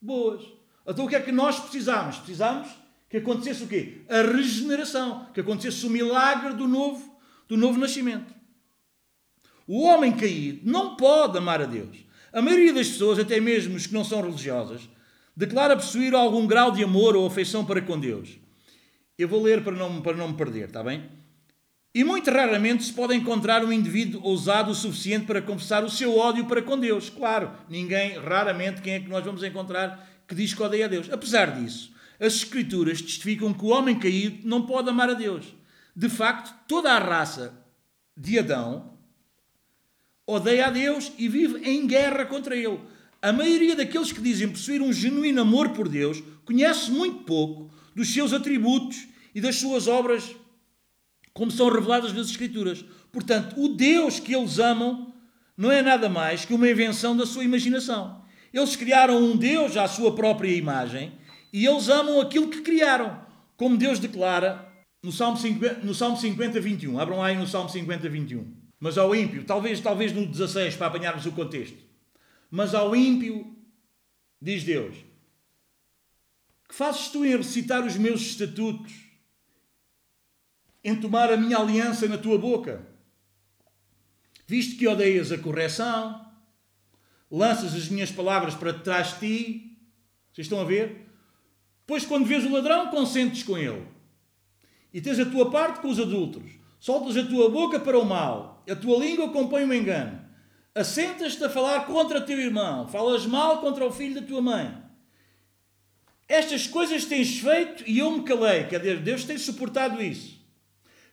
boas. 0.00 0.61
Então 0.86 1.04
o 1.04 1.08
que 1.08 1.16
é 1.16 1.20
que 1.20 1.32
nós 1.32 1.58
precisamos? 1.58 2.16
Precisamos 2.16 2.68
que 3.12 3.18
acontecesse 3.18 3.62
o 3.62 3.68
quê? 3.68 3.98
A 4.08 4.22
regeneração, 4.22 5.26
que 5.34 5.40
acontecesse 5.40 5.84
o 5.84 5.90
milagre 5.90 6.54
do 6.54 6.66
novo, 6.66 7.14
do 7.46 7.58
novo 7.58 7.78
nascimento. 7.78 8.32
O 9.66 9.82
homem 9.82 10.12
caído 10.12 10.60
não 10.64 10.96
pode 10.96 11.36
amar 11.36 11.60
a 11.60 11.66
Deus. 11.66 11.98
A 12.32 12.40
maioria 12.40 12.72
das 12.72 12.88
pessoas, 12.88 13.18
até 13.18 13.38
mesmo 13.38 13.76
os 13.76 13.86
que 13.86 13.92
não 13.92 14.02
são 14.02 14.22
religiosas, 14.22 14.88
declara 15.36 15.76
possuir 15.76 16.14
algum 16.14 16.46
grau 16.46 16.72
de 16.72 16.82
amor 16.82 17.14
ou 17.14 17.26
afeição 17.26 17.66
para 17.66 17.82
com 17.82 18.00
Deus. 18.00 18.38
Eu 19.18 19.28
vou 19.28 19.42
ler 19.42 19.62
para 19.62 19.76
não, 19.76 20.00
para 20.00 20.16
não 20.16 20.28
me 20.28 20.34
perder, 20.34 20.68
está 20.68 20.82
bem? 20.82 21.04
E 21.94 22.02
muito 22.04 22.30
raramente 22.30 22.84
se 22.84 22.92
pode 22.94 23.14
encontrar 23.14 23.62
um 23.62 23.70
indivíduo 23.70 24.22
ousado 24.24 24.70
o 24.70 24.74
suficiente 24.74 25.26
para 25.26 25.42
confessar 25.42 25.84
o 25.84 25.90
seu 25.90 26.16
ódio 26.16 26.46
para 26.46 26.62
com 26.62 26.78
Deus. 26.78 27.10
Claro, 27.10 27.50
ninguém, 27.68 28.18
raramente, 28.18 28.80
quem 28.80 28.94
é 28.94 29.00
que 29.00 29.10
nós 29.10 29.22
vamos 29.22 29.42
encontrar 29.42 30.11
que 30.32 30.36
diz 30.36 30.54
que 30.54 30.62
odeia 30.62 30.86
a 30.86 30.88
Deus? 30.88 31.10
Apesar 31.12 31.60
disso, 31.60 31.92
as 32.18 32.36
Escrituras 32.36 33.02
testificam 33.02 33.52
que 33.52 33.64
o 33.64 33.68
homem 33.68 33.98
caído 33.98 34.48
não 34.48 34.64
pode 34.64 34.88
amar 34.88 35.10
a 35.10 35.14
Deus. 35.14 35.54
De 35.94 36.08
facto, 36.08 36.54
toda 36.66 36.90
a 36.90 36.98
raça 36.98 37.54
de 38.16 38.38
Adão 38.38 38.94
odeia 40.26 40.68
a 40.68 40.70
Deus 40.70 41.12
e 41.18 41.28
vive 41.28 41.68
em 41.68 41.86
guerra 41.86 42.24
contra 42.24 42.56
ele. 42.56 42.80
A 43.20 43.30
maioria 43.32 43.76
daqueles 43.76 44.10
que 44.10 44.22
dizem 44.22 44.48
possuir 44.48 44.80
um 44.80 44.92
genuíno 44.92 45.42
amor 45.42 45.70
por 45.70 45.86
Deus 45.86 46.22
conhece 46.46 46.90
muito 46.90 47.24
pouco 47.24 47.70
dos 47.94 48.12
seus 48.12 48.32
atributos 48.32 49.06
e 49.34 49.40
das 49.40 49.56
suas 49.56 49.86
obras, 49.86 50.34
como 51.34 51.50
são 51.50 51.70
reveladas 51.70 52.12
nas 52.14 52.28
Escrituras. 52.28 52.82
Portanto, 53.12 53.62
o 53.62 53.68
Deus 53.68 54.18
que 54.18 54.34
eles 54.34 54.58
amam 54.58 55.12
não 55.56 55.70
é 55.70 55.82
nada 55.82 56.08
mais 56.08 56.46
que 56.46 56.54
uma 56.54 56.70
invenção 56.70 57.14
da 57.14 57.26
sua 57.26 57.44
imaginação. 57.44 58.21
Eles 58.52 58.76
criaram 58.76 59.22
um 59.22 59.36
Deus 59.36 59.76
à 59.76 59.88
sua 59.88 60.14
própria 60.14 60.54
imagem 60.54 61.12
e 61.52 61.66
eles 61.66 61.88
amam 61.88 62.20
aquilo 62.20 62.48
que 62.48 62.60
criaram, 62.60 63.24
como 63.56 63.76
Deus 63.76 63.98
declara 63.98 64.70
no 65.02 65.10
Salmo 65.10 65.36
50, 65.36 65.80
no 65.80 65.94
Salmo 65.94 66.16
50 66.16 66.60
21. 66.60 66.98
Abram 66.98 67.22
aí 67.22 67.36
no 67.36 67.46
Salmo 67.46 67.68
50, 67.68 68.08
21. 68.08 68.62
Mas 68.78 68.98
ao 68.98 69.14
ímpio, 69.14 69.44
talvez, 69.44 69.80
talvez 69.80 70.12
no 70.12 70.26
16, 70.26 70.76
para 70.76 70.88
apanharmos 70.88 71.26
o 71.26 71.32
contexto. 71.32 71.78
Mas 72.50 72.74
ao 72.74 72.94
ímpio, 72.94 73.56
diz 74.40 74.64
Deus, 74.64 74.96
que 76.68 76.74
fazes 76.74 77.08
tu 77.08 77.24
em 77.24 77.36
recitar 77.36 77.84
os 77.84 77.96
meus 77.96 78.20
estatutos, 78.20 78.92
em 80.82 80.96
tomar 80.96 81.32
a 81.32 81.36
minha 81.36 81.58
aliança 81.58 82.08
na 82.08 82.18
tua 82.18 82.38
boca? 82.38 82.86
Visto 84.46 84.76
que 84.76 84.88
odeias 84.88 85.30
a 85.30 85.38
correção, 85.38 86.31
lanças 87.32 87.74
as 87.74 87.88
minhas 87.88 88.10
palavras 88.10 88.54
para 88.54 88.74
trás 88.74 89.14
de 89.14 89.18
ti, 89.18 89.78
vocês 90.32 90.46
estão 90.46 90.60
a 90.60 90.64
ver? 90.64 91.08
Pois 91.86 92.04
quando 92.04 92.26
vês 92.26 92.44
o 92.44 92.52
ladrão, 92.52 92.90
consentes 92.90 93.42
com 93.42 93.56
ele. 93.56 93.86
E 94.92 95.00
tens 95.00 95.18
a 95.18 95.24
tua 95.24 95.50
parte 95.50 95.80
com 95.80 95.88
os 95.88 95.98
adultos. 95.98 96.44
Soltas 96.78 97.16
a 97.16 97.24
tua 97.24 97.50
boca 97.50 97.80
para 97.80 97.98
o 97.98 98.04
mal. 98.04 98.62
A 98.68 98.76
tua 98.76 98.98
língua 98.98 99.30
compõe 99.30 99.64
o 99.64 99.72
engano. 99.72 100.20
Assentas-te 100.74 101.42
a 101.44 101.50
falar 101.50 101.86
contra 101.86 102.20
teu 102.20 102.38
irmão. 102.38 102.86
Falas 102.88 103.24
mal 103.24 103.60
contra 103.60 103.86
o 103.86 103.92
filho 103.92 104.20
da 104.20 104.26
tua 104.26 104.42
mãe. 104.42 104.82
Estas 106.28 106.66
coisas 106.66 107.04
tens 107.04 107.38
feito 107.38 107.84
e 107.86 107.98
eu 107.98 108.10
me 108.10 108.24
calei. 108.24 108.64
Quer 108.64 108.78
dizer, 108.78 109.00
Deus 109.00 109.24
tem 109.24 109.38
suportado 109.38 110.02
isso. 110.02 110.40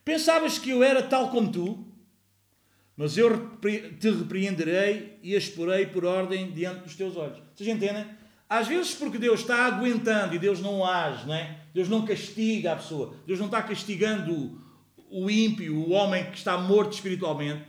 Pensavas 0.03 0.57
que 0.57 0.69
eu 0.69 0.83
era 0.83 1.03
tal 1.03 1.29
como 1.29 1.51
tu? 1.51 1.88
Mas 2.99 3.17
eu 3.17 3.57
te 3.97 4.09
repreenderei 4.09 5.17
e 5.23 5.33
exporei 5.33 5.85
por 5.85 6.03
ordem 6.03 6.51
diante 6.51 6.81
dos 6.81 6.97
teus 6.97 7.15
olhos. 7.15 7.41
Vocês 7.55 7.69
entendem? 7.69 8.05
Às 8.49 8.67
vezes 8.67 8.93
porque 8.93 9.17
Deus 9.17 9.39
está 9.39 9.67
aguentando 9.67 10.35
e 10.35 10.37
Deus 10.37 10.59
não 10.59 10.83
age, 10.83 11.25
não 11.25 11.33
é? 11.33 11.61
Deus 11.73 11.87
não 11.87 12.05
castiga 12.05 12.73
a 12.73 12.75
pessoa. 12.75 13.15
Deus 13.25 13.39
não 13.39 13.45
está 13.45 13.63
castigando 13.63 14.61
o, 15.09 15.31
ímpio, 15.31 15.77
o 15.77 15.91
homem 15.91 16.29
que 16.29 16.39
está 16.39 16.57
morto 16.57 16.91
espiritualmente. 16.91 17.63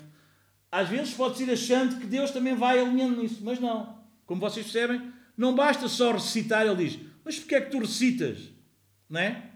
Às 0.68 0.88
vezes 0.88 1.14
pode 1.14 1.40
ir 1.44 1.50
achando 1.52 2.00
que 2.00 2.08
Deus 2.08 2.32
também 2.32 2.56
vai 2.56 2.80
alinhando 2.80 3.22
nisso, 3.22 3.38
mas 3.40 3.60
não. 3.60 4.00
Como 4.26 4.40
vocês 4.40 4.66
percebem, 4.66 5.12
não 5.36 5.54
basta 5.54 5.86
só 5.86 6.10
recitar, 6.10 6.66
ele 6.66 6.88
diz, 6.88 6.98
mas 7.24 7.38
porquê 7.38 7.54
é 7.54 7.60
que 7.60 7.70
tu 7.70 7.78
recitas? 7.78 8.36
Não 9.08 9.20
é? 9.20 9.48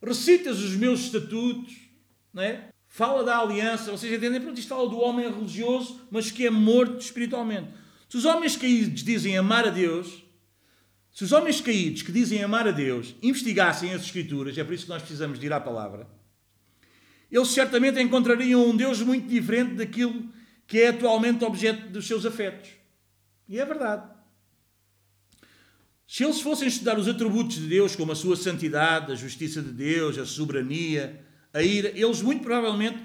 Recitas 0.00 0.60
os 0.60 0.76
meus 0.76 1.00
estatutos, 1.00 1.74
não 2.32 2.44
é? 2.44 2.71
Fala 2.94 3.24
da 3.24 3.38
aliança, 3.38 3.90
vocês 3.90 4.12
entendem? 4.12 4.38
Pronto, 4.38 4.60
isto 4.60 4.68
fala 4.68 4.86
do 4.86 4.98
homem 4.98 5.26
religioso, 5.26 5.98
mas 6.10 6.30
que 6.30 6.46
é 6.46 6.50
morto 6.50 7.00
espiritualmente. 7.00 7.70
Se 8.06 8.18
os 8.18 8.26
homens 8.26 8.54
caídos 8.54 9.02
dizem 9.02 9.34
amar 9.34 9.66
a 9.66 9.70
Deus, 9.70 10.22
se 11.10 11.24
os 11.24 11.32
homens 11.32 11.58
caídos 11.58 12.02
que 12.02 12.12
dizem 12.12 12.44
amar 12.44 12.68
a 12.68 12.70
Deus 12.70 13.14
investigassem 13.22 13.94
as 13.94 14.02
Escrituras, 14.02 14.58
é 14.58 14.62
por 14.62 14.74
isso 14.74 14.84
que 14.84 14.90
nós 14.90 15.00
precisamos 15.00 15.38
de 15.38 15.46
ir 15.46 15.52
à 15.54 15.58
palavra, 15.58 16.06
eles 17.30 17.48
certamente 17.48 17.98
encontrariam 17.98 18.62
um 18.62 18.76
Deus 18.76 19.00
muito 19.00 19.26
diferente 19.26 19.76
daquilo 19.76 20.28
que 20.66 20.78
é 20.78 20.88
atualmente 20.88 21.46
objeto 21.46 21.88
dos 21.88 22.06
seus 22.06 22.26
afetos. 22.26 22.68
E 23.48 23.58
é 23.58 23.64
verdade. 23.64 24.06
Se 26.06 26.24
eles 26.24 26.42
fossem 26.42 26.68
estudar 26.68 26.98
os 26.98 27.08
atributos 27.08 27.56
de 27.56 27.68
Deus, 27.68 27.96
como 27.96 28.12
a 28.12 28.14
sua 28.14 28.36
santidade, 28.36 29.10
a 29.10 29.14
justiça 29.14 29.62
de 29.62 29.72
Deus, 29.72 30.18
a 30.18 30.26
soberania, 30.26 31.31
a 31.52 31.62
ira, 31.62 31.88
eles 31.94 32.22
muito 32.22 32.42
provavelmente 32.42 32.98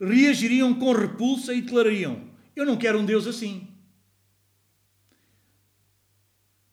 reagiriam 0.00 0.74
com 0.74 0.92
repulsa 0.92 1.54
e 1.54 1.62
declarariam: 1.62 2.20
Eu 2.56 2.66
não 2.66 2.76
quero 2.76 2.98
um 2.98 3.04
Deus 3.04 3.26
assim. 3.26 3.68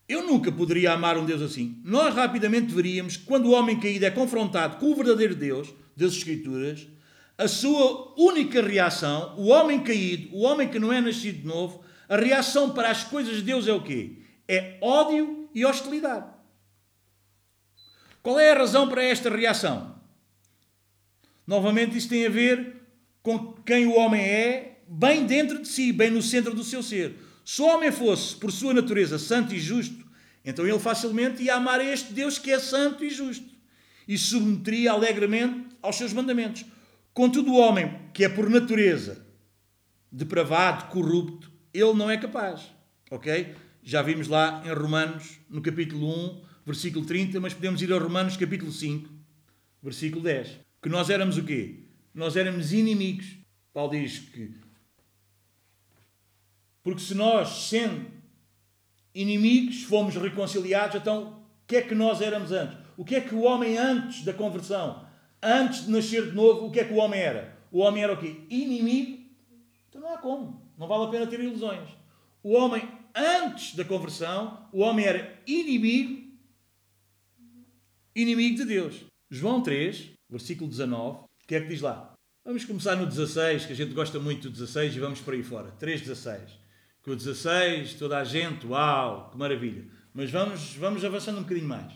Eu 0.08 0.24
nunca 0.24 0.52
poderia 0.52 0.94
amar 0.94 1.18
um 1.18 1.26
Deus 1.26 1.42
assim. 1.42 1.80
Nós 1.84 2.16
rapidamente 2.16 2.74
veríamos 2.74 3.16
que 3.16 3.26
quando 3.26 3.46
o 3.46 3.52
homem 3.52 3.80
caído 3.80 4.06
é 4.06 4.10
confrontado 4.10 4.78
com 4.78 4.92
o 4.92 4.96
verdadeiro 4.96 5.36
Deus, 5.36 5.72
das 5.96 6.14
Escrituras, 6.14 6.88
a 7.38 7.48
sua 7.48 8.16
única 8.18 8.62
reação, 8.62 9.36
o 9.38 9.50
homem 9.50 9.84
caído, 9.84 10.36
o 10.36 10.42
homem 10.42 10.68
que 10.68 10.80
não 10.80 10.92
é 10.92 11.00
nascido 11.00 11.42
de 11.42 11.48
novo, 11.48 11.84
a 12.08 12.18
reação 12.18 12.72
para 12.72 12.90
as 12.90 13.04
coisas 13.04 13.36
de 13.36 13.44
Deus 13.44 13.68
é 13.68 13.74
o 13.74 13.84
quê? 13.84 14.24
É 14.48 14.80
ódio 14.82 15.48
e 15.54 15.64
hostilidade. 15.64 16.26
Qual 18.24 18.40
é 18.40 18.52
a 18.52 18.58
razão 18.58 18.90
para 18.90 19.04
esta 19.04 19.30
reação? 19.30 19.99
Novamente, 21.50 21.98
isso 21.98 22.08
tem 22.08 22.28
a 22.28 22.30
ver 22.30 22.76
com 23.24 23.54
quem 23.66 23.88
o 23.88 23.96
homem 23.96 24.22
é, 24.22 24.84
bem 24.88 25.26
dentro 25.26 25.60
de 25.60 25.68
si, 25.68 25.92
bem 25.92 26.12
no 26.12 26.22
centro 26.22 26.54
do 26.54 26.64
seu 26.64 26.84
ser. 26.84 27.16
Se 27.44 27.60
o 27.60 27.66
homem 27.66 27.92
fosse, 27.92 28.36
por 28.36 28.52
sua 28.52 28.72
natureza, 28.72 29.18
santo 29.18 29.56
e 29.56 29.60
justo, 29.60 30.08
Então 30.46 30.68
ele 30.68 30.78
facilmente 30.78 31.42
ia 31.42 31.56
amar 31.56 31.84
este 31.84 32.14
Deus 32.14 32.38
que 32.38 32.52
é 32.52 32.60
santo 32.60 33.04
e 33.04 33.10
justo 33.10 33.50
e 34.08 34.16
submeteria 34.16 34.92
alegremente 34.92 35.76
aos 35.82 35.96
seus 35.96 36.14
mandamentos. 36.14 36.64
Contudo, 37.16 37.52
o 37.52 37.58
homem 37.58 38.00
que 38.14 38.24
é 38.24 38.30
por 38.30 38.48
natureza 38.48 39.26
depravado, 40.12 40.92
corrupto, 40.92 41.52
ele 41.74 41.94
não 41.94 42.12
é 42.12 42.18
capaz. 42.18 42.62
Ok? 43.10 43.56
Já 43.82 44.04
vimos 44.04 44.28
lá 44.28 44.62
em 44.64 44.72
Romanos, 44.72 45.40
no 45.50 45.64
capítulo 45.64 46.08
1, 46.08 46.42
versículo 46.64 47.08
30, 47.08 47.40
mas 47.40 47.56
podemos 47.56 47.82
ir 47.82 47.92
a 47.92 47.98
Romanos, 47.98 48.38
capítulo 48.38 48.72
5, 48.72 49.10
versículo 49.82 50.22
10. 50.22 50.69
Que 50.82 50.90
nós 50.90 51.10
éramos 51.10 51.38
o 51.38 51.44
quê? 51.44 51.84
Nós 52.14 52.36
éramos 52.36 52.74
inimigos. 52.74 53.38
Paulo 53.74 53.92
diz 53.92 54.20
que. 54.20 54.54
Porque 56.82 57.02
se 57.02 57.14
nós, 57.14 57.68
sendo 57.70 58.06
inimigos, 59.14 59.84
fomos 59.84 60.16
reconciliados, 60.16 60.96
então 60.96 61.44
o 61.64 61.68
que 61.68 61.78
é 61.78 61.82
que 61.82 61.94
nós 61.94 62.22
éramos 62.22 62.52
antes? 62.52 62.78
O 62.98 63.06
que 63.06 63.16
é 63.16 63.22
que 63.22 63.36
o 63.36 63.44
homem 63.44 63.78
antes 63.78 64.24
da 64.24 64.34
conversão, 64.34 65.06
antes 65.42 65.86
de 65.86 65.92
nascer 65.92 66.30
de 66.30 66.36
novo, 66.36 66.68
o 66.68 66.72
que 66.72 66.80
é 66.80 66.86
que 66.86 66.94
o 66.94 66.98
homem 66.98 67.20
era? 67.20 67.58
O 67.72 67.80
homem 67.80 68.04
era 68.04 68.14
o 68.14 68.18
quê? 68.18 68.42
Inimigo. 68.50 69.20
Então 69.90 70.02
não 70.02 70.14
há 70.14 70.18
como. 70.18 70.70
Não 70.78 70.88
vale 70.88 71.06
a 71.06 71.08
pena 71.08 71.28
ter 71.28 71.40
ilusões. 71.40 71.90
O 72.42 72.54
homem 72.54 72.88
antes 73.14 73.76
da 73.76 73.84
conversão, 73.84 74.68
o 74.72 74.80
homem 74.80 75.06
era 75.06 75.42
inimigo, 75.46 76.30
inimigo 78.16 78.58
de 78.58 78.66
Deus. 78.66 79.06
João 79.30 79.62
3, 79.62 80.12
versículo 80.30 80.70
19, 80.70 81.20
o 81.20 81.28
que 81.48 81.56
é 81.56 81.62
que 81.62 81.68
diz 81.68 81.82
lá? 81.82 82.14
Vamos 82.46 82.66
começar 82.66 82.96
no 82.96 83.06
16, 83.06 83.66
que 83.66 83.74
a 83.74 83.76
gente 83.76 83.94
gosta 83.94 84.20
muito 84.20 84.50
do 84.50 84.52
16 84.52 84.96
e 84.96 85.00
vamos 85.00 85.22
por 85.22 85.34
aí 85.34 85.44
fora. 85.44 85.74
3,16. 85.80 86.40
Que 87.04 87.12
o 87.12 87.16
16, 87.16 87.94
toda 87.96 88.18
a 88.18 88.24
gente, 88.24 88.66
uau, 88.68 89.30
que 89.32 89.38
maravilha. 89.38 89.86
Mas 90.14 90.32
vamos, 90.32 90.76
vamos 90.76 91.04
avançando 91.04 91.40
um 91.40 91.44
bocadinho 91.44 91.68
mais. 91.68 91.94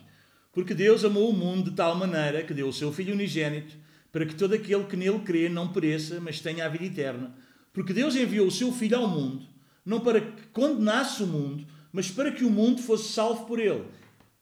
Porque 0.52 0.74
Deus 0.74 1.04
amou 1.04 1.30
o 1.30 1.34
mundo 1.34 1.72
de 1.72 1.76
tal 1.76 1.96
maneira 1.96 2.44
que 2.44 2.54
deu 2.54 2.68
o 2.68 2.74
seu 2.74 2.92
Filho 2.92 3.14
unigênito 3.14 3.76
para 4.12 4.26
que 4.26 4.36
todo 4.36 4.54
aquele 4.54 4.84
que 4.84 4.96
nele 4.96 5.20
crê 5.20 5.50
não 5.50 5.74
pereça, 5.74 6.20
mas 6.20 6.40
tenha 6.40 6.66
a 6.66 6.70
vida 6.70 6.86
eterna. 6.86 7.36
Porque 7.72 7.94
Deus 7.94 8.16
enviou 8.16 8.48
o 8.48 8.52
seu 8.52 8.72
Filho 8.72 8.98
ao 8.98 9.08
mundo 9.08 9.54
não 9.86 10.00
para 10.00 10.22
que 10.22 10.48
condenasse 10.48 11.24
o 11.24 11.28
mundo, 11.28 11.66
mas 11.92 12.10
para 12.10 12.32
que 12.32 12.44
o 12.44 12.50
mundo 12.50 12.82
fosse 12.82 13.12
salvo 13.12 13.46
por 13.46 13.60
ele. 13.60 13.86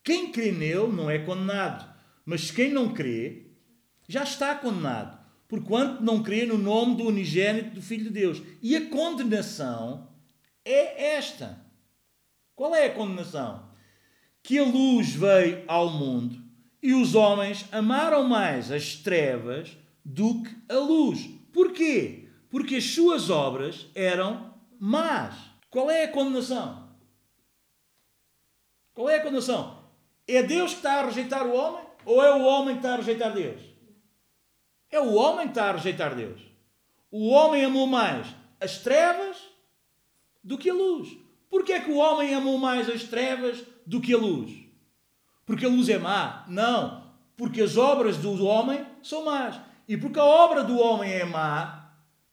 Quem 0.04 0.32
crê 0.32 0.52
nele 0.52 0.88
não 0.88 1.10
é 1.10 1.20
condenado, 1.20 1.92
mas 2.26 2.52
quem 2.52 2.72
não 2.72 2.94
crê 2.94 3.41
já 4.12 4.24
está 4.24 4.53
condenado, 4.53 5.18
porquanto 5.47 6.03
não 6.03 6.22
crê 6.22 6.45
no 6.45 6.57
nome 6.57 6.95
do 6.95 7.07
unigênito 7.07 7.76
do 7.76 7.82
Filho 7.82 8.03
de 8.03 8.09
Deus. 8.09 8.41
E 8.62 8.76
a 8.76 8.89
condenação 8.89 10.09
é 10.66 11.16
esta. 11.16 11.66
Qual 12.53 12.76
é 12.76 12.88
a 12.88 12.93
condenação? 12.93 13.72
Que 14.43 14.59
a 14.59 14.66
luz 14.66 15.14
veio 15.14 15.64
ao 15.66 15.89
mundo 15.89 16.43
e 16.84 16.93
os 16.93 17.16
homens 17.16 17.66
amaram 17.72 18.28
mais 18.28 18.70
as 18.70 18.95
trevas 18.95 19.78
do 20.03 20.43
que 20.43 20.55
a 20.68 20.78
luz. 20.78 21.30
Porquê? 21.53 22.28
Porque 22.49 22.76
as 22.76 22.84
suas 22.84 23.30
obras 23.30 23.88
eram 23.95 24.53
mas, 24.78 25.36
qual 25.70 25.89
é 25.89 26.03
a 26.03 26.12
condenação? 26.12 26.89
Qual 28.93 29.09
é 29.09 29.20
a 29.20 29.24
condenação? 29.24 29.86
É 30.28 30.43
Deus 30.43 30.72
que 30.72 30.78
está 30.78 30.99
a 30.99 31.05
rejeitar 31.05 31.45
o 31.45 31.53
homem? 31.53 31.86
Ou 32.03 32.22
é 32.22 32.36
o 32.36 32.43
homem 32.43 32.76
que 32.76 32.80
está 32.80 32.95
a 32.95 32.97
rejeitar 32.97 33.32
Deus? 33.32 33.70
É 34.92 35.00
o 35.00 35.14
homem 35.14 35.46
que 35.46 35.52
está 35.52 35.70
a 35.70 35.72
rejeitar 35.72 36.16
Deus. 36.16 36.42
O 37.10 37.30
homem 37.30 37.64
amou 37.64 37.88
mais 37.88 38.28
as 38.60 38.78
trevas 38.78 39.38
do 40.44 40.58
que 40.58 40.70
a 40.70 40.74
luz. 40.74 41.10
Porquê 41.50 41.74
é 41.74 41.80
que 41.80 41.92
o 41.92 41.98
homem 41.98 42.34
amou 42.34 42.58
mais 42.58 42.89
as 42.89 43.04
trevas 43.04 43.64
do 43.86 44.00
que 44.02 44.14
a 44.14 44.18
luz? 44.18 44.52
Porque 45.46 45.66
a 45.66 45.70
luz 45.70 45.89
é 45.89 45.98
má? 45.98 46.46
Não. 46.48 47.12
Porque 47.36 47.62
as 47.62 47.78
obras 47.78 48.18
do 48.18 48.46
homem 48.46 48.86
são 49.02 49.26
más. 49.26 49.60
E 49.88 49.98
porque 49.98 50.20
a 50.20 50.24
obra 50.24 50.64
do 50.64 50.80
homem 50.80 51.12
é 51.12 51.26
má, 51.26 51.82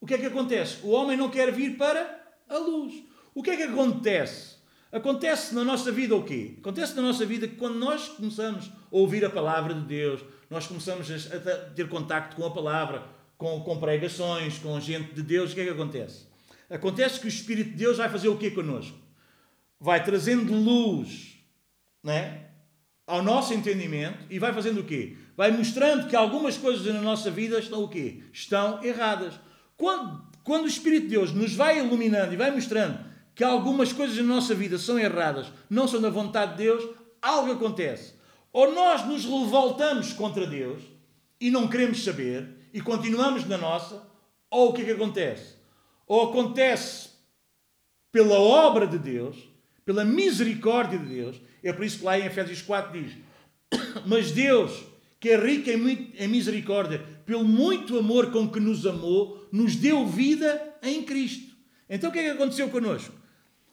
o 0.01 0.07
que 0.07 0.15
é 0.15 0.19
que 0.19 0.27
acontece? 0.27 0.79
O 0.85 0.91
homem 0.91 1.17
não 1.17 1.29
quer 1.29 1.51
vir 1.53 1.77
para 1.77 2.21
a 2.49 2.59
luz. 2.59 2.95
O 3.35 3.43
que 3.43 3.51
é 3.51 3.57
que 3.57 3.65
acontece? 3.65 4.57
Acontece 4.93 5.55
na 5.55 5.65
nossa 5.65 5.91
vida 5.91 6.15
o 6.15 6.23
quê? 6.23 6.57
Acontece 6.61 6.95
na 6.95 7.03
nossa 7.03 7.27
vida 7.27 7.47
que 7.49 7.57
quando 7.57 7.77
nós 7.77 8.09
começamos 8.09 8.69
a 8.69 8.71
ouvir 8.91 9.25
a 9.25 9.31
palavra 9.31 9.75
de 9.75 9.83
Deus, 9.83 10.21
nós 10.51 10.67
começamos 10.67 11.11
a 11.11 11.57
ter 11.75 11.89
contacto 11.89 12.37
com 12.37 12.45
a 12.45 12.51
palavra, 12.51 13.05
com, 13.37 13.61
com 13.61 13.79
pregações, 13.79 14.59
com 14.59 14.81
gente 14.81 15.15
de 15.15 15.23
Deus, 15.23 15.53
o 15.53 15.55
que 15.55 15.61
é 15.61 15.65
que 15.65 15.71
acontece? 15.71 16.27
Acontece 16.71 17.21
que 17.21 17.27
o 17.27 17.29
Espírito 17.29 17.71
de 17.71 17.77
Deus 17.77 17.97
vai 17.97 18.09
fazer 18.09 18.29
o 18.29 18.37
quê 18.37 18.51
connosco? 18.51 18.97
Vai 19.81 20.03
trazendo 20.05 20.53
luz 20.53 21.37
né, 22.03 22.47
ao 23.07 23.23
nosso 23.23 23.55
entendimento 23.55 24.19
e 24.29 24.39
vai 24.39 24.53
fazendo 24.53 24.81
o 24.81 24.85
quê? 24.85 25.17
Vai 25.37 25.51
mostrando 25.51 26.09
que 26.09 26.17
algumas 26.17 26.57
coisas 26.57 26.85
na 26.93 27.01
nossa 27.01 27.31
vida 27.31 27.59
estão 27.59 27.85
o 27.85 27.89
quê? 27.89 28.23
Estão 28.33 28.83
erradas. 28.83 29.35
Quando 29.77 30.29
quando 30.49 30.65
o 30.65 30.69
Espírito 30.69 31.03
de 31.03 31.09
Deus 31.09 31.31
nos 31.31 31.55
vai 31.55 31.79
iluminando 31.79 32.33
e 32.33 32.37
vai 32.39 32.51
mostrando 32.51 33.05
que 33.35 33.45
algumas 33.45 33.93
coisas 33.93 34.17
na 34.17 34.23
nossa 34.23 34.55
vida 34.55 34.79
são 34.79 34.99
erradas, 34.99 35.53
não 35.69 35.87
são 35.87 36.01
da 36.01 36.09
vontade 36.09 36.53
de 36.53 36.63
Deus, 36.63 36.83
algo 37.21 37.53
acontece. 37.53 38.15
Ou 38.53 38.73
nós 38.73 39.07
nos 39.07 39.25
revoltamos 39.25 40.13
contra 40.13 40.47
Deus 40.47 40.83
e 41.41 41.51
não 41.51 41.69
queremos 41.69 42.03
saber 42.03 42.49
e 42.73 42.81
continuamos 42.81 43.47
na 43.47 43.59
nossa, 43.59 44.03
ou 44.51 44.71
o 44.71 44.73
que 44.73 44.83
é 44.83 44.85
que 44.85 44.91
acontece? 44.93 45.55
Ou 46.07 46.31
acontece 46.31 47.11
pela 48.11 48.39
obra 48.39 48.87
de 48.87 48.99
Deus, 48.99 49.37
pela 49.85 50.05
misericórdia 50.05 50.99
de 50.99 51.07
Deus, 51.07 51.41
é 51.63 51.73
por 51.73 51.85
isso 51.85 51.99
que 51.99 52.05
lá 52.05 52.19
em 52.19 52.25
Efésios 52.25 52.63
4 52.63 53.01
diz: 53.01 53.17
Mas 54.07 54.33
Deus, 54.33 54.85
que 55.21 55.31
é 55.31 55.37
rico 55.37 55.71
em 55.71 56.29
misericórdia, 56.29 57.05
pelo 57.27 57.45
muito 57.45 57.99
amor 57.99 58.31
com 58.31 58.49
que 58.49 58.61
nos 58.61 58.87
amou, 58.87 59.47
nos 59.53 59.77
deu 59.77 60.07
vida 60.07 60.77
em 60.83 61.03
Cristo. 61.03 61.55
Então 61.89 62.11
o 62.11 62.13
que 62.13 62.19
é 62.19 62.25
que 62.25 62.31
aconteceu 62.31 62.69
connosco? 62.71 63.15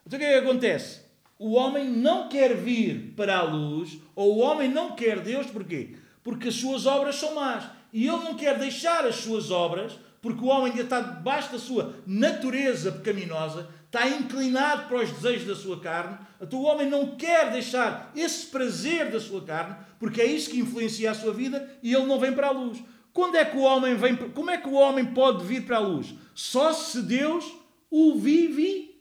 Então 0.05 0.17
o 0.17 0.19
que 0.19 0.25
é 0.25 0.41
que 0.41 0.47
acontece? 0.47 1.04
O 1.37 1.53
homem 1.53 1.89
não 1.89 2.29
quer 2.29 2.55
vir 2.55 3.13
para 3.15 3.37
a 3.37 3.43
luz, 3.43 3.97
ou 4.15 4.35
o 4.35 4.39
homem 4.39 4.69
não 4.69 4.95
quer 4.95 5.19
Deus, 5.19 5.47
porquê? 5.47 5.95
Porque 6.23 6.47
as 6.47 6.55
suas 6.55 6.85
obras 6.85 7.15
são 7.15 7.35
más. 7.35 7.65
E 7.91 8.07
ele 8.07 8.23
não 8.23 8.35
quer 8.35 8.57
deixar 8.57 9.05
as 9.05 9.17
suas 9.17 9.51
obras, 9.51 9.97
porque 10.21 10.43
o 10.43 10.47
homem 10.47 10.71
ainda 10.71 10.83
está 10.83 11.01
debaixo 11.01 11.51
da 11.51 11.59
sua 11.59 11.93
natureza 12.07 12.91
pecaminosa, 12.91 13.69
está 13.85 14.07
inclinado 14.07 14.87
para 14.87 15.03
os 15.03 15.11
desejos 15.11 15.47
da 15.47 15.55
sua 15.55 15.79
carne. 15.79 16.17
Então 16.41 16.59
o 16.59 16.63
homem 16.63 16.89
não 16.89 17.15
quer 17.15 17.51
deixar 17.51 18.11
esse 18.15 18.47
prazer 18.47 19.11
da 19.11 19.19
sua 19.19 19.43
carne, 19.43 19.75
porque 19.99 20.21
é 20.21 20.25
isso 20.25 20.49
que 20.49 20.59
influencia 20.59 21.11
a 21.11 21.15
sua 21.15 21.33
vida, 21.33 21.69
e 21.83 21.93
ele 21.93 22.05
não 22.05 22.19
vem 22.19 22.33
para 22.33 22.47
a 22.47 22.51
luz. 22.51 22.81
Quando 23.13 23.35
é 23.35 23.45
que 23.45 23.55
o 23.55 23.61
homem 23.61 23.95
vem? 23.95 24.15
Como 24.15 24.49
é 24.49 24.57
que 24.57 24.67
o 24.67 24.73
homem 24.73 25.05
pode 25.05 25.45
vir 25.45 25.65
para 25.65 25.77
a 25.77 25.81
luz? 25.81 26.13
Só 26.33 26.73
se 26.73 27.01
Deus 27.01 27.45
o 27.89 28.15
vivificar. 28.15 28.94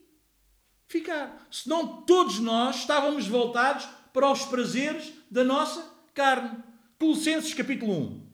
Senão 1.51 2.03
todos 2.03 2.39
nós 2.39 2.76
estávamos 2.76 3.26
voltados 3.26 3.87
para 4.12 4.30
os 4.30 4.45
prazeres 4.45 5.12
da 5.30 5.43
nossa 5.43 5.85
carne. 6.14 6.59
Colossenses 6.99 7.53
capítulo 7.53 7.93
1, 7.93 8.26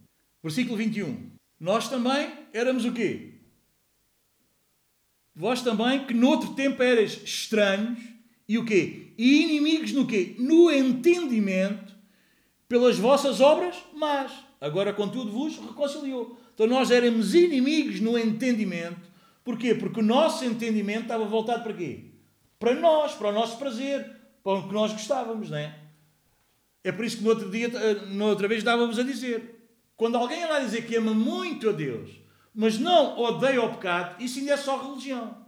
versículo 0.42 0.76
21. 0.76 1.30
Nós 1.58 1.88
também 1.88 2.30
éramos 2.52 2.84
o 2.84 2.92
quê? 2.92 3.34
Vós 5.34 5.62
também, 5.62 6.06
que 6.06 6.14
noutro 6.14 6.54
tempo 6.54 6.82
eras 6.82 7.12
estranhos 7.24 7.98
e 8.48 8.58
o 8.58 8.64
quê? 8.64 9.12
E 9.16 9.42
inimigos 9.42 9.92
no 9.92 10.06
quê? 10.06 10.36
No 10.38 10.70
entendimento 10.70 11.94
pelas 12.68 12.98
vossas 12.98 13.40
obras 13.40 13.76
mas 13.94 14.30
Agora, 14.60 14.92
contudo, 14.92 15.32
vos 15.32 15.56
reconciliou. 15.56 16.38
Então, 16.54 16.66
nós 16.66 16.90
éramos 16.90 17.34
inimigos 17.34 17.98
no 17.98 18.18
entendimento. 18.18 19.08
Porquê? 19.42 19.74
Porque 19.74 20.00
o 20.00 20.02
nosso 20.04 20.44
entendimento 20.44 21.02
estava 21.02 21.24
voltado 21.24 21.62
para 21.62 21.72
quê? 21.72 22.09
Para 22.60 22.74
nós, 22.74 23.14
para 23.14 23.30
o 23.30 23.32
nosso 23.32 23.56
prazer, 23.56 24.08
para 24.44 24.52
o 24.52 24.68
que 24.68 24.74
nós 24.74 24.92
gostávamos, 24.92 25.48
não 25.48 25.56
é? 25.56 25.74
É 26.84 26.92
por 26.92 27.06
isso 27.06 27.16
que 27.16 27.24
no 27.24 27.30
outro 27.30 27.50
dia, 27.50 27.68
eh, 27.68 28.06
na 28.14 28.26
outra 28.26 28.46
vez, 28.46 28.60
estávamos 28.60 28.98
a 28.98 29.02
dizer: 29.02 29.66
quando 29.96 30.16
alguém 30.16 30.46
lá 30.46 30.60
dizer 30.60 30.86
que 30.86 30.94
ama 30.94 31.14
muito 31.14 31.70
a 31.70 31.72
Deus, 31.72 32.10
mas 32.54 32.78
não 32.78 33.18
odeia 33.18 33.62
o 33.62 33.74
pecado, 33.74 34.22
isso 34.22 34.38
ainda 34.38 34.52
é 34.52 34.56
só 34.58 34.76
religião. 34.76 35.38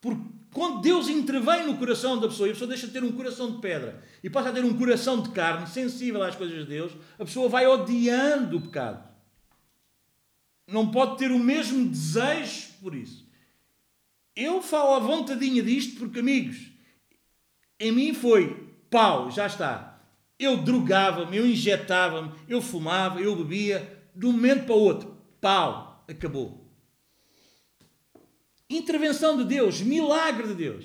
Porque 0.00 0.22
quando 0.54 0.80
Deus 0.80 1.08
intervém 1.08 1.66
no 1.66 1.76
coração 1.76 2.18
da 2.18 2.28
pessoa 2.28 2.48
e 2.48 2.52
a 2.52 2.54
pessoa 2.54 2.68
deixa 2.68 2.86
de 2.86 2.94
ter 2.94 3.04
um 3.04 3.12
coração 3.12 3.50
de 3.50 3.58
pedra 3.58 4.02
e 4.22 4.30
passa 4.30 4.48
a 4.48 4.52
ter 4.52 4.64
um 4.64 4.78
coração 4.78 5.20
de 5.20 5.30
carne, 5.30 5.66
sensível 5.66 6.22
às 6.22 6.34
coisas 6.34 6.60
de 6.60 6.66
Deus, 6.66 6.92
a 7.18 7.24
pessoa 7.26 7.46
vai 7.46 7.66
odiando 7.66 8.56
o 8.56 8.60
pecado. 8.62 9.06
Não 10.66 10.90
pode 10.90 11.18
ter 11.18 11.30
o 11.30 11.38
mesmo 11.38 11.86
desejo 11.88 12.68
por 12.80 12.94
isso. 12.94 13.23
Eu 14.36 14.60
falo 14.60 14.94
à 14.94 14.98
vontadinha 14.98 15.62
disto 15.62 15.98
porque, 15.98 16.18
amigos, 16.18 16.70
em 17.78 17.92
mim 17.92 18.12
foi 18.12 18.74
pau, 18.90 19.30
já 19.30 19.46
está. 19.46 20.00
Eu 20.38 20.56
drogava-me, 20.56 21.36
eu 21.36 21.46
injetava-me, 21.46 22.32
eu 22.48 22.60
fumava, 22.60 23.20
eu 23.20 23.36
bebia, 23.36 24.06
de 24.14 24.26
um 24.26 24.32
momento 24.32 24.66
para 24.66 24.74
o 24.74 24.80
outro, 24.80 25.16
pau, 25.40 26.04
acabou. 26.08 26.64
Intervenção 28.68 29.36
de 29.36 29.44
Deus, 29.44 29.80
milagre 29.80 30.48
de 30.48 30.54
Deus. 30.54 30.84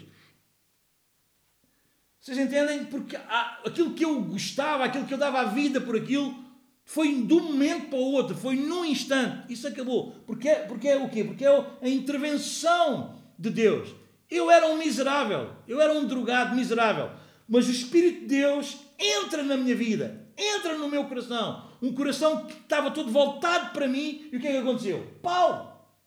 Vocês 2.19 2.37
entendem? 2.37 2.85
Porque 2.85 3.17
aquilo 3.65 3.93
que 3.93 4.05
eu 4.05 4.21
gostava, 4.21 4.85
aquilo 4.85 5.07
que 5.07 5.13
eu 5.13 5.17
dava 5.17 5.39
a 5.39 5.45
vida 5.45 5.81
por 5.81 5.95
aquilo, 5.95 6.35
foi 6.83 7.23
de 7.23 7.33
um 7.33 7.43
momento 7.43 7.89
para 7.89 7.97
o 7.97 8.11
outro, 8.11 8.35
foi 8.35 8.55
num 8.55 8.85
instante. 8.85 9.51
Isso 9.51 9.67
acabou. 9.67 10.11
Porque, 10.27 10.49
porque 10.67 10.87
é 10.87 10.97
o 10.97 11.09
quê? 11.09 11.23
Porque 11.23 11.45
é 11.45 11.65
a 11.81 11.89
intervenção 11.89 13.18
de 13.39 13.49
Deus. 13.49 13.95
Eu 14.29 14.51
era 14.51 14.67
um 14.67 14.77
miserável, 14.77 15.55
eu 15.67 15.81
era 15.81 15.93
um 15.93 16.05
drogado 16.05 16.55
miserável, 16.55 17.09
mas 17.47 17.67
o 17.67 17.71
Espírito 17.71 18.19
de 18.21 18.27
Deus 18.27 18.77
entra 18.99 19.41
na 19.41 19.57
minha 19.57 19.75
vida, 19.75 20.27
entra 20.37 20.77
no 20.77 20.89
meu 20.89 21.05
coração. 21.05 21.67
Um 21.81 21.95
coração 21.95 22.45
que 22.45 22.53
estava 22.53 22.91
todo 22.91 23.09
voltado 23.09 23.71
para 23.71 23.87
mim. 23.87 24.27
E 24.31 24.37
o 24.37 24.39
que 24.39 24.47
é 24.47 24.51
que 24.51 24.57
aconteceu? 24.57 25.07
Pau! 25.23 25.97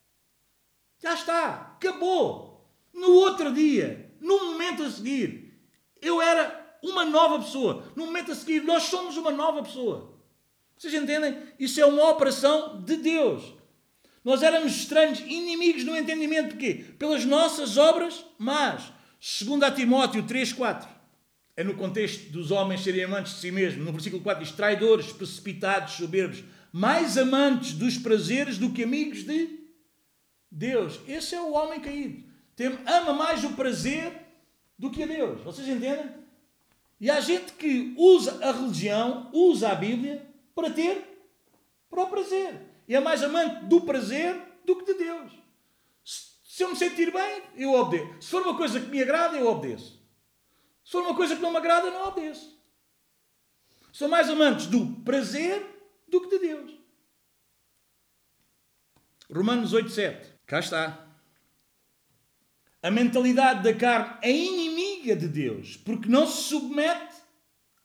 Já 1.03 1.15
está, 1.15 1.75
acabou. 1.77 2.71
No 2.93 3.11
outro 3.11 3.53
dia, 3.53 4.15
no 4.21 4.53
momento 4.53 4.83
a 4.83 4.91
seguir, 4.91 5.59
eu 6.01 6.21
era 6.21 6.77
uma 6.83 7.05
nova 7.05 7.43
pessoa. 7.43 7.85
No 7.97 8.07
momento 8.07 8.31
a 8.31 8.35
seguir, 8.35 8.63
nós 8.63 8.85
somos 8.85 9.17
uma 9.17 9.31
nova 9.31 9.63
pessoa. 9.63 10.13
Vocês 10.77 10.93
entendem? 10.95 11.39
Isso 11.59 11.81
é 11.81 11.87
uma 11.87 12.11
operação 12.11 12.83
de 12.83 12.97
Deus. 12.97 13.43
Nós 14.25 14.43
éramos 14.43 14.75
estranhos, 14.75 15.21
inimigos 15.21 15.85
no 15.85 15.97
entendimento 15.97 16.51
de 16.51 16.57
quê? 16.57 16.85
Pelas 16.99 17.25
nossas 17.25 17.77
obras 17.77 18.25
mas 18.39 18.93
Segundo 19.25 19.63
a 19.63 19.71
Timóteo 19.71 20.25
3, 20.25 20.53
4. 20.53 20.89
É 21.57 21.63
no 21.63 21.75
contexto 21.75 22.33
dos 22.33 22.51
homens 22.51 22.83
serem 22.83 23.05
amantes 23.05 23.35
de 23.35 23.39
si 23.39 23.53
mesmos. 23.53 23.87
No 23.87 23.93
versículo 23.93 24.21
4 24.21 24.43
diz, 24.43 24.53
traidores, 24.53 25.13
precipitados, 25.13 25.93
soberbos, 25.93 26.43
mais 26.73 27.17
amantes 27.17 27.73
dos 27.75 27.97
prazeres 27.97 28.59
do 28.59 28.73
que 28.73 28.83
amigos 28.83 29.23
de 29.23 29.61
Deus. 30.51 30.99
Esse 31.07 31.37
é 31.37 31.41
o 31.41 31.53
homem 31.53 31.79
caído. 31.79 32.25
Tem, 32.57 32.77
ama 32.85 33.13
mais 33.13 33.45
o 33.45 33.53
prazer 33.53 34.13
do 34.77 34.91
que 34.91 35.05
a 35.05 35.07
Deus. 35.07 35.41
Vocês 35.43 35.69
entendem? 35.69 36.11
E 37.01 37.09
há 37.09 37.21
gente 37.21 37.53
que 37.53 37.95
usa 37.97 38.45
a 38.45 38.51
religião, 38.51 39.31
usa 39.33 39.69
a 39.69 39.75
Bíblia 39.77 40.27
para 40.53 40.69
ter 40.69 41.31
para 41.89 42.03
o 42.03 42.09
prazer. 42.09 42.72
É 42.89 43.01
mais 43.01 43.23
amante 43.23 43.65
do 43.65 43.81
prazer 43.81 44.41
do 44.65 44.77
que 44.77 44.93
de 44.93 44.95
Deus. 44.95 45.33
Se 46.05 46.63
eu 46.63 46.69
me 46.69 46.77
sentir 46.77 47.11
bem, 47.11 47.43
eu 47.57 47.73
obedeço. 47.73 48.21
Se 48.21 48.29
for 48.29 48.43
uma 48.43 48.57
coisa 48.57 48.81
que 48.81 48.89
me 48.89 49.03
agrada, 49.03 49.39
eu 49.39 49.47
obedeço. 49.47 49.99
Se 50.85 50.93
for 50.93 51.03
uma 51.03 51.17
coisa 51.17 51.35
que 51.35 51.41
não 51.41 51.51
me 51.51 51.57
agrada, 51.57 51.91
não 51.91 52.09
obedeço. 52.09 52.61
Sou 53.91 54.09
mais 54.09 54.29
amantes 54.29 54.67
do 54.67 55.03
prazer 55.03 55.65
do 56.09 56.21
que 56.21 56.29
de 56.29 56.39
Deus. 56.39 56.73
Romanos 59.35 59.73
8, 59.73 59.89
7. 59.89 60.33
Cá 60.47 60.61
está. 60.61 61.09
A 62.83 62.91
mentalidade 62.91 63.63
da 63.63 63.73
carne 63.75 64.19
é 64.23 64.31
inimiga 64.31 65.17
de 65.17 65.29
Deus, 65.29 65.77
porque 65.77 66.09
não 66.09 66.27
se 66.27 66.43
submete 66.45 67.17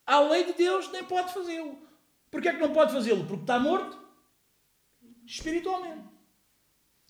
à 0.06 0.20
lei 0.20 0.44
de 0.44 0.54
Deus, 0.54 0.92
nem 0.92 1.04
pode 1.04 1.34
fazê-lo. 1.34 1.80
Porquê 2.32 2.50
é 2.50 2.54
que 2.54 2.62
não 2.62 2.74
pode 2.74 2.92
fazê-lo? 2.92 3.26
Porque 3.26 3.44
está 3.44 3.60
morto 3.60 4.07
espiritualmente. 5.28 6.08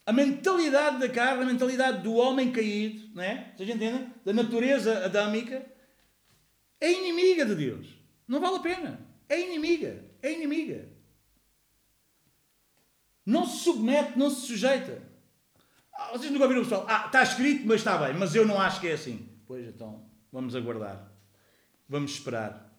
A 0.05 0.11
mentalidade 0.11 0.99
da 0.99 1.09
carne, 1.09 1.43
a 1.43 1.45
mentalidade 1.45 2.01
do 2.01 2.15
homem 2.15 2.51
caído, 2.51 3.13
não 3.13 3.21
é? 3.21 3.53
Vocês 3.55 3.69
entendem? 3.69 4.11
Da 4.25 4.33
natureza 4.33 5.05
adâmica, 5.05 5.65
é 6.79 6.91
inimiga 6.91 7.45
de 7.45 7.55
Deus. 7.55 7.87
Não 8.27 8.39
vale 8.39 8.57
a 8.57 8.59
pena. 8.59 8.99
É 9.29 9.39
inimiga. 9.39 10.03
É 10.21 10.31
inimiga. 10.31 10.89
Não 13.25 13.45
se 13.45 13.63
submete, 13.63 14.17
não 14.17 14.29
se 14.29 14.47
sujeita. 14.47 15.01
Ah, 15.93 16.11
vocês 16.13 16.31
nunca 16.31 16.45
ouviram 16.45 16.61
o 16.61 16.65
pessoal? 16.65 16.85
Ah, 16.87 17.07
está 17.07 17.23
escrito, 17.23 17.67
mas 17.67 17.77
está 17.77 17.97
bem, 17.97 18.13
mas 18.13 18.33
eu 18.33 18.45
não 18.45 18.59
acho 18.59 18.79
que 18.79 18.87
é 18.87 18.93
assim. 18.93 19.27
Pois 19.45 19.67
então, 19.67 20.09
vamos 20.31 20.55
aguardar. 20.55 21.11
Vamos 21.89 22.11
esperar. 22.11 22.73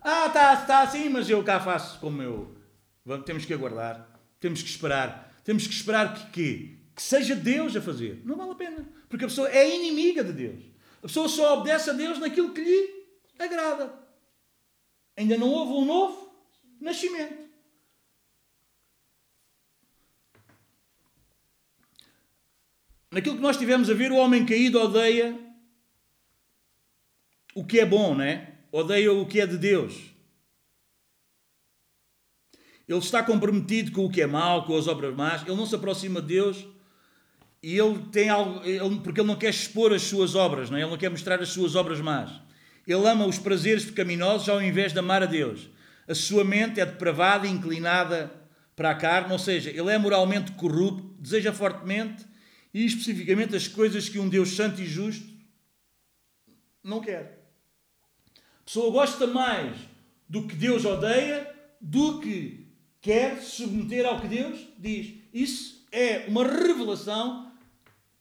Ah, 0.00 0.26
está, 0.26 0.54
está 0.54 0.82
assim, 0.82 1.08
mas 1.08 1.28
eu 1.28 1.42
cá 1.42 1.58
faço 1.58 1.98
como 1.98 2.22
eu. 2.22 2.56
Vamos, 3.04 3.26
temos 3.26 3.44
que 3.44 3.52
aguardar. 3.52 4.11
Temos 4.42 4.60
que 4.60 4.68
esperar. 4.68 5.32
Temos 5.44 5.68
que 5.68 5.72
esperar 5.72 6.14
que, 6.14 6.30
que, 6.32 6.78
que 6.96 7.02
seja 7.02 7.36
Deus 7.36 7.76
a 7.76 7.80
fazer. 7.80 8.20
Não 8.24 8.34
vale 8.34 8.50
a 8.50 8.54
pena. 8.56 8.88
Porque 9.08 9.24
a 9.24 9.28
pessoa 9.28 9.48
é 9.48 9.76
inimiga 9.76 10.24
de 10.24 10.32
Deus. 10.32 10.64
A 10.98 11.06
pessoa 11.06 11.28
só 11.28 11.60
obedece 11.60 11.90
a 11.90 11.92
Deus 11.92 12.18
naquilo 12.18 12.52
que 12.52 12.60
lhe 12.60 13.06
agrada. 13.38 13.94
Ainda 15.16 15.38
não 15.38 15.48
houve 15.48 15.72
um 15.74 15.84
novo 15.84 16.34
nascimento. 16.80 17.48
Naquilo 23.12 23.36
que 23.36 23.42
nós 23.42 23.56
tivemos 23.56 23.88
a 23.88 23.94
ver, 23.94 24.10
o 24.10 24.16
homem 24.16 24.44
caído 24.44 24.80
odeia 24.80 25.38
o 27.54 27.64
que 27.64 27.78
é 27.78 27.86
bom, 27.86 28.16
não 28.16 28.24
é? 28.24 28.54
Odeia 28.72 29.12
o 29.12 29.24
que 29.24 29.40
é 29.40 29.46
de 29.46 29.56
Deus. 29.56 30.11
Ele 32.92 33.00
está 33.00 33.22
comprometido 33.22 33.90
com 33.90 34.04
o 34.04 34.10
que 34.10 34.20
é 34.20 34.26
mau, 34.26 34.66
com 34.66 34.76
as 34.76 34.86
obras 34.86 35.14
más. 35.14 35.42
Ele 35.42 35.56
não 35.56 35.64
se 35.64 35.74
aproxima 35.74 36.20
de 36.20 36.28
Deus 36.28 36.66
e 37.62 37.78
ele 37.78 38.00
tem 38.12 38.28
algo, 38.28 38.60
ele, 38.66 39.00
porque 39.00 39.20
ele 39.20 39.28
não 39.28 39.36
quer 39.36 39.48
expor 39.48 39.94
as 39.94 40.02
suas 40.02 40.34
obras, 40.34 40.68
não 40.68 40.76
é? 40.76 40.82
ele 40.82 40.90
não 40.90 40.98
quer 40.98 41.08
mostrar 41.08 41.40
as 41.40 41.48
suas 41.48 41.74
obras 41.74 42.00
más. 42.00 42.30
Ele 42.86 43.08
ama 43.08 43.24
os 43.24 43.38
prazeres 43.38 43.84
pecaminosos 43.84 44.48
ao 44.48 44.60
invés 44.60 44.92
de 44.92 44.98
amar 44.98 45.22
a 45.22 45.26
Deus. 45.26 45.70
A 46.06 46.14
sua 46.14 46.44
mente 46.44 46.80
é 46.80 46.86
depravada 46.86 47.46
e 47.46 47.50
inclinada 47.50 48.30
para 48.76 48.90
a 48.90 48.94
carne, 48.94 49.32
ou 49.32 49.38
seja, 49.38 49.70
ele 49.70 49.90
é 49.90 49.96
moralmente 49.96 50.52
corrupto, 50.52 51.14
deseja 51.18 51.52
fortemente 51.52 52.26
e 52.74 52.84
especificamente 52.84 53.56
as 53.56 53.68
coisas 53.68 54.08
que 54.08 54.18
um 54.18 54.28
Deus 54.28 54.50
santo 54.50 54.82
e 54.82 54.86
justo 54.86 55.26
não 56.84 57.00
quer. 57.00 57.42
A 58.36 58.64
pessoa 58.64 58.92
gosta 58.92 59.26
mais 59.26 59.76
do 60.28 60.46
que 60.46 60.54
Deus 60.54 60.84
odeia 60.84 61.48
do 61.80 62.20
que 62.20 62.61
quer 63.02 63.42
submeter 63.42 64.06
ao 64.06 64.20
que 64.20 64.28
Deus 64.28 64.66
diz. 64.78 65.14
Isso 65.34 65.84
é 65.90 66.24
uma 66.28 66.44
revelação 66.44 67.52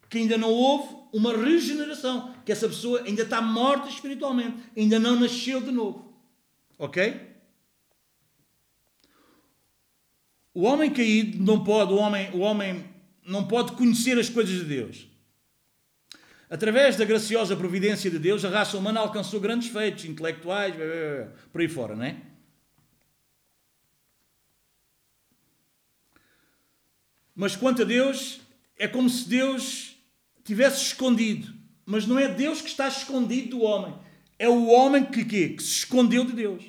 que 0.09 0.17
ainda 0.17 0.37
não 0.37 0.49
houve 0.49 0.93
uma 1.13 1.33
regeneração, 1.33 2.33
que 2.45 2.51
essa 2.51 2.67
pessoa 2.67 3.03
ainda 3.03 3.21
está 3.21 3.41
morta 3.41 3.87
espiritualmente, 3.87 4.57
ainda 4.75 4.99
não 4.99 5.17
nasceu 5.17 5.61
de 5.61 5.71
novo. 5.71 6.13
Ok? 6.77 7.29
O 10.53 10.63
homem 10.63 10.91
caído 10.91 11.41
não 11.41 11.63
pode, 11.63 11.93
o 11.93 11.97
homem, 11.97 12.29
o 12.31 12.39
homem 12.39 12.83
não 13.25 13.47
pode 13.47 13.73
conhecer 13.73 14.17
as 14.19 14.29
coisas 14.29 14.55
de 14.55 14.65
Deus. 14.65 15.07
Através 16.49 16.97
da 16.97 17.05
graciosa 17.05 17.55
providência 17.55 18.11
de 18.11 18.19
Deus, 18.19 18.43
a 18.43 18.49
raça 18.49 18.77
humana 18.77 18.99
alcançou 18.99 19.39
grandes 19.39 19.69
feitos 19.69 20.03
intelectuais, 20.03 20.75
por 21.53 21.61
aí 21.61 21.69
fora, 21.69 21.95
não 21.95 22.03
é? 22.03 22.30
Mas 27.41 27.55
quanto 27.55 27.81
a 27.81 27.85
Deus, 27.85 28.39
é 28.77 28.87
como 28.87 29.09
se 29.09 29.27
Deus 29.27 29.95
tivesse 30.43 30.83
escondido. 30.83 31.51
Mas 31.83 32.05
não 32.05 32.19
é 32.19 32.27
Deus 32.27 32.61
que 32.61 32.69
está 32.69 32.87
escondido 32.87 33.57
do 33.57 33.63
homem. 33.63 33.95
É 34.37 34.47
o 34.47 34.67
homem 34.67 35.03
que, 35.03 35.25
que, 35.25 35.59
se 35.59 35.79
escondeu 35.79 36.23
de 36.23 36.33
Deus. 36.33 36.63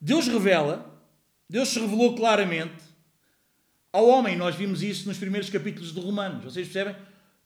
Deus 0.00 0.26
revela, 0.26 0.92
Deus 1.48 1.68
se 1.68 1.78
revelou 1.78 2.16
claramente 2.16 2.82
ao 3.92 4.08
homem. 4.08 4.36
Nós 4.36 4.56
vimos 4.56 4.82
isso 4.82 5.06
nos 5.06 5.18
primeiros 5.18 5.50
capítulos 5.50 5.94
de 5.94 6.00
Romanos. 6.00 6.42
Vocês 6.42 6.66
percebem? 6.66 6.96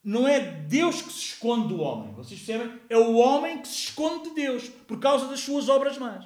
não 0.02 0.26
é 0.26 0.40
Deus 0.40 1.02
que 1.02 1.12
se 1.12 1.26
esconde 1.26 1.68
do 1.68 1.82
homem. 1.82 2.14
Vocês 2.14 2.40
percebem? 2.40 2.80
É 2.88 2.96
o 2.96 3.16
homem 3.16 3.60
que 3.60 3.68
se 3.68 3.88
esconde 3.88 4.30
de 4.30 4.36
Deus 4.36 4.66
por 4.88 4.98
causa 4.98 5.26
das 5.26 5.40
suas 5.40 5.68
obras 5.68 5.98
más. 5.98 6.24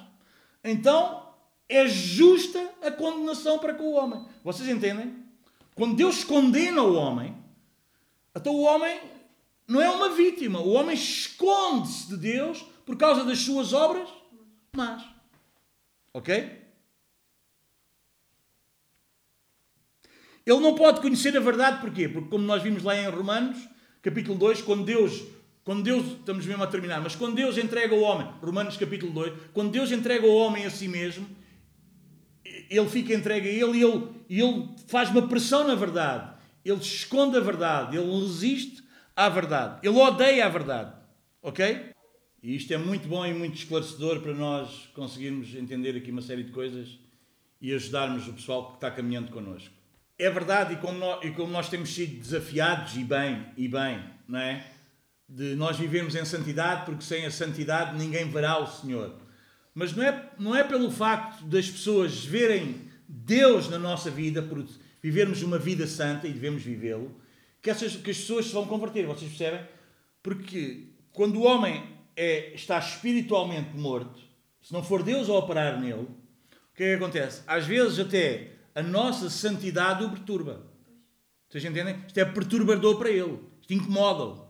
Então, 0.63 1.27
é 1.67 1.85
justa 1.89 2.71
a 2.81 2.89
condenação 2.89 3.59
para 3.59 3.73
com 3.73 3.83
o 3.83 3.95
homem. 3.95 4.25
Vocês 4.45 4.69
entendem? 4.69 5.24
Quando 5.75 5.95
Deus 5.97 6.23
condena 6.23 6.81
o 6.81 6.95
homem, 6.95 7.35
então 8.33 8.55
o 8.55 8.61
homem 8.61 8.97
não 9.67 9.81
é 9.81 9.89
uma 9.89 10.09
vítima. 10.09 10.59
O 10.59 10.71
homem 10.71 10.95
esconde-se 10.95 12.07
de 12.07 12.17
Deus 12.17 12.65
por 12.85 12.95
causa 12.95 13.25
das 13.25 13.39
suas 13.39 13.73
obras 13.73 14.07
más. 14.73 15.03
Ok? 16.13 16.63
Ele 20.45 20.59
não 20.59 20.75
pode 20.75 21.01
conhecer 21.01 21.35
a 21.35 21.39
verdade 21.41 21.81
porquê? 21.81 22.07
Porque, 22.07 22.29
como 22.29 22.45
nós 22.45 22.61
vimos 22.61 22.83
lá 22.83 22.95
em 22.95 23.09
Romanos, 23.09 23.57
capítulo 24.01 24.37
2, 24.37 24.61
quando 24.61 24.85
Deus, 24.85 25.23
quando 25.63 25.81
Deus, 25.83 26.05
estamos 26.05 26.45
mesmo 26.45 26.63
a 26.63 26.67
terminar, 26.67 27.01
mas 27.01 27.15
quando 27.15 27.35
Deus 27.35 27.57
entrega 27.57 27.95
o 27.95 28.01
homem, 28.01 28.29
Romanos 28.41 28.77
capítulo 28.77 29.11
2, 29.11 29.33
quando 29.51 29.71
Deus 29.71 29.91
entrega 29.91 30.25
o 30.27 30.35
homem 30.35 30.65
a 30.65 30.69
si 30.69 30.87
mesmo, 30.87 31.27
ele 32.69 32.89
fica 32.89 33.13
entregue 33.13 33.49
a 33.49 33.51
ele 33.51 33.79
e 33.79 33.83
ele, 33.83 34.09
ele 34.29 34.69
faz 34.87 35.09
uma 35.09 35.27
pressão 35.27 35.67
na 35.67 35.75
verdade. 35.75 36.33
Ele 36.63 36.79
esconde 36.79 37.37
a 37.37 37.39
verdade, 37.39 37.97
ele 37.97 38.19
resiste 38.19 38.83
à 39.15 39.29
verdade, 39.29 39.79
ele 39.87 39.97
odeia 39.97 40.45
a 40.45 40.49
verdade. 40.49 40.93
Ok? 41.41 41.91
E 42.41 42.55
isto 42.55 42.73
é 42.73 42.77
muito 42.77 43.07
bom 43.07 43.25
e 43.25 43.33
muito 43.33 43.55
esclarecedor 43.55 44.19
para 44.19 44.33
nós 44.33 44.89
conseguirmos 44.93 45.55
entender 45.55 45.95
aqui 45.95 46.11
uma 46.11 46.21
série 46.21 46.43
de 46.43 46.51
coisas 46.51 46.99
e 47.61 47.73
ajudarmos 47.73 48.27
o 48.27 48.33
pessoal 48.33 48.69
que 48.69 48.75
está 48.75 48.91
caminhando 48.91 49.31
connosco. 49.31 49.73
É 50.17 50.29
verdade, 50.29 50.73
e 50.73 50.77
como, 50.77 50.97
nós, 50.97 51.23
e 51.23 51.31
como 51.31 51.51
nós 51.51 51.69
temos 51.69 51.89
sido 51.89 52.19
desafiados, 52.19 52.95
e 52.95 53.03
bem, 53.03 53.45
e 53.57 53.67
bem, 53.67 54.03
não 54.27 54.39
é? 54.39 54.65
de 55.27 55.55
nós 55.55 55.77
vivermos 55.77 56.15
em 56.15 56.23
santidade, 56.23 56.85
porque 56.85 57.03
sem 57.03 57.25
a 57.25 57.31
santidade 57.31 57.97
ninguém 57.97 58.29
verá 58.29 58.59
o 58.59 58.67
Senhor. 58.67 59.15
Mas 59.75 59.93
não 59.93 60.03
é, 60.03 60.31
não 60.39 60.55
é 60.55 60.63
pelo 60.63 60.89
facto 60.89 61.43
das 61.43 61.69
pessoas 61.69 62.23
verem 62.23 62.89
Deus 63.09 63.69
na 63.69 63.77
nossa 63.77 64.09
vida, 64.09 64.41
por 64.41 64.65
vivermos 65.03 65.43
uma 65.43 65.59
vida 65.59 65.85
santa 65.85 66.27
e 66.27 66.31
devemos 66.31 66.63
vivê-lo, 66.63 67.13
que, 67.61 67.69
essas, 67.69 67.97
que 67.97 68.09
as 68.09 68.17
pessoas 68.17 68.45
se 68.45 68.53
vão 68.53 68.65
converter. 68.65 69.05
Vocês 69.05 69.29
percebem? 69.29 69.67
Porque 70.23 70.87
quando 71.11 71.35
o 71.35 71.43
homem 71.43 71.83
é, 72.15 72.55
está 72.55 72.79
espiritualmente 72.79 73.75
morto, 73.75 74.21
se 74.61 74.71
não 74.71 74.81
for 74.81 75.03
Deus 75.03 75.29
a 75.29 75.33
operar 75.33 75.79
nele, 75.79 76.03
o 76.03 76.75
que 76.75 76.83
é 76.83 76.97
que 76.97 77.03
acontece? 77.03 77.43
Às 77.45 77.65
vezes 77.65 77.99
até 77.99 78.53
a 78.73 78.81
nossa 78.81 79.29
santidade 79.29 80.05
o 80.05 80.09
perturba. 80.09 80.65
Vocês 81.49 81.65
entendem? 81.65 82.01
Isto 82.07 82.17
é 82.17 82.25
perturbador 82.25 82.97
para 82.97 83.09
ele. 83.09 83.39
Isto 83.61 83.73
incomoda-o. 83.73 84.45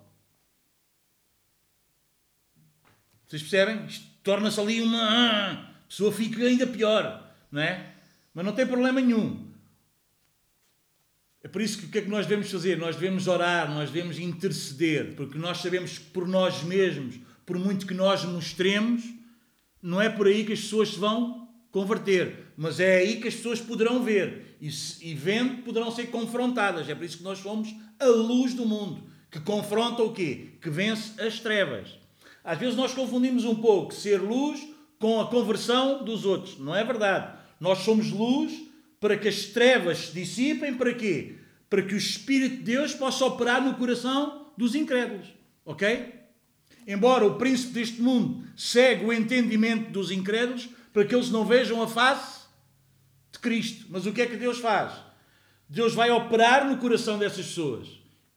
Vocês 3.26 3.42
percebem? 3.42 3.86
Isto 3.86 4.15
torna-se 4.26 4.60
ali 4.60 4.82
uma. 4.82 5.52
A 5.52 5.88
pessoa 5.88 6.12
fica 6.12 6.44
ainda 6.44 6.66
pior, 6.68 7.32
não 7.52 7.62
é? 7.62 7.94
Mas 8.34 8.44
não 8.44 8.52
tem 8.52 8.66
problema 8.66 9.00
nenhum. 9.00 9.46
É 11.42 11.48
por 11.48 11.62
isso 11.62 11.78
que 11.78 11.86
o 11.86 11.90
que 11.90 12.00
é 12.00 12.02
que 12.02 12.10
nós 12.10 12.26
devemos 12.26 12.52
fazer? 12.52 12.76
Nós 12.76 12.96
devemos 12.96 13.28
orar, 13.28 13.72
nós 13.72 13.92
devemos 13.92 14.18
interceder, 14.18 15.14
porque 15.16 15.38
nós 15.38 15.60
sabemos 15.60 16.00
que 16.00 16.06
por 16.06 16.28
nós 16.28 16.64
mesmos, 16.64 17.20
por 17.46 17.60
muito 17.60 17.86
que 17.86 17.94
nós 17.94 18.26
mostremos, 18.26 19.04
não 19.80 20.02
é 20.02 20.10
por 20.10 20.26
aí 20.26 20.44
que 20.44 20.54
as 20.54 20.62
pessoas 20.62 20.90
se 20.90 21.00
vão 21.00 21.48
converter, 21.70 22.52
mas 22.58 22.80
é 22.80 22.98
aí 22.98 23.22
que 23.22 23.28
as 23.28 23.36
pessoas 23.36 23.62
poderão 23.62 24.04
ver 24.04 24.58
e, 24.60 24.70
e 25.02 25.14
vendo 25.14 25.62
poderão 25.62 25.92
ser 25.92 26.08
confrontadas. 26.08 26.90
É 26.90 26.96
por 26.96 27.06
isso 27.06 27.20
que 27.20 27.24
nós 27.24 27.38
somos 27.38 27.76
a 28.00 28.08
luz 28.08 28.56
do 28.56 28.66
mundo, 28.66 29.04
que 29.30 29.40
confronta 29.40 30.02
o 30.02 30.12
quê? 30.12 30.54
Que 30.60 30.72
vence 30.72 31.22
as 31.22 31.40
trevas. 31.40 32.05
Às 32.46 32.60
vezes 32.60 32.76
nós 32.76 32.94
confundimos 32.94 33.44
um 33.44 33.56
pouco 33.56 33.92
ser 33.92 34.22
luz 34.22 34.66
com 35.00 35.20
a 35.20 35.28
conversão 35.28 36.04
dos 36.04 36.24
outros. 36.26 36.60
Não 36.60 36.76
é 36.76 36.84
verdade. 36.84 37.36
Nós 37.60 37.80
somos 37.80 38.12
luz 38.12 38.54
para 39.00 39.18
que 39.18 39.28
as 39.28 39.46
trevas 39.46 39.98
se 39.98 40.14
dissipem, 40.14 40.76
para 40.76 40.94
quê? 40.94 41.38
Para 41.68 41.82
que 41.82 41.96
o 41.96 41.98
Espírito 41.98 42.58
de 42.58 42.64
Deus 42.64 42.94
possa 42.94 43.26
operar 43.26 43.64
no 43.64 43.74
coração 43.74 44.52
dos 44.56 44.76
incrédulos. 44.76 45.28
Ok? 45.66 46.14
Embora 46.88 47.26
o 47.26 47.36
príncipe 47.36 47.74
deste 47.74 48.00
mundo 48.00 48.48
segue 48.56 49.06
o 49.06 49.12
entendimento 49.12 49.90
dos 49.90 50.12
incrédulos, 50.12 50.70
para 50.94 51.04
que 51.04 51.16
eles 51.16 51.32
não 51.32 51.44
vejam 51.44 51.82
a 51.82 51.88
face 51.88 52.42
de 53.32 53.40
Cristo. 53.40 53.88
Mas 53.90 54.06
o 54.06 54.14
que 54.14 54.22
é 54.22 54.28
que 54.28 54.38
Deus 54.38 54.60
faz? 54.60 54.94
Deus 55.68 55.96
vai 55.96 56.12
operar 56.12 56.70
no 56.70 56.78
coração 56.78 57.18
dessas 57.18 57.48
pessoas. 57.48 57.88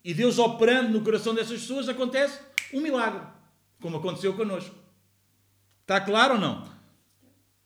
E 0.02 0.14
Deus 0.14 0.38
operando 0.38 0.90
no 0.90 1.04
coração 1.04 1.34
dessas 1.34 1.60
pessoas 1.60 1.88
acontece 1.88 2.40
um 2.72 2.80
milagre, 2.80 3.20
como 3.80 3.96
aconteceu 3.96 4.34
connosco. 4.34 4.74
Está 5.82 6.00
claro 6.00 6.34
ou 6.34 6.40
não? 6.40 6.68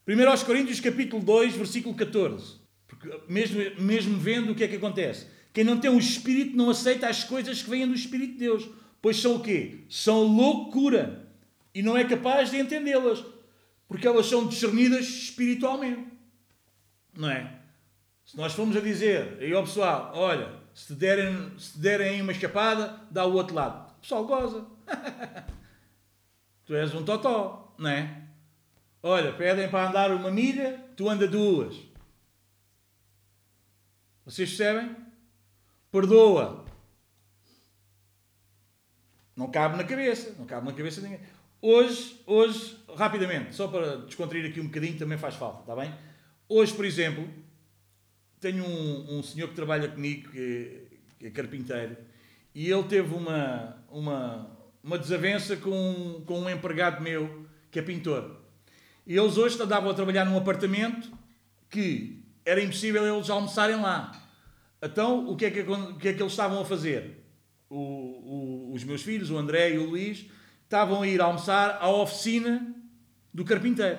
1 0.07 0.45
Coríntios 0.45 0.81
capítulo 0.81 1.23
2, 1.23 1.55
versículo 1.55 1.95
14. 1.95 2.61
Porque 2.87 3.09
mesmo, 3.29 3.61
mesmo 3.81 4.19
vendo 4.19 4.53
o 4.53 4.55
que 4.55 4.65
é 4.65 4.69
que 4.69 4.77
acontece. 4.77 5.27
Quem 5.53 5.65
não 5.65 5.79
tem 5.79 5.91
o 5.91 5.99
Espírito 5.99 6.57
não 6.57 6.71
aceita 6.71 7.09
as 7.09 7.25
coisas 7.25 7.63
que 7.63 7.71
vêm 7.71 7.87
do 7.87 7.95
Espírito 7.95 8.33
de 8.33 8.39
Deus. 8.39 8.69
Pois 9.01 9.17
são 9.19 9.37
o 9.37 9.41
quê? 9.41 9.81
São 9.89 10.23
loucura. 10.25 11.29
E 11.75 11.83
não 11.83 11.97
é 11.97 12.05
capaz 12.05 12.51
de 12.51 12.59
entendê-las 12.59 13.25
porque 13.93 14.09
elas 14.09 14.25
são 14.25 14.47
discernidas 14.47 15.07
espiritualmente. 15.07 16.07
Não 17.15 17.29
é? 17.29 17.59
Se 18.25 18.35
nós 18.39 18.55
formos 18.55 18.75
a 18.75 18.81
dizer 18.81 19.37
aí 19.39 19.53
ao 19.53 19.65
pessoal, 19.65 20.13
olha, 20.15 20.51
se 20.73 20.95
derem, 20.95 21.53
se 21.59 21.79
derem 21.79 22.23
uma 22.23 22.33
escapada, 22.33 23.01
dá 23.11 23.27
o 23.27 23.35
outro 23.35 23.55
lado. 23.55 23.91
O 23.91 24.01
pessoal 24.01 24.25
goza. 24.25 24.65
tu 26.65 26.75
és 26.75 26.95
um 26.95 27.05
totó, 27.05 27.75
não 27.79 27.91
é? 27.91 28.23
Olha, 29.03 29.33
pedem 29.33 29.69
para 29.69 29.89
andar 29.89 30.11
uma 30.13 30.31
milha, 30.31 30.79
tu 30.97 31.09
anda 31.09 31.27
duas. 31.27 31.77
Vocês 34.25 34.49
percebem? 34.49 34.95
Perdoa. 35.91 36.65
Não 39.35 39.51
cabe 39.51 39.77
na 39.77 39.85
cabeça. 39.85 40.35
Não 40.39 40.47
cabe 40.47 40.67
na 40.67 40.73
cabeça 40.73 41.01
de 41.01 41.09
ninguém. 41.09 41.27
Hoje, 41.61 42.21
hoje, 42.27 42.77
rapidamente, 42.97 43.55
só 43.55 43.69
para 43.69 43.99
descontrair 43.99 44.51
aqui 44.51 44.61
um 44.61 44.67
bocadinho, 44.67 44.99
também 44.99 45.17
faz 45.17 45.37
falta, 45.37 45.61
está 45.61 45.77
bem? 45.77 45.95
Hoje, 46.49 46.75
por 46.75 46.85
exemplo, 46.85 47.29
tenho 48.41 48.65
um, 48.65 49.19
um 49.19 49.23
senhor 49.23 49.49
que 49.49 49.55
trabalha 49.55 49.89
comigo, 49.89 50.29
que, 50.31 50.89
que, 51.21 51.27
é 51.27 51.31
carpinteiro, 51.31 51.97
e 52.53 52.69
ele 52.69 52.83
teve 52.83 53.15
uma, 53.15 53.81
uma, 53.89 54.51
uma 54.83 54.99
desavença 54.99 55.57
com, 55.57 56.23
com 56.27 56.41
um 56.41 56.51
empregado 56.51 57.03
meu, 57.03 57.47
que 57.71 57.79
é 57.79 57.83
pintor. 57.83 58.41
E 59.07 59.17
eles 59.17 59.37
hoje 59.37 59.61
andavam 59.61 59.91
a 59.91 59.95
trabalhar 59.95 60.25
num 60.25 60.37
apartamento 60.37 61.11
que 61.71 62.25
era 62.45 62.63
impossível 62.63 63.07
eles 63.07 63.31
almoçarem 63.31 63.77
lá. 63.77 64.13
Então, 64.83 65.29
o 65.29 65.37
que 65.37 65.47
é 65.47 65.51
que, 65.51 65.61
o 65.61 65.95
que, 65.97 66.09
é 66.09 66.13
que 66.13 66.23
eles 66.23 66.33
estavam 66.33 66.61
a 66.61 66.65
fazer? 66.65 67.25
O, 67.71 67.77
o, 67.77 68.73
os 68.75 68.85
meus 68.85 69.03
filhos, 69.03 69.31
o 69.31 69.39
André 69.39 69.75
e 69.75 69.79
o 69.79 69.89
Luís, 69.89 70.27
estavam 70.65 71.03
a 71.03 71.07
ir 71.07 71.21
almoçar 71.21 71.79
à 71.81 71.89
oficina 71.89 72.75
do 73.33 73.45
carpinteiro. 73.45 73.99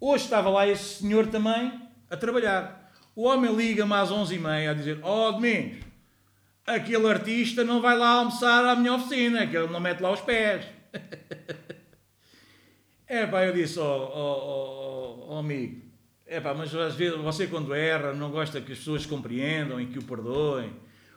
Hoje 0.00 0.24
estava 0.24 0.48
lá 0.48 0.66
esse 0.66 1.00
senhor 1.00 1.26
também 1.28 1.80
a 2.10 2.16
trabalhar. 2.16 2.92
O 3.14 3.24
homem 3.24 3.54
liga-me 3.54 3.92
às 3.94 4.10
11h30 4.10 4.70
a 4.70 4.74
dizer: 4.74 4.98
Ó 5.02 5.28
oh, 5.28 5.32
Domingos, 5.32 5.85
aquele 6.66 7.08
artista 7.08 7.62
não 7.62 7.80
vai 7.80 7.96
lá 7.96 8.08
almoçar 8.08 8.64
à 8.64 8.74
minha 8.74 8.94
oficina, 8.94 9.46
que 9.46 9.56
ele 9.56 9.68
não 9.68 9.80
mete 9.80 10.00
lá 10.00 10.12
os 10.12 10.20
pés. 10.20 10.66
é 13.06 13.26
pá, 13.26 13.44
eu 13.44 13.52
disse: 13.52 13.78
Ó 13.78 13.84
oh, 13.84 15.28
oh, 15.28 15.34
oh, 15.34 15.38
amigo, 15.38 15.82
é 16.26 16.40
pá, 16.40 16.52
mas 16.52 16.74
às 16.74 16.96
vezes 16.96 17.18
você 17.18 17.46
quando 17.46 17.74
erra 17.74 18.12
não 18.12 18.30
gosta 18.30 18.60
que 18.60 18.72
as 18.72 18.78
pessoas 18.78 19.06
compreendam 19.06 19.80
e 19.80 19.86
que 19.86 19.98
o 19.98 20.04
perdoem. 20.04 20.72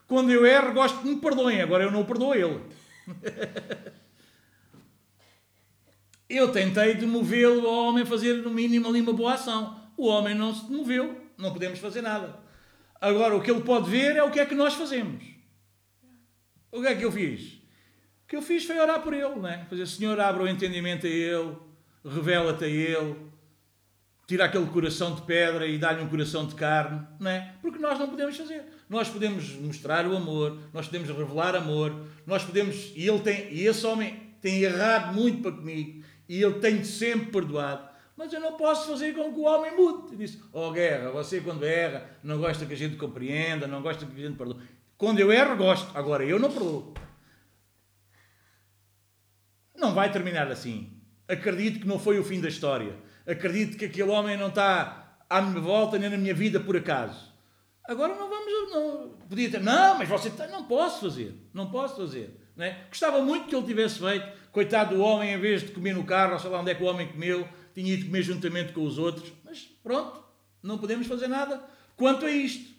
Quando 0.08 0.32
eu 0.32 0.46
erro, 0.46 0.74
gosto 0.74 1.00
que 1.00 1.08
me 1.08 1.18
perdoem, 1.18 1.62
agora 1.62 1.84
eu 1.84 1.92
não 1.92 2.06
perdoo 2.06 2.36
ele. 2.36 2.62
Eu 6.30 6.52
tentei 6.52 6.94
de 6.94 7.08
movê-lo 7.08 7.68
ao 7.68 7.88
homem 7.88 8.06
fazer 8.06 8.44
no 8.44 8.52
mínimo 8.52 8.88
ali 8.88 9.02
uma 9.02 9.14
boa 9.14 9.34
ação. 9.34 9.82
O 9.98 10.06
homem 10.06 10.36
não 10.36 10.54
se 10.54 10.72
moveu, 10.72 11.20
não 11.36 11.52
podemos 11.52 11.80
fazer 11.80 12.04
nada. 12.04 12.38
Agora, 13.02 13.36
o 13.36 13.42
que 13.42 13.50
ele 13.50 13.62
pode 13.62 13.90
ver 13.90 14.16
é 14.16 14.22
o 14.22 14.30
que 14.30 14.40
é 14.40 14.46
que 14.46 14.54
nós 14.54 14.76
fazemos. 14.76 15.39
O 16.72 16.82
que 16.82 16.88
é 16.88 16.96
que 16.96 17.06
eu 17.06 17.12
fiz? 17.12 17.54
O 18.24 18.28
que 18.28 18.36
eu 18.36 18.42
fiz 18.42 18.66
foi 18.66 18.80
orar 18.80 19.02
por 19.02 19.14
ele, 19.14 19.36
não 19.36 19.48
é? 19.48 19.66
Fazer, 19.66 19.88
Senhor, 19.88 20.20
abra 20.20 20.44
o 20.44 20.48
entendimento 20.48 21.08
a 21.08 21.10
ele, 21.10 21.58
revela-te 22.06 22.66
a 22.66 22.68
ele, 22.68 23.16
tira 24.28 24.46
aquele 24.46 24.68
coração 24.68 25.16
de 25.16 25.24
pedra 25.24 25.66
e 25.66 25.78
dá-lhe 25.78 26.02
um 26.02 26.08
coração 26.08 26.46
de 26.46 26.54
carne, 26.54 27.06
não 27.20 27.32
é? 27.32 27.56
Porque 27.62 27.80
nós 27.80 27.98
não 27.98 28.08
podemos 28.08 28.38
fazer. 28.38 28.64
Nós 28.88 29.10
podemos 29.10 29.54
mostrar 29.56 30.06
o 30.06 30.16
amor, 30.16 30.60
nós 30.72 30.86
podemos 30.86 31.10
revelar 31.10 31.56
amor, 31.56 32.06
nós 32.28 32.44
podemos. 32.44 32.92
E, 32.96 33.08
ele 33.08 33.20
tem, 33.20 33.52
e 33.52 33.66
esse 33.66 33.86
homem 33.86 34.30
tem 34.42 34.62
errado 34.62 35.14
muito 35.14 35.42
para 35.42 35.52
comigo 35.52 36.04
e 36.30 36.44
ele 36.44 36.60
tem 36.60 36.84
sempre 36.84 37.32
perdoado. 37.32 37.90
Mas 38.16 38.32
eu 38.32 38.40
não 38.40 38.54
posso 38.54 38.88
fazer 38.88 39.14
com 39.16 39.34
que 39.34 39.40
o 39.40 39.46
homem 39.46 39.76
mude. 39.76 40.14
Ele 40.14 40.18
disse: 40.18 40.40
Oh, 40.54 40.70
guerra, 40.72 41.10
você 41.10 41.42
quando 41.42 41.66
erra, 41.66 42.08
não 42.22 42.38
gosta 42.38 42.66
que 42.66 42.74
a 42.74 42.78
gente 42.78 42.98
compreenda, 42.98 43.66
não 43.66 43.82
gosta 43.82 44.06
que 44.06 44.12
a 44.12 44.28
gente 44.28 44.38
perdoe. 44.38 44.58
Quando 45.00 45.20
eu 45.20 45.32
erro, 45.32 45.56
gosto. 45.56 45.98
Agora 45.98 46.24
eu 46.24 46.38
não 46.38 46.52
perdoo. 46.52 46.94
Não 49.76 49.96
vai 49.96 50.12
terminar 50.12 50.52
assim. 50.52 51.02
Acredito 51.28 51.80
que 51.80 51.88
não 51.88 51.98
foi 51.98 52.20
o 52.20 52.24
fim 52.24 52.40
da 52.40 52.50
história. 52.50 52.96
Acredito 53.26 53.78
que 53.78 53.86
aquele 53.86 54.12
homem 54.12 54.38
não 54.38 54.50
está 54.50 55.18
à 55.28 55.42
minha 55.42 55.60
volta 55.60 55.98
nem 55.98 56.10
na 56.10 56.18
minha 56.18 56.34
vida 56.34 56.60
por 56.60 56.78
acaso. 56.78 57.34
Agora 57.88 58.14
não 58.14 58.30
vamos. 58.30 58.72
Não, 58.72 59.10
podia 59.28 59.50
ter. 59.50 59.62
Não, 59.62 59.98
mas 59.98 60.08
você. 60.08 60.30
Não 60.52 60.66
posso 60.66 61.00
fazer. 61.00 61.34
Não 61.54 61.72
posso 61.72 61.96
fazer. 61.96 62.38
Não 62.56 62.66
é? 62.66 62.86
Gostava 62.90 63.24
muito 63.24 63.48
que 63.48 63.56
ele 63.56 63.66
tivesse 63.66 64.00
feito 64.00 64.40
Coitado 64.52 64.96
do 64.96 65.02
homem, 65.02 65.34
em 65.34 65.40
vez 65.40 65.62
de 65.62 65.72
comer 65.72 65.94
no 65.94 66.04
carro, 66.04 66.40
sei 66.40 66.50
lá 66.50 66.60
onde 66.60 66.72
é 66.72 66.76
que 66.76 66.84
o 66.84 66.88
homem 66.88 67.08
comeu, 67.08 67.48
tinha 67.74 67.94
ido 67.94 68.06
comer 68.06 68.24
juntamente 68.24 68.74
com 68.74 68.84
os 68.84 68.98
outros. 68.98 69.32
Mas 69.46 69.60
pronto, 69.84 70.24
não 70.64 70.78
podemos 70.78 71.06
fazer 71.06 71.28
nada 71.28 71.64
quanto 71.96 72.26
a 72.26 72.32
isto. 72.32 72.79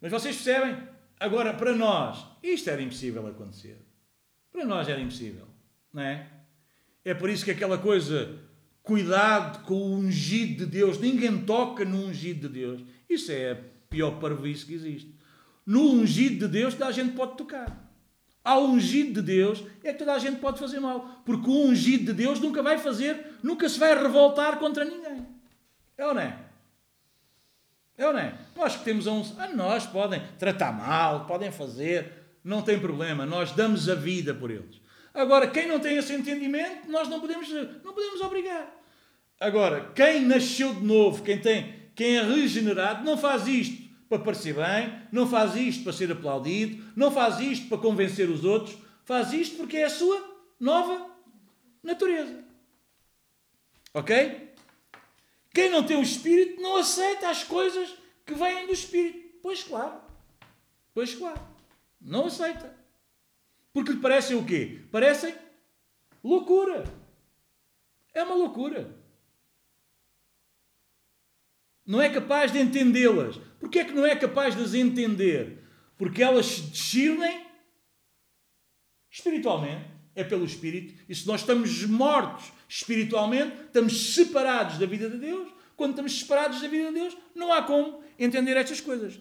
Mas 0.00 0.10
vocês 0.10 0.36
percebem? 0.36 0.76
Agora, 1.18 1.52
para 1.54 1.74
nós, 1.74 2.24
isto 2.42 2.70
era 2.70 2.80
impossível 2.80 3.26
acontecer. 3.26 3.78
Para 4.52 4.64
nós 4.64 4.88
era 4.88 5.00
impossível, 5.00 5.46
não 5.92 6.02
é? 6.02 6.26
É 7.04 7.14
por 7.14 7.28
isso 7.28 7.44
que 7.44 7.50
aquela 7.50 7.78
coisa, 7.78 8.38
cuidado 8.82 9.64
com 9.64 9.74
o 9.74 9.94
ungido 9.96 10.64
de 10.64 10.66
Deus, 10.66 10.98
ninguém 10.98 11.44
toca 11.44 11.84
no 11.84 12.06
ungido 12.06 12.48
de 12.48 12.54
Deus. 12.54 12.82
Isso 13.08 13.32
é 13.32 13.52
a 13.52 13.56
pior 13.88 14.20
parvoíce 14.20 14.66
que 14.66 14.74
existe. 14.74 15.14
No 15.66 15.92
ungido 15.92 16.46
de 16.46 16.52
Deus, 16.52 16.74
toda 16.74 16.86
a 16.86 16.92
gente 16.92 17.14
pode 17.14 17.36
tocar 17.36 17.88
ao 18.48 18.64
ungido 18.64 19.20
de 19.20 19.26
Deus, 19.26 19.62
é 19.84 19.92
que 19.92 19.98
toda 19.98 20.14
a 20.14 20.18
gente 20.18 20.40
pode 20.40 20.58
fazer 20.58 20.80
mal. 20.80 21.22
Porque 21.22 21.50
o 21.50 21.66
ungido 21.66 22.06
de 22.06 22.12
Deus 22.14 22.40
nunca 22.40 22.62
vai 22.62 22.78
fazer, 22.78 23.36
nunca 23.42 23.68
se 23.68 23.78
vai 23.78 23.94
revoltar 23.94 24.58
contra 24.58 24.86
ninguém. 24.86 25.26
É 25.98 26.06
ou 26.06 26.14
não 26.14 26.22
é? 26.22 26.47
Ou 27.98 28.12
não 28.12 28.20
é? 28.20 28.34
Nós 28.56 28.76
que 28.76 28.84
temos 28.84 29.06
a 29.06 29.12
um. 29.12 29.24
Ah, 29.38 29.48
nós 29.48 29.86
podem 29.86 30.22
tratar 30.38 30.72
mal, 30.72 31.26
podem 31.26 31.50
fazer. 31.50 32.12
não 32.44 32.62
tem 32.62 32.78
problema, 32.78 33.26
nós 33.26 33.52
damos 33.52 33.88
a 33.88 33.94
vida 33.94 34.32
por 34.32 34.50
eles. 34.50 34.80
Agora, 35.12 35.48
quem 35.48 35.66
não 35.66 35.80
tem 35.80 35.96
esse 35.96 36.12
entendimento, 36.14 36.88
nós 36.88 37.08
não 37.08 37.20
podemos, 37.20 37.48
não 37.50 37.92
podemos 37.92 38.20
obrigar. 38.20 38.72
Agora, 39.40 39.90
quem 39.94 40.20
nasceu 40.20 40.74
de 40.74 40.84
novo, 40.84 41.22
quem 41.22 41.40
tem, 41.40 41.74
quem 41.94 42.16
é 42.16 42.22
regenerado, 42.22 43.04
não 43.04 43.18
faz 43.18 43.46
isto 43.46 43.88
para 44.08 44.20
parecer 44.20 44.54
bem, 44.54 44.92
não 45.12 45.26
faz 45.28 45.54
isto 45.56 45.82
para 45.84 45.92
ser 45.92 46.10
aplaudido, 46.10 46.82
não 46.96 47.10
faz 47.10 47.40
isto 47.40 47.68
para 47.68 47.78
convencer 47.78 48.28
os 48.30 48.44
outros, 48.44 48.76
faz 49.04 49.32
isto 49.32 49.56
porque 49.56 49.76
é 49.76 49.84
a 49.84 49.90
sua 49.90 50.22
nova 50.58 51.10
natureza. 51.82 52.44
Ok? 53.92 54.47
Quem 55.58 55.70
não 55.70 55.82
tem 55.82 55.96
o 55.96 56.02
Espírito 56.04 56.62
não 56.62 56.76
aceita 56.76 57.28
as 57.28 57.42
coisas 57.42 57.92
que 58.24 58.32
vêm 58.32 58.68
do 58.68 58.72
Espírito. 58.72 59.40
Pois 59.42 59.64
claro. 59.64 60.00
Pois 60.94 61.16
claro. 61.16 61.40
Não 62.00 62.26
aceita. 62.26 62.78
Porque 63.72 63.90
lhe 63.90 63.98
parecem 63.98 64.36
o 64.36 64.46
quê? 64.46 64.82
Parecem 64.92 65.34
loucura. 66.22 66.84
É 68.14 68.22
uma 68.22 68.36
loucura. 68.36 68.96
Não 71.84 72.00
é 72.00 72.08
capaz 72.08 72.52
de 72.52 72.60
entendê-las. 72.60 73.36
Porquê 73.58 73.80
é 73.80 73.84
que 73.84 73.92
não 73.92 74.06
é 74.06 74.14
capaz 74.14 74.54
de 74.54 74.62
as 74.62 74.74
entender? 74.74 75.64
Porque 75.96 76.22
elas 76.22 76.46
se 76.46 76.62
discernem 76.70 77.44
espiritualmente. 79.10 79.90
É 80.14 80.22
pelo 80.22 80.44
Espírito. 80.44 81.02
E 81.08 81.14
se 81.16 81.26
nós 81.26 81.40
estamos 81.40 81.82
mortos 81.82 82.52
espiritualmente, 82.68 83.56
estamos 83.64 84.14
separados 84.14 84.78
da 84.78 84.86
vida 84.86 85.08
de 85.08 85.18
Deus. 85.18 85.48
Quando 85.74 85.90
estamos 85.90 86.18
separados 86.18 86.60
da 86.60 86.68
vida 86.68 86.88
de 86.88 86.94
Deus, 86.94 87.16
não 87.34 87.52
há 87.52 87.62
como 87.62 88.02
entender 88.18 88.56
estas 88.56 88.80
coisas. 88.80 89.18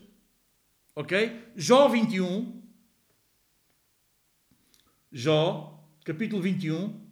Ok? 0.94 1.52
Jó 1.56 1.88
21. 1.88 2.62
Jó, 5.12 5.84
capítulo 6.04 6.42
21. 6.42 7.08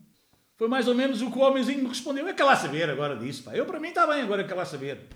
Foi 0.58 0.68
mais 0.68 0.88
ou 0.88 0.96
menos 0.96 1.22
o 1.22 1.32
que 1.32 1.38
o 1.38 1.42
homenzinho 1.42 1.84
me 1.84 1.88
respondeu. 1.88 2.28
É 2.28 2.34
que 2.34 2.44
lá 2.44 2.56
saber 2.56 2.90
agora 2.90 3.16
disso. 3.16 3.44
Pá. 3.44 3.56
Eu, 3.56 3.66
para 3.66 3.80
mim, 3.80 3.90
está 3.90 4.08
bem 4.08 4.22
agora 4.22 4.44
que 4.44 4.54
lá 4.54 4.66
saber. 4.66 5.08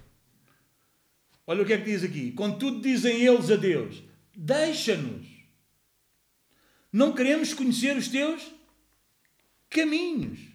Olha 1.47 1.63
o 1.63 1.65
que 1.65 1.73
é 1.73 1.77
que 1.77 1.85
diz 1.85 2.03
aqui. 2.03 2.31
Contudo, 2.31 2.81
dizem 2.81 3.21
eles 3.21 3.49
a 3.49 3.55
Deus: 3.55 4.03
Deixa-nos. 4.35 5.27
Não 6.91 7.13
queremos 7.13 7.53
conhecer 7.53 7.95
os 7.97 8.07
teus 8.07 8.51
caminhos. 9.69 10.48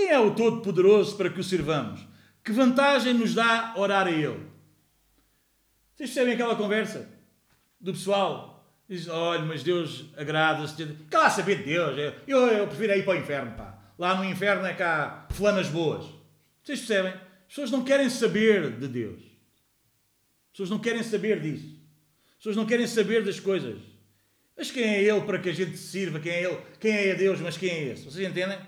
Quem 0.00 0.08
é 0.08 0.18
o 0.18 0.34
Todo-Poderoso 0.34 1.14
para 1.14 1.28
que 1.28 1.38
o 1.38 1.44
sirvamos? 1.44 2.00
Que 2.42 2.52
vantagem 2.52 3.12
nos 3.12 3.34
dá 3.34 3.74
orar 3.76 4.06
a 4.06 4.10
Ele? 4.10 4.40
Vocês 5.94 6.08
percebem 6.08 6.32
aquela 6.32 6.56
conversa 6.56 7.06
do 7.78 7.92
pessoal? 7.92 8.66
Diz, 8.88 9.06
olha, 9.08 9.44
mas 9.44 9.62
Deus 9.62 10.06
agrada-se. 10.16 10.74
Que 10.74 11.14
lá 11.14 11.28
saber 11.28 11.58
de 11.58 11.64
Deus. 11.64 11.98
Eu, 12.26 12.38
eu 12.38 12.66
prefiro 12.66 12.94
ir 12.94 13.04
para 13.04 13.12
o 13.12 13.20
inferno, 13.20 13.52
pá. 13.52 13.78
Lá 13.98 14.14
no 14.14 14.24
inferno 14.24 14.64
é 14.64 14.72
há 14.82 15.26
flamas 15.32 15.68
boas. 15.68 16.06
Vocês 16.62 16.78
percebem? 16.78 17.12
As 17.12 17.48
pessoas 17.48 17.70
não 17.70 17.84
querem 17.84 18.08
saber 18.08 18.70
de 18.78 18.88
Deus. 18.88 19.20
As 19.20 20.52
pessoas 20.52 20.70
não 20.70 20.78
querem 20.78 21.02
saber 21.02 21.40
disso. 21.42 21.76
As 22.30 22.36
pessoas 22.36 22.56
não 22.56 22.64
querem 22.64 22.86
saber 22.86 23.22
das 23.22 23.38
coisas. 23.38 23.78
Mas 24.56 24.70
quem 24.70 24.82
é 24.82 25.02
Ele 25.02 25.20
para 25.20 25.38
que 25.38 25.50
a 25.50 25.54
gente 25.54 25.76
sirva? 25.76 26.18
Quem 26.18 26.32
é 26.32 26.44
Ele? 26.44 26.58
Quem 26.80 26.90
é 26.90 27.14
Deus, 27.14 27.38
mas 27.42 27.58
quem 27.58 27.68
é 27.68 27.82
esse? 27.92 28.04
Vocês 28.04 28.26
entendem? 28.26 28.58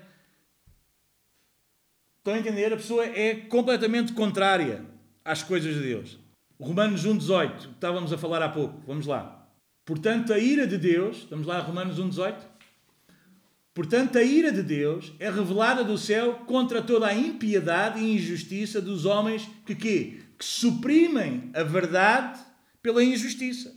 Estão 2.23 2.35
a 2.35 2.39
entender? 2.39 2.71
A 2.71 2.77
pessoa 2.77 3.05
é 3.05 3.35
completamente 3.35 4.13
contrária 4.13 4.85
às 5.25 5.43
coisas 5.43 5.75
de 5.75 5.81
Deus. 5.81 6.17
Romanos 6.57 7.05
1,18, 7.05 7.57
que 7.57 7.67
estávamos 7.71 8.13
a 8.13 8.17
falar 8.17 8.41
há 8.41 8.47
pouco. 8.47 8.81
Vamos 8.87 9.05
lá. 9.05 9.45
Portanto, 9.83 10.31
a 10.31 10.39
ira 10.39 10.65
de 10.65 10.77
Deus, 10.77 11.17
estamos 11.17 11.45
lá 11.45 11.59
Romanos 11.59 11.99
1,18. 11.99 12.35
Portanto, 13.73 14.17
a 14.17 14.23
ira 14.23 14.53
de 14.53 14.63
Deus 14.63 15.11
é 15.19 15.29
revelada 15.29 15.83
do 15.83 15.97
céu 15.97 16.35
contra 16.47 16.81
toda 16.81 17.07
a 17.07 17.13
impiedade 17.13 17.99
e 17.99 18.15
injustiça 18.15 18.79
dos 18.79 19.03
homens 19.03 19.45
que 19.65 19.75
quê? 19.75 20.21
Que 20.39 20.45
suprimem 20.45 21.51
a 21.53 21.63
verdade 21.63 22.39
pela 22.81 23.03
injustiça. 23.03 23.75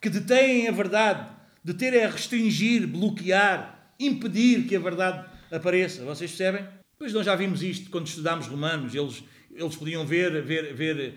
Que 0.00 0.08
detêm 0.08 0.68
a 0.68 0.70
verdade. 0.70 1.28
Deter 1.64 1.92
é 1.92 2.06
restringir, 2.06 2.86
bloquear, 2.86 3.92
impedir 3.98 4.64
que 4.68 4.76
a 4.76 4.80
verdade 4.80 5.28
apareça. 5.50 6.04
Vocês 6.04 6.30
percebem? 6.30 6.77
Pois 6.98 7.12
nós 7.12 7.24
já 7.24 7.36
vimos 7.36 7.62
isto 7.62 7.90
quando 7.90 8.08
estudámos 8.08 8.48
Romanos, 8.48 8.92
eles, 8.92 9.22
eles 9.54 9.76
podiam 9.76 10.04
ver, 10.04 10.42
ver, 10.42 10.74
ver 10.74 11.14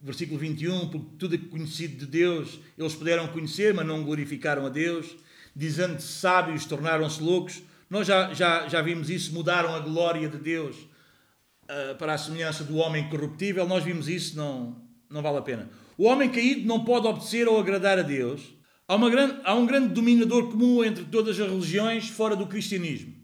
versículo 0.00 0.40
21, 0.40 0.88
porque 0.88 1.06
tudo 1.18 1.34
é 1.36 1.38
conhecido 1.38 1.98
de 1.98 2.06
Deus, 2.06 2.58
eles 2.76 2.94
puderam 2.96 3.28
conhecer, 3.28 3.72
mas 3.72 3.86
não 3.86 4.02
glorificaram 4.02 4.66
a 4.66 4.68
Deus, 4.68 5.14
dizendo-se 5.54 6.08
sábios, 6.08 6.64
tornaram-se 6.64 7.22
loucos. 7.22 7.62
Nós 7.88 8.08
já, 8.08 8.34
já, 8.34 8.66
já 8.66 8.82
vimos 8.82 9.08
isso, 9.08 9.32
mudaram 9.32 9.72
a 9.72 9.78
glória 9.78 10.28
de 10.28 10.36
Deus 10.36 10.76
uh, 10.76 11.94
para 11.96 12.14
a 12.14 12.18
semelhança 12.18 12.64
do 12.64 12.76
homem 12.76 13.08
corruptível. 13.08 13.68
Nós 13.68 13.84
vimos 13.84 14.08
isso, 14.08 14.36
não, 14.36 14.82
não 15.08 15.22
vale 15.22 15.38
a 15.38 15.42
pena. 15.42 15.70
O 15.96 16.06
homem 16.06 16.28
caído 16.28 16.66
não 16.66 16.84
pode 16.84 17.06
obedecer 17.06 17.46
ou 17.46 17.58
agradar 17.58 18.00
a 18.00 18.02
Deus. 18.02 18.52
Há, 18.88 18.96
uma 18.96 19.08
grande, 19.08 19.40
há 19.44 19.54
um 19.54 19.66
grande 19.66 19.94
dominador 19.94 20.50
comum 20.50 20.82
entre 20.82 21.04
todas 21.04 21.38
as 21.38 21.48
religiões 21.48 22.08
fora 22.08 22.34
do 22.34 22.48
cristianismo. 22.48 23.19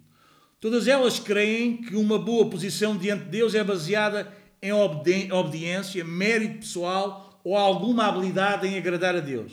Todas 0.60 0.88
elas 0.88 1.18
creem 1.18 1.76
que 1.76 1.94
uma 1.94 2.18
boa 2.18 2.48
posição 2.48 2.96
diante 2.96 3.24
de 3.24 3.30
Deus 3.30 3.54
é 3.54 3.62
baseada 3.62 4.34
em 4.62 4.72
obedi 4.72 5.30
obediência, 5.30 6.02
mérito 6.04 6.60
pessoal 6.60 7.40
ou 7.44 7.56
alguma 7.56 8.06
habilidade 8.06 8.66
em 8.66 8.76
agradar 8.76 9.14
a 9.14 9.20
Deus. 9.20 9.52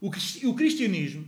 O, 0.00 0.10
cristianismo, 0.54 1.26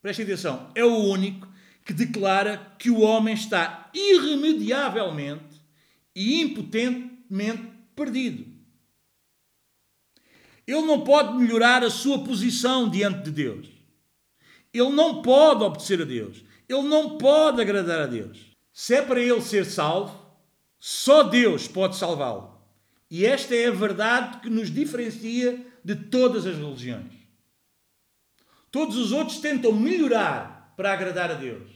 prestem 0.00 0.24
atenção, 0.24 0.70
é 0.74 0.84
o 0.84 0.96
único 0.96 1.46
que 1.84 1.92
declara 1.92 2.74
que 2.78 2.90
o 2.90 3.00
homem 3.00 3.34
está 3.34 3.90
irremediavelmente 3.94 5.60
e 6.16 6.40
impotentemente 6.40 7.70
perdido. 7.94 8.46
Ele 10.66 10.82
não 10.82 11.04
pode 11.04 11.36
melhorar 11.36 11.84
a 11.84 11.90
sua 11.90 12.24
posição 12.24 12.88
diante 12.88 13.24
de 13.24 13.30
Deus. 13.30 13.68
Ele 14.72 14.90
não 14.90 15.20
pode 15.20 15.62
obedecer 15.64 16.00
a 16.00 16.04
Deus. 16.04 16.42
Ele 16.72 16.88
não 16.88 17.18
pode 17.18 17.60
agradar 17.60 18.00
a 18.00 18.06
Deus. 18.06 18.38
Se 18.72 18.94
é 18.94 19.02
para 19.02 19.20
ele 19.20 19.40
ser 19.42 19.66
salvo, 19.66 20.18
só 20.80 21.22
Deus 21.22 21.68
pode 21.68 21.96
salvá-lo. 21.96 22.58
E 23.10 23.26
esta 23.26 23.54
é 23.54 23.66
a 23.66 23.72
verdade 23.72 24.40
que 24.40 24.48
nos 24.48 24.70
diferencia 24.70 25.64
de 25.84 25.94
todas 25.94 26.46
as 26.46 26.56
religiões. 26.56 27.12
Todos 28.70 28.96
os 28.96 29.12
outros 29.12 29.38
tentam 29.38 29.72
melhorar 29.72 30.72
para 30.76 30.92
agradar 30.92 31.30
a 31.30 31.34
Deus. 31.34 31.68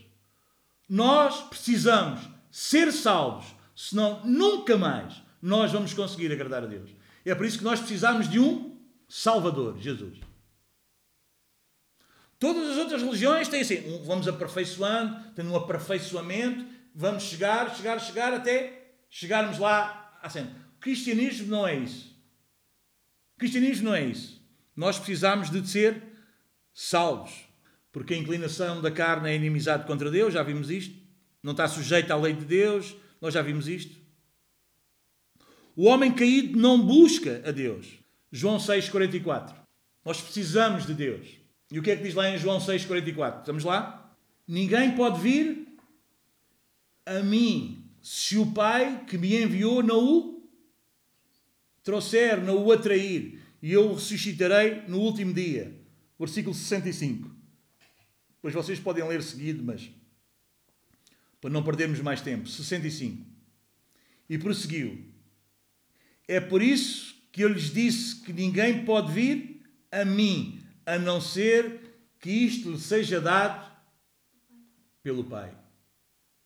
Nós 0.89 1.43
precisamos 1.43 2.21
ser 2.51 2.91
salvos, 2.91 3.45
senão 3.75 4.25
nunca 4.25 4.79
mais 4.79 5.21
nós 5.43 5.71
vamos 5.71 5.93
conseguir 5.93 6.33
agradar 6.33 6.63
a 6.63 6.67
Deus. 6.67 6.91
É 7.25 7.35
por 7.35 7.45
isso 7.45 7.59
que 7.59 7.65
nós 7.65 7.81
precisamos 7.81 8.31
de 8.31 8.41
um 8.41 8.77
Salvador, 9.09 9.77
Jesus. 9.79 10.26
Todas 12.39 12.71
as 12.71 12.77
outras 12.77 13.03
religiões 13.03 13.49
têm 13.49 13.63
assim, 13.63 14.03
vamos 14.05 14.29
aperfeiçoando, 14.29 15.33
tendo 15.35 15.51
um 15.51 15.57
aperfeiçoamento, 15.57 16.67
vamos 16.95 17.23
chegar, 17.25 17.75
chegar, 17.75 17.99
chegar 17.99 18.35
até 18.35 18.95
chegarmos 19.09 19.59
lá 19.59 20.19
assim. 20.23 20.43
O 20.77 20.81
cristianismo 20.81 21.49
não 21.49 21.67
é 21.67 21.75
isso. 21.75 22.15
O 23.37 23.39
cristianismo 23.39 23.87
não 23.87 23.95
é 23.95 24.05
isso. 24.05 24.43
Nós 24.75 24.99
precisamos 24.99 25.51
de 25.51 25.67
ser 25.67 26.03
salvos, 26.75 27.33
porque 27.91 28.13
a 28.13 28.19
inclinação 28.19 28.83
da 28.83 28.91
carne 28.91 29.31
é 29.31 29.35
inimizade 29.35 29.87
contra 29.87 30.11
Deus, 30.11 30.35
já 30.35 30.43
vimos 30.43 30.71
isto. 30.71 30.95
Não 31.43 31.53
está 31.53 31.67
sujeito 31.67 32.11
à 32.11 32.17
lei 32.17 32.35
de 32.35 32.45
Deus, 32.45 32.95
nós 33.21 33.33
já 33.33 33.41
vimos 33.41 33.69
isto. 33.69 33.97
O 35.75 35.85
homem 35.85 36.13
caído 36.13 36.59
não 36.59 36.81
busca 36.81 37.43
a 37.47 37.51
Deus. 37.51 37.87
João 38.31 38.59
6,44. 38.59 39.55
Nós 40.05 40.21
precisamos 40.21 40.87
de 40.87 40.95
Deus. 40.95 41.46
E 41.71 41.79
o 41.79 41.83
que 41.83 41.91
é 41.91 41.97
que 41.97 42.03
diz 42.03 42.15
lá 42.15 42.31
em 42.31 42.39
João 42.39 42.59
6,44? 42.59 43.41
Estamos 43.41 43.65
lá? 43.65 44.15
Ninguém 44.47 44.95
pode 44.95 45.21
vir 45.21 45.67
a 47.05 47.21
mim 47.23 47.85
se 48.01 48.39
o 48.39 48.53
Pai 48.53 49.05
que 49.05 49.19
me 49.19 49.43
enviou 49.43 49.83
não 49.83 50.05
o 50.05 50.51
trouxer, 51.83 52.41
não 52.41 52.65
o 52.65 52.73
atrair, 52.73 53.41
e 53.63 53.73
eu 53.73 53.91
o 53.91 53.95
ressuscitarei 53.95 54.83
no 54.89 55.01
último 55.01 55.33
dia. 55.33 55.77
Versículo 56.19 56.55
65. 56.55 57.31
Pois 58.41 58.55
vocês 58.55 58.79
podem 58.79 59.07
ler 59.07 59.23
seguido, 59.23 59.63
mas 59.63 59.91
para 61.41 61.51
não 61.51 61.63
perdermos 61.63 62.01
mais 62.01 62.21
tempo. 62.21 62.49
65. 62.49 63.25
E 64.29 64.39
prosseguiu. 64.39 65.05
É 66.29 66.41
por 66.41 66.63
isso 66.63 67.15
que 67.31 67.43
eu 67.43 67.49
lhes 67.49 67.73
disse 67.73 68.17
que 68.23 68.33
ninguém 68.33 68.85
pode 68.85 69.13
vir 69.13 69.63
a 69.93 70.05
mim 70.05 70.61
a 70.87 70.99
não 70.99 71.21
ser 71.21 71.99
que 72.21 72.31
isto 72.31 72.71
lhe 72.71 72.79
seja 72.79 73.21
dado 73.21 73.71
pelo 75.03 75.25
Pai. 75.25 75.55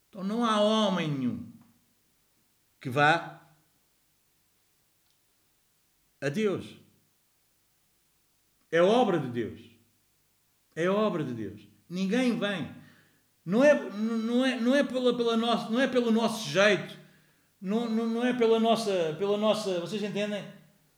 Então 0.08 0.24
não 0.24 0.44
há 0.44 0.60
homem 0.60 1.08
nenhum 1.08 1.50
que 2.80 2.88
vá 2.88 3.40
a 6.20 6.28
Deus. 6.28 6.66
É 8.72 8.80
obra 8.80 9.18
de 9.18 9.28
Deus. 9.28 9.60
É 10.74 10.88
obra 10.88 11.22
de 11.22 11.34
Deus. 11.34 11.60
Ninguém 11.88 12.38
vem. 12.38 12.70
Não 13.44 13.64
é, 13.64 13.74
não 13.74 14.46
é, 14.46 14.60
não 14.60 14.76
é, 14.76 14.84
pela, 14.84 15.16
pela 15.16 15.36
nossa, 15.36 15.68
não 15.70 15.80
é 15.80 15.88
pelo 15.88 16.10
nosso 16.10 16.48
jeito. 16.48 16.98
Não, 17.60 17.88
não, 17.88 18.06
não 18.06 18.24
é 18.24 18.32
pela 18.32 18.60
nossa, 18.60 19.14
pela 19.18 19.36
nossa. 19.36 19.80
Vocês 19.80 20.02
entendem? 20.02 20.44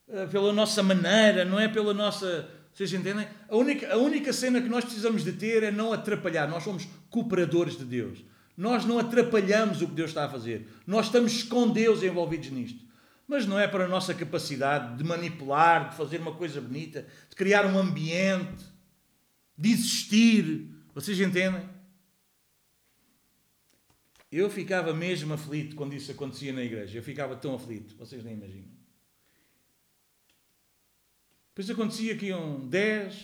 Eh, 0.07 0.27
pela 0.27 0.53
nossa 0.53 0.83
maneira. 0.83 1.43
Não 1.43 1.59
é 1.59 1.67
pela 1.67 1.93
nossa. 1.93 2.49
Vocês 2.73 2.91
entendem? 2.91 3.27
A 3.47 3.55
única, 3.55 3.93
a 3.93 3.97
única 3.97 4.33
cena 4.33 4.59
que 4.61 4.67
nós 4.67 4.83
precisamos 4.83 5.23
de 5.23 5.33
ter 5.33 5.61
é 5.61 5.71
não 5.71 5.93
atrapalhar. 5.93 6.47
Nós 6.47 6.63
somos 6.63 6.87
cooperadores 7.09 7.77
de 7.77 7.85
Deus. 7.85 8.23
Nós 8.57 8.85
não 8.85 8.97
atrapalhamos 8.97 9.81
o 9.81 9.87
que 9.87 9.93
Deus 9.93 10.09
está 10.09 10.25
a 10.25 10.29
fazer. 10.29 10.67
Nós 10.85 11.05
estamos 11.05 11.43
com 11.43 11.69
Deus 11.69 12.01
envolvidos 12.01 12.49
nisto. 12.49 12.83
Mas 13.27 13.45
não 13.45 13.59
é 13.59 13.67
para 13.67 13.85
a 13.85 13.87
nossa 13.87 14.13
capacidade 14.13 14.97
de 14.97 15.03
manipular, 15.03 15.89
de 15.89 15.95
fazer 15.95 16.19
uma 16.19 16.33
coisa 16.33 16.59
bonita, 16.59 17.07
de 17.29 17.35
criar 17.35 17.65
um 17.65 17.77
ambiente, 17.77 18.65
de 19.57 19.71
existir. 19.71 20.67
Vocês 20.93 21.19
entendem? 21.19 21.67
Eu 24.31 24.49
ficava 24.49 24.93
mesmo 24.93 25.33
aflito 25.33 25.75
quando 25.75 25.93
isso 25.93 26.11
acontecia 26.11 26.51
na 26.51 26.63
igreja. 26.63 26.97
Eu 26.97 27.03
ficava 27.03 27.35
tão 27.35 27.53
aflito, 27.53 27.95
vocês 27.95 28.23
nem 28.23 28.33
imaginam. 28.33 28.82
Depois 31.53 31.69
acontecia 31.69 32.17
que 32.17 32.27
iam 32.27 32.67
10, 32.67 33.15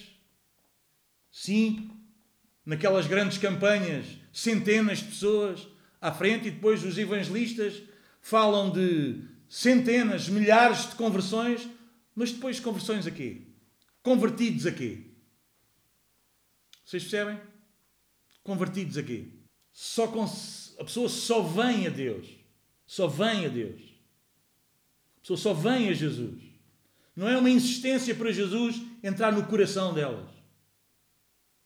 5, 1.31 1.97
naquelas 2.63 3.07
grandes 3.07 3.39
campanhas, 3.39 4.05
centenas 4.31 4.99
de 4.99 5.05
pessoas 5.05 5.67
à 5.99 6.11
frente, 6.11 6.47
e 6.47 6.51
depois 6.51 6.83
os 6.83 6.97
evangelistas 6.97 7.81
falam 8.21 8.69
de 8.69 9.23
centenas, 9.47 10.29
milhares 10.29 10.91
de 10.91 10.95
conversões, 10.95 11.67
mas 12.13 12.31
depois 12.31 12.59
conversões 12.59 13.07
a 13.07 13.11
quê? 13.11 13.47
Convertidos 14.03 14.67
a 14.67 14.71
quê? 14.71 15.05
Vocês 16.85 17.03
percebem? 17.03 17.39
Convertidos 18.43 18.97
a 18.97 19.03
quê? 19.03 19.27
Só 19.71 20.05
a 20.79 20.83
pessoa 20.83 21.09
só 21.09 21.41
vem 21.41 21.87
a 21.87 21.89
Deus. 21.89 22.27
Só 22.85 23.07
vem 23.07 23.45
a 23.45 23.49
Deus. 23.49 23.81
A 25.17 25.21
pessoa 25.21 25.37
só 25.37 25.53
vem 25.53 25.89
a 25.89 25.93
Jesus. 25.93 26.48
Não 27.19 27.27
é 27.27 27.35
uma 27.35 27.49
insistência 27.49 28.15
para 28.15 28.31
Jesus 28.31 28.81
entrar 29.03 29.33
no 29.33 29.45
coração 29.45 29.93
delas. 29.93 30.29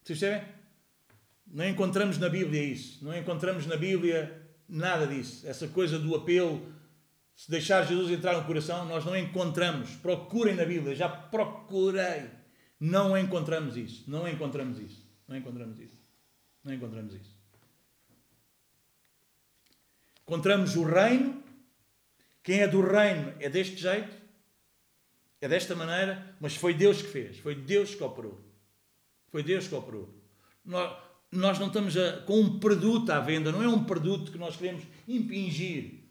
Vocês 0.01 0.17
percebem? 0.17 0.47
Não 1.45 1.69
encontramos 1.69 2.17
na 2.17 2.27
Bíblia 2.27 2.63
isso. 2.63 3.05
Não 3.05 3.15
encontramos 3.15 3.67
na 3.67 3.77
Bíblia 3.77 4.49
nada 4.67 5.05
disso. 5.05 5.47
Essa 5.47 5.67
coisa 5.67 5.99
do 5.99 6.15
apelo 6.15 6.73
se 7.35 7.51
deixar 7.51 7.85
Jesus 7.85 8.09
entrar 8.09 8.35
no 8.35 8.45
coração, 8.45 8.83
nós 8.85 9.05
não 9.05 9.15
encontramos. 9.15 9.91
Procurem 9.97 10.55
na 10.55 10.65
Bíblia, 10.65 10.95
já 10.95 11.07
procurei. 11.07 12.31
Não 12.79 13.15
encontramos 13.15 13.77
isso. 13.77 14.09
Não 14.09 14.27
encontramos 14.27 14.79
isso. 14.79 15.07
Não 15.27 15.37
encontramos 15.37 15.79
isso. 15.79 16.01
Não 16.63 16.73
encontramos 16.73 17.13
isso. 17.13 17.37
Encontramos 20.23 20.75
o 20.75 20.83
reino. 20.83 21.43
Quem 22.41 22.61
é 22.61 22.67
do 22.67 22.81
reino 22.81 23.35
é 23.39 23.49
deste 23.49 23.77
jeito, 23.77 24.22
é 25.43 25.47
desta 25.47 25.75
maneira, 25.75 26.35
mas 26.39 26.55
foi 26.55 26.73
Deus 26.73 27.01
que 27.01 27.07
fez, 27.07 27.37
foi 27.39 27.55
Deus 27.55 27.93
que 27.95 28.03
operou. 28.03 28.39
Foi 29.29 29.43
Deus 29.43 29.67
que 29.67 29.75
operou. 29.75 30.09
Nós, 30.63 30.97
nós 31.31 31.59
não 31.59 31.67
estamos 31.67 31.97
a, 31.97 32.17
com 32.21 32.39
um 32.39 32.59
produto 32.59 33.09
à 33.09 33.19
venda, 33.19 33.51
não 33.51 33.61
é 33.61 33.67
um 33.67 33.83
produto 33.83 34.31
que 34.31 34.37
nós 34.37 34.55
queremos 34.55 34.83
impingir 35.07 36.03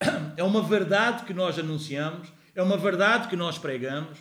é 0.36 0.42
uma 0.42 0.62
verdade 0.62 1.24
que 1.24 1.34
nós 1.34 1.58
anunciamos, 1.58 2.28
é 2.54 2.62
uma 2.62 2.76
verdade 2.76 3.28
que 3.28 3.36
nós 3.36 3.58
pregamos, 3.58 4.18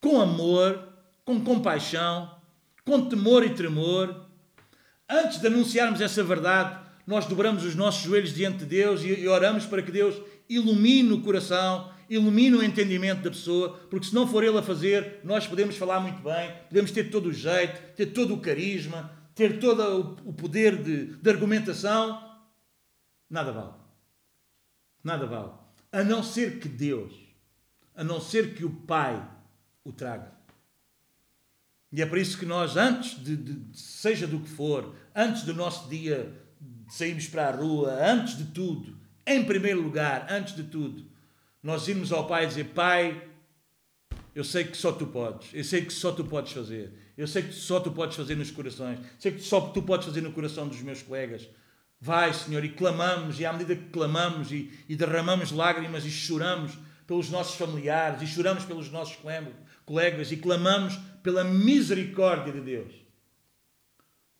com 0.00 0.20
amor, 0.20 0.88
com 1.24 1.40
compaixão, 1.40 2.34
com 2.84 3.08
temor 3.08 3.44
e 3.44 3.50
tremor. 3.50 4.24
Antes 5.08 5.40
de 5.40 5.46
anunciarmos 5.46 6.00
essa 6.00 6.22
verdade, 6.22 6.78
nós 7.06 7.26
dobramos 7.26 7.64
os 7.64 7.74
nossos 7.74 8.02
joelhos 8.02 8.34
diante 8.34 8.58
de 8.58 8.66
Deus 8.66 9.02
e 9.02 9.26
oramos 9.28 9.66
para 9.66 9.82
que 9.82 9.90
Deus 9.90 10.14
ilumine 10.48 11.12
o 11.12 11.22
coração, 11.22 11.90
ilumine 12.08 12.56
o 12.56 12.62
entendimento 12.62 13.22
da 13.22 13.30
pessoa, 13.30 13.78
porque 13.90 14.06
se 14.06 14.14
não 14.14 14.26
for 14.26 14.42
Ele 14.42 14.58
a 14.58 14.62
fazer, 14.62 15.20
nós 15.24 15.46
podemos 15.46 15.76
falar 15.76 16.00
muito 16.00 16.22
bem, 16.22 16.52
podemos 16.68 16.90
ter 16.90 17.10
todo 17.10 17.26
o 17.26 17.32
jeito, 17.32 17.94
ter 17.94 18.06
todo 18.06 18.34
o 18.34 18.40
carisma, 18.40 19.12
ter 19.34 19.60
todo 19.60 20.16
o 20.24 20.32
poder 20.32 20.82
de, 20.82 21.16
de 21.16 21.30
argumentação, 21.30 22.38
nada 23.28 23.52
vale. 23.52 23.74
Nada 25.04 25.26
vale. 25.26 25.52
A 25.92 26.02
não 26.02 26.22
ser 26.22 26.58
que 26.58 26.68
Deus, 26.68 27.12
a 27.94 28.02
não 28.02 28.20
ser 28.20 28.54
que 28.54 28.64
o 28.64 28.70
Pai 28.70 29.28
o 29.84 29.92
traga. 29.92 30.32
E 31.90 32.02
é 32.02 32.06
por 32.06 32.18
isso 32.18 32.36
que 32.36 32.44
nós, 32.44 32.76
antes 32.76 33.22
de, 33.22 33.36
de, 33.36 33.78
seja 33.78 34.26
do 34.26 34.40
que 34.40 34.48
for, 34.48 34.94
antes 35.14 35.42
do 35.44 35.54
nosso 35.54 35.88
dia 35.88 36.34
de 36.60 36.94
sairmos 36.94 37.26
para 37.28 37.48
a 37.48 37.52
rua, 37.52 37.92
antes 37.92 38.36
de 38.36 38.44
tudo, 38.46 38.98
em 39.26 39.44
primeiro 39.44 39.80
lugar, 39.80 40.26
antes 40.30 40.54
de 40.54 40.64
tudo, 40.64 41.06
nós 41.62 41.88
irmos 41.88 42.12
ao 42.12 42.26
Pai 42.26 42.44
e 42.44 42.48
dizer: 42.48 42.64
Pai, 42.66 43.28
eu 44.34 44.44
sei 44.44 44.64
que 44.64 44.76
só 44.76 44.92
tu 44.92 45.06
podes, 45.06 45.48
eu 45.52 45.64
sei 45.64 45.84
que 45.84 45.92
só 45.92 46.12
tu 46.12 46.24
podes 46.24 46.52
fazer, 46.52 46.92
eu 47.16 47.26
sei 47.26 47.42
que 47.42 47.52
só 47.52 47.80
tu 47.80 47.92
podes 47.92 48.16
fazer 48.16 48.36
nos 48.36 48.50
corações, 48.50 49.00
sei 49.18 49.32
que 49.32 49.40
só 49.40 49.60
tu 49.60 49.82
podes 49.82 50.06
fazer 50.06 50.20
no 50.20 50.32
coração 50.32 50.68
dos 50.68 50.80
meus 50.80 51.02
colegas, 51.02 51.48
Vai, 52.00 52.32
Senhor, 52.32 52.64
e 52.64 52.68
clamamos, 52.68 53.40
e 53.40 53.46
à 53.46 53.52
medida 53.52 53.74
que 53.74 53.90
clamamos 53.90 54.52
e, 54.52 54.72
e 54.88 54.94
derramamos 54.94 55.50
lágrimas 55.50 56.04
e 56.04 56.10
choramos 56.10 56.78
pelos 57.06 57.28
nossos 57.28 57.56
familiares, 57.56 58.22
e 58.22 58.26
choramos 58.26 58.64
pelos 58.64 58.90
nossos 58.90 59.18
colegas, 59.84 60.30
e 60.30 60.36
clamamos 60.36 60.96
pela 61.22 61.42
misericórdia 61.42 62.52
de 62.52 62.60
Deus. 62.60 62.94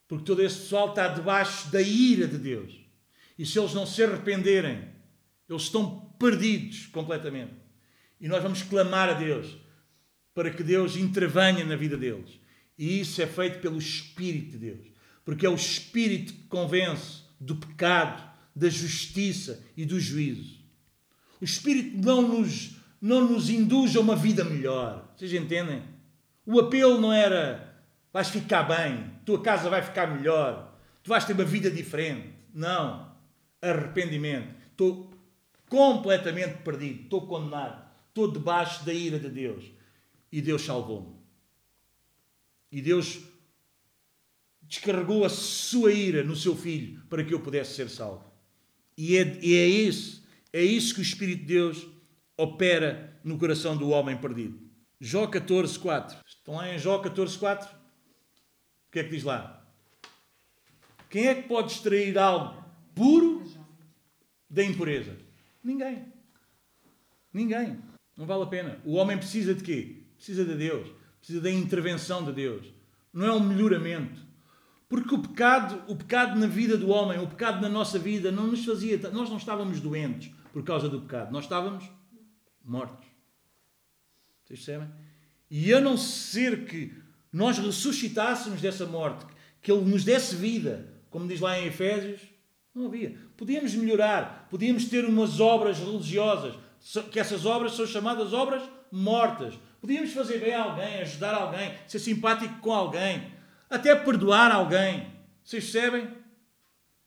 Porque 0.06 0.24
todo 0.24 0.42
esse 0.42 0.60
pessoal 0.60 0.90
está 0.90 1.08
debaixo 1.08 1.70
da 1.70 1.82
ira 1.82 2.28
de 2.28 2.38
Deus. 2.38 2.72
E 3.36 3.44
se 3.44 3.58
eles 3.58 3.74
não 3.74 3.86
se 3.86 4.02
arrependerem, 4.02 4.88
eles 5.48 5.62
estão 5.62 6.07
perdidos 6.18 6.86
completamente. 6.86 7.54
E 8.20 8.28
nós 8.28 8.42
vamos 8.42 8.62
clamar 8.62 9.08
a 9.08 9.14
Deus 9.14 9.56
para 10.34 10.50
que 10.50 10.62
Deus 10.62 10.96
intervenha 10.96 11.64
na 11.64 11.76
vida 11.76 11.96
deles. 11.96 12.40
E 12.76 13.00
isso 13.00 13.20
é 13.20 13.26
feito 13.26 13.60
pelo 13.60 13.78
Espírito 13.78 14.52
de 14.52 14.58
Deus. 14.58 14.86
Porque 15.24 15.44
é 15.44 15.48
o 15.48 15.54
Espírito 15.54 16.32
que 16.32 16.44
convence 16.44 17.22
do 17.40 17.56
pecado, 17.56 18.22
da 18.54 18.68
justiça 18.68 19.62
e 19.76 19.84
do 19.84 20.00
juízo. 20.00 20.58
O 21.40 21.44
Espírito 21.44 21.98
não 21.98 22.22
nos, 22.22 22.76
não 23.00 23.28
nos 23.28 23.50
induz 23.50 23.96
a 23.96 24.00
uma 24.00 24.16
vida 24.16 24.44
melhor. 24.44 25.12
Vocês 25.16 25.32
entendem? 25.32 25.82
O 26.46 26.58
apelo 26.58 27.00
não 27.00 27.12
era 27.12 27.68
vais 28.12 28.28
ficar 28.30 28.62
bem, 28.62 29.10
tua 29.24 29.40
casa 29.42 29.68
vai 29.68 29.82
ficar 29.82 30.06
melhor, 30.06 30.74
tu 31.02 31.08
vais 31.08 31.24
ter 31.24 31.34
uma 31.34 31.44
vida 31.44 31.70
diferente. 31.70 32.30
Não. 32.52 33.12
Arrependimento. 33.60 34.54
Estou 34.70 35.10
completamente 35.68 36.62
perdido, 36.62 37.02
estou 37.02 37.26
condenado, 37.26 37.84
estou 38.08 38.30
debaixo 38.30 38.84
da 38.84 38.92
ira 38.92 39.18
de 39.18 39.28
Deus. 39.28 39.64
E 40.30 40.42
Deus 40.42 40.62
salvou-me. 40.62 41.16
E 42.70 42.82
Deus 42.82 43.20
descarregou 44.62 45.24
a 45.24 45.30
sua 45.30 45.92
ira 45.92 46.22
no 46.22 46.36
seu 46.36 46.54
filho 46.54 47.02
para 47.08 47.24
que 47.24 47.32
eu 47.32 47.40
pudesse 47.40 47.74
ser 47.74 47.88
salvo. 47.88 48.30
E 48.96 49.16
é, 49.16 49.38
e 49.42 49.54
é 49.54 49.66
isso, 49.66 50.26
é 50.52 50.62
isso 50.62 50.94
que 50.94 51.00
o 51.00 51.02
Espírito 51.02 51.40
de 51.40 51.46
Deus 51.46 51.86
opera 52.36 53.18
no 53.24 53.38
coração 53.38 53.76
do 53.76 53.88
homem 53.90 54.16
perdido. 54.16 54.60
Jó 55.00 55.26
14, 55.26 55.78
4. 55.78 56.18
Estão 56.26 56.54
lá 56.56 56.74
em 56.74 56.78
Jó 56.78 56.98
14, 56.98 57.38
4? 57.38 57.68
O 57.68 58.90
que 58.90 58.98
é 58.98 59.04
que 59.04 59.10
diz 59.10 59.22
lá? 59.22 59.66
Quem 61.08 61.26
é 61.26 61.34
que 61.34 61.48
pode 61.48 61.72
extrair 61.72 62.18
algo 62.18 62.62
puro 62.94 63.44
da 64.50 64.62
impureza? 64.62 65.16
Ninguém. 65.68 66.06
Ninguém. 67.30 67.78
Não 68.16 68.24
vale 68.24 68.44
a 68.44 68.46
pena. 68.46 68.80
O 68.86 68.94
homem 68.94 69.18
precisa 69.18 69.54
de 69.54 69.62
quê? 69.62 70.02
Precisa 70.16 70.42
de 70.42 70.54
Deus. 70.54 70.88
Precisa 71.18 71.42
da 71.42 71.50
intervenção 71.50 72.24
de 72.24 72.32
Deus. 72.32 72.72
Não 73.12 73.26
é 73.26 73.32
um 73.34 73.40
melhoramento. 73.40 74.18
Porque 74.88 75.14
o 75.14 75.18
pecado, 75.20 75.84
o 75.86 75.94
pecado 75.94 76.40
na 76.40 76.46
vida 76.46 76.74
do 76.78 76.88
homem, 76.88 77.18
o 77.18 77.26
pecado 77.26 77.60
na 77.60 77.68
nossa 77.68 77.98
vida, 77.98 78.32
não 78.32 78.46
nos 78.46 78.64
fazia. 78.64 78.98
Nós 79.10 79.28
não 79.28 79.36
estávamos 79.36 79.78
doentes 79.78 80.32
por 80.54 80.64
causa 80.64 80.88
do 80.88 81.02
pecado, 81.02 81.30
nós 81.30 81.44
estávamos 81.44 81.84
mortos. 82.64 83.06
Vocês 84.44 84.64
percebem? 84.64 84.88
E 85.50 85.74
a 85.74 85.80
não 85.82 85.98
ser 85.98 86.64
que 86.64 86.94
nós 87.30 87.58
ressuscitássemos 87.58 88.62
dessa 88.62 88.86
morte, 88.86 89.26
que 89.60 89.70
Ele 89.70 89.84
nos 89.84 90.02
desse 90.02 90.34
vida, 90.34 90.88
como 91.10 91.28
diz 91.28 91.40
lá 91.40 91.58
em 91.60 91.66
Efésios, 91.66 92.22
não 92.74 92.86
havia. 92.86 93.27
Podíamos 93.38 93.72
melhorar, 93.76 94.48
podíamos 94.50 94.86
ter 94.86 95.04
umas 95.04 95.38
obras 95.38 95.78
religiosas, 95.78 96.56
que 97.12 97.20
essas 97.20 97.46
obras 97.46 97.72
são 97.72 97.86
chamadas 97.86 98.32
obras 98.32 98.64
mortas. 98.90 99.54
Podíamos 99.80 100.12
fazer 100.12 100.40
bem 100.40 100.52
a 100.52 100.64
alguém, 100.64 101.00
ajudar 101.02 101.34
alguém, 101.34 101.72
ser 101.86 102.00
simpático 102.00 102.58
com 102.58 102.72
alguém, 102.72 103.32
até 103.70 103.94
perdoar 103.94 104.50
alguém. 104.50 105.06
Vocês 105.44 105.62
percebem? 105.62 106.08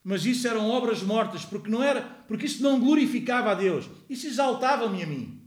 Mas 0.02 0.26
isso 0.26 0.48
eram 0.48 0.70
obras 0.70 1.04
mortas, 1.04 1.44
porque 1.44 1.70
não 1.70 1.84
era, 1.84 2.02
porque 2.30 2.46
isso 2.46 2.64
não 2.64 2.80
glorificava 2.80 3.52
a 3.52 3.54
Deus. 3.54 3.90
Isso 4.10 4.26
exaltava-me 4.26 5.04
a 5.04 5.06
mim. 5.06 5.38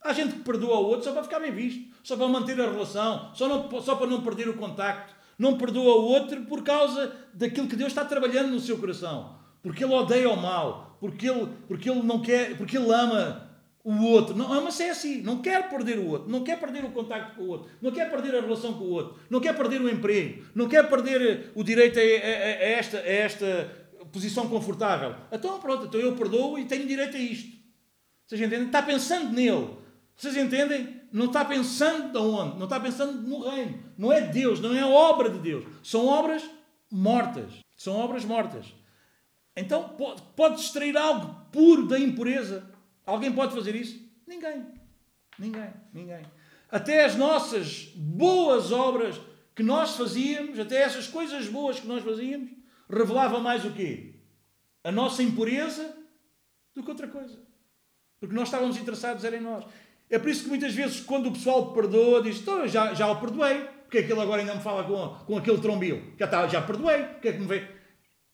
Há 0.00 0.14
gente 0.14 0.36
que 0.36 0.40
perdoa 0.40 0.78
o 0.78 0.86
outro 0.86 1.04
só 1.04 1.12
para 1.12 1.22
ficar 1.22 1.40
bem 1.40 1.52
visto, 1.52 1.94
só 2.02 2.16
para 2.16 2.28
manter 2.28 2.58
a 2.58 2.70
relação, 2.70 3.34
só, 3.34 3.46
não, 3.46 3.82
só 3.82 3.94
para 3.94 4.06
não 4.06 4.22
perder 4.22 4.48
o 4.48 4.56
contacto. 4.56 5.17
Não 5.38 5.56
perdoa 5.56 5.96
o 5.96 6.04
outro 6.04 6.42
por 6.46 6.62
causa 6.62 7.14
daquilo 7.32 7.68
que 7.68 7.76
Deus 7.76 7.90
está 7.90 8.04
trabalhando 8.04 8.50
no 8.50 8.60
seu 8.60 8.76
coração. 8.78 9.38
Porque 9.62 9.84
ele 9.84 9.94
odeia 9.94 10.28
o 10.30 10.36
mal, 10.36 10.96
porque 11.00 11.28
ele, 11.28 11.48
porque 11.66 11.88
ele 11.88 12.02
não 12.02 12.20
quer, 12.20 12.56
porque 12.56 12.76
ele 12.76 12.92
ama 12.92 13.48
o 13.84 14.02
outro. 14.04 14.36
Não, 14.36 14.52
ama-se 14.52 14.82
é 14.82 14.90
assim, 14.90 15.22
não 15.22 15.40
quer 15.40 15.68
perder 15.70 15.98
o 15.98 16.06
outro, 16.06 16.30
não 16.30 16.42
quer 16.42 16.58
perder 16.58 16.84
o 16.84 16.90
contacto 16.90 17.36
com 17.36 17.42
o 17.42 17.48
outro, 17.48 17.70
não 17.80 17.90
quer 17.90 18.10
perder 18.10 18.34
a 18.36 18.40
relação 18.40 18.74
com 18.74 18.84
o 18.84 18.90
outro, 18.90 19.18
não 19.30 19.40
quer 19.40 19.56
perder 19.56 19.80
o 19.80 19.88
emprego, 19.88 20.44
não 20.54 20.68
quer 20.68 20.88
perder 20.88 21.52
o 21.54 21.62
direito 21.62 21.98
a, 21.98 22.02
a, 22.02 22.04
a 22.04 22.68
esta, 22.68 22.98
a 22.98 23.08
esta 23.08 23.88
posição 24.12 24.48
confortável. 24.48 25.14
Então 25.32 25.58
pronto, 25.58 25.86
então 25.86 26.00
eu 26.00 26.14
perdoo 26.16 26.58
e 26.58 26.64
tenho 26.64 26.86
direito 26.86 27.16
a 27.16 27.20
isto. 27.20 27.56
Vocês 28.26 28.40
entendem? 28.40 28.66
Está 28.66 28.82
pensando 28.82 29.32
nele. 29.32 29.70
Vocês 30.14 30.36
entendem? 30.36 30.97
Não 31.12 31.26
está 31.26 31.44
pensando 31.44 32.12
de 32.12 32.18
onde? 32.18 32.56
Não 32.56 32.64
está 32.64 32.78
pensando 32.78 33.20
no 33.22 33.48
reino. 33.48 33.82
Não 33.96 34.12
é 34.12 34.20
Deus, 34.20 34.60
não 34.60 34.74
é 34.74 34.84
obra 34.84 35.30
de 35.30 35.38
Deus. 35.38 35.64
São 35.82 36.06
obras 36.06 36.42
mortas. 36.90 37.52
São 37.76 37.96
obras 37.96 38.24
mortas. 38.24 38.66
Então 39.56 39.88
pode, 39.90 40.22
pode 40.36 40.60
extrair 40.60 40.96
algo 40.96 41.46
puro 41.50 41.86
da 41.86 41.98
impureza. 41.98 42.70
Alguém 43.04 43.32
pode 43.32 43.54
fazer 43.54 43.74
isso? 43.74 44.00
Ninguém. 44.26 44.66
Ninguém. 45.38 45.72
Ninguém. 45.92 46.22
Até 46.70 47.04
as 47.04 47.16
nossas 47.16 47.92
boas 47.96 48.70
obras 48.70 49.18
que 49.54 49.62
nós 49.62 49.96
fazíamos, 49.96 50.58
até 50.58 50.82
essas 50.82 51.06
coisas 51.06 51.48
boas 51.48 51.80
que 51.80 51.86
nós 51.86 52.04
fazíamos, 52.04 52.50
revelava 52.88 53.40
mais 53.40 53.64
o 53.64 53.72
quê? 53.72 54.14
A 54.84 54.92
nossa 54.92 55.22
impureza 55.22 55.96
do 56.74 56.82
que 56.82 56.90
outra 56.90 57.08
coisa. 57.08 57.38
Porque 58.20 58.34
nós 58.34 58.48
estávamos 58.48 58.76
interessados 58.76 59.24
era 59.24 59.36
em 59.36 59.40
nós. 59.40 59.64
É 60.10 60.18
por 60.18 60.28
isso 60.28 60.44
que 60.44 60.48
muitas 60.48 60.74
vezes, 60.74 61.00
quando 61.00 61.28
o 61.28 61.32
pessoal 61.32 61.72
perdoa, 61.72 62.22
diz: 62.22 62.40
então, 62.40 62.66
já, 62.66 62.94
já 62.94 63.06
o 63.08 63.20
perdoei, 63.20 63.60
porque 63.82 63.98
aquele 63.98 64.20
agora 64.20 64.40
ainda 64.40 64.54
me 64.54 64.62
fala 64.62 64.84
com, 64.84 65.24
com 65.24 65.38
aquele 65.38 65.58
trombilo. 65.58 66.02
Já, 66.18 66.24
está, 66.24 66.46
já 66.48 66.62
perdoei, 66.62 67.04
porque 67.04 67.28
é 67.28 67.32
que 67.32 67.38
me 67.38 67.46
vê? 67.46 67.66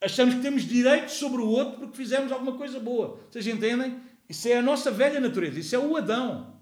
Achamos 0.01 0.34
que 0.34 0.42
temos 0.42 0.62
direitos 0.62 1.14
sobre 1.14 1.40
o 1.40 1.48
outro 1.48 1.80
porque 1.80 1.96
fizemos 1.96 2.30
alguma 2.30 2.56
coisa 2.56 2.78
boa. 2.78 3.18
Vocês 3.30 3.46
entendem? 3.46 4.01
Isso 4.28 4.48
é 4.48 4.59
a 4.59 4.62
nossa 4.62 4.90
velha 4.90 5.18
natureza, 5.18 5.59
isso 5.59 5.74
é 5.74 5.78
o 5.78 5.96
Adão. 5.96 6.60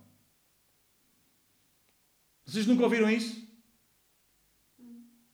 Vocês 2.47 2.67
nunca 2.67 2.85
ouviram 2.85 3.11
isso? 3.11 3.43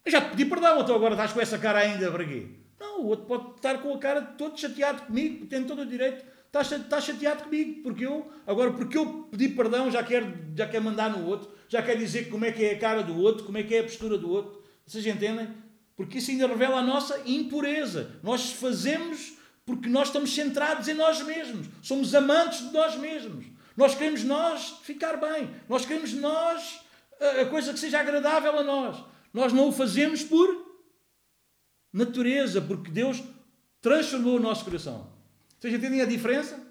Eu 0.04 0.12
já 0.12 0.20
te 0.20 0.30
pedi 0.30 0.46
perdão, 0.46 0.80
então 0.80 0.94
agora 0.94 1.14
estás 1.14 1.32
com 1.32 1.40
essa 1.40 1.58
cara 1.58 1.80
ainda 1.80 2.10
para 2.10 2.24
quê? 2.24 2.46
Não, 2.80 3.02
o 3.02 3.06
outro 3.08 3.26
pode 3.26 3.56
estar 3.56 3.82
com 3.82 3.92
a 3.92 3.98
cara 3.98 4.22
todo 4.22 4.58
chateado 4.58 5.02
comigo, 5.02 5.46
tem 5.46 5.64
todo 5.64 5.82
o 5.82 5.86
direito 5.86 6.24
Estás, 6.48 6.72
estás 6.72 7.04
chateado 7.04 7.44
comigo, 7.44 7.82
porque 7.82 8.04
eu, 8.04 8.30
agora, 8.46 8.72
porque 8.72 8.96
eu 8.96 9.28
pedi 9.30 9.50
perdão, 9.50 9.90
já 9.90 10.02
quer, 10.02 10.24
já 10.56 10.66
quer 10.66 10.80
mandar 10.80 11.10
no 11.10 11.26
outro, 11.26 11.50
já 11.68 11.82
quer 11.82 11.96
dizer 11.96 12.30
como 12.30 12.44
é 12.44 12.50
que 12.50 12.64
é 12.64 12.72
a 12.72 12.78
cara 12.78 13.02
do 13.02 13.16
outro, 13.20 13.44
como 13.44 13.58
é 13.58 13.62
que 13.62 13.74
é 13.74 13.80
a 13.80 13.84
postura 13.84 14.16
do 14.16 14.30
outro. 14.30 14.62
Vocês 14.86 15.06
entendem? 15.06 15.48
Porque 15.94 16.18
isso 16.18 16.30
ainda 16.30 16.46
revela 16.46 16.78
a 16.78 16.82
nossa 16.82 17.20
impureza. 17.26 18.18
Nós 18.22 18.52
fazemos 18.52 19.36
porque 19.66 19.88
nós 19.90 20.08
estamos 20.08 20.34
centrados 20.34 20.88
em 20.88 20.94
nós 20.94 21.20
mesmos. 21.20 21.66
Somos 21.82 22.14
amantes 22.14 22.60
de 22.60 22.72
nós 22.72 22.96
mesmos. 22.96 23.44
Nós 23.76 23.94
queremos 23.94 24.24
nós 24.24 24.78
ficar 24.82 25.18
bem. 25.18 25.50
Nós 25.68 25.84
queremos 25.84 26.14
nós 26.14 26.80
a 27.20 27.44
coisa 27.44 27.74
que 27.74 27.78
seja 27.78 28.00
agradável 28.00 28.58
a 28.58 28.62
nós. 28.62 29.04
Nós 29.34 29.52
não 29.52 29.68
o 29.68 29.72
fazemos 29.72 30.22
por 30.22 30.48
natureza, 31.92 32.62
porque 32.62 32.90
Deus 32.90 33.22
transformou 33.82 34.36
o 34.36 34.40
nosso 34.40 34.64
coração. 34.64 35.17
Vocês 35.58 35.74
entendem 35.74 36.00
a 36.00 36.06
diferença? 36.06 36.66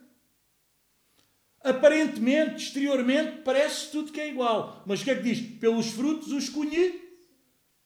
Aparentemente, 1.62 2.68
exteriormente, 2.68 3.42
parece 3.42 3.92
tudo 3.92 4.12
que 4.12 4.22
é 4.22 4.30
igual. 4.30 4.84
Mas 4.86 5.02
o 5.02 5.04
que 5.04 5.12
é 5.12 5.16
que 5.16 5.24
diz? 5.24 5.60
Pelos 5.60 5.88
frutos 5.92 6.32
os 6.32 6.50
conhe... 6.50 7.06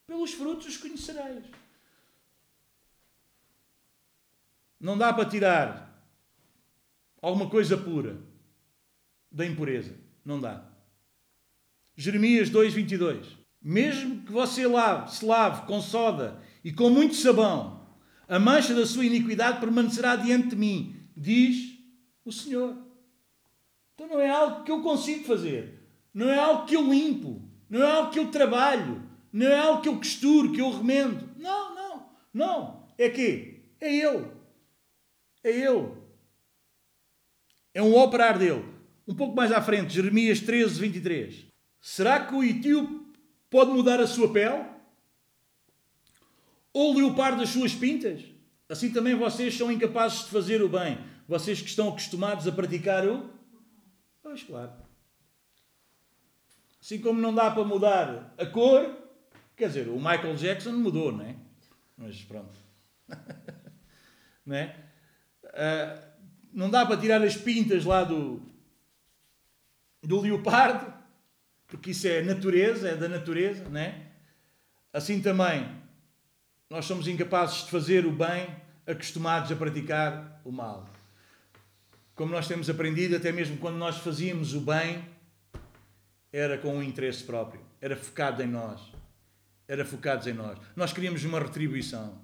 Pelos 0.06 0.34
frutos 0.34 0.68
os 0.68 0.78
conhecereis. 0.78 1.46
Não 4.80 4.98
dá 4.98 5.14
para 5.14 5.30
tirar 5.30 6.06
alguma 7.22 7.50
coisa 7.50 7.78
pura 7.78 8.20
da 9.32 9.46
impureza. 9.46 9.96
Não 10.26 10.40
dá. 10.40 10.66
Jeremias 11.96 12.50
2, 12.50 12.74
22. 12.74 13.38
Mesmo 13.62 14.24
que 14.24 14.32
você 14.32 14.68
lave, 14.68 15.12
se 15.12 15.24
lave 15.24 15.66
com 15.66 15.82
soda 15.82 16.42
e 16.64 16.74
com 16.74 16.90
muito 16.90 17.16
sabão, 17.16 17.81
a 18.32 18.40
mancha 18.40 18.74
da 18.74 18.86
sua 18.86 19.06
iniquidade 19.06 19.60
permanecerá 19.60 20.16
diante 20.16 20.52
de 20.52 20.56
mim, 20.56 20.96
diz 21.18 21.78
o 22.24 22.32
Senhor. 22.32 22.78
Então 23.94 24.08
não 24.08 24.22
é 24.22 24.30
algo 24.30 24.64
que 24.64 24.72
eu 24.72 24.82
consigo 24.82 25.26
fazer, 25.26 25.86
não 26.14 26.30
é 26.30 26.40
algo 26.40 26.66
que 26.66 26.78
eu 26.78 26.90
limpo, 26.90 27.42
não 27.70 27.84
é 27.84 27.92
algo 27.92 28.10
que 28.10 28.20
eu 28.20 28.32
trabalho, 28.32 29.04
não 29.34 29.46
é 29.46 29.58
algo 29.58 29.82
que 29.82 29.90
eu 29.90 29.98
costuro, 29.98 30.54
que 30.54 30.62
eu 30.62 30.72
remendo. 30.72 31.30
Não, 31.36 31.76
não, 31.76 32.10
não. 32.34 32.88
É 32.98 33.10
que 33.10 33.66
é 33.82 33.94
Ele. 33.94 34.28
É 35.44 35.50
Ele. 35.52 35.92
É 37.74 37.84
um 37.84 37.94
operar 37.98 38.40
dele. 38.40 38.64
Um 39.06 39.14
pouco 39.14 39.36
mais 39.36 39.52
à 39.52 39.62
frente, 39.62 39.94
Jeremias 39.94 40.40
13, 40.40 40.80
23. 40.80 41.48
Será 41.82 42.26
que 42.26 42.34
o 42.34 42.42
etíope 42.42 42.98
pode 43.50 43.72
mudar 43.72 44.00
a 44.00 44.08
sua 44.08 44.32
pele? 44.32 44.71
Ou 46.74 46.96
leopardo 46.96 47.40
das 47.40 47.50
suas 47.50 47.74
pintas? 47.74 48.22
Assim 48.70 48.92
também 48.92 49.16
vocês 49.16 49.58
são 49.58 49.72
incapazes 49.72 50.26
de 50.26 50.32
fazer 50.32 50.62
o 50.62 50.70
bem. 50.70 50.98
Vocês 51.28 51.62
que 51.62 51.68
estão 51.68 51.90
acostumados 51.90 52.48
a 52.48 52.52
praticar 52.52 53.06
o. 53.06 53.30
Pois 54.24 54.44
claro. 54.44 54.72
Assim 56.82 57.00
como 57.00 57.22
não 57.22 57.34
dá 57.34 57.52
para 57.52 57.64
mudar 57.64 58.34
a 58.38 58.46
cor, 58.46 58.98
quer 59.56 59.68
dizer, 59.68 59.88
o 59.88 59.98
Michael 59.98 60.36
Jackson 60.36 60.72
mudou, 60.72 61.12
não 61.12 61.26
é? 61.26 61.36
Mas 61.98 62.24
pronto. 62.24 62.58
não 64.46 64.56
é? 64.56 64.76
Uh, 65.44 66.12
não 66.54 66.70
dá 66.70 66.86
para 66.86 66.98
tirar 66.98 67.22
as 67.22 67.36
pintas 67.36 67.86
lá 67.86 68.04
do, 68.04 68.42
do 70.02 70.22
leopardo, 70.22 70.92
porque 71.68 71.92
isso 71.92 72.08
é 72.08 72.22
natureza, 72.22 72.90
é 72.90 72.96
da 72.96 73.08
natureza, 73.08 73.68
não 73.70 73.80
é? 73.80 74.08
Assim 74.92 75.22
também 75.22 75.81
nós 76.72 76.86
somos 76.86 77.06
incapazes 77.06 77.66
de 77.66 77.70
fazer 77.70 78.06
o 78.06 78.14
bem, 78.14 78.48
acostumados 78.88 79.52
a 79.52 79.56
praticar 79.58 80.40
o 80.46 80.54
mal. 80.54 80.88
Como 82.16 82.32
nós 82.32 82.48
temos 82.48 82.70
aprendido, 82.70 83.18
até 83.18 83.30
mesmo 83.30 83.58
quando 83.58 83.76
nós 83.76 83.98
fazíamos 83.98 84.54
o 84.54 84.62
bem, 84.62 85.06
era 86.32 86.58
com 86.58 86.78
um 86.78 86.82
interesse 86.82 87.26
próprio, 87.26 87.60
era 87.82 87.98
focado 87.98 88.42
em 88.42 88.48
nós, 88.48 88.80
era 89.68 89.84
focados 89.84 90.28
em 90.28 90.34
nós. 90.34 90.58
Nós 90.74 90.94
queríamos 90.94 91.26
uma 91.26 91.42
retribuição. 91.42 92.22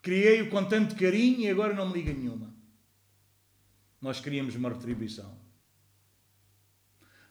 Criei-o 0.00 0.48
com 0.48 0.64
tanto 0.64 0.94
carinho 0.94 1.40
e 1.40 1.50
agora 1.50 1.74
não 1.74 1.88
me 1.88 1.94
liga 1.94 2.12
nenhuma. 2.12 2.54
Nós 4.00 4.20
queríamos 4.20 4.54
uma 4.54 4.68
retribuição. 4.68 5.36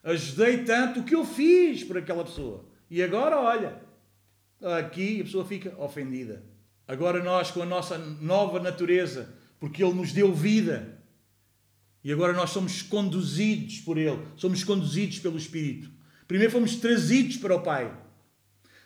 Ajudei 0.04 0.66
tanto 0.66 1.00
o 1.00 1.04
que 1.06 1.16
eu 1.16 1.24
fiz 1.24 1.86
por 1.86 1.98
aquela 1.98 2.26
pessoa. 2.26 2.66
E 2.90 3.02
agora, 3.02 3.40
olha, 3.40 3.82
aqui 4.64 5.22
a 5.22 5.24
pessoa 5.24 5.46
fica 5.46 5.76
ofendida. 5.78 6.44
Agora 6.88 7.24
nós, 7.24 7.52
com 7.52 7.62
a 7.62 7.66
nossa 7.66 7.98
nova 7.98 8.60
natureza, 8.60 9.34
porque 9.60 9.84
Ele 9.84 9.94
nos 9.94 10.12
deu 10.12 10.34
vida, 10.34 11.02
e 12.04 12.12
agora 12.12 12.34
nós 12.34 12.50
somos 12.50 12.82
conduzidos 12.82 13.80
por 13.80 13.98
Ele, 13.98 14.20
somos 14.36 14.64
conduzidos 14.64 15.20
pelo 15.20 15.38
Espírito. 15.38 15.90
Primeiro 16.28 16.52
fomos 16.52 16.76
trazidos 16.76 17.38
para 17.38 17.56
o 17.56 17.62
Pai. 17.62 17.96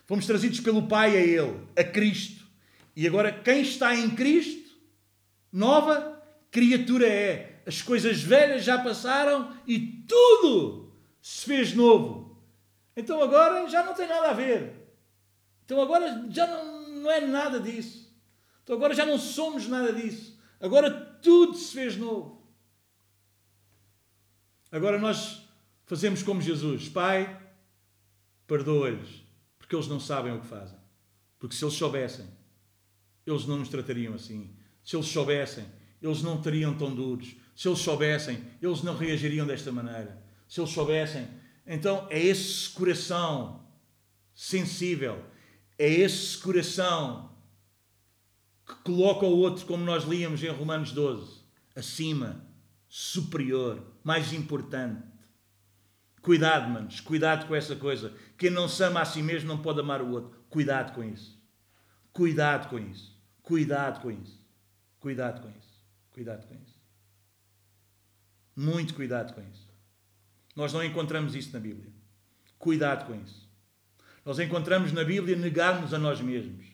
Fomos 0.06 0.26
trazidos 0.26 0.60
pelo 0.60 0.88
Pai 0.88 1.18
a 1.18 1.22
Ele, 1.22 1.60
a 1.76 1.84
Cristo. 1.84 2.46
E 2.96 3.08
agora 3.08 3.32
quem 3.32 3.62
está 3.62 3.96
em 3.96 4.12
Cristo, 4.12 4.72
nova 5.52 6.22
criatura 6.52 7.08
é. 7.08 7.62
As 7.66 7.82
coisas 7.82 8.22
velhas 8.22 8.64
já 8.64 8.78
passaram 8.78 9.56
e 9.68 9.80
tudo 10.08 10.94
se 11.22 11.46
fez 11.46 11.74
novo. 11.74 12.40
Então 12.96 13.22
agora 13.22 13.68
já 13.68 13.84
não 13.84 13.94
tem 13.94 14.08
nada 14.08 14.30
a 14.30 14.34
ver. 14.34 14.77
Então 15.68 15.82
agora 15.82 16.26
já 16.30 16.48
não, 16.48 16.90
não 17.02 17.12
é 17.12 17.20
nada 17.20 17.60
disso. 17.60 18.10
Então 18.64 18.78
agora 18.78 18.96
já 18.96 19.06
não 19.06 19.20
somos 19.20 19.68
nada 19.68 19.92
disso. 19.92 20.40
Agora 20.62 20.90
tudo 20.90 21.58
se 21.58 21.74
fez 21.74 21.98
novo. 21.98 22.42
Agora 24.72 24.98
nós 24.98 25.46
fazemos 25.86 26.24
como 26.24 26.42
Jesus: 26.42 26.88
Pai, 26.88 27.38
perdoa-lhes, 28.48 29.24
porque 29.60 29.76
eles 29.76 29.90
não 29.90 30.00
sabem 30.00 30.32
o 30.32 30.40
que 30.40 30.48
fazem. 30.48 30.80
Porque 31.38 31.54
se 31.54 31.66
eles 31.66 31.76
soubessem, 31.76 32.26
eles 33.26 33.46
não 33.46 33.58
nos 33.58 33.68
tratariam 33.68 34.14
assim. 34.14 34.56
Se 34.86 34.96
eles 34.96 35.08
soubessem, 35.08 35.66
eles 36.02 36.22
não 36.24 36.42
teriam 36.42 36.78
tão 36.78 36.96
duros. 36.96 37.36
Se 37.54 37.68
eles 37.68 37.80
soubessem, 37.80 38.42
eles 38.62 38.84
não 38.84 38.96
reagiriam 38.96 39.46
desta 39.46 39.70
maneira. 39.70 40.24
Se 40.48 40.62
eles 40.62 40.72
soubessem, 40.72 41.28
então 41.66 42.08
é 42.10 42.18
esse 42.18 42.70
coração 42.70 43.68
sensível, 44.34 45.26
é 45.78 45.90
esse 45.90 46.38
coração 46.38 47.36
que 48.66 48.76
coloca 48.84 49.26
o 49.26 49.38
outro, 49.38 49.66
como 49.66 49.84
nós 49.84 50.04
líamos 50.04 50.44
em 50.44 50.50
Romanos 50.50 50.92
12, 50.92 51.42
acima 51.76 52.46
superior, 52.88 53.84
mais 54.04 54.34
importante. 54.34 55.04
Cuidado, 56.22 56.70
manos, 56.70 57.00
cuidado 57.00 57.48
com 57.48 57.56
essa 57.56 57.76
coisa. 57.76 58.14
Quem 58.38 58.50
não 58.50 58.68
se 58.68 58.84
ama 58.84 59.02
a 59.02 59.06
si 59.06 59.22
mesmo 59.22 59.48
não 59.48 59.62
pode 59.62 59.80
amar 59.80 60.02
o 60.02 60.12
outro. 60.12 60.38
Cuidado 60.50 60.94
com 60.94 61.04
isso. 61.04 61.42
Cuidado 62.12 62.70
com 62.70 62.80
isso. 62.80 63.18
Cuidado 63.42 64.02
com 64.02 64.12
isso. 64.12 64.46
Cuidado 65.00 65.42
com 65.42 65.50
isso. 65.50 65.86
Cuidado 66.12 66.48
com 66.48 66.56
isso. 66.56 66.78
Muito 68.56 68.94
cuidado 68.96 69.34
com 69.34 69.42
isso. 69.42 69.68
Nós 70.56 70.74
não 70.74 70.84
encontramos 70.84 71.36
isso 71.36 71.54
na 71.54 71.60
Bíblia. 71.60 71.94
Cuidado 72.58 73.06
com 73.06 73.16
isso. 73.16 73.47
Nós 74.28 74.40
encontramos 74.40 74.92
na 74.92 75.06
Bíblia 75.06 75.38
negarmos 75.38 75.94
a 75.94 75.98
nós 75.98 76.20
mesmos. 76.20 76.66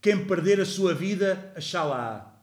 Quem 0.00 0.26
perder 0.26 0.60
a 0.60 0.66
sua 0.66 0.92
vida, 0.92 1.52
achá-la-á. 1.54 2.34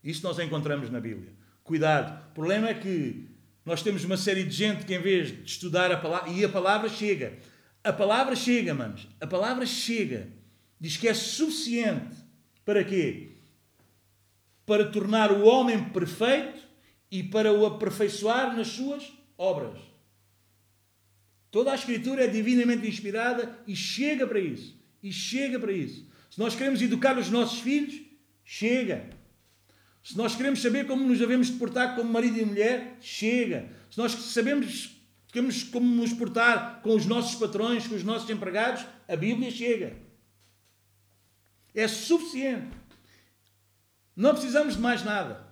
Isso 0.00 0.22
nós 0.22 0.38
encontramos 0.38 0.90
na 0.90 1.00
Bíblia. 1.00 1.32
Cuidado. 1.64 2.30
O 2.30 2.34
problema 2.34 2.68
é 2.68 2.74
que 2.74 3.28
nós 3.64 3.82
temos 3.82 4.04
uma 4.04 4.16
série 4.16 4.44
de 4.44 4.54
gente 4.54 4.86
que, 4.86 4.94
em 4.94 5.02
vez 5.02 5.30
de 5.30 5.42
estudar 5.42 5.90
a 5.90 5.96
palavra, 5.96 6.30
e 6.30 6.44
a 6.44 6.48
palavra 6.48 6.88
chega. 6.88 7.36
A 7.82 7.92
palavra 7.92 8.36
chega, 8.36 8.72
manos. 8.72 9.08
A 9.20 9.26
palavra 9.26 9.66
chega. 9.66 10.28
Diz 10.78 10.96
que 10.96 11.08
é 11.08 11.14
suficiente. 11.14 12.14
Para 12.64 12.84
quê? 12.84 13.38
Para 14.64 14.88
tornar 14.88 15.32
o 15.32 15.44
homem 15.44 15.82
perfeito 15.88 16.60
e 17.10 17.24
para 17.24 17.52
o 17.52 17.66
aperfeiçoar 17.66 18.56
nas 18.56 18.68
suas 18.68 19.12
obras. 19.36 19.95
Toda 21.56 21.72
a 21.72 21.74
Escritura 21.74 22.22
é 22.22 22.26
divinamente 22.26 22.86
inspirada 22.86 23.58
e 23.66 23.74
chega 23.74 24.26
para 24.26 24.38
isso. 24.38 24.78
E 25.02 25.10
chega 25.10 25.58
para 25.58 25.72
isso. 25.72 26.06
Se 26.28 26.38
nós 26.38 26.54
queremos 26.54 26.82
educar 26.82 27.16
os 27.16 27.30
nossos 27.30 27.60
filhos, 27.60 27.98
chega. 28.44 29.08
Se 30.04 30.18
nós 30.18 30.36
queremos 30.36 30.60
saber 30.60 30.86
como 30.86 31.08
nos 31.08 31.18
devemos 31.18 31.48
portar 31.48 31.96
como 31.96 32.12
marido 32.12 32.38
e 32.38 32.44
mulher, 32.44 32.98
chega. 33.00 33.70
Se 33.90 33.96
nós 33.96 34.12
sabemos 34.12 35.00
queremos 35.28 35.62
como 35.62 35.86
nos 35.86 36.12
portar 36.12 36.82
com 36.82 36.94
os 36.94 37.06
nossos 37.06 37.36
patrões, 37.36 37.86
com 37.86 37.94
os 37.94 38.04
nossos 38.04 38.28
empregados, 38.28 38.84
a 39.08 39.16
Bíblia 39.16 39.50
chega. 39.50 39.96
É 41.74 41.88
suficiente. 41.88 42.68
Não 44.14 44.32
precisamos 44.34 44.74
de 44.74 44.80
mais 44.82 45.02
nada. 45.02 45.42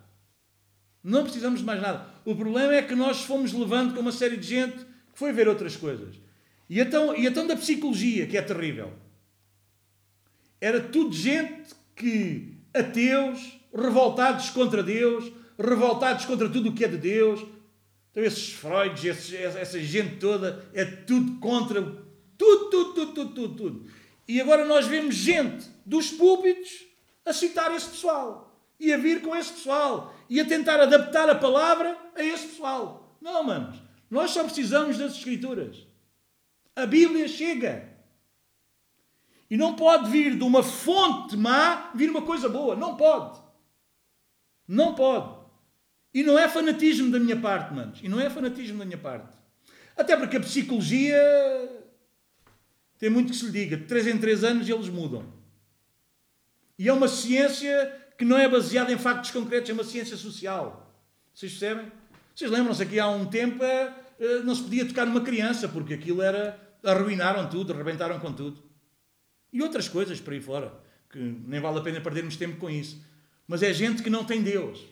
Não 1.03 1.23
precisamos 1.23 1.61
de 1.61 1.65
mais 1.65 1.81
nada. 1.81 2.07
O 2.23 2.35
problema 2.35 2.75
é 2.75 2.83
que 2.83 2.93
nós 2.93 3.21
fomos 3.21 3.51
levando 3.53 3.95
com 3.95 4.01
uma 4.01 4.11
série 4.11 4.37
de 4.37 4.45
gente 4.45 4.93
foi 5.15 5.33
ver 5.33 5.47
outras 5.47 5.75
coisas. 5.75 6.15
E 6.69 6.79
então, 6.79 7.15
e 7.15 7.25
então 7.25 7.47
da 7.47 7.55
psicologia, 7.55 8.27
que 8.27 8.37
é 8.37 8.41
terrível. 8.41 8.93
Era 10.61 10.79
tudo 10.79 11.15
gente 11.15 11.73
que, 11.95 12.57
ateus, 12.73 13.57
revoltados 13.73 14.49
contra 14.51 14.83
Deus, 14.83 15.31
revoltados 15.57 16.25
contra 16.25 16.49
tudo 16.49 16.69
o 16.69 16.73
que 16.73 16.85
é 16.85 16.87
de 16.87 16.97
Deus. 16.97 17.43
Então, 18.11 18.23
esses 18.23 18.53
Freud, 18.53 19.07
esses, 19.07 19.33
essa 19.33 19.79
gente 19.79 20.17
toda, 20.17 20.65
é 20.73 20.85
tudo 20.85 21.39
contra 21.39 21.81
tudo, 22.37 22.69
tudo, 22.69 22.93
tudo, 22.93 23.13
tudo, 23.13 23.33
tudo, 23.33 23.55
tudo. 23.55 23.85
E 24.27 24.41
agora 24.41 24.65
nós 24.65 24.87
vemos 24.87 25.15
gente 25.15 25.67
dos 25.85 26.11
púlpitos 26.11 26.85
a 27.25 27.31
citar 27.31 27.73
esse 27.73 27.89
pessoal 27.89 28.59
e 28.79 28.93
a 28.93 28.97
vir 28.97 29.21
com 29.21 29.35
esse 29.35 29.53
pessoal 29.53 30.13
e 30.29 30.39
a 30.39 30.45
tentar 30.45 30.79
adaptar 30.79 31.29
a 31.29 31.35
palavra 31.35 31.97
a 32.15 32.23
esse 32.23 32.47
pessoal. 32.47 33.17
Não, 33.21 33.43
manos. 33.43 33.84
Nós 34.09 34.31
só 34.31 34.43
precisamos 34.43 34.97
das 34.97 35.13
Escrituras. 35.13 35.85
A 36.75 36.85
Bíblia 36.85 37.27
chega. 37.27 37.89
E 39.49 39.57
não 39.57 39.75
pode 39.75 40.09
vir 40.09 40.37
de 40.37 40.43
uma 40.43 40.63
fonte 40.63 41.37
má 41.37 41.91
vir 41.95 42.09
uma 42.09 42.21
coisa 42.21 42.49
boa. 42.49 42.75
Não 42.75 42.97
pode. 42.97 43.39
Não 44.67 44.95
pode. 44.95 45.45
E 46.13 46.23
não 46.23 46.39
é 46.39 46.47
fanatismo 46.47 47.11
da 47.11 47.19
minha 47.19 47.39
parte, 47.39 47.73
manos. 47.73 47.99
E 48.01 48.07
não 48.07 48.19
é 48.19 48.29
fanatismo 48.29 48.79
da 48.79 48.85
minha 48.85 48.97
parte. 48.97 49.35
Até 49.97 50.15
porque 50.17 50.37
a 50.37 50.41
psicologia 50.41 51.17
tem 52.97 53.09
muito 53.09 53.31
que 53.31 53.37
se 53.37 53.45
lhe 53.45 53.51
diga. 53.51 53.77
De 53.77 53.85
3 53.85 54.07
em 54.07 54.17
3 54.17 54.43
anos 54.43 54.69
eles 54.69 54.89
mudam. 54.89 55.25
E 56.77 56.89
é 56.89 56.93
uma 56.93 57.07
ciência 57.07 58.05
que 58.17 58.25
não 58.25 58.37
é 58.37 58.47
baseada 58.47 58.91
em 58.91 58.97
factos 58.97 59.31
concretos, 59.31 59.69
é 59.69 59.73
uma 59.73 59.83
ciência 59.83 60.17
social. 60.17 60.93
Vocês 61.33 61.51
percebem? 61.51 61.91
Vocês 62.35 62.51
lembram-se 62.51 62.83
aqui 62.83 62.99
há 62.99 63.07
um 63.07 63.25
tempo 63.25 63.63
eh, 63.63 64.39
não 64.43 64.53
se 64.53 64.63
podia 64.63 64.85
tocar 64.85 65.05
numa 65.05 65.21
criança 65.21 65.69
porque 65.69 65.93
aquilo 65.93 66.21
era. 66.21 66.59
arruinaram 66.83 67.49
tudo, 67.49 67.73
arrebentaram 67.73 68.19
com 68.19 68.33
tudo. 68.33 68.61
E 69.53 69.61
outras 69.61 69.87
coisas 69.87 70.19
por 70.19 70.33
aí 70.33 70.41
fora, 70.41 70.73
que 71.09 71.17
nem 71.17 71.61
vale 71.61 71.79
a 71.79 71.81
pena 71.81 72.01
perdermos 72.01 72.35
tempo 72.35 72.57
com 72.57 72.69
isso. 72.69 73.01
Mas 73.47 73.63
é 73.63 73.73
gente 73.73 74.03
que 74.03 74.09
não 74.09 74.25
tem 74.25 74.41
Deus. 74.43 74.83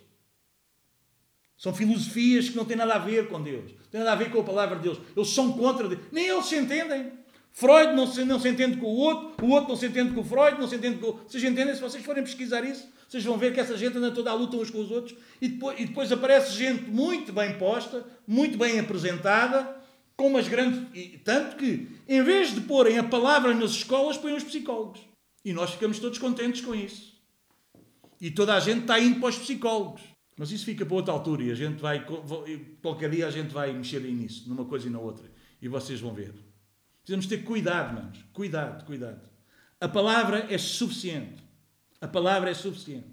São 1.57 1.73
filosofias 1.73 2.49
que 2.49 2.55
não 2.55 2.65
têm 2.65 2.77
nada 2.77 2.95
a 2.95 2.99
ver 2.99 3.27
com 3.27 3.41
Deus. 3.41 3.71
Não 3.71 3.87
têm 3.91 3.99
nada 3.99 4.13
a 4.13 4.15
ver 4.15 4.31
com 4.31 4.39
a 4.39 4.43
palavra 4.43 4.77
de 4.77 4.83
Deus. 4.83 4.99
Eles 5.15 5.29
são 5.29 5.53
contra 5.53 5.87
Deus. 5.87 6.01
Nem 6.11 6.27
eles 6.27 6.45
se 6.45 6.55
entendem. 6.55 7.11
Freud 7.55 7.93
não 7.93 8.07
se, 8.07 8.25
não 8.25 8.39
se 8.39 8.49
entende 8.49 8.77
com 8.77 8.87
o 8.87 8.95
outro, 8.95 9.45
o 9.45 9.51
outro 9.51 9.69
não 9.69 9.75
se 9.75 9.85
entende 9.85 10.11
com 10.11 10.21
o 10.21 10.23
Freud, 10.23 10.59
não 10.59 10.67
se 10.67 10.75
entende 10.75 10.97
com. 10.97 11.11
Vocês 11.11 11.43
entendem? 11.43 11.75
Se 11.75 11.81
vocês 11.81 12.03
forem 12.03 12.23
pesquisar 12.23 12.63
isso, 12.63 12.91
vocês 13.07 13.23
vão 13.23 13.37
ver 13.37 13.53
que 13.53 13.59
essa 13.59 13.77
gente 13.77 13.95
anda 13.95 14.09
toda 14.09 14.31
à 14.31 14.33
luta 14.33 14.57
uns 14.57 14.71
com 14.71 14.79
os 14.79 14.89
outros 14.89 15.15
e 15.39 15.47
depois, 15.47 15.79
e 15.79 15.85
depois 15.85 16.11
aparece 16.11 16.51
gente 16.57 16.89
muito 16.89 17.31
bem 17.31 17.55
posta, 17.59 18.03
muito 18.27 18.57
bem 18.57 18.79
apresentada, 18.79 19.77
com 20.17 20.29
umas 20.29 20.47
grandes. 20.47 20.81
E, 20.95 21.19
tanto 21.19 21.55
que, 21.55 21.87
em 22.09 22.23
vez 22.23 22.55
de 22.55 22.61
porem 22.61 22.97
a 22.97 23.03
palavra 23.03 23.53
nas 23.53 23.69
escolas, 23.69 24.17
põem 24.17 24.35
os 24.35 24.43
psicólogos. 24.43 25.01
E 25.45 25.53
nós 25.53 25.69
ficamos 25.69 25.99
todos 25.99 26.17
contentes 26.17 26.61
com 26.61 26.73
isso. 26.73 27.13
E 28.19 28.31
toda 28.31 28.55
a 28.55 28.59
gente 28.59 28.81
está 28.81 28.99
indo 28.99 29.19
para 29.19 29.29
os 29.29 29.37
psicólogos. 29.37 30.01
Mas 30.35 30.49
isso 30.49 30.65
fica 30.65 30.83
para 30.83 30.95
outra 30.95 31.13
altura 31.13 31.43
e 31.43 31.51
a 31.51 31.55
gente 31.55 31.79
vai. 31.79 32.03
Qualquer 32.81 33.11
dia 33.11 33.27
a 33.27 33.31
gente 33.31 33.53
vai 33.53 33.71
mexer 33.71 34.01
nisso, 34.01 34.49
numa 34.49 34.65
coisa 34.65 34.87
e 34.87 34.89
na 34.89 34.99
outra. 34.99 35.31
E 35.61 35.67
vocês 35.67 35.99
vão 35.99 36.15
ver. 36.15 36.33
Precisamos 37.03 37.27
ter 37.27 37.43
cuidado, 37.43 37.93
manos. 37.93 38.17
Cuidado, 38.31 38.85
cuidado. 38.85 39.21
A 39.79 39.87
palavra 39.87 40.47
é 40.49 40.57
suficiente. 40.57 41.43
A 41.99 42.07
palavra 42.07 42.49
é 42.49 42.53
suficiente. 42.53 43.07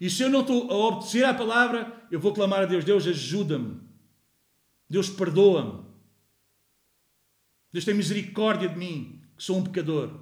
E 0.00 0.08
se 0.10 0.22
eu 0.22 0.30
não 0.30 0.40
estou 0.40 0.70
a 0.70 0.74
obedecer 0.74 1.24
à 1.24 1.34
palavra, 1.34 2.06
eu 2.10 2.18
vou 2.18 2.32
clamar 2.32 2.62
a 2.62 2.66
Deus: 2.66 2.84
Deus, 2.84 3.06
ajuda-me. 3.06 3.80
Deus, 4.88 5.10
perdoa-me. 5.10 5.84
Deus 7.70 7.84
tem 7.84 7.94
misericórdia 7.94 8.68
de 8.68 8.78
mim, 8.78 9.20
que 9.36 9.42
sou 9.42 9.58
um 9.58 9.64
pecador. 9.64 10.20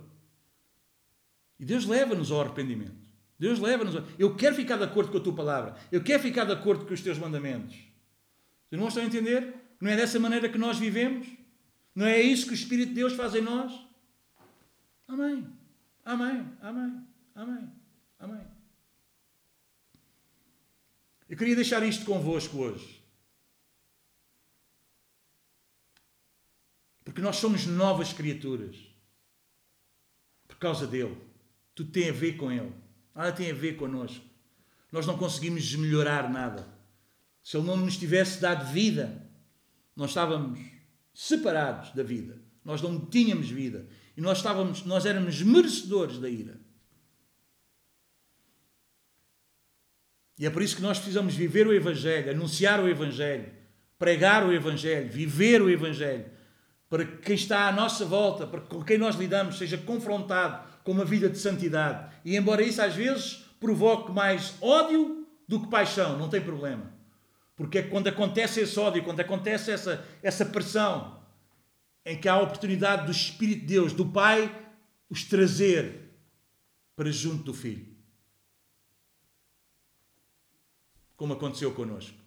E 1.60 1.64
Deus 1.64 1.86
leva-nos 1.86 2.32
ao 2.32 2.40
arrependimento. 2.40 3.09
Deus 3.38 3.60
leva-nos. 3.60 3.94
Ao... 3.94 4.02
Eu 4.18 4.34
quero 4.34 4.56
ficar 4.56 4.76
de 4.76 4.84
acordo 4.84 5.12
com 5.12 5.18
a 5.18 5.20
tua 5.20 5.34
palavra. 5.34 5.76
Eu 5.92 6.02
quero 6.02 6.22
ficar 6.22 6.44
de 6.44 6.52
acordo 6.52 6.84
com 6.84 6.94
os 6.94 7.00
teus 7.00 7.18
mandamentos. 7.18 7.76
Vocês 8.68 8.80
não 8.80 8.88
estão 8.88 9.02
a 9.02 9.06
entender? 9.06 9.54
Não 9.80 9.90
é 9.90 9.96
dessa 9.96 10.18
maneira 10.18 10.48
que 10.48 10.59
nós 10.59 10.78
vivemos? 10.78 11.26
Não 11.94 12.06
é 12.06 12.20
isso 12.20 12.47
que 12.47 12.52
o 12.52 12.55
Espírito 12.55 12.89
de 12.89 12.94
Deus 12.94 13.12
faz 13.12 13.35
em 13.35 13.43
nós? 13.43 13.73
Amém. 15.06 15.47
Amém. 16.05 16.47
Amém. 16.60 17.06
Amém. 17.35 17.73
Amém. 18.19 18.47
Eu 21.28 21.36
queria 21.36 21.56
deixar 21.56 21.82
isto 21.82 22.05
convosco 22.05 22.59
hoje. 22.59 23.02
Porque 27.05 27.20
nós 27.20 27.36
somos 27.36 27.66
novas 27.66 28.12
criaturas. 28.12 28.77
Por 30.48 30.56
causa 30.56 30.86
dele. 30.86 31.16
Tudo 31.74 31.90
tem 31.90 32.10
a 32.10 32.12
ver 32.12 32.36
com 32.36 32.51
ele. 32.51 32.73
Nada 33.14 33.32
tem 33.32 33.51
a 33.51 33.55
ver 33.55 33.77
connosco. 33.77 34.24
Nós 34.90 35.06
não 35.06 35.16
conseguimos 35.16 35.74
melhorar 35.74 36.31
nada. 36.31 36.66
Se 37.43 37.56
ele 37.56 37.66
não 37.66 37.77
nos 37.77 37.97
tivesse 37.97 38.40
dado 38.40 38.73
vida, 38.73 39.27
nós 39.97 40.10
estávamos 40.10 40.59
separados 41.12 41.93
da 41.93 42.02
vida. 42.02 42.40
Nós 42.64 42.80
não 42.80 43.06
tínhamos 43.06 43.51
vida. 43.51 43.86
E 44.16 44.20
nós, 44.20 44.39
estávamos, 44.39 44.84
nós 44.84 45.06
éramos 45.06 45.43
merecedores 45.43 46.18
da 46.18 46.28
ira. 46.28 46.60
E 50.39 50.47
é 50.47 50.51
por 50.51 50.62
isso 50.62 50.76
que 50.76 50.82
nós 50.82 50.98
precisamos 50.98 51.34
viver 51.34 51.66
o 51.66 51.72
Evangelho, 51.72 52.30
anunciar 52.30 52.80
o 52.82 52.89
Evangelho, 52.89 53.52
pregar 53.98 54.47
o 54.47 54.52
Evangelho, 54.52 55.10
viver 55.10 55.62
o 55.62 55.70
Evangelho, 55.70 56.26
para 56.89 57.05
que 57.05 57.18
quem 57.18 57.34
está 57.34 57.68
à 57.68 57.72
nossa 57.72 58.05
volta, 58.05 58.47
para 58.47 58.60
que 58.60 58.68
com 58.68 58.82
quem 58.82 58.98
nós 58.98 59.16
lidamos, 59.16 59.56
seja 59.56 59.78
confrontado 59.78 60.68
com 60.82 60.93
uma 60.93 61.05
vida 61.05 61.28
de 61.28 61.39
santidade. 61.39 62.12
E 62.24 62.36
embora 62.36 62.62
isso 62.62 62.82
às 62.82 62.94
vezes 62.94 63.44
provoque 63.60 64.10
mais 64.10 64.55
ódio 64.60 65.26
do 65.47 65.60
que 65.60 65.70
paixão, 65.70 66.18
não 66.18 66.28
tem 66.28 66.40
problema. 66.40 66.91
Porque 67.56 67.78
é 67.78 67.82
quando 67.82 68.08
acontece 68.08 68.60
esse 68.60 68.78
ódio, 68.78 69.04
quando 69.04 69.20
acontece 69.20 69.70
essa, 69.70 70.06
essa 70.22 70.44
pressão, 70.44 71.22
em 72.04 72.18
que 72.18 72.28
há 72.28 72.34
a 72.34 72.40
oportunidade 72.40 73.06
do 73.06 73.12
Espírito 73.12 73.60
de 73.60 73.66
Deus, 73.66 73.92
do 73.92 74.06
Pai, 74.06 74.50
os 75.08 75.24
trazer 75.24 76.10
para 76.96 77.10
junto 77.10 77.44
do 77.44 77.54
Filho. 77.54 77.86
Como 81.16 81.34
aconteceu 81.34 81.72
connosco. 81.74 82.21